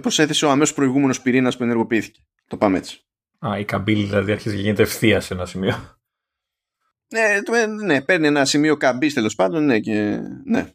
προσέθεσε 0.00 0.46
ο 0.46 0.50
αμέσως 0.50 0.74
προηγούμενος 0.74 1.22
πυρήνας 1.22 1.56
που 1.56 1.62
ενεργοποιήθηκε. 1.62 2.20
Το 2.46 2.56
πάμε 2.56 2.78
έτσι. 2.78 3.02
Α, 3.38 3.58
η 3.58 3.64
καμπύλη 3.64 4.04
δηλαδή 4.04 4.32
αρχίζει 4.32 4.54
και 4.54 4.62
γίνεται 4.62 4.82
ευθεία 4.82 5.20
σε 5.20 5.34
ένα 5.34 5.46
σημείο. 5.46 5.97
Ναι, 7.08 7.40
ναι, 7.84 8.02
παίρνει 8.02 8.26
ένα 8.26 8.44
σημείο 8.44 8.76
καμπής 8.76 9.14
τέλος 9.14 9.34
πάντων, 9.34 9.64
ναι, 9.64 9.80
και, 9.80 10.20
ναι. 10.44 10.72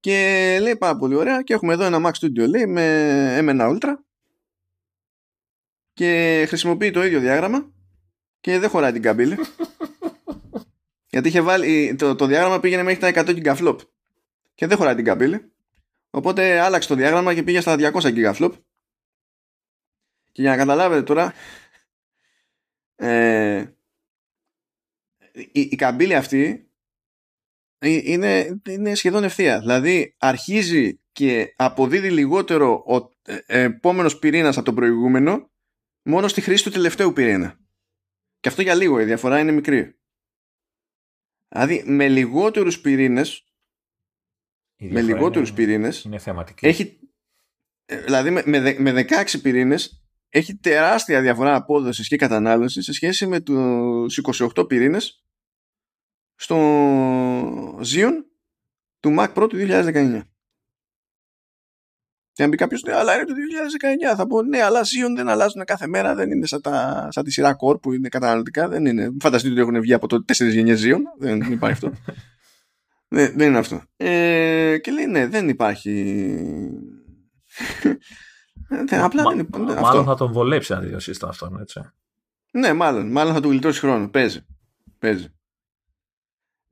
Και 0.00 0.58
λέει 0.60 0.76
πάρα 0.76 0.96
πολύ 0.96 1.14
ωραία 1.14 1.42
και 1.42 1.54
έχουμε 1.54 1.72
εδώ 1.72 1.84
ένα 1.84 2.00
Mac 2.04 2.12
Studio 2.20 2.48
λέει 2.48 2.66
με 2.66 3.38
M1 3.40 3.60
Ultra 3.60 3.94
και 5.92 6.44
χρησιμοποιεί 6.48 6.90
το 6.90 7.04
ίδιο 7.04 7.20
διάγραμμα 7.20 7.72
και 8.40 8.58
δεν 8.58 8.68
χωράει 8.68 8.92
την 8.92 9.02
καμπύλη. 9.02 9.38
Γιατί 11.10 11.28
είχε 11.28 11.40
βάλει, 11.40 11.94
το, 11.98 12.14
το 12.14 12.26
διάγραμμα 12.26 12.60
πήγαινε 12.60 12.82
μέχρι 12.82 13.12
τα 13.12 13.24
100 13.26 13.42
gigaflop 13.42 13.76
και 14.54 14.66
δεν 14.66 14.76
χωράει 14.76 14.94
την 14.94 15.04
καμπύλη. 15.04 15.52
Οπότε 16.10 16.60
άλλαξε 16.60 16.88
το 16.88 16.94
διάγραμμα 16.94 17.34
και 17.34 17.42
πήγε 17.42 17.60
στα 17.60 17.76
200 17.78 17.92
gigaflop. 17.92 18.52
Και 20.32 20.42
για 20.42 20.50
να 20.50 20.56
καταλάβετε 20.56 21.02
τώρα, 21.02 21.34
ε, 22.96 23.64
η, 25.34 25.60
η 25.60 25.76
καμπύλη 25.76 26.14
αυτή 26.14 26.68
είναι, 27.84 28.60
είναι 28.68 28.94
σχεδόν 28.94 29.24
ευθεία. 29.24 29.60
Δηλαδή 29.60 30.14
αρχίζει 30.18 30.98
και 31.12 31.54
αποδίδει 31.56 32.10
λιγότερο 32.10 32.84
ο 32.86 32.96
ε, 33.22 33.62
επόμενος 33.62 34.18
πυρήνας 34.18 34.56
από 34.56 34.64
τον 34.64 34.74
προηγούμενο 34.74 35.50
μόνο 36.02 36.28
στη 36.28 36.40
χρήση 36.40 36.64
του 36.64 36.70
τελευταίου 36.70 37.12
πυρήνα. 37.12 37.58
Και 38.40 38.48
αυτό 38.48 38.62
για 38.62 38.74
λίγο, 38.74 39.00
η 39.00 39.04
διαφορά 39.04 39.38
είναι 39.38 39.52
μικρή. 39.52 39.98
Δηλαδή 41.48 41.82
με 41.86 42.08
λιγότερους 42.08 42.80
πυρήνες 42.80 43.48
με 44.76 45.02
λιγότερους 45.02 45.48
είναι, 45.48 45.58
πυρήνες 45.58 46.04
είναι 46.04 46.18
θεματική. 46.18 46.66
έχει, 46.66 46.98
ε, 47.84 48.00
δηλαδή 48.00 48.30
με, 48.30 48.42
με, 48.46 48.76
με 48.78 49.06
16 49.08 49.40
πυρήνες 49.42 50.04
έχει 50.28 50.56
τεράστια 50.56 51.20
διαφορά 51.20 51.54
απόδοσης 51.54 52.08
και 52.08 52.16
κατανάλωσης 52.16 52.84
σε 52.84 52.92
σχέση 52.92 53.26
με 53.26 53.40
τους 53.40 54.20
28 54.56 54.68
πυρήνες 54.68 55.23
στο 56.34 56.56
Xeon 57.78 58.12
του 59.00 59.14
Mac 59.18 59.32
Pro 59.34 59.46
του 59.48 59.56
2019. 59.56 60.20
Και 62.32 62.42
αν 62.42 62.50
πει 62.50 62.56
κάποιος, 62.56 62.82
ναι, 62.82 62.92
αλλά 62.94 63.14
είναι 63.14 63.24
το 63.24 63.32
2019. 64.12 64.16
Θα 64.16 64.26
πω, 64.26 64.42
ναι, 64.42 64.62
αλλά 64.62 64.80
Xeon 64.80 65.14
δεν 65.16 65.28
αλλάζουν 65.28 65.64
κάθε 65.64 65.86
μέρα. 65.86 66.14
Δεν 66.14 66.30
είναι 66.30 66.46
σαν, 66.46 66.60
τα, 66.60 67.06
σαν 67.10 67.24
τη 67.24 67.30
σειρά 67.30 67.56
Core 67.60 67.80
που 67.80 67.92
είναι 67.92 68.08
καταναλωτικά. 68.08 68.68
Δεν 68.68 68.86
είναι. 68.86 69.10
Φανταστείτε 69.20 69.52
ότι 69.52 69.60
έχουν 69.62 69.80
βγει 69.80 69.92
από 69.92 70.06
το 70.08 70.24
4 70.32 70.50
γενιές 70.52 70.82
Xeon. 70.84 70.98
Δεν 71.18 71.40
υπάρχει 71.52 71.72
αυτό. 71.86 71.92
δεν, 73.14 73.32
δεν 73.36 73.48
είναι 73.48 73.58
αυτό. 73.58 73.82
Ε, 73.96 74.78
και 74.78 74.90
λέει, 74.90 75.06
ναι, 75.06 75.26
δεν 75.26 75.48
υπάρχει. 75.48 75.90
Ε, 78.88 78.98
απλά 78.98 79.22
Μα- 79.22 79.30
δεν 79.30 79.38
είναι- 79.38 79.48
μάλλον 79.58 79.78
αυτό. 79.84 80.04
θα 80.04 80.14
τον 80.14 80.32
βολέψει 80.32 80.72
αν 80.74 80.82
δει 80.82 80.90
το 80.90 80.98
σύστημα 81.00 81.30
αυτό, 81.30 81.56
έτσι. 81.60 81.80
Ναι, 82.50 82.72
μάλλον. 82.72 83.10
Μάλλον 83.12 83.34
θα 83.34 83.40
του 83.40 83.50
γλιτώσει 83.50 83.80
χρόνο. 83.80 84.08
Παίζει. 84.08 84.46
Παίζει. 84.98 85.34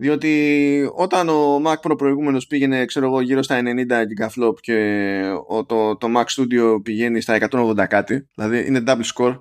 Διότι 0.03 0.91
όταν 0.95 1.29
ο 1.29 1.63
Mac 1.65 1.77
Pro 1.81 1.99
προηγούμενος 1.99 2.47
πήγαινε 2.47 2.85
ξέρω 2.85 3.07
εγώ, 3.07 3.21
γύρω 3.21 3.43
στα 3.43 3.61
90 3.65 3.91
gigaflop 3.91 4.55
και 4.61 5.21
ο, 5.49 5.65
το, 5.65 5.97
το 5.97 6.09
Mac 6.17 6.25
Studio 6.25 6.83
πηγαίνει 6.83 7.21
στα 7.21 7.49
180 7.51 7.87
κάτι, 7.89 8.29
δηλαδή 8.35 8.67
είναι 8.67 8.83
double 8.87 9.05
score 9.15 9.41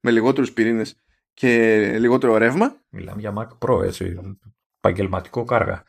με 0.00 0.10
λιγότερους 0.10 0.52
πυρήνες 0.52 0.96
και 1.34 1.78
λιγότερο 1.98 2.36
ρεύμα. 2.36 2.80
Μιλάμε 2.88 3.20
για 3.20 3.32
Mac 3.36 3.68
Pro, 3.68 3.84
έτσι. 3.84 4.16
Επαγγελματικό 4.76 5.44
κάργα. 5.44 5.82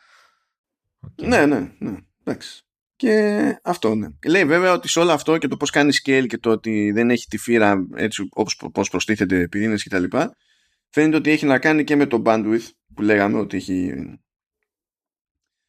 Οκ. 1.00 1.28
Ναι, 1.28 1.46
ναι, 1.46 1.72
ναι. 1.80 1.98
Εντάξει. 2.24 2.64
Και 2.96 3.60
αυτό, 3.64 3.96
ναι. 3.96 4.08
Λέει 4.28 4.46
βέβαια 4.46 4.74
ότι 4.74 4.88
σε 4.88 5.00
όλο 5.00 5.12
αυτό 5.12 5.38
και 5.38 5.48
το 5.48 5.58
πώς 5.58 5.70
κάνει 5.70 5.94
scale 6.04 6.26
και 6.28 6.38
το 6.38 6.50
ότι 6.50 6.92
δεν 6.92 7.10
έχει 7.10 7.28
τη 7.28 7.38
φύρα 7.38 7.88
έτσι 7.96 8.28
όπως 8.30 8.62
πώς 8.74 8.90
προστίθεται 8.90 9.48
πυρήνες 9.48 9.84
κτλ. 9.84 10.18
Φαίνεται 10.90 11.18
ότι 11.18 11.32
έχει 11.32 11.46
να 11.46 11.60
κάνει 11.60 11.84
και 11.84 11.96
με 11.96 12.06
το 12.06 12.22
bandwidth 12.26 12.70
που 12.94 13.02
λέγαμε 13.02 13.40
ότι 13.40 13.58
έχει 13.58 13.94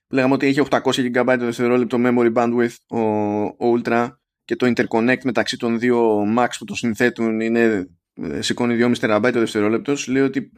που 0.06 0.14
λέγαμε 0.14 0.34
ότι 0.34 0.46
έχει 0.46 0.62
800 0.70 0.80
GB 0.82 1.36
το 1.38 1.44
δευτερόλεπτο 1.44 1.98
memory 2.00 2.32
bandwidth 2.32 2.74
ο, 2.86 3.00
ο 3.42 3.56
Ultra 3.58 4.10
και 4.44 4.56
το 4.56 4.72
interconnect 4.76 5.22
μεταξύ 5.24 5.56
των 5.56 5.78
δύο 5.78 6.22
Macs 6.38 6.54
που 6.58 6.64
το 6.64 6.74
συνθέτουν 6.74 7.40
είναι 7.40 7.88
ε, 8.14 8.40
σηκώνει 8.42 8.76
2,5 8.80 8.94
TB 8.94 9.30
το 9.32 9.38
δευτερόλεπτος. 9.38 10.00
Σου 10.00 10.12
λέει 10.12 10.22
ότι 10.22 10.52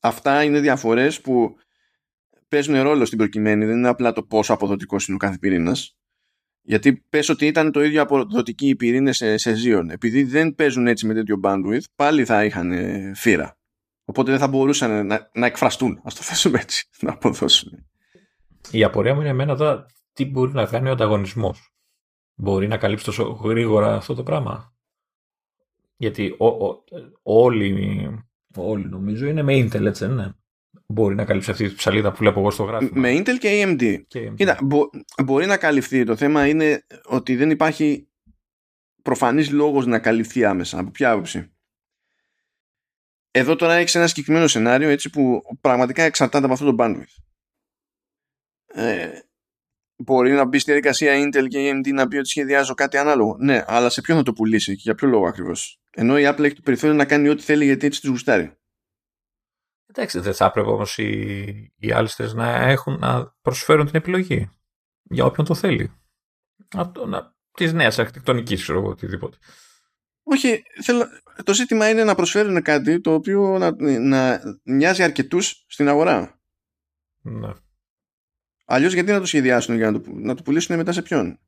αυτά 0.00 0.42
είναι 0.42 0.60
διαφορές 0.60 1.20
που 1.20 1.54
παίζουν 2.48 2.82
ρόλο 2.82 3.04
στην 3.04 3.18
προκειμένη. 3.18 3.64
Δεν 3.64 3.76
είναι 3.76 3.88
απλά 3.88 4.12
το 4.12 4.22
πόσο 4.22 4.52
αποδοτικός 4.52 5.06
είναι 5.06 5.14
ο 5.14 5.18
κάθε 5.18 5.38
πυρήνας. 5.38 5.96
γιατί 6.62 7.04
πες 7.08 7.28
ότι 7.28 7.46
ήταν 7.46 7.72
το 7.72 7.82
ίδιο 7.84 8.02
αποδοτικοί 8.02 8.68
οι 8.68 8.76
πυρήνες 8.76 9.16
σε, 9.16 9.36
σε 9.36 9.54
Xeon. 9.64 9.86
Επειδή 9.88 10.22
δεν 10.22 10.54
παίζουν 10.54 10.86
έτσι 10.86 11.06
με 11.06 11.14
τέτοιο 11.14 11.40
bandwidth 11.42 11.84
πάλι 11.94 12.24
θα 12.24 12.44
είχαν 12.44 12.72
ε, 12.72 13.12
φύρα 13.14 13.59
οπότε 14.10 14.30
δεν 14.30 14.40
θα 14.40 14.48
μπορούσαν 14.48 15.06
να, 15.06 15.30
να 15.34 15.46
εκφραστούν 15.46 16.00
ας 16.04 16.14
το 16.14 16.22
θέσουμε 16.22 16.58
έτσι 16.60 16.88
να 17.06 17.12
αποδώσουν 17.12 17.86
Η 18.70 18.84
απορία 18.84 19.14
μου 19.14 19.20
είναι 19.20 19.28
εμένα 19.30 19.56
τώρα 19.56 19.86
τι 20.12 20.24
μπορεί 20.24 20.52
να 20.52 20.66
κάνει 20.66 20.88
ο 20.88 20.92
ανταγωνισμός. 20.92 21.74
Μπορεί 22.34 22.68
να 22.68 22.76
καλύψει 22.76 23.04
τόσο 23.04 23.22
γρήγορα 23.24 23.94
αυτό 23.96 24.14
το 24.14 24.22
πράγμα. 24.22 24.74
Γιατί 25.96 26.34
ο, 26.38 26.46
ο- 26.46 26.84
όλοι, 27.22 28.08
όλοι 28.56 28.88
νομίζω 28.88 29.26
είναι 29.26 29.42
με 29.42 29.52
Intel, 29.54 29.84
έτσι 29.84 30.04
δεν 30.04 30.10
είναι. 30.10 30.34
Μπορεί 30.86 31.14
να 31.14 31.24
καλύψει 31.24 31.50
αυτή 31.50 31.68
τη 31.68 31.74
ψαλίδα 31.74 32.10
που 32.10 32.16
βλέπω 32.18 32.40
εγώ 32.40 32.50
στο 32.50 32.62
γράφημα. 32.64 33.00
με 33.00 33.12
Intel 33.18 33.38
και 33.38 33.62
AMD 33.64 34.02
Και- 34.08 34.30
Κοίτα, 34.30 34.58
μπο- 34.62 34.88
μπορεί 35.24 35.46
να 35.46 35.56
καλυφθεί. 35.56 36.04
Το 36.04 36.16
θέμα 36.16 36.46
είναι 36.48 36.86
ότι 37.06 37.36
δεν 37.36 37.50
υπάρχει 37.50 38.08
προφανής 39.02 39.50
λόγος 39.50 39.86
να 39.86 39.98
καλυφθεί 39.98 40.44
άμεσα. 40.44 40.78
Από 40.78 40.90
ποια 40.90 41.10
άποψη; 41.10 41.52
Εδώ 43.30 43.56
τώρα 43.56 43.74
έχεις 43.74 43.94
ένα 43.94 44.06
συγκεκριμένο 44.06 44.46
σενάριο 44.46 44.88
έτσι 44.88 45.10
που 45.10 45.42
πραγματικά 45.60 46.02
εξαρτάται 46.02 46.44
από 46.44 46.52
αυτό 46.52 46.74
το 46.74 46.76
bandwidth. 46.78 47.22
Ε, 48.66 49.20
μπορεί 49.96 50.32
να 50.32 50.44
μπει 50.44 50.58
στη 50.58 50.70
διαδικασία 50.70 51.12
Intel 51.24 51.48
και 51.48 51.70
AMD 51.72 51.92
να 51.92 52.08
πει 52.08 52.16
ότι 52.16 52.28
σχεδιάζω 52.28 52.74
κάτι 52.74 52.96
ανάλογο. 52.96 53.36
Ναι, 53.38 53.64
αλλά 53.66 53.88
σε 53.88 54.00
ποιον 54.00 54.16
θα 54.16 54.22
το 54.22 54.32
πουλήσει 54.32 54.74
και 54.74 54.82
για 54.82 54.94
ποιο 54.94 55.08
λόγο 55.08 55.26
ακριβώς; 55.26 55.80
Ενώ 55.90 56.18
η 56.18 56.22
Apple 56.26 56.44
έχει 56.44 56.54
το 56.54 56.62
περιθώριο 56.64 56.96
να 56.96 57.04
κάνει 57.04 57.28
ό,τι 57.28 57.42
θέλει 57.42 57.64
γιατί 57.64 57.86
έτσι 57.86 58.00
τη 58.00 58.08
γουστάρει. 58.08 58.54
Εντάξει, 59.86 60.18
δεν 60.20 60.34
θα 60.34 60.44
έπρεπε 60.44 60.68
όμως 60.68 60.98
οι, 60.98 61.72
οι 61.76 61.92
άλυστε 61.92 62.34
να 62.34 62.56
έχουν 62.56 62.98
να 62.98 63.36
προσφέρουν 63.40 63.86
την 63.86 63.94
επιλογή 63.96 64.50
για 65.02 65.24
όποιον 65.24 65.46
το 65.46 65.54
θέλει. 65.54 65.92
Αυτό, 66.76 67.06
να, 67.06 67.34
της 67.52 67.72
νέας 67.72 67.98
αρχιτεκτονικής, 67.98 68.62
ξέρω 68.62 68.78
εγώ, 68.78 68.88
οτιδήποτε. 68.88 69.36
Όχι, 70.22 70.62
θέλω, 70.82 71.06
το 71.42 71.54
ζήτημα 71.54 71.88
είναι 71.88 72.04
να 72.04 72.14
προσφέρουν 72.14 72.62
κάτι 72.62 73.00
το 73.00 73.14
οποίο 73.14 73.58
να, 73.58 73.74
να 73.98 74.40
μοιάζει 74.62 75.02
αρκετούς 75.02 75.64
στην 75.68 75.88
αγορά. 75.88 76.40
Ναι. 77.22 77.52
Αλλιώς 78.64 78.92
γιατί 78.92 79.12
να 79.12 79.18
το 79.18 79.26
σχεδιάσουν 79.26 79.76
για 79.76 79.90
να 79.90 80.00
το, 80.00 80.10
να 80.12 80.34
το 80.34 80.42
πουλήσουν 80.42 80.76
μετά 80.76 80.92
σε 80.92 81.02
ποιον; 81.02 81.40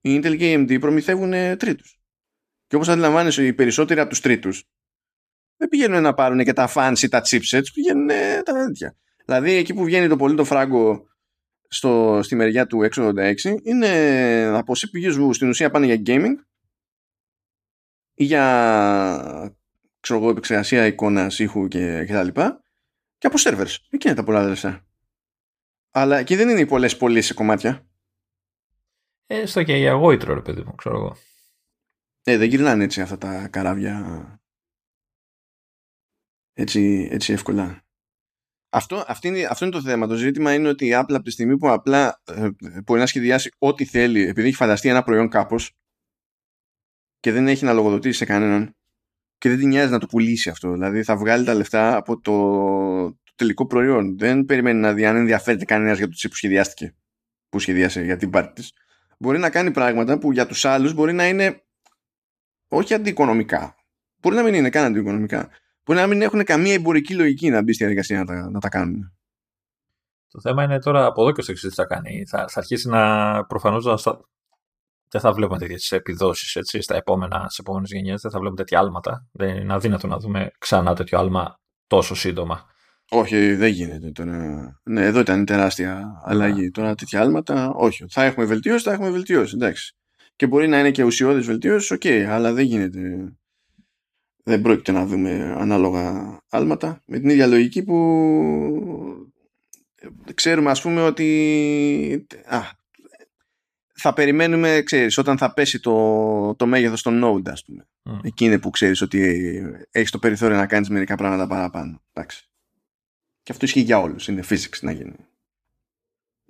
Η 0.00 0.16
Intel 0.16 0.36
και 0.36 0.52
η 0.52 0.54
AMD 0.58 0.80
προμηθεύουν 0.80 1.32
ε, 1.32 1.56
τρίτους. 1.56 2.00
Και 2.66 2.76
όπως 2.76 2.88
αντιλαμβάνεσαι 2.88 3.46
οι 3.46 3.52
περισσότεροι 3.52 4.00
από 4.00 4.08
τους 4.08 4.20
τρίτους 4.20 4.64
δεν 5.56 5.68
πηγαίνουν 5.68 6.02
να 6.02 6.14
πάρουν 6.14 6.44
και 6.44 6.52
τα 6.52 6.70
fancy, 6.74 7.08
τα 7.10 7.22
chipsets, 7.24 7.66
πηγαίνουν 7.74 8.10
ε, 8.10 8.42
τα 8.44 8.52
τέτοια. 8.52 8.96
Δηλαδή 9.24 9.52
εκεί 9.52 9.74
που 9.74 9.84
βγαίνει 9.84 10.08
το 10.08 10.16
πολύ 10.16 10.34
το 10.34 10.44
φράγκο 10.44 11.06
στο, 11.68 12.20
στη 12.22 12.34
μεριά 12.34 12.66
του 12.66 12.88
X86 12.92 13.34
είναι 13.62 13.88
από 14.54 14.72
CPUs 14.76 15.14
που 15.16 15.32
στην 15.32 15.48
ουσία 15.48 15.70
πάνε 15.70 15.86
για 15.86 16.02
gaming 16.06 16.34
ή 18.18 18.24
για 18.24 19.52
ξέρω 20.00 20.18
εγώ, 20.18 20.30
επεξεργασία 20.30 20.86
εικόνας, 20.86 21.38
ήχου 21.38 21.68
και, 21.68 22.04
και 22.06 22.12
τα 22.12 22.22
λοιπά 22.22 22.62
και 23.18 23.26
από 23.26 23.36
servers. 23.38 23.76
Εκεί 23.90 24.06
είναι 24.06 24.16
τα 24.16 24.24
πολλά 24.24 24.42
λεφτά. 24.42 24.86
Αλλά 25.90 26.18
εκεί 26.18 26.36
δεν 26.36 26.48
είναι 26.48 26.60
οι 26.60 26.66
πολλές 26.66 26.96
πωλήσεις 26.96 27.26
σε 27.26 27.34
κομμάτια. 27.34 27.86
Ε, 29.26 29.46
στο 29.46 29.62
και 29.62 29.76
για 29.76 29.90
αγόητρο, 29.90 30.34
ρε 30.34 30.40
παιδί 30.40 30.62
μου, 30.62 30.74
ξέρω 30.74 30.96
εγώ. 30.96 31.16
Ε, 32.22 32.36
δεν 32.36 32.48
γυρνάνε 32.48 32.84
έτσι 32.84 33.00
αυτά 33.00 33.18
τα 33.18 33.48
καράβια 33.48 34.24
έτσι, 36.52 37.08
έτσι 37.10 37.32
εύκολα. 37.32 37.82
Αυτό, 38.70 39.04
αυτή 39.06 39.28
είναι, 39.28 39.44
αυτό 39.44 39.64
είναι 39.64 39.74
το 39.74 39.82
θέμα. 39.82 40.06
Το 40.06 40.14
ζήτημα 40.14 40.54
είναι 40.54 40.68
ότι 40.68 40.86
η 40.86 40.90
Apple 40.94 41.14
από 41.14 41.22
τη 41.22 41.30
στιγμή 41.30 41.58
που 41.58 41.70
απλά 41.70 42.22
ε, 42.24 42.48
μπορεί 42.84 43.00
να 43.00 43.06
σχεδιάσει 43.06 43.50
ό,τι 43.58 43.84
θέλει 43.84 44.20
επειδή 44.20 44.46
έχει 44.48 44.56
φανταστεί 44.56 44.88
ένα 44.88 45.02
προϊόν 45.02 45.28
κάπως 45.28 45.77
και 47.20 47.32
δεν 47.32 47.48
έχει 47.48 47.64
να 47.64 47.72
λογοδοτήσει 47.72 48.18
σε 48.18 48.24
κανέναν 48.24 48.76
και 49.38 49.48
δεν 49.48 49.58
την 49.58 49.68
νοιάζει 49.68 49.90
να 49.90 49.98
το 49.98 50.06
πουλήσει 50.06 50.50
αυτό. 50.50 50.72
Δηλαδή 50.72 51.02
θα 51.02 51.16
βγάλει 51.16 51.44
τα 51.44 51.54
λεφτά 51.54 51.96
από 51.96 52.20
το, 52.20 52.32
το 53.04 53.32
τελικό 53.34 53.66
προϊόν. 53.66 54.18
Δεν 54.18 54.44
περιμένει 54.44 54.80
να 54.80 54.92
δει 54.92 55.06
αν 55.06 55.16
ενδιαφέρεται 55.16 55.64
κανένας 55.64 55.98
για 55.98 56.06
το 56.06 56.12
τσίπ 56.14 56.30
που 56.30 56.36
σχεδιάστηκε, 56.36 56.94
που 57.48 57.58
σχεδίασε 57.58 58.02
για 58.02 58.16
την 58.16 58.30
πάρτη 58.30 58.52
της. 58.52 58.72
Μπορεί 59.18 59.38
να 59.38 59.50
κάνει 59.50 59.70
πράγματα 59.70 60.18
που 60.18 60.32
για 60.32 60.46
τους 60.46 60.64
άλλους 60.64 60.94
μπορεί 60.94 61.12
να 61.12 61.28
είναι 61.28 61.62
όχι 62.68 62.94
αντιοικονομικά. 62.94 63.74
Μπορεί 64.20 64.36
να 64.36 64.42
μην 64.42 64.54
είναι 64.54 64.70
καν 64.70 64.84
αντιοικονομικά. 64.84 65.48
Μπορεί 65.84 65.98
να 65.98 66.06
μην 66.06 66.22
έχουν 66.22 66.44
καμία 66.44 66.74
εμπορική 66.74 67.14
λογική 67.14 67.50
να 67.50 67.62
μπει 67.62 67.72
στη 67.72 67.84
διαδικασία 67.84 68.18
να 68.18 68.24
τα, 68.24 68.50
να 68.50 68.60
τα 68.60 68.68
κάνουν. 68.68 69.12
Το 70.30 70.40
θέμα 70.40 70.62
είναι 70.62 70.78
τώρα 70.78 71.04
από 71.04 71.22
εδώ 71.22 71.32
και 71.32 71.42
στο 71.42 71.52
εξής 71.52 71.68
τι 71.68 71.74
θα 71.74 71.84
κάνει. 71.84 72.24
Θα, 72.26 72.48
θα 72.48 72.58
αρχίσει 72.58 72.88
να 72.88 73.44
προφανώς 73.44 73.84
να. 73.84 74.20
Στα- 75.08 75.20
Δεν 75.20 75.20
θα 75.20 75.32
βλέπουμε 75.32 75.58
τέτοιες 75.58 75.92
επιδόσεις 75.92 76.54
έτσι, 76.56 76.80
στα 76.80 76.96
επόμενα, 76.96 77.40
στις 77.44 77.58
επόμενες 77.58 77.90
γενιές. 77.90 78.20
Δεν 78.20 78.30
θα 78.30 78.38
βλέπουμε 78.38 78.60
τέτοια 78.62 78.78
άλματα. 78.78 79.26
Δεν 79.32 79.56
είναι 79.56 79.72
αδύνατο 79.74 80.06
να 80.06 80.18
δούμε 80.18 80.50
ξανά 80.58 80.94
τέτοιο 80.94 81.18
άλμα 81.18 81.60
τόσο 81.86 82.14
σύντομα. 82.14 82.66
Όχι, 83.10 83.54
δεν 83.54 83.70
γίνεται 83.70 84.10
τώρα. 84.10 84.80
Ναι, 84.82 85.04
εδώ 85.04 85.20
ήταν 85.20 85.44
τεράστια 85.44 86.20
αλλαγή. 86.24 86.70
Τώρα 86.70 86.94
τέτοια 86.94 87.20
άλματα, 87.20 87.70
όχι. 87.74 88.04
Θα 88.10 88.24
έχουμε 88.24 88.46
βελτίωση, 88.46 88.84
θα 88.84 88.92
έχουμε 88.92 89.10
βελτίωση. 89.10 89.54
Εντάξει. 89.54 89.96
Και 90.36 90.46
μπορεί 90.46 90.68
να 90.68 90.78
είναι 90.78 90.90
και 90.90 91.02
ουσιώδη 91.02 91.40
βελτίωση, 91.40 91.94
οκ, 91.94 92.06
αλλά 92.28 92.52
δεν 92.52 92.64
γίνεται. 92.64 93.32
Δεν 94.42 94.60
πρόκειται 94.62 94.92
να 94.92 95.06
δούμε 95.06 95.54
ανάλογα 95.58 96.38
άλματα. 96.50 97.02
Με 97.06 97.18
την 97.18 97.28
ίδια 97.28 97.46
λογική 97.46 97.82
που 97.82 97.96
ξέρουμε, 100.34 100.70
ας 100.70 100.82
πούμε, 100.82 101.02
ότι 101.02 102.26
α, 102.46 102.60
θα 104.00 104.12
περιμένουμε, 104.12 104.82
ξέρεις, 104.82 105.18
όταν 105.18 105.38
θα 105.38 105.54
πέσει 105.54 105.80
το, 105.80 106.54
το 106.54 106.66
μέγεθος 106.66 107.02
των 107.02 107.24
node, 107.24 107.50
ας 107.50 107.64
πούμε. 107.64 107.88
Mm. 108.04 108.20
Εκεί 108.22 108.44
είναι 108.44 108.58
που 108.58 108.70
ξέρεις 108.70 109.00
ότι 109.00 109.20
έχεις 109.90 110.10
το 110.10 110.18
περιθώριο 110.18 110.56
να 110.56 110.66
κάνεις 110.66 110.88
μερικά 110.88 111.16
πράγματα 111.16 111.46
παραπάνω. 111.46 112.02
Εντάξει. 112.12 112.48
Και 113.42 113.52
αυτό 113.52 113.64
ισχύει 113.64 113.80
για 113.80 113.98
όλους. 113.98 114.28
Είναι 114.28 114.42
physics 114.48 114.80
να 114.80 114.92
γίνει. 114.92 115.16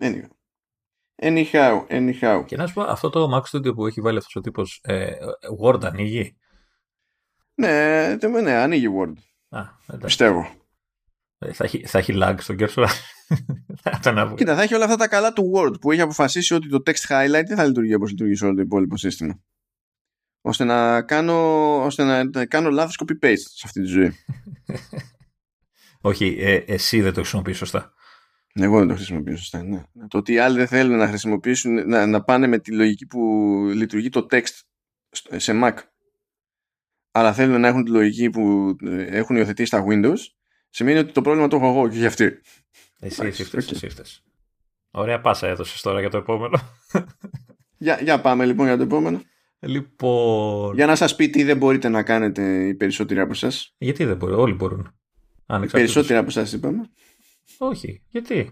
Anyway. 0.01 0.29
Anyhow, 1.23 1.87
anyhow. 1.89 2.45
Και 2.47 2.57
να 2.57 2.67
σου 2.67 2.75
πω, 2.75 2.83
αυτό 2.83 3.11
το 3.11 3.37
Mac 3.37 3.57
Studio 3.57 3.75
που 3.75 3.87
έχει 3.87 4.01
βάλει 4.01 4.19
αυτός 4.19 4.37
ο 4.37 4.41
τύπος 4.41 4.81
ε, 4.83 5.13
Word 5.63 5.85
ανοίγει; 5.85 6.37
Ναι, 7.55 8.17
τε- 8.19 8.43
ναι, 8.43 8.53
ανοίγει 8.53 8.87
Word. 8.99 9.13
Α, 9.49 9.61
εντάξει. 9.87 10.07
Πιστεύω. 10.07 10.51
Ε, 11.39 11.53
Θα 11.53 11.65
έχει, 11.65 11.87
θα 11.87 11.99
έχει 11.99 12.13
lag 12.17 12.35
στον 12.39 12.57
κέρσορα. 12.57 12.89
Θα 13.83 13.99
τον 14.03 14.19
άβγω. 14.19 14.35
Κοίτα, 14.35 14.55
θα 14.57 14.63
έχει 14.63 14.75
όλα 14.75 14.85
αυτά 14.85 14.97
τα 14.97 15.09
καλά 15.09 15.33
του 15.33 15.53
Word 15.55 15.81
που 15.81 15.93
έχει 15.93 16.01
αποφασίσει 16.01 16.55
ότι 16.55 16.69
το 16.69 16.83
text 16.87 17.09
highlight 17.09 17.45
δεν 17.47 17.57
θα 17.57 17.65
λειτουργεί 17.67 17.95
όπως 17.95 18.11
λειτουργεί 18.11 18.35
σε 18.35 18.45
όλο 18.45 18.55
το 18.55 18.61
υπόλοιπο 18.61 18.97
σύστημα. 18.97 19.41
Ώστε 20.41 20.65
να 20.65 21.03
κάνω, 21.03 21.35
ώστε 21.85 22.05
να, 22.05 22.25
να 22.25 22.47
κάνω 22.47 22.71
λάθος 22.71 23.01
copy-paste 23.05 23.37
σε 23.55 23.63
αυτή 23.65 23.81
τη 23.81 23.87
ζωή. 23.87 24.13
Όχι, 26.01 26.37
ε, 26.41 26.55
εσύ 26.55 27.01
δεν 27.01 27.13
το 27.13 27.21
χρησιμοποιείς 27.21 27.57
σωστά. 27.57 27.93
Εγώ 28.53 28.79
δεν 28.79 28.89
το 28.89 28.95
χρησιμοποιώ 28.95 29.37
σωστά. 29.37 29.63
Ναι. 29.63 29.83
Το 30.09 30.19
ότι 30.19 30.33
οι 30.33 30.39
άλλοι 30.39 30.57
δεν 30.57 30.67
θέλουν 30.67 30.97
να 30.97 31.09
χρησιμοποιήσουν, 31.09 31.89
να, 31.89 32.07
να 32.07 32.23
πάνε 32.23 32.47
με 32.47 32.59
τη 32.59 32.73
λογική 32.73 33.07
που 33.07 33.21
λειτουργεί 33.75 34.09
το 34.09 34.27
text 34.31 34.61
στο- 35.11 35.39
σε 35.41 35.53
Mac, 35.65 35.73
αλλά 37.11 37.33
θέλουν 37.33 37.61
να 37.61 37.69
έχουν 37.69 37.85
τη 37.85 37.91
λογική 37.91 38.31
που 38.31 38.77
ε, 38.85 39.03
έχουν 39.03 39.37
υιοθετήσει 39.37 39.67
στα 39.69 39.85
Windows, 39.89 40.19
σημαίνει 40.71 40.99
ότι 40.99 41.13
το 41.13 41.23
πρόβλημα 41.23 41.49
το 41.49 41.57
έχω 41.57 41.69
εγώ 41.69 41.89
και 41.89 41.99
για 41.99 42.07
αυτή. 42.07 42.25
Εσύ, 42.25 42.41
Εντάξει, 43.01 43.27
εσύ 43.27 43.45
φταίς, 43.45 43.67
οκ. 43.67 43.71
εσύ 43.71 43.89
φταίς. 43.89 44.23
Ωραία 44.91 45.21
πάσα 45.21 45.47
έδωσες 45.49 45.81
τώρα 45.81 46.01
για 46.01 46.11
το 46.11 46.17
επόμενο. 46.17 46.59
Για, 47.79 48.01
για 48.03 48.21
πάμε 48.21 48.47
λοιπόν 48.47 48.67
για 48.67 48.77
το 48.77 48.83
επόμενο. 48.83 49.23
Λοιπόν... 49.61 50.75
Για 50.75 50.87
να 50.87 50.97
σας 50.97 51.15
πει 51.15 51.31
τι 51.31 51.43
δεν 51.43 51.57
μπορείτε 51.57 51.89
να 51.89 52.03
κάνετε 52.03 52.67
οι 52.67 52.75
περισσότεροι 52.75 53.21
από 53.21 53.33
εσάς. 53.33 53.75
Γιατί 53.79 54.05
δεν 54.05 54.17
μπορεί, 54.17 54.33
όλοι 54.33 54.53
μπορούν. 54.53 54.93
Οι 55.63 55.67
περισσότεροι 55.67 56.19
από 56.19 56.29
εσάς 56.29 56.53
είπαμε. 56.53 56.91
Όχι, 57.59 58.03
γιατί; 58.09 58.51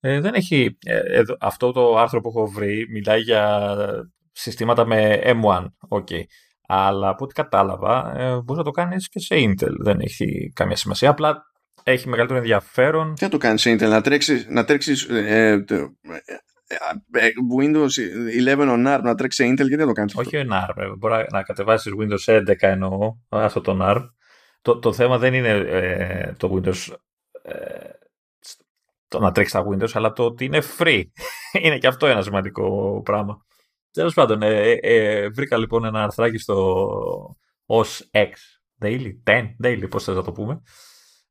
Ε, 0.00 0.20
δεν 0.20 0.34
έχει. 0.34 0.78
Ε, 0.84 1.22
αυτό 1.40 1.72
το 1.72 1.96
άρθρο 1.96 2.20
που 2.20 2.28
έχω 2.28 2.46
βρει 2.46 2.86
μιλάει 2.90 3.20
για 3.20 3.74
συστήματα 4.32 4.86
με 4.86 5.20
M1. 5.24 5.66
Okay. 5.88 6.22
Αλλά 6.68 7.08
από 7.08 7.24
ό,τι 7.24 7.34
κατάλαβα, 7.34 8.14
ε, 8.16 8.30
μπορείς 8.30 8.56
να 8.56 8.62
το 8.64 8.70
κάνεις 8.70 9.08
και 9.08 9.18
σε 9.18 9.34
Intel. 9.38 9.74
Δεν 9.78 10.00
έχει 10.00 10.52
καμία 10.54 10.76
σημασία. 10.76 11.10
Απλά 11.10 11.42
έχει 11.82 12.08
μεγαλύτερο 12.08 12.38
ενδιαφέρον. 12.38 13.14
Τι 13.14 13.24
να 13.24 13.30
το 13.30 13.38
κάνεις 13.38 13.60
σε 13.60 13.72
Intel, 13.72 13.88
να 13.88 14.00
τρέξεις 14.00 14.46
να 14.48 14.64
τρέξεις, 14.64 15.02
ε, 15.02 15.64
ε, 15.68 15.86
ε, 17.12 17.28
Windows 17.60 17.90
11 18.46 18.58
on 18.58 18.86
ARM 18.86 19.00
να 19.02 19.14
τρέξεις 19.14 19.44
σε 19.44 19.52
Intel, 19.52 19.56
γιατί 19.56 19.76
δεν 19.76 19.86
το 19.86 19.92
κάνεις. 19.92 20.14
Όχι 20.16 20.30
on 20.34 20.52
ARM. 20.52 20.94
Μπορεί 20.98 21.26
να 21.30 21.42
κατεβάσεις 21.42 21.92
Windows 21.98 22.34
11 22.34 22.54
εννοώ, 22.58 23.12
αυτό 23.28 23.60
το 23.60 23.78
ARM. 23.80 24.08
Το, 24.62 24.78
το 24.78 24.92
θέμα 24.92 25.18
δεν 25.18 25.34
είναι 25.34 25.48
ε, 25.48 26.32
το 26.36 26.54
Windows. 26.54 26.94
Ε, 27.42 27.90
το 29.08 29.18
να 29.18 29.32
τρέξεις 29.32 29.60
τα 29.60 29.66
Windows, 29.68 29.90
αλλά 29.92 30.12
το 30.12 30.24
ότι 30.24 30.44
είναι 30.44 30.62
free. 30.78 31.02
είναι 31.62 31.78
και 31.78 31.86
αυτό 31.86 32.06
ένα 32.06 32.22
σημαντικό 32.22 33.00
πράγμα. 33.04 33.44
Τέλος 33.92 34.14
πάντων, 34.14 34.42
ε, 34.42 34.70
ε, 34.70 34.78
ε, 34.82 35.28
βρήκα 35.28 35.56
λοιπόν 35.56 35.84
ένα 35.84 36.02
αρθράκι 36.02 36.38
στο 36.38 37.36
OS 37.66 38.00
X 38.10 38.32
Daily, 38.80 39.12
10 39.24 39.42
Daily, 39.64 39.84
πώς 39.90 40.04
θες 40.04 40.14
να 40.14 40.22
το 40.22 40.32
πούμε, 40.32 40.62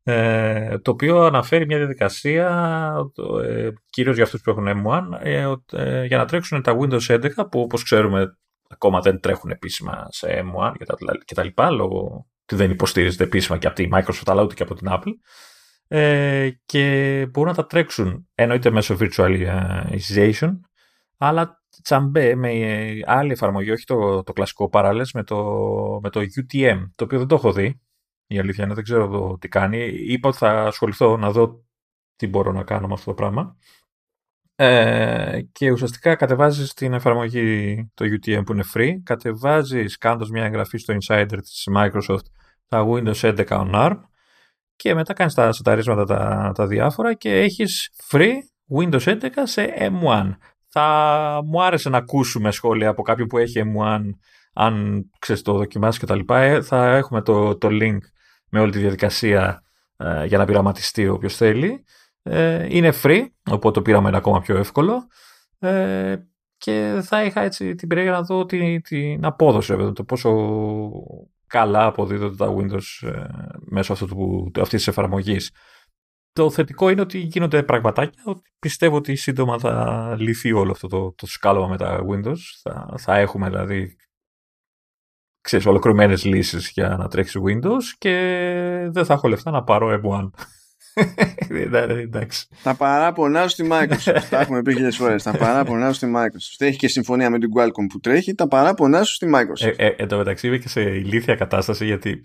ε, 0.03 0.77
το 0.79 0.91
οποίο 0.91 1.21
αναφέρει 1.21 1.65
μια 1.65 1.77
διαδικασία 1.77 2.95
ε, 3.43 3.69
κυρίως 3.89 4.15
για 4.15 4.23
αυτούς 4.23 4.41
που 4.41 4.49
έχουν 4.49 4.67
M1 4.67 5.01
ε, 5.21 5.53
ε, 5.71 6.05
για 6.05 6.17
να 6.17 6.25
τρέξουν 6.25 6.61
τα 6.61 6.77
Windows 6.79 7.05
11 7.05 7.29
που 7.51 7.61
όπως 7.61 7.83
ξέρουμε 7.83 8.37
ακόμα 8.69 8.99
δεν 8.99 9.19
τρέχουν 9.19 9.51
επίσημα 9.51 10.07
σε 10.09 10.27
M1 10.27 10.73
και 10.77 10.85
τα, 10.85 10.95
και 11.25 11.33
τα 11.33 11.43
λοιπά 11.43 11.69
λόγω 11.69 12.27
ότι 12.41 12.55
δεν 12.55 12.71
υποστηρίζεται 12.71 13.23
επίσημα 13.23 13.57
και 13.57 13.67
από 13.67 13.75
τη 13.75 13.87
Microsoft 13.93 14.23
αλλά 14.25 14.43
ούτε 14.43 14.53
και 14.53 14.63
από 14.63 14.75
την 14.75 14.87
Apple 14.91 15.13
ε, 15.87 16.49
και 16.65 17.27
μπορούν 17.31 17.49
να 17.49 17.55
τα 17.55 17.65
τρέξουν 17.65 18.29
εννοείται 18.35 18.69
μέσω 18.69 18.97
virtualization 18.99 20.51
αλλά 21.23 21.63
τσαμπέ 21.83 22.35
με 22.35 22.49
άλλη 23.05 23.31
εφαρμογή, 23.31 23.71
όχι 23.71 23.85
το, 23.85 24.23
το 24.23 24.33
κλασικό 24.33 24.69
Parallels, 24.73 25.09
με 25.13 25.23
το, 25.23 25.37
με 26.01 26.09
το 26.09 26.19
UTM, 26.19 26.89
το 26.95 27.03
οποίο 27.03 27.17
δεν 27.17 27.27
το 27.27 27.35
έχω 27.35 27.51
δει. 27.53 27.81
Η 28.27 28.39
αλήθεια 28.39 28.63
είναι, 28.63 28.73
δεν 28.73 28.83
ξέρω 28.83 29.03
εδώ 29.03 29.37
τι 29.37 29.47
κάνει. 29.47 29.77
Είπα 29.87 30.29
ότι 30.29 30.37
θα 30.37 30.63
ασχοληθώ 30.63 31.17
να 31.17 31.31
δω 31.31 31.65
τι 32.15 32.27
μπορώ 32.27 32.51
να 32.51 32.63
κάνω 32.63 32.87
με 32.87 32.93
αυτό 32.93 33.05
το 33.05 33.13
πράγμα. 33.13 33.57
Ε, 34.55 35.41
και 35.51 35.71
ουσιαστικά 35.71 36.15
κατεβάζεις 36.15 36.73
την 36.73 36.93
εφαρμογή 36.93 37.75
το 37.93 38.05
UTM 38.05 38.41
που 38.45 38.53
είναι 38.53 38.63
free, 38.73 38.93
κατεβάζεις 39.03 39.97
κάνοντας 39.97 40.29
μια 40.29 40.43
εγγραφή 40.43 40.77
στο 40.77 40.95
Insider 41.01 41.37
της 41.41 41.67
Microsoft 41.75 42.25
τα 42.67 42.85
Windows 42.87 43.13
11 43.13 43.45
on 43.47 43.71
ARM 43.73 43.99
και 44.75 44.93
μετά 44.93 45.13
κάνεις 45.13 45.33
τα 45.33 45.51
σεταρίσματα 45.51 46.05
τα, 46.05 46.51
τα 46.55 46.67
διάφορα 46.67 47.13
και 47.13 47.39
έχεις 47.39 47.91
free 48.09 48.33
Windows 48.77 49.03
11 49.03 49.27
σε 49.43 49.73
M1 49.79 50.31
θα 50.71 51.41
μου 51.45 51.63
άρεσε 51.63 51.89
να 51.89 51.97
ακούσουμε 51.97 52.51
σχόλια 52.51 52.89
από 52.89 53.01
κάποιον 53.01 53.27
που 53.27 53.37
έχει 53.37 53.61
M1 53.65 53.99
αν 54.53 55.05
ξέρεις 55.19 55.41
το 55.41 55.53
δοκιμάσεις 55.53 55.99
και 55.99 56.05
τα 56.05 56.15
λοιπά. 56.15 56.39
Ε, 56.39 56.61
θα 56.61 56.95
έχουμε 56.95 57.21
το, 57.21 57.57
το 57.57 57.67
link 57.71 57.97
με 58.49 58.59
όλη 58.59 58.71
τη 58.71 58.79
διαδικασία 58.79 59.63
ε, 59.97 60.25
για 60.25 60.37
να 60.37 60.45
πειραματιστεί 60.45 61.07
όποιο 61.07 61.29
θέλει. 61.29 61.83
Ε, 62.23 62.65
είναι 62.69 62.93
free, 63.03 63.25
οπότε 63.49 63.71
το 63.71 63.81
πείραμα 63.81 64.07
είναι 64.07 64.17
ακόμα 64.17 64.41
πιο 64.41 64.57
εύκολο. 64.57 65.07
Ε, 65.59 66.15
και 66.57 67.01
θα 67.03 67.23
είχα 67.23 67.41
έτσι 67.41 67.75
την 67.75 67.87
περιέργεια 67.87 68.15
να 68.15 68.21
δω 68.21 68.45
την, 68.45 68.81
την 68.81 69.25
απόδοση, 69.25 69.91
το 69.93 70.03
πόσο 70.03 70.31
καλά 71.47 71.85
αποδίδονται 71.85 72.35
τα 72.35 72.55
Windows 72.55 73.07
ε, 73.07 73.23
μέσω 73.59 73.93
αυτού 73.93 74.05
του, 74.05 74.51
αυτής 74.61 74.77
της 74.77 74.87
εφαρμογής. 74.87 75.51
Το 76.33 76.49
θετικό 76.49 76.89
είναι 76.89 77.01
ότι 77.01 77.17
γίνονται 77.17 77.63
πραγματάκια. 77.63 78.21
Ότι 78.25 78.41
πιστεύω 78.59 78.95
ότι 78.95 79.15
σύντομα 79.15 79.59
θα 79.59 80.15
λυθεί 80.19 80.51
όλο 80.51 80.71
αυτό 80.71 80.87
το, 80.87 81.13
το 81.13 81.27
σκάλωμα 81.27 81.67
με 81.67 81.77
τα 81.77 82.05
Windows. 82.09 82.39
Θα, 82.61 82.93
θα 82.97 83.17
έχουμε 83.17 83.49
δηλαδή 83.49 83.95
ξέρεις, 85.41 85.65
ολοκληρωμένες 85.65 86.25
λύσεις 86.25 86.69
για 86.69 86.87
να 86.87 87.07
τρέξεις 87.07 87.41
Windows 87.45 87.83
και 87.97 88.13
δεν 88.91 89.05
θα 89.05 89.13
έχω 89.13 89.27
λεφτά 89.27 89.51
να 89.51 89.63
πάρω 89.63 90.01
M1. 90.03 90.29
Εντάξει. 92.01 92.47
Τα 92.63 92.75
παράπονά 92.75 93.47
στη 93.47 93.67
Microsoft. 93.71 94.21
τα 94.29 94.39
έχουμε 94.39 94.61
πει 94.61 94.73
χιλιάδε 94.73 94.95
φορές. 94.95 95.23
Τα 95.23 95.31
παράπονά 95.37 95.93
στη 95.93 96.11
Microsoft. 96.15 96.65
Έχει 96.65 96.77
και 96.77 96.87
συμφωνία 96.87 97.29
με 97.29 97.39
την 97.39 97.49
Qualcomm 97.55 97.87
που 97.89 97.99
τρέχει. 97.99 98.33
Τα 98.33 98.47
παράπονά 98.47 99.03
σου 99.03 99.13
στη 99.13 99.27
Microsoft. 99.35 99.73
Ε, 99.77 99.85
ε, 99.85 99.95
εν 99.97 100.07
τω 100.07 100.17
μεταξύ 100.17 100.47
είμαι 100.47 100.57
και 100.57 100.69
σε 100.69 100.81
ηλίθια 100.81 101.35
κατάσταση 101.35 101.85
γιατί 101.85 102.23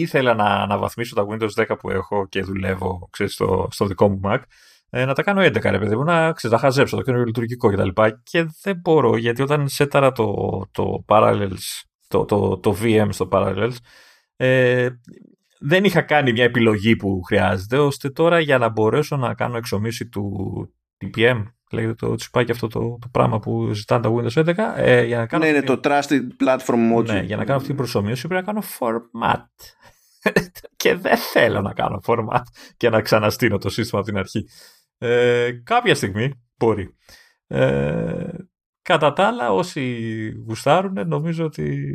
ήθελα 0.00 0.34
να 0.34 0.44
αναβαθμίσω 0.44 1.14
τα 1.14 1.26
Windows 1.30 1.66
10 1.66 1.78
που 1.78 1.90
έχω 1.90 2.26
και 2.28 2.42
δουλεύω 2.42 3.08
ξέρεις, 3.10 3.32
στο, 3.32 3.68
στο 3.70 3.86
δικό 3.86 4.08
μου 4.08 4.20
Mac 4.24 4.38
ε, 4.90 5.04
να 5.04 5.14
τα 5.14 5.22
κάνω 5.22 5.42
11 5.42 5.62
ρε 5.62 5.78
παιδί 5.78 5.96
μου, 5.96 6.04
να 6.04 6.32
ξέρεις, 6.32 6.56
τα 6.56 6.62
χαζέψω, 6.62 6.96
το 6.96 7.02
κάνω 7.02 7.24
λειτουργικό 7.24 7.70
κτλ. 7.70 7.88
Και, 7.88 8.16
και 8.22 8.46
δεν 8.62 8.76
μπορώ 8.76 9.16
γιατί 9.16 9.42
όταν 9.42 9.68
σέταρα 9.68 10.12
το, 10.12 10.34
το 10.70 11.04
Parallels, 11.08 11.82
το, 12.08 12.24
το, 12.24 12.58
το 12.58 12.76
VM 12.82 13.08
στο 13.10 13.28
Parallels, 13.32 13.76
ε, 14.36 14.88
δεν 15.58 15.84
είχα 15.84 16.02
κάνει 16.02 16.32
μια 16.32 16.44
επιλογή 16.44 16.96
που 16.96 17.22
χρειάζεται, 17.22 17.78
ώστε 17.78 18.10
τώρα 18.10 18.40
για 18.40 18.58
να 18.58 18.68
μπορέσω 18.68 19.16
να 19.16 19.34
κάνω 19.34 19.56
εξομίση 19.56 20.08
του 20.08 20.24
TPM, 21.00 21.42
λέγεται 21.70 21.94
το 21.94 22.14
τσιπάκι 22.14 22.50
αυτό 22.50 22.66
το, 22.66 22.80
το 23.00 23.08
πράγμα 23.10 23.38
που 23.38 23.72
ζητάνε 23.72 24.02
τα 24.02 24.12
Windows 24.14 24.44
11. 24.44 24.54
Ε, 24.76 25.04
για 25.04 25.18
να 25.18 25.26
κάνω 25.26 25.44
ναι, 25.44 25.50
είναι 25.50 25.62
το 25.62 25.80
Trusted 25.84 26.20
Platform 26.44 26.96
Module. 26.96 27.06
Ναι, 27.06 27.20
για 27.20 27.36
να 27.36 27.44
κάνω 27.44 27.56
αυτή 27.56 27.68
την 27.68 27.76
προσωμείωση 27.76 28.28
πρέπει 28.28 28.46
να 28.46 28.52
κάνω 28.52 28.66
format. 28.78 29.44
και 30.82 30.94
δεν 30.94 31.16
θέλω 31.16 31.60
να 31.60 31.72
κάνω 31.72 32.00
format 32.06 32.42
και 32.76 32.88
να 32.90 33.00
ξαναστείνω 33.00 33.58
το 33.58 33.68
σύστημα 33.68 34.00
από 34.00 34.10
την 34.10 34.18
αρχή. 34.18 34.44
Ε, 34.98 35.50
κάποια 35.64 35.94
στιγμή 35.94 36.32
μπορεί. 36.56 36.96
Ε, 37.46 38.28
κατά 38.82 39.12
τα 39.12 39.26
άλλα, 39.26 39.52
όσοι 39.52 40.30
γουστάρουν, 40.46 41.08
νομίζω 41.08 41.44
ότι 41.44 41.86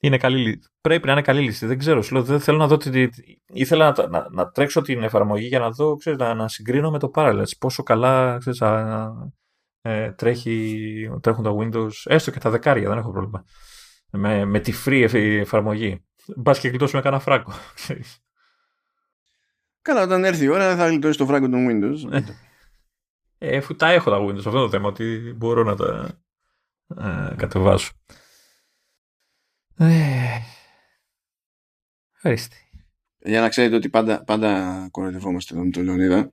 είναι 0.00 0.16
καλή 0.16 0.60
Πρέπει 0.80 1.06
να 1.06 1.12
είναι 1.12 1.22
καλή 1.22 1.40
λύση. 1.40 1.66
Δεν 1.66 1.78
ξέρω. 1.78 2.02
Σου 2.02 2.14
λέω, 2.14 2.22
δεν 2.22 2.40
θέλω 2.40 2.56
να 2.56 2.66
δω. 2.66 2.76
Τη... 2.76 3.08
Ήθελα 3.46 3.94
να, 3.96 4.08
να, 4.08 4.26
να, 4.30 4.50
τρέξω 4.50 4.80
την 4.80 5.02
εφαρμογή 5.02 5.46
για 5.46 5.58
να 5.58 5.70
δω, 5.70 5.96
ξέρεις, 5.96 6.18
να, 6.18 6.34
να 6.34 6.48
συγκρίνω 6.48 6.90
με 6.90 6.98
το 6.98 7.10
Parallels. 7.14 7.56
Πόσο 7.58 7.82
καλά 7.82 8.36
ξέρεις, 8.38 8.62
ε, 9.82 10.12
τρέχει, 10.12 11.10
τρέχουν 11.20 11.44
τα 11.44 11.54
Windows, 11.58 11.90
έστω 12.04 12.30
και 12.30 12.38
τα 12.38 12.50
δεκάρια, 12.50 12.88
δεν 12.88 12.98
έχω 12.98 13.10
πρόβλημα. 13.10 13.44
Με, 14.10 14.44
με 14.44 14.60
τη 14.60 14.72
free 14.84 15.06
εφαρμογή. 15.14 16.04
Μπας 16.36 16.60
και 16.60 16.68
γλιτώσουμε 16.68 17.02
κανένα 17.02 17.22
φράγκο. 17.22 17.52
Καλά, 19.82 20.02
όταν 20.02 20.24
έρθει 20.24 20.44
η 20.44 20.48
ώρα 20.48 20.76
θα 20.76 20.88
γλιτώσει 20.88 21.18
το 21.18 21.26
φράγκο 21.26 21.48
των 21.48 21.66
Windows. 21.68 22.22
ε, 23.38 23.56
αφού 23.56 23.76
τα 23.76 23.90
έχω 23.90 24.10
τα 24.10 24.20
Windows, 24.20 24.36
αυτό 24.36 24.50
το 24.50 24.68
θέμα, 24.68 24.88
ότι 24.88 25.34
μπορώ 25.36 25.62
να 25.62 25.76
τα 25.76 26.20
ε, 26.96 27.34
κατεβάσω. 27.36 27.92
Ε, 29.76 30.38
ευχαριστή. 32.14 32.56
Για 33.18 33.40
να 33.40 33.48
ξέρετε 33.48 33.76
ότι 33.76 33.88
πάντα, 33.88 34.24
πάντα 34.24 34.88
κοροϊδευόμαστε 34.90 35.54
εδώ 35.54 35.64
με 35.64 35.70
τον 35.70 35.84
Λεωνίδα. 35.84 36.32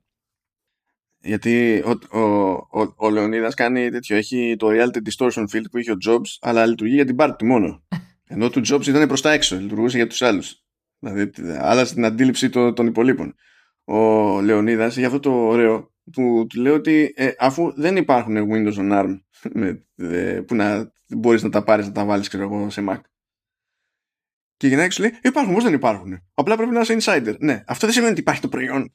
Γιατί 1.18 1.82
ο, 1.86 2.18
ο, 2.18 2.52
ο, 2.52 2.94
ο 2.96 3.10
Λεωνίδας 3.10 3.54
κάνει 3.54 3.90
τέτοιο. 3.90 4.16
Έχει 4.16 4.56
το 4.58 4.68
Reality 4.70 4.98
Distortion 5.08 5.44
Field 5.52 5.64
που 5.70 5.78
είχε 5.78 5.92
ο 5.92 5.96
Jobs, 6.06 6.36
αλλά 6.40 6.66
λειτουργεί 6.66 6.94
για 6.94 7.04
την 7.04 7.16
πάρτι 7.16 7.44
μόνο. 7.44 7.82
Ενώ 8.28 8.50
του 8.50 8.60
Jobs 8.68 8.86
ήταν 8.86 9.06
προς 9.06 9.20
τα 9.20 9.32
έξω, 9.32 9.56
λειτουργούσε 9.56 9.96
για 9.96 10.06
τους 10.06 10.22
άλλους. 10.22 10.62
Δηλαδή, 10.98 11.30
άλλαζε 11.58 11.94
την 11.94 12.04
αντίληψη 12.04 12.50
των, 12.50 12.74
των 12.74 12.86
υπολείπων. 12.86 13.34
Ο 13.84 14.40
Λεωνίδας 14.40 14.96
έχει 14.96 15.06
αυτό 15.06 15.20
το 15.20 15.30
ωραίο 15.30 15.92
που 16.12 16.46
του 16.48 16.60
λέει 16.60 16.72
ότι 16.72 17.12
ε, 17.16 17.30
αφού 17.38 17.72
δεν 17.76 17.96
υπάρχουν 17.96 18.36
Windows 18.36 18.74
on 18.74 18.92
ARM 18.92 19.18
με, 19.60 19.86
ε, 19.96 20.40
που 20.40 20.54
να 20.54 20.92
μπορείς 21.08 21.42
να 21.42 21.50
τα 21.50 21.62
πάρεις 21.64 21.86
να 21.86 21.92
τα 21.92 22.04
βάλεις 22.04 22.26
σε 22.66 22.84
Mac. 22.88 23.00
Και 24.56 24.66
η 24.66 24.70
γυναίκα 24.70 24.90
σου 24.90 25.02
λέει: 25.02 25.18
Υπάρχουν, 25.22 25.54
πώ 25.54 25.60
δεν 25.60 25.72
υπάρχουν. 25.72 26.18
Απλά 26.34 26.56
πρέπει 26.56 26.72
να 26.72 26.80
είσαι 26.80 26.96
insider. 27.00 27.34
Ναι, 27.38 27.62
αυτό 27.66 27.86
δεν 27.86 27.94
σημαίνει 27.94 28.12
ότι 28.12 28.20
υπάρχει 28.20 28.40
το 28.40 28.48
προϊόν. 28.48 28.94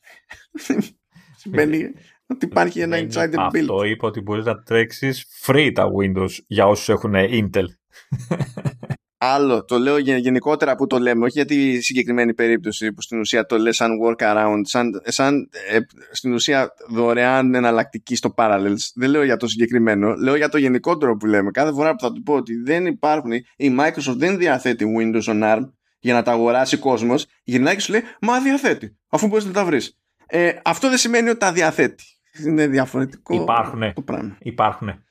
σημαίνει 1.41 1.91
ότι 2.25 2.45
υπάρχει 2.45 2.79
ένα 2.79 2.97
insider 2.97 3.35
build. 3.35 3.59
Αυτό 3.59 3.83
είπε 3.83 4.05
ότι 4.05 4.21
μπορείς 4.21 4.45
να 4.45 4.63
τρέξεις 4.63 5.25
free 5.45 5.71
τα 5.73 5.85
Windows 5.99 6.31
για 6.47 6.67
όσους 6.67 6.89
έχουν 6.89 7.13
Intel. 7.15 7.65
Άλλο, 9.25 9.65
το 9.65 9.77
λέω 9.77 9.97
γενικότερα 9.97 10.75
που 10.75 10.87
το 10.87 10.99
λέμε, 10.99 11.25
όχι 11.25 11.33
για 11.33 11.45
τη 11.45 11.81
συγκεκριμένη 11.81 12.33
περίπτωση 12.33 12.93
που 12.93 13.01
στην 13.01 13.19
ουσία 13.19 13.45
το 13.45 13.57
λέει 13.57 13.71
σαν 13.71 13.91
workaround, 14.05 14.61
σαν, 14.61 15.01
σαν 15.05 15.49
ε, 15.69 15.79
στην 16.11 16.33
ουσία 16.33 16.73
δωρεάν 16.89 17.55
εναλλακτική 17.55 18.15
στο 18.15 18.33
Parallels. 18.37 18.91
Δεν 18.95 19.09
λέω 19.09 19.23
για 19.23 19.37
το 19.37 19.47
συγκεκριμένο, 19.47 20.13
λέω 20.15 20.35
για 20.35 20.49
το 20.49 20.57
γενικότερο 20.57 21.17
που 21.17 21.25
λέμε. 21.25 21.51
Κάθε 21.51 21.71
φορά 21.71 21.91
που 21.91 21.99
θα 21.99 22.11
του 22.11 22.23
πω 22.23 22.33
ότι 22.33 22.55
δεν 22.55 22.85
υπάρχουν, 22.85 23.31
η 23.55 23.75
Microsoft 23.79 24.15
δεν 24.15 24.37
διαθέτει 24.37 24.85
Windows 24.99 25.33
on 25.33 25.43
ARM 25.43 25.69
για 25.99 26.13
να 26.13 26.23
τα 26.23 26.31
αγοράσει 26.31 26.77
κόσμος, 26.77 27.25
γυρνάει 27.43 27.75
και 27.75 27.81
σου 27.81 27.91
λέει 27.91 28.01
Μα 28.21 28.41
διαθέτει, 28.41 28.97
αφού 29.09 29.27
μπορείς 29.27 29.45
να 29.45 29.51
τα 29.51 29.65
βρεις. 29.65 29.97
Ε, 30.27 30.51
αυτό 30.63 30.89
δεν 30.89 30.97
σημαίνει 30.97 31.29
ότι 31.29 31.39
τα 31.39 31.51
διαθέτει. 31.51 32.03
Είναι 32.45 32.67
διαφορετικό 32.67 33.41
Υπάρχουνε. 33.41 33.93
το 33.95 34.01
πράγμα. 34.01 34.37
Υπάρχουνε. 34.39 35.03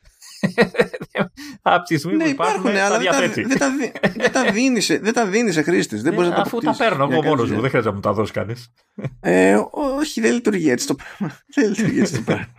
Από 1.62 1.84
τη 1.86 1.96
στιγμή 1.98 2.16
ναι, 2.16 2.24
που 2.24 2.30
υπάρχουν, 2.30 2.70
υπάρχουν, 2.70 2.80
αλλά 2.80 2.88
τα 2.88 2.98
δεν 2.98 3.10
τα, 3.10 3.18
διαθέτει. 3.18 3.42
δεν, 3.42 3.58
τα, 3.58 3.76
δι- 3.76 4.16
δεν 4.16 4.32
τα 4.32 4.52
δίνεις 4.52 4.84
σε, 4.84 4.98
δεν 4.98 5.12
τα 5.12 5.26
δίνεις 5.26 5.54
σε 5.54 5.62
χρήστε. 5.62 5.96
Δεν 5.96 6.14
μπορείς 6.14 6.28
να 6.28 6.34
τα 6.34 6.40
Αφού 6.40 6.58
τα 6.58 6.70
αποκτήσεις 6.70 6.88
παίρνω 6.88 7.04
για 7.06 7.14
εγώ 7.14 7.22
κάτι 7.22 7.26
μόνος 7.28 7.40
μου, 7.40 7.46
δουλειά. 7.46 7.60
δεν 7.60 7.68
χρειάζεται 7.70 7.88
να 7.88 7.94
μου 7.94 8.00
τα 8.00 8.12
δώσει 8.12 8.32
κανείς. 8.32 8.72
Ε, 9.20 9.58
όχι, 9.70 10.20
δεν 10.20 10.32
λειτουργεί 10.32 10.70
έτσι 10.70 10.86
το 10.86 10.94
πράγμα. 10.94 11.38
δεν 11.54 11.68
λειτουργεί 11.68 12.00
έτσι 12.00 12.14
το 12.14 12.22
πράγμα. 12.22 12.54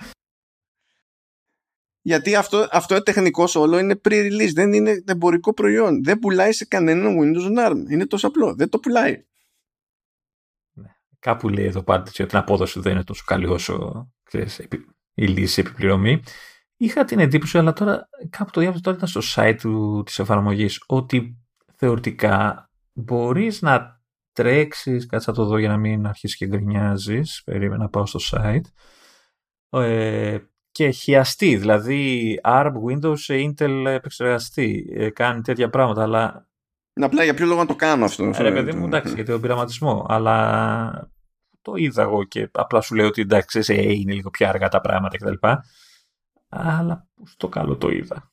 Γιατί 2.06 2.36
αυτό, 2.36 2.68
αυτό 2.72 3.04
τεχνικό 3.04 3.48
όλο 3.54 3.78
είναι 3.78 4.02
pre-release, 4.10 4.52
δεν 4.54 4.74
είναι 4.74 5.04
εμπορικό 5.08 5.54
προϊόν. 5.54 6.04
Δεν 6.04 6.20
πουλάει 6.20 6.52
σε 6.52 6.66
κανέναν 6.66 7.18
Windows 7.20 7.46
on 7.60 7.70
ARM. 7.70 7.90
Είναι 7.90 8.06
τόσο 8.08 8.28
απλό. 8.28 8.56
Δεν 8.56 8.70
το 8.70 8.80
πουλάει. 8.80 9.26
Κάπου 11.20 11.50
λέει 11.50 11.66
εδώ 11.66 11.84
πάντα 11.84 12.04
ότι 12.10 12.26
την 12.26 12.38
απόδοση 12.38 12.80
δεν 12.80 12.92
είναι 12.94 13.04
τόσο 13.04 13.24
καλή 13.26 13.46
όσο 13.46 14.08
ξέρεις, 14.24 14.60
επι- 14.60 14.90
η 15.14 15.26
λύση 15.28 15.60
επιπληρωμή. 15.62 16.24
Είχα 16.78 17.06
την 17.06 17.20
εντύπωση, 17.20 17.58
αλλά 17.58 17.74
τώρα 17.74 18.10
κάπου 18.30 18.52
το 18.52 18.60
διάβασα 18.60 18.82
τώρα 18.82 18.98
ήταν 18.98 19.08
στο 19.08 19.22
site 19.36 19.56
του, 19.60 20.04
της 20.06 20.20
εφαρμογής, 20.20 20.84
ότι 20.88 21.38
θεωρητικά 21.76 22.70
μπορείς 22.94 23.62
να 23.62 24.02
τρέξεις, 24.32 25.06
κάτσε 25.06 25.30
να 25.30 25.36
το 25.36 25.46
δω 25.46 25.58
για 25.58 25.70
να 25.70 25.78
μην 25.78 26.08
αρχίσεις 26.08 26.38
και 26.38 26.48
γκρινιάζεις, 26.48 27.42
περίμενα 27.46 27.84
να 27.84 27.90
πάω 27.90 28.06
στο 28.06 28.20
site, 28.32 28.66
ε, 29.70 30.38
και 30.72 30.90
χιαστεί, 30.90 31.56
δηλαδή 31.58 32.40
ARM, 32.44 32.72
Windows, 32.90 33.16
Intel 33.28 33.86
επεξεργαστή, 33.86 34.90
ε, 34.94 35.10
κάνει 35.10 35.42
τέτοια 35.42 35.70
πράγματα, 35.70 36.02
αλλά 36.02 36.48
Απλά 37.02 37.24
για 37.24 37.34
ποιο 37.34 37.46
λόγο 37.46 37.60
να 37.60 37.66
το 37.66 37.76
κάνω 37.76 38.06
αυτό. 38.06 38.24
ε, 38.24 38.42
Ρε 38.42 38.52
παιδί 38.52 38.74
μου, 38.74 38.86
εντάξει, 38.86 39.14
για 39.16 39.26
τον 39.26 39.42
πειραματισμό. 39.42 40.06
Αλλά 40.10 41.12
το 41.62 41.74
είδα 41.76 42.02
εγώ 42.02 42.24
και 42.24 42.50
απλά 42.52 42.82
σου 42.82 42.96
λέω 42.96 43.08
ότι 43.08 43.22
εντάξει, 43.22 43.62
σε, 43.62 43.74
είναι 43.74 44.14
λίγο 44.14 44.30
πιο 44.30 44.48
αργά 44.48 44.68
τα 44.68 44.82
πράγματα 44.82 45.18
κτλ. 45.18 45.48
Αλλά 46.56 47.08
που 47.16 47.28
στο 47.28 47.48
καλό 47.48 47.78
το 47.78 47.90
είδα. 47.90 48.32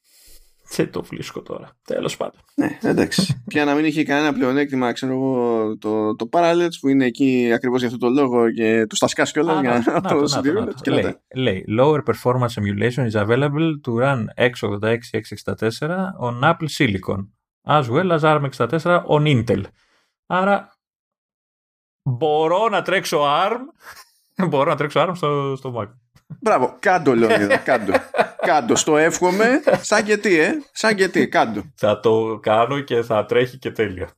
Δεν 0.76 0.90
το 0.90 1.02
βρίσκω 1.02 1.42
τώρα. 1.42 1.70
Τέλος 1.84 2.16
πάντων. 2.16 2.40
Ναι, 2.55 2.78
εντάξει. 2.82 3.42
Πια 3.47 3.64
να 3.64 3.74
μην 3.74 3.84
είχε 3.84 4.05
κανένα 4.05 4.32
πλεονέκτημα, 4.32 4.92
ξέρω 4.92 5.12
εγώ, 5.12 5.76
το, 5.78 6.16
το 6.16 6.28
Parallels 6.32 6.68
που 6.80 6.88
είναι 6.88 7.05
εκεί 7.05 7.51
ακριβώς 7.55 7.78
για 7.78 7.88
αυτό 7.88 7.98
το 8.06 8.09
λόγο 8.20 8.51
και 8.52 8.86
του 8.86 8.97
τα 8.98 9.06
σκάσει 9.06 9.32
κιόλας 9.32 9.56
Α, 9.56 9.60
για 9.60 9.70
να- 9.70 9.78
να 9.78 9.92
να 9.92 10.01
το, 10.01 10.09
να 10.09 10.14
το 10.14 10.20
το, 10.20 10.26
συντηρούν. 10.26 10.64
να 10.64 10.72
το. 10.72 10.78
και 10.82 10.90
Λέει, 10.90 11.02
λέτε. 11.02 11.20
λέει, 11.34 11.64
lower 11.78 11.98
performance 12.05 12.55
emulation 12.60 13.10
is 13.10 13.26
available 13.26 13.70
to 13.84 13.92
run 14.01 14.24
x86-664 14.36 15.88
on 16.20 16.40
Apple 16.44 16.68
Silicon 16.78 17.28
as 17.66 17.84
well 17.88 18.12
as 18.12 18.22
ARM64 18.22 19.05
on 19.06 19.24
Intel. 19.26 19.62
Άρα 20.26 20.78
μπορώ 22.02 22.68
να 22.68 22.82
τρέξω 22.82 23.20
ARM 23.24 23.59
μπορώ 24.48 24.70
να 24.70 24.76
τρέξω 24.76 25.01
ARM 25.09 25.12
στο, 25.14 25.55
στο 25.56 25.74
Mac. 25.78 25.88
Μπράβο, 26.40 26.77
κάντο 26.81 27.15
Λεωνίδα, 27.15 27.57
κάντο. 27.70 27.93
κάντο, 28.47 28.77
στο 28.77 28.97
εύχομαι, 28.97 29.62
σαν 29.81 30.05
και 30.05 30.16
τι, 30.16 30.39
ε, 30.39 30.52
σαν 30.73 30.94
και 30.94 31.09
τι, 31.09 31.28
κάντο. 31.28 31.62
Θα 31.77 32.01
το 32.01 32.39
κάνω 32.43 32.81
και 32.81 33.02
θα 33.02 33.24
τρέχει 33.24 33.59
και 33.59 33.70
τέλεια. 33.70 34.11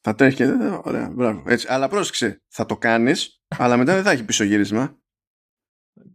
Θα 0.00 0.14
τρέχει 0.14 0.36
και, 0.36 0.42
ε, 0.42 0.80
ωραία, 0.82 1.10
μπράβο. 1.12 1.42
Έτσι. 1.46 1.66
Αλλά 1.70 1.88
πρόσεξε, 1.88 2.42
θα 2.48 2.66
το 2.66 2.76
κάνεις, 2.76 3.40
αλλά 3.56 3.76
μετά 3.76 3.94
δεν 3.94 4.02
θα 4.02 4.10
έχει 4.10 4.24
πίσω 4.24 4.44
γύρισμα. 4.44 4.96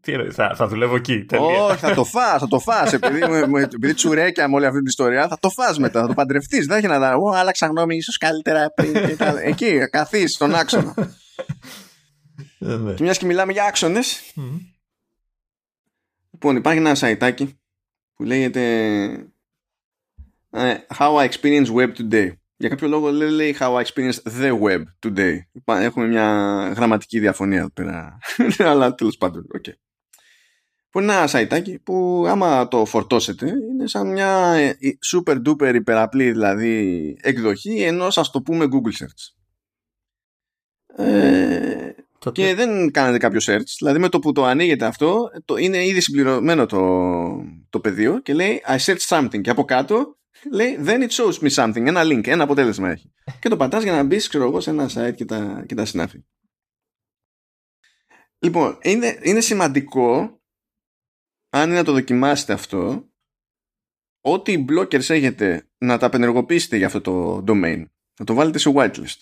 Τι 0.01 0.11
εννοείς, 0.11 0.35
θα, 0.35 0.55
θα 0.55 0.67
δουλεύω 0.67 0.95
εκεί. 0.95 1.25
Τέλεια. 1.25 1.45
Όχι, 1.63 1.77
θα 1.77 1.93
το 1.93 2.03
φας, 2.03 2.39
θα 2.41 2.47
το 2.47 2.59
φας. 2.59 2.93
Επειδή, 2.93 3.25
μου- 3.25 3.47
μου- 3.47 3.57
επειδή 3.57 3.93
τσουρέκια 3.93 4.47
με 4.47 4.55
όλη 4.55 4.65
αυτή 4.65 4.77
την 4.77 4.87
ιστορία, 4.87 5.27
θα 5.27 5.37
το 5.39 5.49
φας 5.49 5.77
μετά, 5.79 6.01
θα 6.01 6.07
το 6.07 6.13
παντρευτείς. 6.13 6.65
Δεν 6.65 6.77
έχει 6.77 6.87
να 6.87 6.99
δει, 6.99 7.15
«Ω, 7.21 7.29
άλλαξα 7.29 7.67
γνώμη, 7.67 7.95
ίσως 7.95 8.17
καλύτερα 8.17 8.71
πριν. 8.75 8.93
και 8.93 9.15
τα-». 9.15 9.41
Εκεί, 9.41 9.89
καθίσεις 9.89 10.33
στον 10.33 10.55
άξονα. 10.55 10.93
Ε, 12.59 12.75
ναι. 12.75 12.93
και 12.93 13.03
μιας 13.03 13.17
και 13.17 13.25
μιλάμε 13.25 13.51
για 13.51 13.63
άξονες, 13.63 14.31
Μμμ. 14.35 14.57
Λοιπόν, 16.43 16.55
υπάρχει 16.55 16.79
ένα 16.79 16.95
σαϊτάκι 16.95 17.59
που 18.13 18.23
λέγεται 18.23 18.61
ε, 20.49 20.75
How 20.97 21.15
I 21.15 21.29
Experience 21.29 21.73
Web 21.75 21.95
Today. 21.97 22.31
Για 22.57 22.69
κάποιο 22.69 22.87
λόγο 22.87 23.11
λέει, 23.11 23.29
λέει 23.29 23.55
How 23.59 23.75
I 23.75 23.83
Experience 23.83 24.41
the 24.41 24.59
Web 24.61 24.81
Today. 25.05 25.35
Υπά- 25.51 25.79
Έχουμε 25.79 26.07
μια 26.07 26.25
γραμματική 26.75 27.19
διαφωνία 27.19 27.59
εδώ 27.59 27.69
πέρα. 27.71 28.17
Αλλά 28.69 28.95
τέλος 28.95 29.17
πάντων, 29.17 29.45
οκ. 29.53 29.63
Που 30.89 30.99
είναι 30.99 31.13
ένα 31.13 31.27
σαϊτάκι 31.27 31.79
που 31.79 32.25
άμα 32.27 32.67
το 32.67 32.85
φορτώσετε 32.85 33.47
είναι 33.49 33.87
σαν 33.87 34.07
μια 34.11 34.51
ε, 34.53 34.77
super 35.13 35.41
duper 35.47 35.71
υπεραπλή 35.75 36.31
δηλαδή 36.31 37.17
εκδοχή 37.21 37.81
ενός 37.81 38.17
ας 38.17 38.31
το 38.31 38.41
πούμε 38.41 38.65
Google 38.65 39.03
Search. 39.03 39.33
Ε, 41.05 41.91
Το 42.21 42.31
και 42.31 42.55
δεν 42.55 42.91
κάνετε 42.91 43.17
κάποιο 43.17 43.39
search. 43.43 43.73
Δηλαδή 43.77 43.99
με 43.99 44.09
το 44.09 44.19
που 44.19 44.31
το 44.31 44.45
ανοίγετε 44.45 44.85
αυτό, 44.85 45.29
το, 45.45 45.55
είναι 45.55 45.85
ήδη 45.85 46.01
συμπληρωμένο 46.01 46.65
το, 46.65 46.79
το 47.69 47.79
πεδίο 47.79 48.19
και 48.19 48.33
λέει 48.33 48.61
I 48.67 48.77
searched 48.77 49.07
something. 49.07 49.41
Και 49.41 49.49
από 49.49 49.65
κάτω 49.65 50.19
λέει 50.51 50.77
Then 50.85 51.07
it 51.07 51.09
shows 51.09 51.33
me 51.39 51.49
something. 51.49 51.85
Ένα 51.85 52.01
link, 52.03 52.27
ένα 52.27 52.43
αποτέλεσμα 52.43 52.89
έχει. 52.89 53.13
και 53.39 53.49
το 53.49 53.57
πατάς 53.57 53.83
για 53.83 53.91
να 53.91 54.03
μπεις, 54.03 54.27
ξέρω 54.27 54.43
εγώ, 54.43 54.59
σε 54.59 54.69
ένα 54.69 54.89
site 54.93 55.15
και 55.15 55.25
τα, 55.25 55.63
και 55.67 55.75
τα 55.75 55.85
συνάφη. 55.85 56.25
Λοιπόν, 58.39 58.77
είναι, 58.81 59.19
είναι 59.21 59.41
σημαντικό 59.41 60.39
αν 61.49 61.69
είναι 61.69 61.77
να 61.77 61.83
το 61.83 61.91
δοκιμάσετε 61.91 62.53
αυτό 62.53 63.09
ό,τι 64.21 64.65
blockers 64.69 65.09
έχετε 65.09 65.69
να 65.77 65.97
τα 65.97 66.05
απενεργοποιήσετε 66.05 66.77
για 66.77 66.85
αυτό 66.85 67.01
το 67.01 67.43
domain. 67.47 67.85
Να 68.19 68.25
το 68.25 68.33
βάλετε 68.33 68.57
σε 68.57 68.71
whitelist 68.75 69.21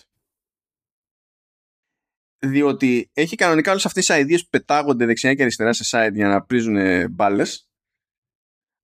διότι 2.40 3.10
έχει 3.12 3.36
κανονικά 3.36 3.70
όλες 3.70 3.86
αυτές 3.86 4.06
τις 4.06 4.16
ideas 4.16 4.40
που 4.42 4.48
πετάγονται 4.50 5.06
δεξιά 5.06 5.34
και 5.34 5.42
αριστερά 5.42 5.72
σε 5.72 5.84
site 5.90 6.14
για 6.14 6.28
να 6.28 6.42
πρίζουν 6.42 6.76
μπάλες. 7.10 7.68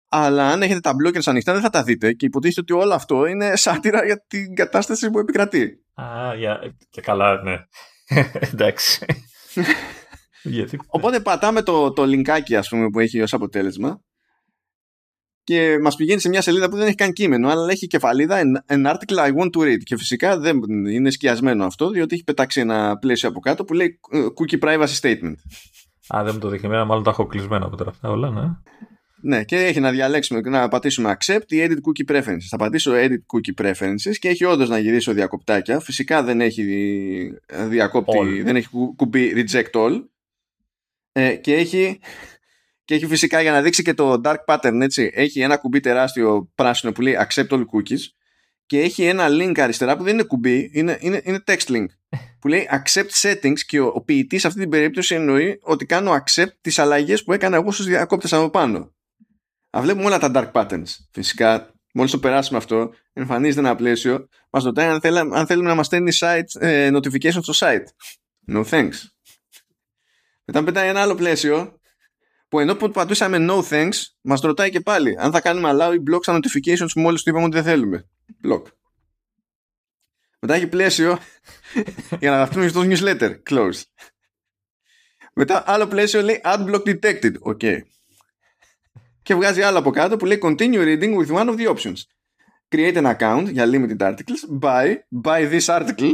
αλλά 0.09 0.49
αν 0.49 0.61
έχετε 0.61 0.79
τα 0.79 0.91
blockers 0.91 1.25
ανοιχτά 1.25 1.53
δεν 1.53 1.61
θα 1.61 1.69
τα 1.69 1.83
δείτε 1.83 2.13
και 2.13 2.25
υποτίθεται 2.25 2.61
ότι 2.61 2.83
όλο 2.83 2.93
αυτό 2.93 3.25
είναι 3.25 3.55
σάτυρα 3.55 4.05
για 4.05 4.25
την 4.27 4.55
κατάσταση 4.55 5.09
που 5.09 5.19
επικρατεί. 5.19 5.83
Α, 5.93 6.35
για... 6.35 6.75
και 6.89 7.01
καλά, 7.01 7.41
ναι. 7.41 7.57
Εντάξει. 8.53 9.05
Γιατί... 10.43 10.79
Οπότε 10.85 11.19
πατάμε 11.19 11.61
το, 11.61 11.93
το 11.93 12.03
linkάκι 12.03 12.55
ας 12.55 12.69
πούμε 12.69 12.89
που 12.89 12.99
έχει 12.99 13.21
ως 13.21 13.33
αποτέλεσμα 13.33 14.01
και 15.43 15.77
μας 15.81 15.95
πηγαίνει 15.95 16.19
σε 16.19 16.29
μια 16.29 16.41
σελίδα 16.41 16.69
που 16.69 16.75
δεν 16.75 16.85
έχει 16.85 16.95
καν 16.95 17.13
κείμενο 17.13 17.49
αλλά 17.49 17.71
έχει 17.71 17.87
κεφαλίδα 17.87 18.41
an, 18.67 18.73
an 18.73 18.91
article 18.91 19.17
I 19.17 19.31
want 19.35 19.49
to 19.57 19.59
read 19.59 19.77
και 19.83 19.97
φυσικά 19.97 20.37
δεν 20.39 20.59
είναι 20.89 21.09
σκιασμένο 21.09 21.65
αυτό 21.65 21.89
διότι 21.89 22.13
έχει 22.13 22.23
πετάξει 22.23 22.59
ένα 22.59 22.97
πλαίσιο 22.97 23.29
από 23.29 23.39
κάτω 23.39 23.65
που 23.65 23.73
λέει 23.73 23.99
ε, 24.11 24.19
cookie 24.19 24.63
privacy 24.63 24.99
statement. 25.01 25.33
Α, 26.07 26.23
δεν 26.23 26.33
μου 26.33 26.39
το 26.39 26.49
δείχνει 26.49 26.67
εμένα, 26.67 26.85
μάλλον 26.85 27.03
τα 27.03 27.09
έχω 27.09 27.25
κλεισμένα 27.25 27.65
από 27.65 27.75
τώρα 27.75 27.89
αυτά 27.89 28.09
όλα, 28.09 28.29
ναι. 28.29 28.41
Ναι, 29.25 29.43
και 29.43 29.55
έχει 29.55 29.79
να 29.79 29.91
διαλέξουμε 29.91 30.39
να 30.39 30.67
πατήσουμε 30.67 31.17
accept 31.19 31.47
ή 31.47 31.57
edit 31.67 31.71
cookie 31.71 32.11
preferences. 32.11 32.47
Θα 32.49 32.57
πατήσω 32.57 32.91
edit 32.95 33.09
cookie 33.09 33.63
preferences 33.65 34.15
και 34.19 34.27
έχει 34.29 34.45
όντως 34.45 34.69
να 34.69 34.77
γυρίσω 34.77 35.13
διακοπτάκια. 35.13 35.79
Φυσικά 35.79 36.23
δεν 36.23 36.41
έχει 36.41 36.63
διακόπτη, 37.67 38.17
All. 38.21 38.43
δεν 38.43 38.55
έχει 38.55 38.69
κου- 38.69 38.95
κουμπί 38.95 39.33
reject 39.35 39.71
all. 39.71 40.03
Ε, 41.11 41.35
και 41.35 41.53
έχει, 41.55 41.99
και 42.85 42.95
έχει 42.95 43.07
φυσικά 43.07 43.41
για 43.41 43.51
να 43.51 43.61
δείξει 43.61 43.83
και 43.83 43.93
το 43.93 44.21
dark 44.23 44.45
pattern, 44.45 44.79
έτσι, 44.81 45.11
έχει 45.13 45.41
ένα 45.41 45.57
κουμπί 45.57 45.79
τεράστιο 45.79 46.51
πράσινο 46.55 46.91
που 46.91 47.01
λέει 47.01 47.17
accept 47.19 47.47
all 47.47 47.59
cookies 47.59 47.99
και 48.65 48.79
έχει 48.79 49.03
ένα 49.03 49.27
link 49.29 49.59
αριστερά 49.59 49.97
που 49.97 50.03
δεν 50.03 50.13
είναι 50.13 50.23
κουμπί, 50.23 50.69
είναι, 50.73 50.97
είναι, 51.01 51.21
είναι 51.23 51.43
text 51.47 51.67
link 51.67 51.85
που 52.39 52.47
λέει 52.47 52.69
accept 52.71 53.09
settings 53.21 53.59
και 53.65 53.79
ο, 53.79 53.91
ο 53.95 54.01
ποιητής 54.01 54.41
σε 54.41 54.47
αυτή 54.47 54.59
την 54.59 54.69
περίπτωση 54.69 55.15
εννοεί 55.15 55.59
ότι 55.61 55.85
κάνω 55.85 56.23
accept 56.23 56.51
τις 56.61 56.79
αλλαγές 56.79 57.23
που 57.23 57.33
έκανα 57.33 57.55
εγώ 57.55 57.71
στους 57.71 57.85
διακόπτες 57.85 58.33
από 58.33 58.49
πάνω. 58.49 58.93
Α, 59.77 59.81
βλέπουμε 59.81 60.05
όλα 60.05 60.19
τα 60.19 60.31
dark 60.33 60.51
patterns. 60.51 60.89
Φυσικά, 61.11 61.73
μόλις 61.93 62.11
το 62.11 62.19
περάσουμε 62.19 62.57
αυτό, 62.57 62.93
εμφανίζεται 63.13 63.59
ένα 63.59 63.75
πλαίσιο, 63.75 64.27
μας 64.49 64.63
ρωτάει 64.63 64.87
αν, 64.87 64.99
θέλα, 65.01 65.19
αν 65.19 65.45
θέλουμε 65.45 65.69
να 65.69 65.75
μας 65.75 65.85
στέλνει 65.85 66.11
site, 66.19 66.59
ε, 66.59 66.89
notification 66.93 67.43
στο 67.43 67.53
site. 67.55 67.85
No 68.53 68.63
thanks. 68.69 68.93
Μετά 70.45 70.63
πετάει 70.63 70.89
ένα 70.89 71.01
άλλο 71.01 71.15
πλαίσιο 71.15 71.79
που 72.53 72.59
ενώ 72.59 72.75
που 72.75 72.89
πατούσαμε 72.89 73.45
no 73.49 73.63
thanks, 73.69 73.93
μας 74.21 74.41
ρωτάει 74.41 74.69
και 74.69 74.79
πάλι 74.79 75.15
αν 75.19 75.31
θα 75.31 75.41
κάνουμε 75.41 75.69
allow 75.73 75.93
ή 75.93 76.03
block 76.11 76.19
στα 76.21 76.39
notifications 76.39 76.87
που 76.93 76.99
μόλις 76.99 77.23
του 77.23 77.29
είπαμε 77.29 77.45
ότι 77.45 77.53
δεν 77.55 77.63
θέλουμε. 77.63 78.07
Block. 78.43 78.61
Μετά 80.39 80.53
έχει 80.53 80.67
πλαίσιο 80.67 81.19
για 82.19 82.29
να 82.29 82.35
γραφτούμε 82.35 82.67
στο 82.67 82.81
newsletter. 82.85 83.35
Close. 83.49 83.81
Μετά 85.33 85.63
άλλο 85.65 85.87
πλαίσιο 85.87 86.21
λέει 86.21 86.41
add 86.43 86.65
block 86.69 86.83
detected. 86.83 87.33
Ok. 87.39 87.81
Και 89.21 89.35
βγάζει 89.35 89.61
άλλο 89.61 89.77
από 89.77 89.91
κάτω 89.91 90.17
που 90.17 90.25
λέει 90.25 90.39
continue 90.41 90.99
reading 90.99 91.17
with 91.17 91.35
one 91.35 91.49
of 91.49 91.57
the 91.57 91.75
options. 91.75 91.95
Create 92.75 92.95
an 92.95 93.15
account 93.17 93.51
για 93.51 93.65
limited 93.67 94.01
articles, 94.01 94.59
buy, 94.61 94.95
buy 95.23 95.59
this 95.59 95.65
article 95.65 96.11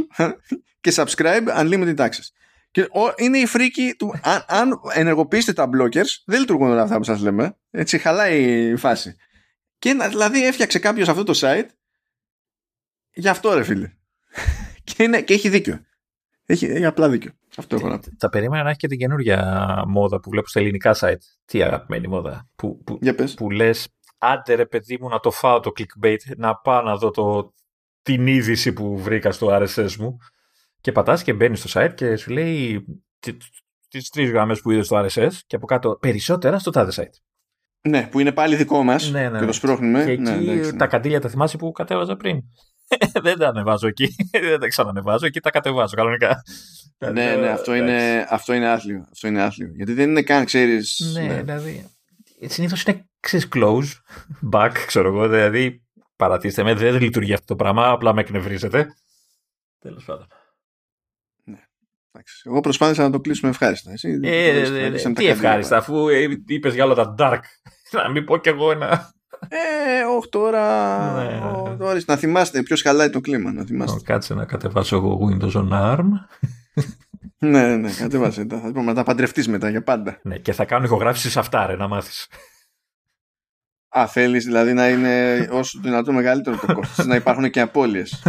και 0.80 0.92
subscribe 0.94 1.46
unlimited 1.46 1.96
access. 1.96 2.28
Και 2.70 2.80
ο- 2.82 3.12
είναι 3.16 3.38
η 3.38 3.46
φρίκη 3.46 3.94
του 3.98 4.14
αν, 4.22 4.44
αν 4.48 4.80
ενεργοποιήσετε 4.94 5.52
τα 5.52 5.68
blockers 5.74 6.06
δεν 6.24 6.40
λειτουργούν 6.40 6.70
όλα 6.70 6.82
αυτά 6.82 6.96
που 6.96 7.04
σας 7.04 7.20
λέμε. 7.20 7.56
Έτσι 7.70 7.98
χαλάει 7.98 8.68
η 8.70 8.76
φάση. 8.76 9.14
Και 9.78 9.92
να- 9.92 10.08
δηλαδή 10.08 10.46
έφτιαξε 10.46 10.78
κάποιος 10.78 11.08
αυτό 11.08 11.22
το 11.24 11.32
site 11.36 11.66
γι' 13.12 13.28
αυτό 13.28 13.54
ρε 13.54 13.62
φίλε. 13.62 13.92
και, 14.84 15.02
είναι, 15.02 15.22
και 15.22 15.34
έχει 15.34 15.48
δίκιο. 15.48 15.80
Έχει, 16.46 16.66
έχει 16.66 16.84
απλά 16.84 17.08
δίκιο. 17.08 17.32
Αυτό 17.56 17.76
έχω 17.76 17.88
να 17.88 17.98
πω. 17.98 18.16
Τα 18.16 18.28
περίμενα 18.28 18.62
να 18.62 18.68
έχει 18.68 18.78
και 18.78 18.86
την 18.88 18.98
καινούργια 18.98 19.64
μόδα 19.86 20.20
που 20.20 20.30
βλέπω 20.30 20.48
στα 20.48 20.60
ελληνικά 20.60 20.94
site. 20.98 21.14
Τι 21.44 21.62
αγαπημένη 21.62 22.08
μόδα. 22.08 22.48
Που, 22.56 22.82
που, 22.84 22.98
Για 23.00 23.14
πες. 23.14 23.34
που 23.34 23.50
λες 23.50 23.88
άντε 24.18 24.54
ρε 24.54 24.66
παιδί 24.66 24.98
μου 25.00 25.08
να 25.08 25.20
το 25.20 25.30
φάω 25.30 25.60
το 25.60 25.72
clickbait, 25.78 26.16
να 26.36 26.56
πάω 26.56 26.82
να 26.82 26.96
δω 26.96 27.10
το, 27.10 27.54
την 28.02 28.26
είδηση 28.26 28.72
που 28.72 28.98
βρήκα 28.98 29.32
στο 29.32 29.48
RSS 29.62 29.94
μου 29.98 30.18
και 30.80 30.92
πατάς 30.92 31.22
και 31.22 31.32
μπαίνεις 31.32 31.62
στο 31.62 31.80
site 31.80 31.94
και 31.94 32.16
σου 32.16 32.30
λέει 32.30 32.84
τις 33.88 34.08
τρεις 34.08 34.30
γραμμές 34.30 34.60
που 34.60 34.70
είδες 34.70 34.86
στο 34.86 35.06
RSS 35.06 35.32
και 35.46 35.56
από 35.56 35.66
κάτω 35.66 35.98
περισσότερα 36.00 36.58
στο 36.58 36.70
τάδε 36.70 36.92
site. 36.94 37.18
Ναι, 37.88 38.06
που 38.10 38.20
είναι 38.20 38.32
πάλι 38.32 38.56
δικό 38.56 38.82
μας 38.82 39.10
ναι, 39.10 39.28
ναι, 39.28 39.38
και 39.38 39.44
το 39.44 39.52
σπρώχνουμε. 39.52 40.04
Και 40.04 40.10
εκεί 40.10 40.22
ναι, 40.22 40.30
εντάξει, 40.30 40.70
ναι. 40.70 40.76
τα 40.76 40.86
καντήλια 40.86 41.20
τα 41.20 41.28
θυμάσαι 41.28 41.56
που 41.56 41.72
κατέβαζα 41.72 42.16
πριν; 42.16 42.40
δεν 43.22 43.38
τα 43.38 43.48
ανεβάζω 43.48 43.86
εκεί, 43.86 44.14
δεν 44.48 44.60
τα 44.60 44.68
ξανανεβάζω, 44.68 45.26
εκεί 45.26 45.40
τα 45.40 45.50
κατεβάζω 45.50 45.96
κανονικά. 45.96 46.42
Ναι, 46.98 47.36
ναι, 47.36 47.48
αυτό 47.48 47.74
είναι, 47.74 48.26
αυτό 48.30 48.52
είναι 48.54 48.68
άθλιο. 48.68 49.06
Αυτό 49.10 49.28
είναι 49.28 49.42
άθλιο. 49.42 49.70
Γιατί 49.74 49.92
δεν 49.92 50.08
είναι 50.08 50.22
καν, 50.22 50.44
ξέρεις... 50.44 51.12
Ναι, 51.12 51.22
ναι. 51.22 51.42
δηλαδή. 51.42 51.86
Συνήθως 52.40 52.82
είναι 52.82 53.08
ξέρεις, 53.20 53.48
close, 53.54 53.88
back, 54.52 54.72
ξέρω 54.86 55.08
εγώ. 55.08 55.28
Δηλαδή, 55.28 55.82
παρατήστε 56.16 56.62
με, 56.62 56.74
δεν 56.74 57.00
λειτουργεί 57.00 57.32
αυτό 57.32 57.44
το 57.46 57.56
πράγμα, 57.56 57.88
απλά 57.88 58.14
με 58.14 58.20
εκνευρίζετε. 58.20 58.94
Τέλος 59.78 60.04
πάντων. 60.04 60.26
Εντάξει, 62.12 62.42
Εγώ 62.44 62.60
προσπάθησα 62.60 63.02
να 63.02 63.10
το 63.10 63.20
κλείσουμε 63.20 63.50
ευχάριστα. 63.50 63.90
Εσύ, 63.92 64.08
Ε, 64.10 64.18
το 64.20 64.28
ε, 64.28 64.48
έχεις 64.58 64.70
ε, 64.70 64.78
κρατήσει 64.80 65.08
με 65.08 65.14
τα 65.14 65.20
τι 65.20 65.26
καντήλια. 65.26 65.30
ευχάριστα, 65.48 65.76
αφού 65.76 66.08
είπες 66.46 66.74
για 66.74 66.84
όλα 66.84 66.94
τα 66.94 67.14
dark. 67.18 67.40
Να 68.02 68.10
μην 68.10 68.24
πω 68.24 68.36
κι 68.36 68.48
εγώ 68.48 68.70
ένα. 68.70 69.12
Ε, 69.48 70.02
όχι 70.16 70.28
τώρα. 70.28 71.22
Ναι, 71.22 71.28
ναι. 71.28 71.44
ο- 71.44 71.76
τώρα, 71.78 72.00
να 72.06 72.16
θυμάστε 72.16 72.62
ποιος 72.62 72.82
χαλάει 72.82 73.10
το 73.10 73.20
κλίμα. 73.20 73.52
Να 73.52 73.64
θυμάστε. 73.64 74.00
Κάτσε 74.04 74.34
να 74.34 74.44
κατεβάσω 74.44 74.96
εγώ 74.96 75.18
Windows 75.30 75.52
on 75.52 75.68
ARM. 75.72 76.04
ναι, 77.38 77.66
ναι, 77.66 77.76
ναι, 77.76 77.92
κατέβασε 77.92 78.44
τα. 78.44 78.60
Θα 78.60 78.66
πούμε 78.72 78.82
να 78.82 78.94
τα 78.94 79.02
παντρευτείς 79.02 79.48
μετά 79.48 79.68
για 79.70 79.82
πάντα. 79.82 80.20
Ναι, 80.22 80.38
και 80.38 80.52
θα 80.52 80.64
κάνω 80.64 80.84
ηχογράφηση 80.84 81.30
σε 81.30 81.38
αυτά, 81.38 81.66
ρε, 81.66 81.76
να 81.76 81.88
μάθεις. 81.88 82.28
Α, 83.98 84.06
θέλεις 84.06 84.44
δηλαδή 84.44 84.72
να 84.72 84.88
είναι 84.88 85.48
όσο 85.52 85.80
το 85.80 85.88
δυνατόν 85.88 86.14
μεγαλύτερο 86.14 86.56
το 86.66 86.72
κόστος. 86.74 87.06
να 87.06 87.14
υπάρχουν 87.14 87.50
και 87.50 87.60
απώλειες. 87.60 88.22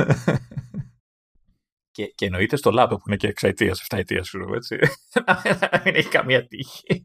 Και, 1.91 2.05
και 2.05 2.26
εννοείται 2.26 2.55
στο 2.55 2.72
λάπτοπ 2.72 2.97
που 2.99 3.05
είναι 3.07 3.18
και 3.18 3.27
εξαετία, 3.27 3.69
εφταετία, 3.69 4.19
ξέρω 4.19 4.43
εγώ 4.43 4.55
έτσι. 4.55 4.77
Να 5.72 5.81
μην 5.85 5.95
έχει 5.95 6.09
καμία 6.09 6.47
τύχη. 6.47 7.03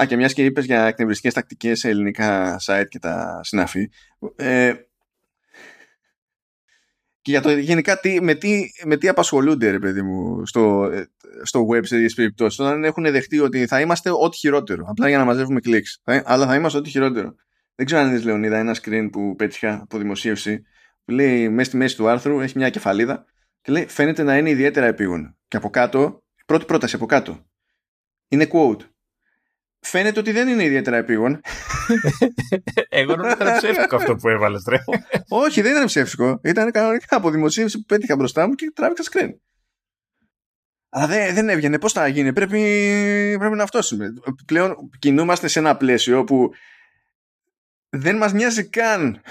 Α, 0.00 0.06
και 0.06 0.16
μιας 0.16 0.32
και 0.32 0.44
είπες 0.44 0.64
για 0.64 0.84
εκνευριστικές 0.86 1.34
τακτικές 1.34 1.78
σε 1.78 1.88
ελληνικά 1.88 2.56
site 2.66 2.86
και 2.88 2.98
τα 2.98 3.40
συναφή. 3.42 3.90
Ε, 4.36 4.72
και 7.22 7.30
για 7.30 7.40
το 7.40 7.50
γενικά 7.50 8.00
τι, 8.00 8.22
με, 8.22 8.34
τι, 8.34 8.70
με 8.84 8.96
τι 8.96 9.08
απασχολούνται, 9.08 9.70
ρε 9.70 9.78
παιδί 9.78 10.02
μου, 10.02 10.46
στο, 10.46 10.84
ε, 10.92 11.08
στο 11.42 11.66
web 11.70 11.86
σε 11.86 11.94
τέτοιες 11.94 12.14
περιπτώσεις. 12.14 12.58
Όταν 12.58 12.84
έχουν 12.84 13.02
δεχτεί 13.02 13.38
ότι 13.38 13.66
θα 13.66 13.80
είμαστε 13.80 14.10
ό,τι 14.10 14.36
χειρότερο. 14.36 14.84
Απλά 14.88 15.08
για 15.08 15.18
να 15.18 15.24
μαζεύουμε 15.24 15.60
κλικς. 15.60 16.00
Θα- 16.02 16.22
αλλά 16.26 16.46
θα 16.46 16.54
είμαστε 16.54 16.78
ό,τι 16.78 16.90
χειρότερο. 16.90 17.34
Δεν 17.74 17.86
ξέρω 17.86 18.00
αν 18.02 18.08
είδε, 18.14 18.24
Λεωνίδα, 18.24 18.58
ένα 18.58 18.76
screen 18.82 19.08
που 19.12 19.34
πέτυχα 19.36 19.80
από 19.82 19.98
δημοσίευση 19.98 20.56
που 20.58 20.64
λέει 21.04 21.48
μέσα 21.48 21.68
στη 21.68 21.76
μέση 21.76 21.96
του 21.96 22.08
άρθρου 22.08 22.40
έχει 22.40 22.58
μια 22.58 22.70
κεφαλίδα 22.70 23.24
και 23.60 23.72
λέει 23.72 23.86
φαίνεται 23.86 24.22
να 24.22 24.36
είναι 24.36 24.50
ιδιαίτερα 24.50 24.86
επίγον. 24.86 25.36
Και 25.48 25.56
από 25.56 25.70
κάτω, 25.70 26.22
πρώτη 26.46 26.64
πρόταση 26.64 26.94
από 26.94 27.06
κάτω. 27.06 27.44
Είναι 28.28 28.48
quote. 28.52 28.80
Φαίνεται 29.80 30.20
ότι 30.20 30.32
δεν 30.32 30.48
είναι 30.48 30.64
ιδιαίτερα 30.64 30.96
επίγον. 30.96 31.40
Εγώ 32.88 33.16
νομίζω 33.16 33.34
ήταν 33.34 33.56
ψεύτικο 33.56 33.96
αυτό 33.96 34.16
που 34.16 34.28
έβαλες, 34.28 34.64
ρε. 34.68 34.78
Όχι, 35.28 35.60
δεν 35.60 35.72
ήταν 35.72 35.86
ψεύτικο. 35.86 36.40
Ήταν 36.44 36.70
κανονικά 36.70 37.16
από 37.16 37.30
δημοσίευση 37.30 37.78
που 37.78 37.84
πέτυχα 37.84 38.16
μπροστά 38.16 38.46
μου 38.48 38.54
και 38.54 38.72
τράβηξα 38.74 39.10
screen. 39.12 39.30
Αλλά 40.88 41.06
δεν, 41.06 41.34
δεν 41.34 41.48
έβγαινε. 41.48 41.78
Πώς 41.78 41.92
θα 41.92 42.06
γίνει, 42.06 42.32
πρέπει, 42.32 42.58
πρέπει 43.38 43.56
να 43.56 43.66
φτώσουμε. 43.66 44.12
Πλέον 44.46 44.90
κινούμαστε 44.98 45.48
σε 45.48 45.58
ένα 45.58 45.76
πλαίσιο 45.76 46.24
που 46.24 46.50
δεν 47.88 48.16
μας 48.16 48.32
νοιάζει 48.32 48.68
καν 48.68 49.22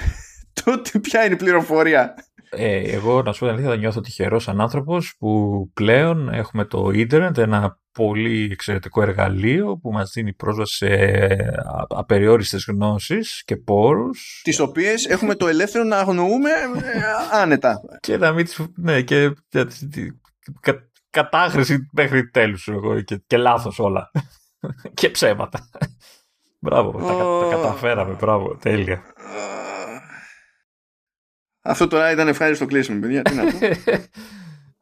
τότε 0.63 0.99
ποια 0.99 1.25
είναι 1.25 1.33
η 1.33 1.37
πληροφορία; 1.37 2.13
Ε, 2.49 2.77
εγώ, 2.95 3.21
να 3.21 3.31
σου 3.33 3.39
πω 3.39 3.45
την 3.45 3.55
αλήθεια, 3.55 3.75
νιώθω 3.75 4.01
τυχερός 4.01 4.43
σαν 4.43 4.61
άνθρωπος 4.61 5.15
που 5.19 5.69
πλέον 5.73 6.29
έχουμε 6.33 6.65
το 6.65 6.89
ίντερνετ, 6.93 7.37
ένα 7.37 7.79
πολύ 7.91 8.49
εξαιρετικό 8.51 9.01
εργαλείο 9.01 9.77
που 9.81 9.91
μας 9.91 10.11
δίνει 10.11 10.33
πρόσβαση 10.33 10.75
σε 10.75 10.85
α- 10.85 11.85
απεριόριστες 11.89 12.65
γνώσεις 12.69 13.43
και 13.45 13.55
πόρους 13.57 14.41
Τις 14.43 14.59
οποίες 14.59 15.05
έχουμε 15.05 15.35
το 15.35 15.47
ελεύθερο 15.47 15.83
να 15.83 15.97
αγνοούμε 15.97 16.49
ε, 16.49 17.37
άνετα. 17.41 17.79
και 17.99 18.17
να 18.17 18.31
μην 18.31 18.45
τις, 18.45 18.59
ναι, 18.75 19.01
και, 19.01 19.33
και- 19.49 19.65
και- 19.89 20.13
κα- 20.59 20.89
κατάχρηση 21.09 21.89
μέχρι 21.91 22.29
τέλους 22.29 22.67
εγώ, 22.67 23.01
και, 23.01 23.21
και 23.27 23.37
λάθος 23.37 23.79
όλα 23.79 24.11
και 24.93 25.09
ψέματα. 25.09 25.69
Μπράβο, 26.59 26.91
τα, 26.91 27.07
κα- 27.13 27.17
τα 27.17 27.23
Ω. 27.25 27.49
καταφέραμε, 27.49 28.15
μπράβο, 28.19 28.57
τέλεια. 28.61 29.01
Αυτό 31.69 31.87
τώρα 31.87 32.11
ήταν 32.11 32.27
ευχάριστο 32.27 32.65
κλείσιμο, 32.65 32.99
παιδιά. 32.99 33.21
Τι 33.21 33.35
να 33.35 33.43
πω. 33.43 33.57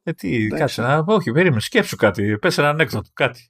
Ε, 0.03 0.13
τι, 0.13 0.35
Εντάξει. 0.35 0.57
κάτσε 0.57 0.81
να, 0.81 1.03
όχι, 1.07 1.31
περίμενε, 1.31 1.61
σκέψου 1.61 1.95
κάτι, 1.95 2.37
πες 2.37 2.57
ένα 2.57 2.69
ανέκδοτο, 2.69 3.09
κάτι. 3.13 3.49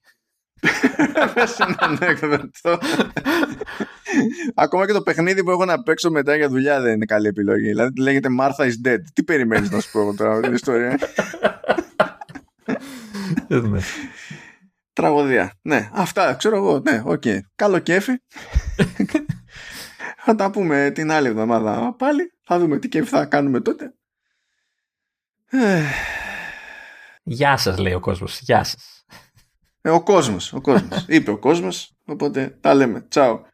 Πες 1.34 1.60
ένα 1.60 1.76
ανέκδοτο. 1.80 2.80
Ακόμα 4.56 4.86
και 4.86 4.94
το 4.94 5.02
παιχνίδι 5.02 5.44
που 5.44 5.52
έχω 5.52 5.66
να 5.66 5.84
παίξω 5.84 6.12
μετά 6.12 6.36
για 6.36 6.50
δουλειά 6.50 6.82
δεν 6.82 6.94
είναι 6.94 7.06
καλή 7.06 7.28
επιλογή. 7.28 7.68
Δηλαδή 7.68 8.02
λέγεται 8.02 8.30
Martha 8.40 8.64
is 8.66 8.88
dead. 8.88 9.00
Τι 9.14 9.24
περιμένεις 9.24 9.72
να 9.72 9.80
σου 9.80 9.92
πω 9.92 10.00
εγώ 10.00 10.14
τώρα 10.14 10.36
με 10.36 10.42
την 10.42 10.54
ιστορία; 10.54 11.00
Ε, 13.48 13.56
ναι. 13.56 13.80
Τραγωδία. 14.94 15.54
Ναι, 15.62 15.90
αυτά 15.94 16.34
ξέρω 16.34 16.56
εγώ. 16.56 16.80
Ναι, 16.80 17.02
οκ. 17.06 17.24
Καλό 17.56 17.80
κέφι. 17.80 18.14
θα 20.26 20.36
τα 20.36 20.52
πούμε 20.52 20.92
την 20.94 21.12
άλλη 21.12 21.28
εβδομάδα 21.28 21.96
πάλι. 21.98 22.37
Θα 22.50 22.60
δούμε 22.60 22.80
τι 22.80 22.88
κέφι 22.90 23.10
θα 23.10 23.26
κάνουμε 23.26 23.62
τότε. 23.62 23.94
Ε, 25.50 25.84
Γεια 27.24 27.58
σας 27.58 27.78
λέει 27.78 27.94
ο 27.94 28.00
κόσμος, 28.00 28.40
γεια 28.40 28.64
σας. 28.64 29.06
ε, 29.82 29.90
ο 29.90 30.04
κόσμος, 30.04 30.54
ο 30.54 30.62
κόσμος. 30.62 31.06
Είπε 31.16 31.32
ο 31.32 31.38
κόσμος, 31.38 31.94
οπότε 32.06 32.58
τα 32.62 32.74
λέμε. 32.74 33.02
Τσάου. 33.02 33.46